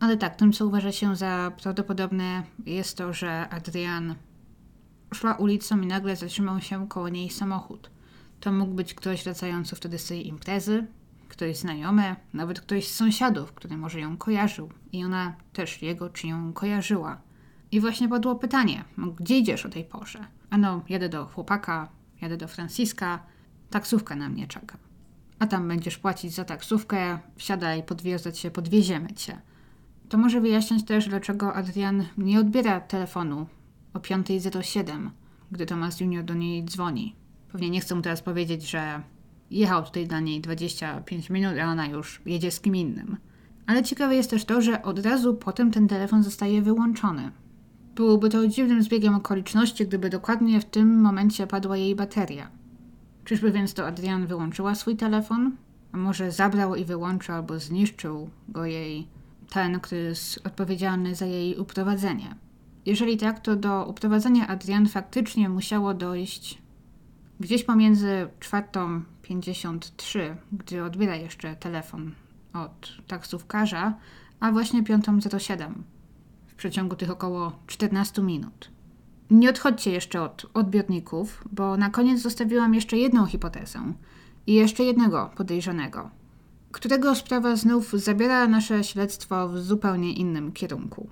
Ale 0.00 0.16
tak, 0.16 0.36
tym 0.36 0.52
co 0.52 0.66
uważa 0.66 0.92
się 0.92 1.16
za 1.16 1.52
prawdopodobne 1.62 2.42
jest 2.66 2.96
to, 2.96 3.12
że 3.12 3.48
Adrian 3.48 4.14
szła 5.14 5.34
ulicą 5.34 5.80
i 5.80 5.86
nagle 5.86 6.16
zatrzymał 6.16 6.60
się 6.60 6.88
koło 6.88 7.08
niej 7.08 7.30
samochód. 7.30 7.90
To 8.40 8.52
mógł 8.52 8.74
być 8.74 8.94
ktoś 8.94 9.24
wracający 9.24 9.76
wtedy 9.76 9.98
z 9.98 10.06
tej 10.06 10.28
imprezy, 10.28 10.86
ktoś 11.28 11.56
znajomy, 11.56 12.16
nawet 12.32 12.60
ktoś 12.60 12.88
z 12.88 12.94
sąsiadów, 12.94 13.52
który 13.52 13.76
może 13.76 14.00
ją 14.00 14.16
kojarzył 14.16 14.70
i 14.92 15.04
ona 15.04 15.34
też 15.52 15.82
jego 15.82 16.10
czy 16.10 16.26
ją 16.26 16.52
kojarzyła. 16.52 17.20
I 17.72 17.80
właśnie 17.80 18.08
padło 18.08 18.36
pytanie, 18.36 18.84
gdzie 19.16 19.38
idziesz 19.38 19.66
o 19.66 19.68
tej 19.68 19.84
porze? 19.84 20.18
Ano, 20.50 20.82
jadę 20.88 21.08
do 21.08 21.26
chłopaka, 21.26 21.88
jadę 22.20 22.36
do 22.36 22.48
Franciska, 22.48 23.18
taksówka 23.70 24.16
na 24.16 24.28
mnie 24.28 24.46
czeka. 24.46 24.78
A 25.38 25.46
tam 25.46 25.68
będziesz 25.68 25.98
płacić 25.98 26.34
za 26.34 26.44
taksówkę, 26.44 27.18
wsiadaj, 27.36 27.82
podwiązać 27.82 28.38
się, 28.38 28.50
podwieziemy 28.50 29.12
cię. 29.12 29.40
To 30.08 30.18
może 30.18 30.40
wyjaśniać 30.40 30.84
też, 30.84 31.08
dlaczego 31.08 31.54
Adrian 31.54 32.04
nie 32.18 32.40
odbiera 32.40 32.80
telefonu 32.80 33.46
o 33.94 33.98
5.07, 33.98 35.10
gdy 35.52 35.66
Thomas 35.66 36.00
Junior 36.00 36.24
do 36.24 36.34
niej 36.34 36.64
dzwoni. 36.64 37.16
Pewnie 37.52 37.70
nie 37.70 37.80
chcę 37.80 37.94
mu 37.94 38.02
teraz 38.02 38.22
powiedzieć, 38.22 38.70
że 38.70 39.02
jechał 39.50 39.84
tutaj 39.84 40.06
dla 40.06 40.20
niej 40.20 40.40
25 40.40 41.30
minut, 41.30 41.52
a 41.62 41.64
ona 41.64 41.86
już 41.86 42.22
jedzie 42.26 42.50
z 42.50 42.60
kim 42.60 42.76
innym. 42.76 43.16
Ale 43.66 43.82
ciekawe 43.82 44.14
jest 44.16 44.30
też 44.30 44.44
to, 44.44 44.62
że 44.62 44.82
od 44.82 44.98
razu 44.98 45.34
potem 45.34 45.70
ten 45.70 45.88
telefon 45.88 46.22
zostaje 46.22 46.62
wyłączony. 46.62 47.30
Byłoby 47.94 48.30
to 48.30 48.48
dziwnym 48.48 48.82
zbiegiem 48.82 49.14
okoliczności, 49.14 49.86
gdyby 49.86 50.10
dokładnie 50.10 50.60
w 50.60 50.64
tym 50.64 51.00
momencie 51.00 51.46
padła 51.46 51.76
jej 51.76 51.94
bateria. 51.96 52.50
Czyżby 53.24 53.52
więc 53.52 53.74
to 53.74 53.86
Adrian 53.86 54.26
wyłączyła 54.26 54.74
swój 54.74 54.96
telefon? 54.96 55.56
A 55.92 55.96
może 55.96 56.32
zabrał 56.32 56.74
i 56.74 56.84
wyłączył 56.84 57.34
albo 57.34 57.58
zniszczył 57.58 58.30
go 58.48 58.64
jej 58.64 59.06
ten, 59.50 59.80
który 59.80 60.00
jest 60.00 60.46
odpowiedzialny 60.46 61.14
za 61.14 61.26
jej 61.26 61.56
uprowadzenie? 61.56 62.34
Jeżeli 62.88 63.16
tak, 63.16 63.40
to 63.40 63.56
do 63.56 63.84
uprowadzenia 63.84 64.48
Adrian 64.48 64.88
faktycznie 64.88 65.48
musiało 65.48 65.94
dojść 65.94 66.58
gdzieś 67.40 67.64
pomiędzy 67.64 68.28
4.53, 68.40 70.34
gdy 70.52 70.84
odbiera 70.84 71.16
jeszcze 71.16 71.56
telefon 71.56 72.12
od 72.52 72.96
taksówkarza, 73.06 73.94
a 74.40 74.52
właśnie 74.52 74.82
5.07 74.82 75.72
w 76.46 76.54
przeciągu 76.54 76.96
tych 76.96 77.10
około 77.10 77.52
14 77.66 78.22
minut. 78.22 78.70
Nie 79.30 79.50
odchodźcie 79.50 79.90
jeszcze 79.90 80.22
od 80.22 80.46
odbiorników, 80.54 81.44
bo 81.52 81.76
na 81.76 81.90
koniec 81.90 82.20
zostawiłam 82.20 82.74
jeszcze 82.74 82.96
jedną 82.96 83.26
hipotezę 83.26 83.92
i 84.46 84.54
jeszcze 84.54 84.84
jednego 84.84 85.30
podejrzanego, 85.36 86.10
którego 86.72 87.14
sprawa 87.14 87.56
znów 87.56 87.92
zabiera 87.92 88.46
nasze 88.46 88.84
śledztwo 88.84 89.48
w 89.48 89.58
zupełnie 89.58 90.12
innym 90.12 90.52
kierunku. 90.52 91.08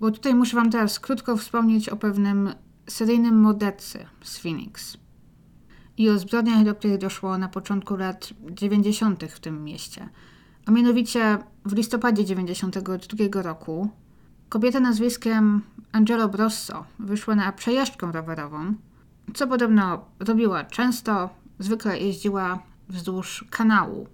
Bo 0.00 0.10
tutaj 0.10 0.34
muszę 0.34 0.56
Wam 0.56 0.70
teraz 0.70 1.00
krótko 1.00 1.36
wspomnieć 1.36 1.88
o 1.88 1.96
pewnym 1.96 2.52
seryjnym 2.86 3.40
mordercy 3.40 4.06
z 4.22 4.38
Phoenix 4.38 4.96
i 5.96 6.10
o 6.10 6.18
zbrodniach, 6.18 6.64
do 6.64 6.74
których 6.74 6.98
doszło 6.98 7.38
na 7.38 7.48
początku 7.48 7.96
lat 7.96 8.30
90. 8.50 9.24
w 9.24 9.40
tym 9.40 9.64
mieście. 9.64 10.08
A 10.66 10.70
mianowicie 10.70 11.38
w 11.64 11.72
listopadzie 11.72 12.24
92 12.24 13.42
roku 13.42 13.90
kobieta 14.48 14.80
nazwiskiem 14.80 15.62
Angelo 15.92 16.28
Brosso 16.28 16.84
wyszła 16.98 17.34
na 17.34 17.52
przejażdżkę 17.52 18.12
rowerową, 18.12 18.74
co 19.34 19.46
podobno 19.46 20.04
robiła 20.18 20.64
często, 20.64 21.30
zwykle 21.58 21.98
jeździła 21.98 22.62
wzdłuż 22.88 23.44
kanału, 23.50 24.06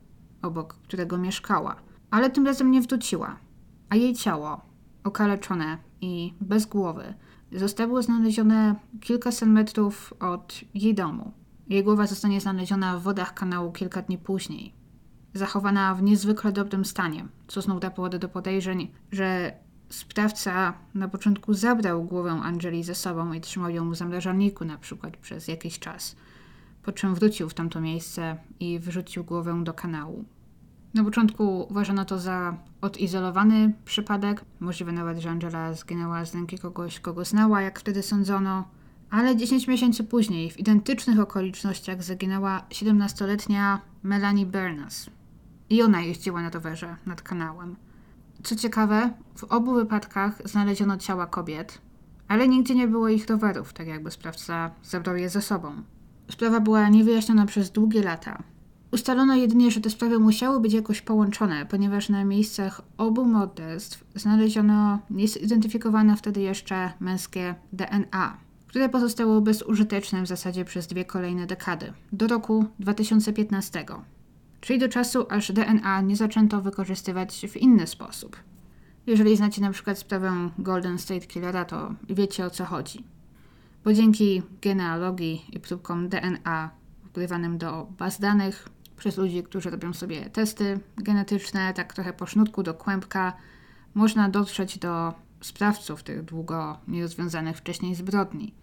obok 0.43 0.75
którego 0.75 1.19
mieszkała, 1.19 1.77
ale 2.11 2.31
tym 2.31 2.47
razem 2.47 2.71
nie 2.71 2.83
wróciła, 2.83 3.37
a 3.89 3.97
jej 3.97 4.15
ciało, 4.15 4.61
okaleczone 5.07 5.79
i 6.01 6.35
bez 6.41 6.67
głowy, 6.67 7.15
zostało 7.53 8.03
znalezione 8.03 8.75
kilkaset 9.01 9.49
metrów 9.49 10.15
od 10.21 10.61
jej 10.75 10.95
domu. 10.95 11.33
Jej 11.69 11.85
głowa 11.85 12.07
zostanie 12.07 12.41
znaleziona 12.41 12.99
w 12.99 13.03
wodach 13.03 13.35
kanału 13.35 13.73
kilka 13.73 14.03
dni 14.03 14.19
później. 14.19 14.75
Zachowana 15.35 15.95
w 15.95 16.03
niezwykle 16.03 16.53
dobrym 16.53 16.85
stanie, 16.85 17.27
co 17.47 17.63
znów 17.63 17.81
da 17.81 17.91
powody 17.91 18.19
do 18.19 18.29
podejrzeń, 18.29 18.89
że 19.13 19.53
sprawca 19.89 20.75
na 20.95 21.09
początku 21.09 21.55
zabrał 21.55 22.05
głowę 22.05 22.31
Angeli 22.31 22.85
ze 22.85 22.95
sobą 22.95 23.33
i 23.33 23.41
trzymał 23.41 23.71
ją 23.71 23.91
w 23.91 23.97
zamrażalniku 23.97 24.65
na 24.65 24.79
przykład 24.79 25.17
przez 25.17 25.49
jakiś 25.49 25.79
czas, 25.79 26.17
po 26.83 26.93
czym 26.93 27.15
wrócił 27.15 27.49
w 27.49 27.55
tamto 27.55 27.81
miejsce 27.81 28.37
i 28.61 28.79
wyrzucił 28.79 29.25
głowę 29.25 29.65
do 29.65 29.75
kanału. 29.75 30.25
Na 30.97 31.05
początku 31.05 31.67
uważano 31.71 32.05
to 32.05 32.19
za 32.19 32.57
odizolowany 32.81 33.73
przypadek, 33.85 34.45
możliwe 34.61 34.93
nawet, 34.93 35.19
że 35.19 35.31
Angela 35.31 35.73
zginęła 35.73 36.25
z 36.25 36.35
ręki 36.35 36.59
kogoś, 36.59 37.01
kogo 37.01 37.25
znała, 37.25 37.61
jak 37.63 37.81
wtedy 37.81 38.03
sądzono, 38.03 38.65
ale 39.11 39.37
10 39.37 39.69
miesięcy 39.69 40.05
później, 40.05 40.51
w 40.51 40.59
identycznych 40.59 41.21
okolicznościach, 41.21 42.03
zaginęła 42.03 42.63
17-letnia 42.71 43.81
Melanie 44.03 44.47
Bernas. 44.47 45.11
I 45.71 45.83
ona 45.83 46.01
jeździła 46.01 46.43
na 46.43 46.51
rowerze 46.51 46.97
nad 47.07 47.23
kanałem. 47.23 47.77
Co 48.43 48.57
ciekawe, 48.57 49.11
w 49.35 49.45
obu 49.45 49.75
wypadkach 49.75 50.43
znaleziono 50.45 50.97
ciała 50.97 51.27
kobiet, 51.27 51.81
ale 52.29 52.49
nigdzie 52.49 52.75
nie 52.75 52.89
było 52.89 53.09
ich 53.09 53.29
rowerów, 53.29 53.73
tak 53.73 53.87
jakby 53.87 54.11
sprawca 54.11 54.71
zabrał 54.83 55.17
je 55.17 55.29
ze 55.29 55.43
sobą. 55.43 55.83
Sprawa 56.31 56.61
była 56.61 56.89
niewyjaśniona 56.89 57.47
przez 57.47 57.71
długie 57.71 58.03
lata. 58.03 58.43
Ustalono 58.93 59.35
jedynie, 59.35 59.71
że 59.71 59.81
te 59.81 59.91
sprawy 59.91 60.19
musiały 60.19 60.61
być 60.61 60.73
jakoś 60.73 61.03
połączone, 61.03 61.67
ponieważ 61.67 62.09
na 62.09 62.25
miejscach 62.25 62.83
obu 62.99 63.25
morderstw 63.25 64.05
znaleziono 64.15 64.99
niezidentyfikowane 65.11 66.17
wtedy 66.17 66.41
jeszcze 66.41 66.93
męskie 67.01 67.55
DNA 67.73 68.47
które 68.77 68.89
pozostało 68.89 69.41
bezużyteczne 69.41 70.23
w 70.23 70.27
zasadzie 70.27 70.65
przez 70.65 70.87
dwie 70.87 71.05
kolejne 71.05 71.47
dekady, 71.47 71.93
do 72.13 72.27
roku 72.27 72.67
2015, 72.79 73.85
czyli 74.61 74.79
do 74.79 74.89
czasu, 74.89 75.27
aż 75.31 75.53
DNA 75.53 76.01
nie 76.01 76.17
zaczęto 76.17 76.63
wykorzystywać 76.63 77.47
w 77.49 77.57
inny 77.57 77.87
sposób. 77.87 78.37
Jeżeli 79.07 79.37
znacie 79.37 79.63
na 79.63 79.71
przykład 79.71 79.99
sprawę 79.99 80.51
Golden 80.59 80.99
State 80.99 81.27
Killera, 81.27 81.65
to 81.65 81.95
wiecie 82.11 82.47
o 82.47 82.51
co 82.51 82.65
chodzi. 82.65 83.05
Bo 83.85 83.93
dzięki 83.93 84.43
genealogii 84.63 85.45
i 85.53 85.61
próbkom 85.61 86.09
DNA 86.09 86.71
wpływanym 87.07 87.59
do 87.59 87.87
baz 87.99 88.21
danych 88.21 88.69
przez 88.97 89.17
ludzi, 89.17 89.43
którzy 89.43 89.71
robią 89.71 89.93
sobie 89.93 90.31
testy 90.31 90.81
genetyczne, 90.97 91.75
tak 91.75 91.95
trochę 91.95 92.13
po 92.13 92.27
sznutku 92.27 92.63
do 92.63 92.75
kłębka, 92.75 93.37
można 93.95 94.29
dotrzeć 94.29 94.79
do 94.79 95.15
sprawców 95.41 96.03
tych 96.03 96.23
długo 96.23 96.79
nierozwiązanych 96.89 97.57
wcześniej 97.57 97.95
zbrodni. 97.95 98.55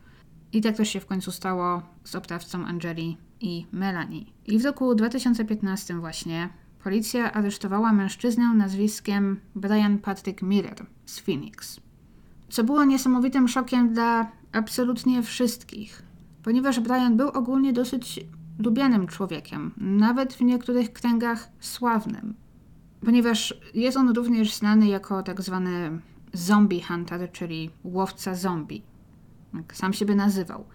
I 0.54 0.62
tak 0.62 0.78
też 0.78 0.90
się 0.90 1.00
w 1.00 1.06
końcu 1.06 1.32
stało 1.32 1.82
z 2.04 2.16
oprawcą 2.16 2.66
Angeli 2.66 3.18
i 3.42 3.66
Melanie. 3.72 4.26
I 4.46 4.60
w 4.60 4.66
roku 4.66 4.96
2015 4.96 5.94
właśnie 5.94 6.50
policja 6.84 7.34
aresztowała 7.34 7.94
mężczyznę 7.94 8.54
nazwiskiem 8.54 9.40
Brian 9.56 9.98
Patrick 9.98 10.42
Miller 10.42 10.86
z 11.06 11.20
Phoenix. 11.20 11.80
Co 12.50 12.64
było 12.64 12.86
niesamowitym 12.86 13.48
szokiem 13.48 13.94
dla 13.94 14.32
absolutnie 14.52 15.24
wszystkich, 15.24 16.04
ponieważ 16.44 16.80
Brian 16.80 17.18
był 17.18 17.30
ogólnie 17.30 17.74
dosyć 17.74 18.20
lubianym 18.60 19.08
człowiekiem, 19.08 19.72
nawet 19.78 20.34
w 20.34 20.42
niektórych 20.42 20.94
kręgach 20.94 21.50
sławnym. 21.60 22.34
Ponieważ 23.06 23.60
jest 23.74 23.98
on 23.98 24.10
również 24.10 24.54
znany 24.54 24.88
jako 24.88 25.24
tak 25.24 25.42
zwany 25.42 26.00
zombie 26.34 26.82
hunter, 26.82 27.32
czyli 27.32 27.70
łowca 27.84 28.36
zombie 28.36 28.84
jak 29.54 29.76
sam 29.76 29.94
siebie 29.94 30.16
nazywał. 30.16 30.66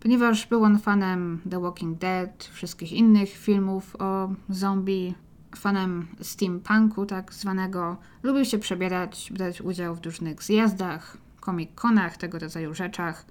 Ponieważ 0.00 0.46
był 0.46 0.64
on 0.64 0.78
fanem 0.78 1.40
The 1.50 1.60
Walking 1.60 1.98
Dead, 1.98 2.44
wszystkich 2.52 2.92
innych 2.92 3.30
filmów 3.30 3.96
o 3.98 4.32
zombie, 4.48 5.14
fanem 5.56 6.06
steampunku 6.20 7.06
tak 7.06 7.34
zwanego, 7.34 7.96
lubił 8.22 8.44
się 8.44 8.58
przebierać, 8.58 9.32
brać 9.34 9.60
udział 9.60 9.94
w 9.94 10.04
różnych 10.04 10.42
zjazdach, 10.42 11.16
comic-conach, 11.40 12.16
tego 12.16 12.38
rodzaju 12.38 12.74
rzeczach. 12.74 13.26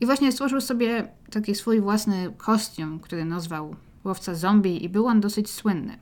I 0.00 0.06
właśnie 0.06 0.32
stworzył 0.32 0.60
sobie 0.60 1.08
taki 1.30 1.54
swój 1.54 1.80
własny 1.80 2.32
kostium, 2.36 3.00
który 3.00 3.24
nazwał 3.24 3.76
Łowca 4.04 4.34
Zombie 4.34 4.84
i 4.84 4.88
był 4.88 5.06
on 5.06 5.20
dosyć 5.20 5.50
słynny. 5.50 5.98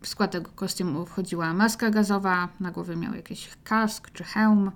W 0.00 0.08
skład 0.08 0.30
tego 0.30 0.50
kostiumu 0.54 1.06
wchodziła 1.06 1.54
maska 1.54 1.90
gazowa, 1.90 2.48
na 2.60 2.70
głowie 2.70 2.96
miał 2.96 3.14
jakiś 3.14 3.50
kask 3.64 4.10
czy 4.10 4.24
hełm, 4.24 4.70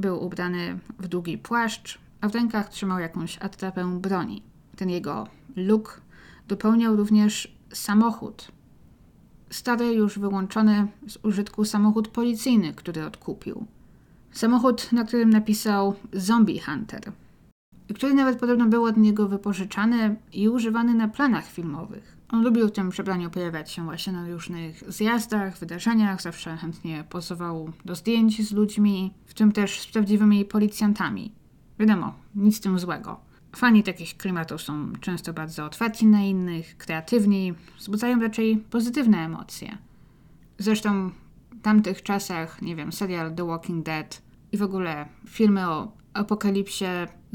był 0.00 0.24
ubrany 0.24 0.78
w 0.98 1.08
długi 1.08 1.38
płaszcz, 1.38 1.98
a 2.20 2.28
w 2.28 2.34
rękach 2.34 2.68
trzymał 2.68 2.98
jakąś 2.98 3.38
atrapę 3.38 4.00
broni. 4.00 4.42
Ten 4.76 4.90
jego 4.90 5.26
look 5.56 6.00
dopełniał 6.48 6.96
również 6.96 7.56
samochód. 7.72 8.52
Stary, 9.50 9.92
już 9.92 10.18
wyłączony 10.18 10.86
z 11.08 11.18
użytku 11.22 11.64
samochód 11.64 12.08
policyjny, 12.08 12.74
który 12.74 13.04
odkupił. 13.04 13.66
Samochód, 14.32 14.92
na 14.92 15.04
którym 15.04 15.30
napisał 15.30 15.94
Zombie 16.12 16.60
Hunter, 16.60 17.12
który 17.94 18.14
nawet 18.14 18.38
podobno 18.38 18.66
był 18.66 18.84
od 18.84 18.96
niego 18.96 19.28
wypożyczany 19.28 20.16
i 20.32 20.48
używany 20.48 20.94
na 20.94 21.08
planach 21.08 21.46
filmowych. 21.46 22.16
On 22.28 22.44
lubił 22.44 22.68
w 22.68 22.72
tym 22.72 22.90
przebraniu 22.90 23.30
pojawiać 23.30 23.70
się 23.70 23.84
właśnie 23.84 24.12
na 24.12 24.28
różnych 24.28 24.92
zjazdach, 24.92 25.58
wydarzeniach, 25.58 26.22
zawsze 26.22 26.56
chętnie 26.56 27.04
pozował 27.10 27.72
do 27.84 27.94
zdjęć 27.94 28.48
z 28.48 28.52
ludźmi, 28.52 29.14
w 29.26 29.34
tym 29.34 29.52
też 29.52 29.80
z 29.80 29.86
prawdziwymi 29.86 30.44
policjantami. 30.44 31.32
Wiadomo, 31.78 32.14
nic 32.34 32.56
z 32.56 32.60
tym 32.60 32.78
złego. 32.78 33.20
Fani 33.56 33.82
takich 33.82 34.16
klimatów 34.16 34.62
są 34.62 34.92
często 35.00 35.32
bardzo 35.32 35.64
otwarci 35.64 36.06
na 36.06 36.22
innych, 36.22 36.76
kreatywni, 36.76 37.54
wzbudzają 37.78 38.20
raczej 38.20 38.56
pozytywne 38.56 39.18
emocje. 39.18 39.78
Zresztą 40.58 41.10
w 41.50 41.60
tamtych 41.62 42.02
czasach, 42.02 42.62
nie 42.62 42.76
wiem, 42.76 42.92
serial 42.92 43.34
The 43.34 43.46
Walking 43.46 43.86
Dead 43.86 44.22
i 44.52 44.56
w 44.56 44.62
ogóle 44.62 45.08
filmy 45.28 45.68
o 45.68 45.92
apokalipsie, 46.14 46.84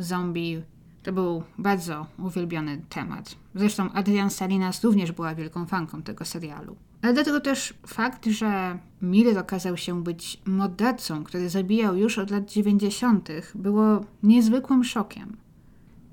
zombie 0.03 0.61
to 1.03 1.13
był 1.13 1.43
bardzo 1.57 2.05
uwielbiony 2.17 2.81
temat. 2.89 3.35
Zresztą 3.55 3.91
Adrian 3.91 4.29
Salinas 4.29 4.83
również 4.83 5.11
była 5.11 5.35
wielką 5.35 5.65
fanką 5.65 6.01
tego 6.01 6.25
serialu. 6.25 6.75
Ale 7.01 7.13
dlatego 7.13 7.39
też 7.39 7.73
fakt, 7.87 8.25
że 8.25 8.79
Miller 9.01 9.37
okazał 9.37 9.77
się 9.77 10.03
być 10.03 10.41
mordercą, 10.45 11.23
który 11.23 11.49
zabijał 11.49 11.95
już 11.95 12.17
od 12.17 12.31
lat 12.31 12.51
90., 12.51 13.29
było 13.55 14.05
niezwykłym 14.23 14.83
szokiem. 14.83 15.37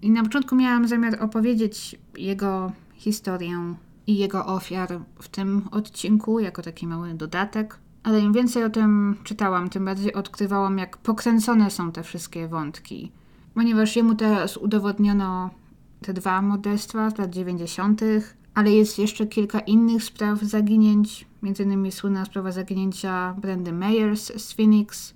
I 0.03 0.11
na 0.11 0.23
początku 0.23 0.57
miałam 0.57 0.89
zamiar 0.89 1.23
opowiedzieć 1.23 1.97
jego 2.17 2.73
historię 2.95 3.75
i 4.07 4.17
jego 4.17 4.47
ofiar 4.47 5.01
w 5.21 5.29
tym 5.29 5.69
odcinku, 5.71 6.41
jako 6.41 6.63
taki 6.63 6.87
mały 6.87 7.15
dodatek. 7.15 7.79
Ale 8.03 8.21
im 8.21 8.33
więcej 8.33 8.65
o 8.65 8.71
tym 8.71 9.17
czytałam, 9.25 9.71
tym 9.71 9.85
bardziej 9.85 10.15
odkrywałam, 10.15 10.79
jak 10.79 10.97
pokręcone 10.97 11.71
są 11.71 11.93
te 11.93 12.03
wszystkie 12.03 12.49
wątki 12.49 13.13
ponieważ 13.57 13.97
jemu 13.97 14.15
teraz 14.15 14.57
udowodniono 14.57 15.51
te 16.03 16.13
dwa 16.13 16.43
morderstwa 16.43 17.11
z 17.11 17.19
lat 17.19 17.31
90., 17.31 18.01
ale 18.55 18.73
jest 18.73 18.99
jeszcze 18.99 19.27
kilka 19.27 19.61
innych 19.61 20.05
spraw 20.05 20.43
zaginięć, 20.43 21.27
m.in. 21.43 21.93
słynna 21.93 22.25
sprawa 22.25 22.53
zaginięcia 22.53 23.35
Brandy 23.39 23.73
Meyers 23.73 24.33
z 24.43 24.53
Phoenix, 24.53 25.15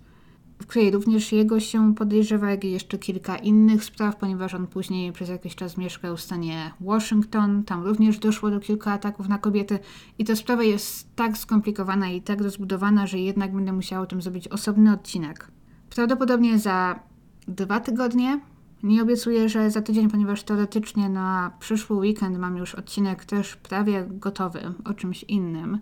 w 0.63 0.67
której 0.67 0.91
również 0.91 1.33
jego 1.33 1.61
się 1.61 1.95
podejrzewa, 1.95 2.51
jak 2.51 2.65
i 2.65 2.71
jeszcze 2.71 2.99
kilka 2.99 3.37
innych 3.37 3.85
spraw, 3.85 4.17
ponieważ 4.17 4.55
on 4.55 4.67
później 4.67 5.13
przez 5.13 5.29
jakiś 5.29 5.55
czas 5.55 5.77
mieszkał 5.77 6.17
w 6.17 6.21
stanie 6.21 6.73
Washington. 6.81 7.65
Tam 7.65 7.85
również 7.85 8.19
doszło 8.19 8.51
do 8.51 8.61
kilku 8.61 8.89
ataków 8.89 9.29
na 9.29 9.39
kobiety 9.39 9.79
i 10.19 10.25
ta 10.25 10.37
sprawa 10.37 10.63
jest 10.63 11.17
tak 11.17 11.39
skomplikowana 11.39 12.11
i 12.11 12.23
tak 12.23 12.41
rozbudowana, 12.41 13.07
że 13.07 13.19
jednak 13.19 13.55
będę 13.55 13.73
musiała 13.73 14.03
o 14.03 14.07
tym 14.07 14.23
zrobić 14.23 14.49
osobny 14.49 14.93
odcinek. 14.93 15.51
Prawdopodobnie 15.91 16.59
za 16.59 17.10
dwa 17.49 17.81
tygodnie. 17.81 18.41
Nie 18.83 19.03
obiecuję, 19.03 19.49
że 19.49 19.71
za 19.71 19.83
tydzień, 19.83 20.11
ponieważ 20.11 20.43
teoretycznie 20.43 21.09
na 21.09 21.53
przyszły 21.61 21.97
weekend 21.97 22.39
mam 22.39 22.57
już 22.57 22.75
odcinek 22.75 23.25
też 23.25 23.57
prawie 23.57 24.07
gotowy 24.09 24.61
o 24.85 24.95
czymś 24.95 25.23
innym. 25.23 25.79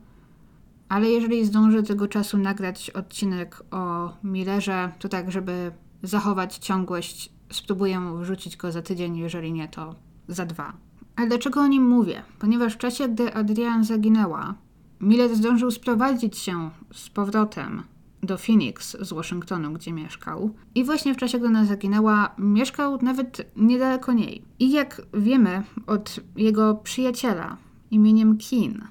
Ale 0.89 1.09
jeżeli 1.09 1.45
zdążę 1.45 1.83
tego 1.83 2.09
czasu 2.09 2.39
nagrać 2.39 2.91
odcinek 2.91 3.63
o 3.71 4.13
Millerze, 4.25 4.93
to 4.99 5.09
tak, 5.09 5.31
żeby 5.31 5.73
zachować 6.03 6.59
ciągłość, 6.59 7.33
spróbuję 7.53 8.01
wrzucić 8.21 8.57
go 8.57 8.73
za 8.73 8.83
tydzień, 8.83 9.17
jeżeli 9.17 9.53
nie, 9.53 9.69
to 9.69 9.95
za 10.29 10.47
dwa. 10.47 10.73
Ale 11.17 11.29
dlaczego 11.29 11.61
o 11.61 11.67
nim 11.67 11.89
mówię? 11.89 12.23
Ponieważ 12.39 12.75
w 12.75 12.79
czasie, 12.79 13.09
gdy 13.09 13.35
Adrian 13.35 13.85
zaginęła, 13.85 14.55
Miller 15.01 15.37
zdążył 15.37 15.71
sprowadzić 15.71 16.39
się 16.39 16.71
z 16.93 17.09
powrotem 17.11 17.83
do 18.23 18.39
Phoenix 18.39 18.97
z 19.01 19.13
Waszyngtonu, 19.13 19.73
gdzie 19.73 19.93
mieszkał. 19.93 20.51
I 20.75 20.85
właśnie 20.85 21.15
w 21.15 21.17
czasie, 21.17 21.39
gdy 21.39 21.47
ona 21.47 21.65
zaginęła, 21.65 22.35
mieszkał 22.39 22.99
nawet 23.03 23.53
niedaleko 23.57 24.13
niej. 24.13 24.43
I 24.59 24.73
jak 24.73 25.03
wiemy 25.15 25.63
od 25.87 26.21
jego 26.37 26.75
przyjaciela 26.75 27.57
imieniem 27.91 28.39
Keen, 28.39 28.85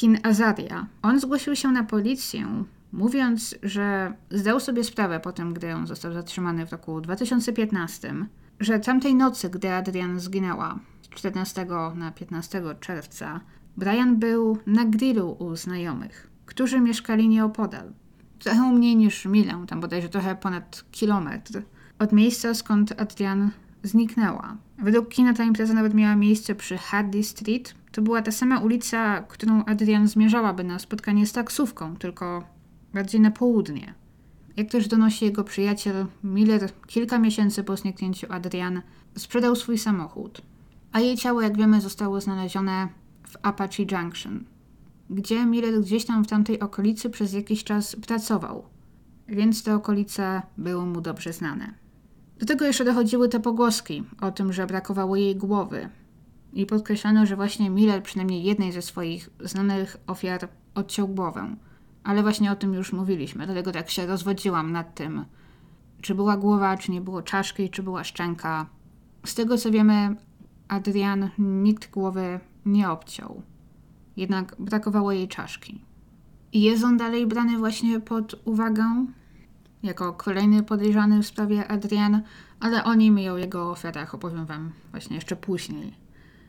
Keen 0.00 0.18
Azaria, 0.22 0.86
on 1.02 1.20
zgłosił 1.20 1.56
się 1.56 1.68
na 1.68 1.84
policję, 1.84 2.64
mówiąc, 2.92 3.54
że 3.62 4.12
zdał 4.30 4.60
sobie 4.60 4.84
sprawę 4.84 5.20
po 5.20 5.32
tym, 5.32 5.54
gdy 5.54 5.74
on 5.74 5.86
został 5.86 6.12
zatrzymany 6.12 6.66
w 6.66 6.72
roku 6.72 7.00
2015, 7.00 8.14
że 8.60 8.80
tamtej 8.80 9.14
nocy, 9.14 9.50
gdy 9.50 9.72
Adrian 9.72 10.20
zginęła, 10.20 10.78
14 11.10 11.66
na 11.94 12.12
15 12.12 12.62
czerwca, 12.80 13.40
Brian 13.76 14.16
był 14.16 14.58
na 14.66 14.84
grillu 14.84 15.36
u 15.38 15.56
znajomych, 15.56 16.30
którzy 16.46 16.80
mieszkali 16.80 17.28
nieopodal 17.28 17.92
trochę 18.44 18.72
mniej 18.72 18.96
niż 18.96 19.24
milę, 19.24 19.64
tam 19.68 19.80
bodajże 19.80 20.08
trochę 20.08 20.36
ponad 20.36 20.84
kilometr 20.90 21.62
od 21.98 22.12
miejsca, 22.12 22.54
skąd 22.54 23.00
Adrian 23.00 23.50
zniknęła. 23.82 24.56
Według 24.78 25.08
kina 25.08 25.34
ta 25.34 25.44
impreza 25.44 25.74
nawet 25.74 25.94
miała 25.94 26.16
miejsce 26.16 26.54
przy 26.54 26.78
Hardy 26.78 27.22
Street. 27.22 27.74
To 27.92 28.02
była 28.02 28.22
ta 28.22 28.30
sama 28.30 28.58
ulica, 28.60 29.22
którą 29.22 29.64
Adrian 29.64 30.08
zmierzałaby 30.08 30.64
na 30.64 30.78
spotkanie 30.78 31.26
z 31.26 31.32
taksówką, 31.32 31.96
tylko 31.96 32.44
bardziej 32.94 33.20
na 33.20 33.30
południe. 33.30 33.94
Jak 34.56 34.68
też 34.68 34.88
donosi 34.88 35.24
jego 35.24 35.44
przyjaciel, 35.44 36.06
Miller 36.24 36.70
kilka 36.86 37.18
miesięcy 37.18 37.64
po 37.64 37.76
zniknięciu 37.76 38.26
Adrian 38.30 38.82
sprzedał 39.16 39.56
swój 39.56 39.78
samochód, 39.78 40.42
a 40.92 41.00
jej 41.00 41.16
ciało, 41.16 41.40
jak 41.40 41.56
wiemy, 41.56 41.80
zostało 41.80 42.20
znalezione 42.20 42.88
w 43.28 43.36
Apache 43.42 43.82
Junction, 43.92 44.44
gdzie 45.12 45.46
Miller 45.46 45.80
gdzieś 45.80 46.04
tam 46.04 46.24
w 46.24 46.26
tamtej 46.26 46.60
okolicy 46.60 47.10
przez 47.10 47.32
jakiś 47.32 47.64
czas 47.64 47.96
pracował, 47.96 48.64
więc 49.28 49.62
te 49.62 49.74
okolice 49.74 50.42
były 50.58 50.86
mu 50.86 51.00
dobrze 51.00 51.32
znane. 51.32 51.74
Do 52.38 52.46
tego 52.46 52.64
jeszcze 52.64 52.84
dochodziły 52.84 53.28
te 53.28 53.40
pogłoski 53.40 54.04
o 54.20 54.30
tym, 54.30 54.52
że 54.52 54.66
brakowało 54.66 55.16
jej 55.16 55.36
głowy 55.36 55.88
i 56.52 56.66
podkreślano, 56.66 57.26
że 57.26 57.36
właśnie 57.36 57.70
Miller 57.70 58.02
przynajmniej 58.02 58.42
jednej 58.42 58.72
ze 58.72 58.82
swoich 58.82 59.30
znanych 59.40 59.96
ofiar 60.06 60.48
odciął 60.74 61.08
głowę. 61.08 61.56
Ale 62.04 62.22
właśnie 62.22 62.52
o 62.52 62.56
tym 62.56 62.74
już 62.74 62.92
mówiliśmy, 62.92 63.46
dlatego 63.46 63.72
tak 63.72 63.90
się 63.90 64.06
rozwodziłam 64.06 64.72
nad 64.72 64.94
tym, 64.94 65.24
czy 66.00 66.14
była 66.14 66.36
głowa, 66.36 66.76
czy 66.76 66.92
nie 66.92 67.00
było 67.00 67.22
czaszki, 67.22 67.70
czy 67.70 67.82
była 67.82 68.04
szczęka. 68.04 68.66
Z 69.26 69.34
tego 69.34 69.58
co 69.58 69.70
wiemy, 69.70 70.16
Adrian 70.68 71.28
nikt 71.38 71.90
głowy 71.90 72.40
nie 72.66 72.90
obciął 72.90 73.42
jednak 74.16 74.56
brakowało 74.58 75.12
jej 75.12 75.28
czaszki. 75.28 75.84
I 76.52 76.62
jest 76.62 76.84
on 76.84 76.96
dalej 76.96 77.26
brany 77.26 77.58
właśnie 77.58 78.00
pod 78.00 78.34
uwagę 78.44 79.06
jako 79.82 80.12
kolejny 80.12 80.62
podejrzany 80.62 81.22
w 81.22 81.26
sprawie 81.26 81.68
Adrian, 81.68 82.22
ale 82.60 82.84
o 82.84 82.94
nim 82.94 83.18
i 83.18 83.28
o 83.28 83.36
jego 83.36 83.70
ofiarach 83.70 84.14
opowiem 84.14 84.46
Wam 84.46 84.72
właśnie 84.90 85.16
jeszcze 85.16 85.36
później. 85.36 85.94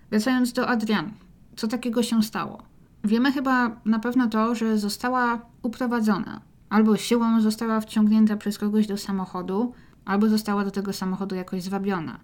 Wracając 0.10 0.54
do 0.54 0.68
Adrian, 0.68 1.12
co 1.56 1.68
takiego 1.68 2.04
się 2.04 2.24
stało? 2.24 2.64
Wiemy 3.04 3.32
chyba 3.32 3.76
na 3.86 4.00
pewno 4.00 4.28
to, 4.28 4.56
że 4.56 4.78
została 4.78 5.42
uprowadzona. 5.62 6.42
Albo 6.70 6.98
siłą 6.98 7.42
została 7.42 7.82
wciągnięta 7.82 8.38
przez 8.38 8.58
kogoś 8.58 8.88
do 8.88 8.98
samochodu, 8.98 9.74
albo 10.06 10.30
została 10.30 10.66
do 10.66 10.72
tego 10.72 10.94
samochodu 10.94 11.36
jakoś 11.36 11.64
zwabiona. 11.64 12.20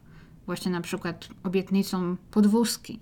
Właśnie 0.46 0.72
na 0.72 0.82
przykład 0.82 1.30
obietnicą 1.44 2.16
podwózki. 2.32 3.00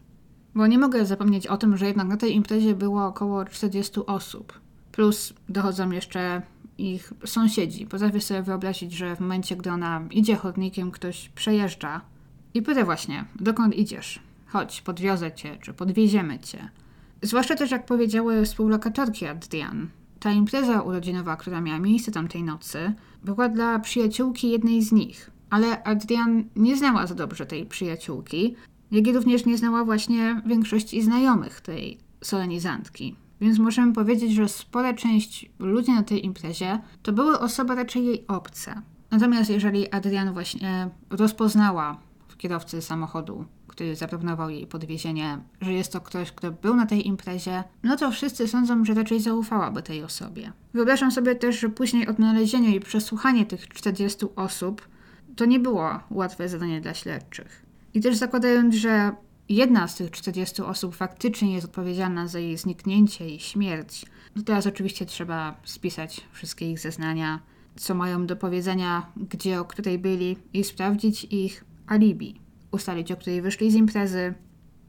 Bo 0.57 0.67
nie 0.67 0.77
mogę 0.77 1.05
zapomnieć 1.05 1.47
o 1.47 1.57
tym, 1.57 1.77
że 1.77 1.85
jednak 1.85 2.07
na 2.07 2.17
tej 2.17 2.35
imprezie 2.35 2.75
było 2.75 3.05
około 3.05 3.45
40 3.45 3.99
osób. 4.05 4.59
Plus 4.91 5.33
dochodzą 5.49 5.91
jeszcze 5.91 6.41
ich 6.77 7.13
sąsiedzi. 7.25 7.87
Potrafię 7.87 8.21
sobie 8.21 8.41
wyobrazić, 8.41 8.93
że 8.93 9.15
w 9.15 9.19
momencie, 9.19 9.55
gdy 9.55 9.71
ona 9.71 10.01
idzie 10.11 10.35
chodnikiem, 10.35 10.91
ktoś 10.91 11.29
przejeżdża 11.29 12.01
i 12.53 12.61
pyta 12.61 12.85
właśnie, 12.85 13.25
dokąd 13.39 13.75
idziesz? 13.75 14.19
Chodź, 14.47 14.81
podwiozę 14.81 15.31
cię, 15.31 15.57
czy 15.61 15.73
podwieziemy 15.73 16.39
cię. 16.39 16.69
Zwłaszcza 17.21 17.55
też, 17.55 17.71
jak 17.71 17.85
powiedziały 17.85 18.45
współlokatorki 18.45 19.25
Adrian, 19.25 19.89
ta 20.19 20.31
impreza 20.31 20.81
urodzinowa, 20.81 21.35
która 21.35 21.61
miała 21.61 21.79
miejsce 21.79 22.11
tamtej 22.11 22.43
nocy, 22.43 22.93
była 23.23 23.49
dla 23.49 23.79
przyjaciółki 23.79 24.49
jednej 24.49 24.81
z 24.81 24.91
nich. 24.91 25.31
Ale 25.49 25.83
Adrian 25.83 26.43
nie 26.55 26.77
znała 26.77 27.07
za 27.07 27.15
dobrze 27.15 27.45
tej 27.45 27.65
przyjaciółki, 27.65 28.55
jak 28.91 29.07
i 29.07 29.13
również 29.13 29.45
nie 29.45 29.57
znała 29.57 29.85
właśnie 29.85 30.41
większości 30.45 31.01
znajomych 31.01 31.61
tej 31.61 31.97
solenizantki. 32.21 33.15
Więc 33.41 33.59
możemy 33.59 33.93
powiedzieć, 33.93 34.33
że 34.33 34.49
spora 34.49 34.93
część 34.93 35.49
ludzi 35.59 35.91
na 35.91 36.03
tej 36.03 36.25
imprezie 36.25 36.79
to 37.03 37.13
były 37.13 37.39
osoby 37.39 37.75
raczej 37.75 38.05
jej 38.05 38.27
obce. 38.27 38.81
Natomiast 39.11 39.49
jeżeli 39.49 39.91
Adrian 39.91 40.33
właśnie 40.33 40.89
rozpoznała 41.09 41.97
w 42.27 42.37
kierowcy 42.37 42.81
samochodu, 42.81 43.45
który 43.67 43.95
zaproponował 43.95 44.49
jej 44.49 44.67
podwiezienie, 44.67 45.39
że 45.61 45.73
jest 45.73 45.93
to 45.93 46.01
ktoś, 46.01 46.31
kto 46.31 46.51
był 46.51 46.75
na 46.75 46.85
tej 46.85 47.07
imprezie, 47.07 47.63
no 47.83 47.97
to 47.97 48.11
wszyscy 48.11 48.47
sądzą, 48.47 48.85
że 48.85 48.93
raczej 48.93 49.19
zaufałaby 49.19 49.81
tej 49.83 50.03
osobie. 50.03 50.51
Wyobrażam 50.73 51.11
sobie 51.11 51.35
też, 51.35 51.59
że 51.59 51.69
później 51.69 52.07
odnalezienie 52.07 52.75
i 52.75 52.79
przesłuchanie 52.79 53.45
tych 53.45 53.67
40 53.67 54.25
osób 54.35 54.87
to 55.35 55.45
nie 55.45 55.59
było 55.59 55.99
łatwe 56.09 56.49
zadanie 56.49 56.81
dla 56.81 56.93
śledczych. 56.93 57.66
I 57.93 58.01
też 58.01 58.17
zakładając, 58.17 58.75
że 58.75 59.11
jedna 59.49 59.87
z 59.87 59.95
tych 59.95 60.11
40 60.11 60.61
osób 60.61 60.95
faktycznie 60.95 61.53
jest 61.53 61.65
odpowiedzialna 61.65 62.27
za 62.27 62.39
jej 62.39 62.57
zniknięcie 62.57 63.29
i 63.29 63.39
śmierć, 63.39 64.05
no 64.35 64.43
teraz 64.43 64.67
oczywiście 64.67 65.05
trzeba 65.05 65.59
spisać 65.63 66.21
wszystkie 66.31 66.71
ich 66.71 66.79
zeznania, 66.79 67.39
co 67.75 67.95
mają 67.95 68.25
do 68.27 68.35
powiedzenia, 68.35 69.11
gdzie 69.17 69.59
o 69.59 69.65
której 69.65 69.99
byli 69.99 70.37
i 70.53 70.63
sprawdzić 70.63 71.23
ich 71.23 71.65
alibi. 71.87 72.41
Ustalić, 72.71 73.11
o 73.11 73.17
której 73.17 73.41
wyszli 73.41 73.71
z 73.71 73.75
imprezy, 73.75 74.33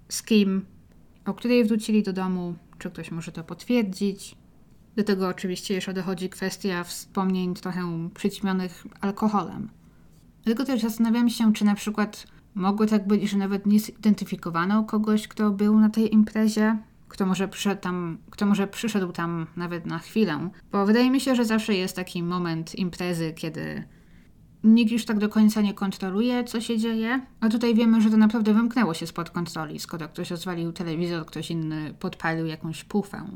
z 0.08 0.22
kim, 0.22 0.66
o 1.24 1.34
której 1.34 1.64
wrócili 1.64 2.02
do 2.02 2.12
domu, 2.12 2.54
czy 2.78 2.90
ktoś 2.90 3.10
może 3.10 3.32
to 3.32 3.44
potwierdzić. 3.44 4.34
Do 4.96 5.04
tego 5.04 5.28
oczywiście 5.28 5.74
jeszcze 5.74 5.92
dochodzi 5.92 6.28
kwestia 6.28 6.84
wspomnień 6.84 7.54
trochę 7.54 8.08
przyćmionych 8.14 8.86
alkoholem. 9.00 9.70
Dlatego 10.44 10.64
też 10.64 10.80
zastanawiam 10.80 11.30
się, 11.30 11.52
czy 11.52 11.64
na 11.64 11.74
przykład 11.74 12.26
Mogło 12.58 12.86
tak 12.86 13.06
być, 13.06 13.30
że 13.30 13.38
nawet 13.38 13.66
nie 13.66 13.80
zidentyfikowano 13.80 14.84
kogoś, 14.84 15.28
kto 15.28 15.50
był 15.50 15.80
na 15.80 15.88
tej 15.88 16.14
imprezie, 16.14 16.78
kto 17.08 17.26
może 17.26 17.48
tam, 17.80 18.18
kto 18.30 18.46
może 18.46 18.66
przyszedł 18.66 19.12
tam 19.12 19.46
nawet 19.56 19.86
na 19.86 19.98
chwilę. 19.98 20.50
Bo 20.72 20.86
wydaje 20.86 21.10
mi 21.10 21.20
się, 21.20 21.36
że 21.36 21.44
zawsze 21.44 21.74
jest 21.74 21.96
taki 21.96 22.22
moment 22.22 22.74
imprezy, 22.74 23.32
kiedy 23.32 23.84
nikt 24.64 24.92
już 24.92 25.04
tak 25.04 25.18
do 25.18 25.28
końca 25.28 25.60
nie 25.60 25.74
kontroluje, 25.74 26.44
co 26.44 26.60
się 26.60 26.78
dzieje. 26.78 27.26
A 27.40 27.48
tutaj 27.48 27.74
wiemy, 27.74 28.00
że 28.00 28.10
to 28.10 28.16
naprawdę 28.16 28.54
wymknęło 28.54 28.94
się 28.94 29.06
spod 29.06 29.30
kontroli, 29.30 29.78
skoro 29.78 30.08
ktoś 30.08 30.30
rozwalił 30.30 30.72
telewizor, 30.72 31.26
ktoś 31.26 31.50
inny 31.50 31.94
podpalił 32.00 32.46
jakąś 32.46 32.84
pufę. 32.84 33.26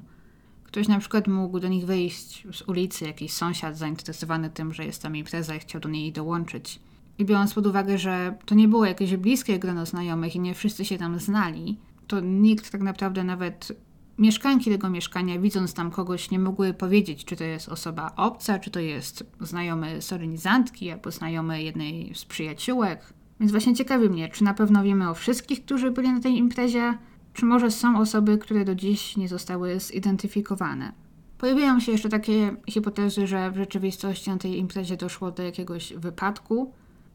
Ktoś 0.64 0.88
na 0.88 0.98
przykład 0.98 1.28
mógł 1.28 1.60
do 1.60 1.68
nich 1.68 1.86
wyjść 1.86 2.46
z 2.52 2.62
ulicy, 2.62 3.04
jakiś 3.04 3.32
sąsiad 3.32 3.76
zainteresowany 3.76 4.50
tym, 4.50 4.74
że 4.74 4.84
jest 4.84 5.02
tam 5.02 5.16
impreza 5.16 5.54
i 5.54 5.58
chciał 5.58 5.80
do 5.80 5.88
niej 5.88 6.12
dołączyć. 6.12 6.80
I 7.22 7.24
biorąc 7.24 7.54
pod 7.54 7.66
uwagę, 7.66 7.98
że 7.98 8.34
to 8.46 8.54
nie 8.54 8.68
było 8.68 8.86
jakieś 8.86 9.16
bliskie 9.16 9.58
grono 9.58 9.86
znajomych 9.86 10.36
i 10.36 10.40
nie 10.40 10.54
wszyscy 10.54 10.84
się 10.84 10.98
tam 10.98 11.18
znali, 11.18 11.78
to 12.06 12.20
nikt 12.20 12.70
tak 12.70 12.80
naprawdę 12.80 13.24
nawet 13.24 13.72
mieszkanki 14.18 14.70
tego 14.70 14.90
mieszkania, 14.90 15.38
widząc 15.38 15.74
tam 15.74 15.90
kogoś, 15.90 16.30
nie 16.30 16.38
mogły 16.38 16.74
powiedzieć, 16.74 17.24
czy 17.24 17.36
to 17.36 17.44
jest 17.44 17.68
osoba 17.68 18.12
obca, 18.16 18.58
czy 18.58 18.70
to 18.70 18.80
jest 18.80 19.24
znajomy 19.40 20.02
solenizantki, 20.02 20.90
albo 20.90 21.10
znajomy 21.10 21.62
jednej 21.62 22.14
z 22.14 22.24
przyjaciółek. 22.24 23.12
Więc 23.40 23.52
właśnie 23.52 23.74
ciekawi 23.74 24.10
mnie, 24.10 24.28
czy 24.28 24.44
na 24.44 24.54
pewno 24.54 24.82
wiemy 24.82 25.10
o 25.10 25.14
wszystkich, 25.14 25.64
którzy 25.64 25.90
byli 25.90 26.12
na 26.12 26.20
tej 26.20 26.36
imprezie, 26.36 26.98
czy 27.32 27.44
może 27.44 27.70
są 27.70 27.98
osoby, 27.98 28.38
które 28.38 28.64
do 28.64 28.74
dziś 28.74 29.16
nie 29.16 29.28
zostały 29.28 29.80
zidentyfikowane. 29.80 30.92
Pojawiają 31.38 31.80
się 31.80 31.92
jeszcze 31.92 32.08
takie 32.08 32.56
hipotezy, 32.68 33.26
że 33.26 33.50
w 33.50 33.56
rzeczywistości 33.56 34.30
na 34.30 34.38
tej 34.38 34.58
imprezie 34.58 34.96
doszło 34.96 35.30
do 35.30 35.42
jakiegoś 35.42 35.92
wypadku, 35.92 36.72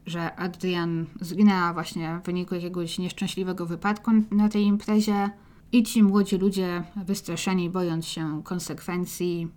że 0.08 0.36
Adrian 0.36 1.06
zginęła 1.20 1.72
właśnie 1.72 2.20
w 2.22 2.26
wyniku 2.26 2.54
jakiegoś 2.54 2.98
nieszczęśliwego 2.98 3.66
wypadku 3.66 4.10
na 4.30 4.48
tej 4.48 4.62
imprezie 4.62 5.30
i 5.72 5.82
ci 5.82 6.02
młodzi 6.02 6.36
ludzie, 6.36 6.84
wystraszeni, 7.04 7.70
bojąc 7.70 8.06
się 8.06 8.42
konsekwencji, 8.44 9.48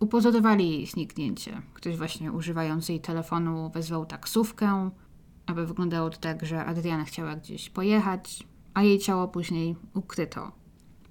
upozorowali 0.00 0.70
jej 0.70 0.86
zniknięcie. 0.86 1.62
Ktoś 1.74 1.96
właśnie 1.96 2.32
używając 2.32 2.88
jej 2.88 3.00
telefonu 3.00 3.70
wezwał 3.74 4.06
taksówkę, 4.06 4.90
aby 5.46 5.66
wyglądało 5.66 6.10
to 6.10 6.18
tak, 6.18 6.46
że 6.46 6.64
Adriana 6.64 7.04
chciała 7.04 7.36
gdzieś 7.36 7.70
pojechać, 7.70 8.46
a 8.74 8.82
jej 8.82 8.98
ciało 8.98 9.28
później 9.28 9.76
ukryto. 9.94 10.52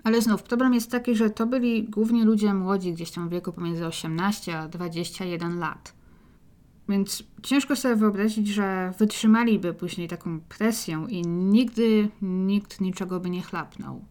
Ale 0.04 0.22
znów, 0.22 0.44
problem 0.44 0.74
jest 0.74 0.92
taki, 0.92 1.16
że 1.16 1.30
to 1.30 1.48
byli 1.48 1.84
głównie 1.84 2.26
ludzie 2.26 2.54
młodzi, 2.54 2.94
gdzieś 2.94 3.12
tam 3.12 3.30
w 3.30 3.32
wieku 3.32 3.52
pomiędzy 3.52 3.86
18 3.86 4.60
a 4.60 4.68
21 4.68 5.60
lat. 5.60 6.03
Więc 6.90 7.24
ciężko 7.44 7.76
sobie 7.76 7.96
wyobrazić, 7.96 8.48
że 8.48 8.94
wytrzymaliby 9.00 9.74
później 9.74 10.08
taką 10.08 10.40
presję 10.40 11.06
i 11.10 11.22
nigdy 11.22 12.10
nikt 12.22 12.82
niczego 12.82 13.20
by 13.20 13.30
nie 13.30 13.42
chlapnął. 13.42 14.06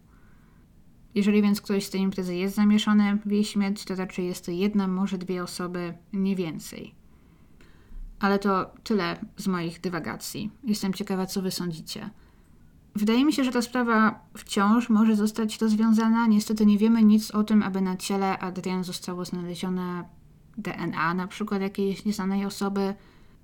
Jeżeli 1.15 1.41
więc 1.41 1.61
ktoś 1.61 1.85
z 1.85 1.89
tej 1.89 2.01
imprezy 2.01 2.35
jest 2.35 2.55
zamieszany 2.55 3.17
w 3.25 3.31
jej 3.31 3.43
śmierć, 3.43 3.85
to 3.85 3.95
raczej 3.95 4.25
jest 4.25 4.45
to 4.45 4.51
jedna, 4.51 4.87
może 4.87 5.17
dwie 5.17 5.43
osoby, 5.43 5.93
nie 6.13 6.35
więcej. 6.35 6.95
Ale 8.19 8.39
to 8.39 8.71
tyle 8.83 9.25
z 9.37 9.47
moich 9.47 9.81
dywagacji. 9.81 10.51
Jestem 10.63 10.93
ciekawa, 10.93 11.25
co 11.25 11.41
wy 11.41 11.51
sądzicie. 11.51 12.09
Wydaje 12.95 13.25
mi 13.25 13.33
się, 13.33 13.43
że 13.43 13.51
ta 13.51 13.61
sprawa 13.61 14.19
wciąż 14.37 14.89
może 14.89 15.15
zostać 15.15 15.61
rozwiązana. 15.61 16.27
Niestety 16.27 16.65
nie 16.65 16.77
wiemy 16.77 17.03
nic 17.03 17.31
o 17.31 17.43
tym, 17.43 17.63
aby 17.63 17.81
na 17.81 17.97
ciele 17.97 18.39
Adrian 18.39 18.83
zostało 18.83 19.25
znalezione 19.25 20.03
DNA, 20.57 21.13
na 21.13 21.27
przykład 21.27 21.61
jakiejś 21.61 22.05
nieznanej 22.05 22.45
osoby. 22.45 22.93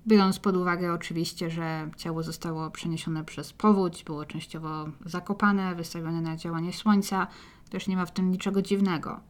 Biorąc 0.06 0.38
pod 0.38 0.56
uwagę 0.56 0.92
oczywiście, 0.92 1.50
że 1.50 1.90
ciało 1.96 2.22
zostało 2.22 2.70
przeniesione 2.70 3.24
przez 3.24 3.52
powódź, 3.52 4.04
było 4.04 4.24
częściowo 4.24 4.88
zakopane, 5.06 5.74
wystawione 5.74 6.20
na 6.20 6.36
działanie 6.36 6.72
słońca, 6.72 7.26
też 7.70 7.88
nie 7.88 7.96
ma 7.96 8.06
w 8.06 8.12
tym 8.12 8.30
niczego 8.30 8.62
dziwnego. 8.62 9.20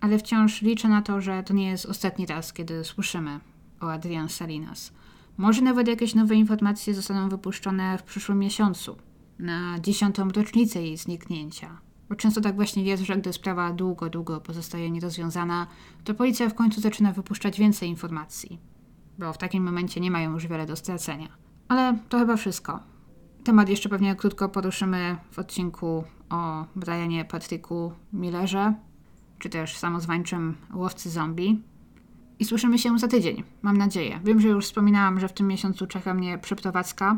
Ale 0.00 0.18
wciąż 0.18 0.62
liczę 0.62 0.88
na 0.88 1.02
to, 1.02 1.20
że 1.20 1.42
to 1.42 1.54
nie 1.54 1.68
jest 1.68 1.86
ostatni 1.86 2.26
raz, 2.26 2.52
kiedy 2.52 2.84
słyszymy 2.84 3.40
o 3.80 3.92
Adrian 3.92 4.28
Salinas. 4.28 4.92
Może 5.36 5.62
nawet 5.62 5.88
jakieś 5.88 6.14
nowe 6.14 6.34
informacje 6.34 6.94
zostaną 6.94 7.28
wypuszczone 7.28 7.98
w 7.98 8.02
przyszłym 8.02 8.38
miesiącu, 8.38 8.96
na 9.38 9.80
dziesiątą 9.80 10.28
rocznicę 10.28 10.82
jej 10.82 10.96
zniknięcia. 10.96 11.85
Bo 12.08 12.14
często 12.14 12.40
tak 12.40 12.54
właśnie 12.54 12.82
jest, 12.82 13.02
że 13.02 13.16
gdy 13.16 13.32
sprawa 13.32 13.72
długo, 13.72 14.10
długo 14.10 14.40
pozostaje 14.40 14.90
nierozwiązana, 14.90 15.66
to 16.04 16.14
policja 16.14 16.48
w 16.48 16.54
końcu 16.54 16.80
zaczyna 16.80 17.12
wypuszczać 17.12 17.58
więcej 17.58 17.88
informacji, 17.88 18.58
bo 19.18 19.32
w 19.32 19.38
takim 19.38 19.64
momencie 19.64 20.00
nie 20.00 20.10
mają 20.10 20.32
już 20.32 20.46
wiele 20.46 20.66
do 20.66 20.76
stracenia. 20.76 21.28
Ale 21.68 21.98
to 22.08 22.18
chyba 22.18 22.36
wszystko. 22.36 22.80
Temat 23.44 23.68
jeszcze 23.68 23.88
pewnie 23.88 24.14
krótko 24.14 24.48
poruszymy 24.48 25.16
w 25.30 25.38
odcinku 25.38 26.04
o 26.30 26.64
Brianie 26.76 27.24
Patryku 27.24 27.92
Millerze, 28.12 28.74
czy 29.38 29.48
też 29.48 29.76
samozwańczym 29.76 30.56
łowcy 30.74 31.10
zombie. 31.10 31.62
I 32.38 32.44
słyszymy 32.44 32.78
się 32.78 32.98
za 32.98 33.08
tydzień, 33.08 33.42
mam 33.62 33.76
nadzieję. 33.76 34.20
Wiem, 34.24 34.40
że 34.40 34.48
już 34.48 34.64
wspominałam, 34.64 35.20
że 35.20 35.28
w 35.28 35.32
tym 35.32 35.46
miesiącu 35.46 35.86
czeka 35.86 36.14
mnie 36.14 36.38
przeprowadzka 36.38 37.16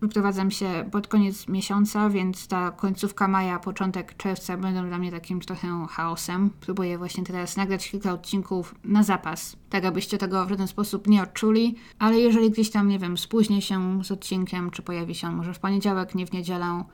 Wyprowadzam 0.00 0.50
się 0.50 0.88
pod 0.92 1.08
koniec 1.08 1.48
miesiąca, 1.48 2.10
więc 2.10 2.46
ta 2.48 2.70
końcówka 2.70 3.28
maja, 3.28 3.58
początek 3.58 4.16
czerwca 4.16 4.56
będą 4.56 4.88
dla 4.88 4.98
mnie 4.98 5.10
takim 5.10 5.40
trochę 5.40 5.86
chaosem. 5.90 6.50
Próbuję 6.60 6.98
właśnie 6.98 7.24
teraz 7.24 7.56
nagrać 7.56 7.90
kilka 7.90 8.12
odcinków 8.12 8.74
na 8.84 9.02
zapas, 9.02 9.56
tak 9.70 9.84
abyście 9.84 10.18
tego 10.18 10.46
w 10.46 10.48
żaden 10.48 10.68
sposób 10.68 11.06
nie 11.06 11.22
odczuli, 11.22 11.76
ale 11.98 12.20
jeżeli 12.20 12.50
gdzieś 12.50 12.70
tam, 12.70 12.88
nie 12.88 12.98
wiem, 12.98 13.18
spóźnię 13.18 13.62
się 13.62 14.04
z 14.04 14.10
odcinkiem, 14.10 14.70
czy 14.70 14.82
pojawi 14.82 15.14
się 15.14 15.28
on 15.28 15.34
może 15.34 15.54
w 15.54 15.58
poniedziałek, 15.58 16.14
nie 16.14 16.26
w 16.26 16.32
niedzielę, 16.32 16.84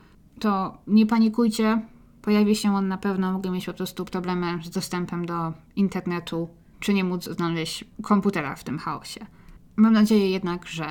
to 0.40 0.78
nie 0.86 1.06
panikujcie. 1.06 1.82
Pojawi 2.22 2.56
się 2.56 2.74
on 2.74 2.88
na 2.88 2.98
pewno, 2.98 3.32
mogę 3.32 3.50
mieć 3.50 3.66
po 3.66 3.74
prostu 3.74 4.04
problemy 4.04 4.58
z 4.64 4.70
dostępem 4.70 5.26
do 5.26 5.52
internetu, 5.76 6.48
czy 6.80 6.94
nie 6.94 7.04
móc 7.04 7.24
znaleźć 7.24 7.84
komputera 8.02 8.56
w 8.56 8.64
tym 8.64 8.78
chaosie. 8.78 9.26
Mam 9.76 9.92
nadzieję 9.92 10.30
jednak, 10.30 10.66
że 10.66 10.86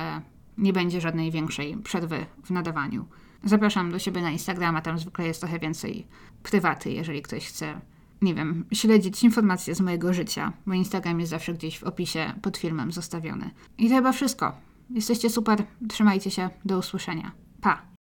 nie 0.58 0.72
będzie 0.72 1.00
żadnej 1.00 1.30
większej 1.30 1.76
przerwy 1.76 2.26
w 2.44 2.50
nadawaniu. 2.50 3.06
Zapraszam 3.44 3.90
do 3.92 3.98
siebie 3.98 4.22
na 4.22 4.30
Instagrama, 4.30 4.80
tam 4.80 4.98
zwykle 4.98 5.26
jest 5.26 5.40
trochę 5.40 5.58
więcej 5.58 6.06
prywaty, 6.42 6.90
jeżeli 6.90 7.22
ktoś 7.22 7.48
chce, 7.48 7.80
nie 8.22 8.34
wiem, 8.34 8.64
śledzić 8.72 9.24
informacje 9.24 9.74
z 9.74 9.80
mojego 9.80 10.12
życia. 10.12 10.52
Mój 10.66 10.76
Instagram 10.76 11.20
jest 11.20 11.30
zawsze 11.30 11.54
gdzieś 11.54 11.78
w 11.78 11.84
opisie 11.84 12.32
pod 12.42 12.56
filmem 12.56 12.92
zostawiony. 12.92 13.50
I 13.78 13.88
to 13.88 13.94
chyba 13.94 14.12
wszystko. 14.12 14.52
Jesteście 14.90 15.30
super, 15.30 15.64
trzymajcie 15.88 16.30
się, 16.30 16.50
do 16.64 16.78
usłyszenia. 16.78 17.32
Pa! 17.60 17.95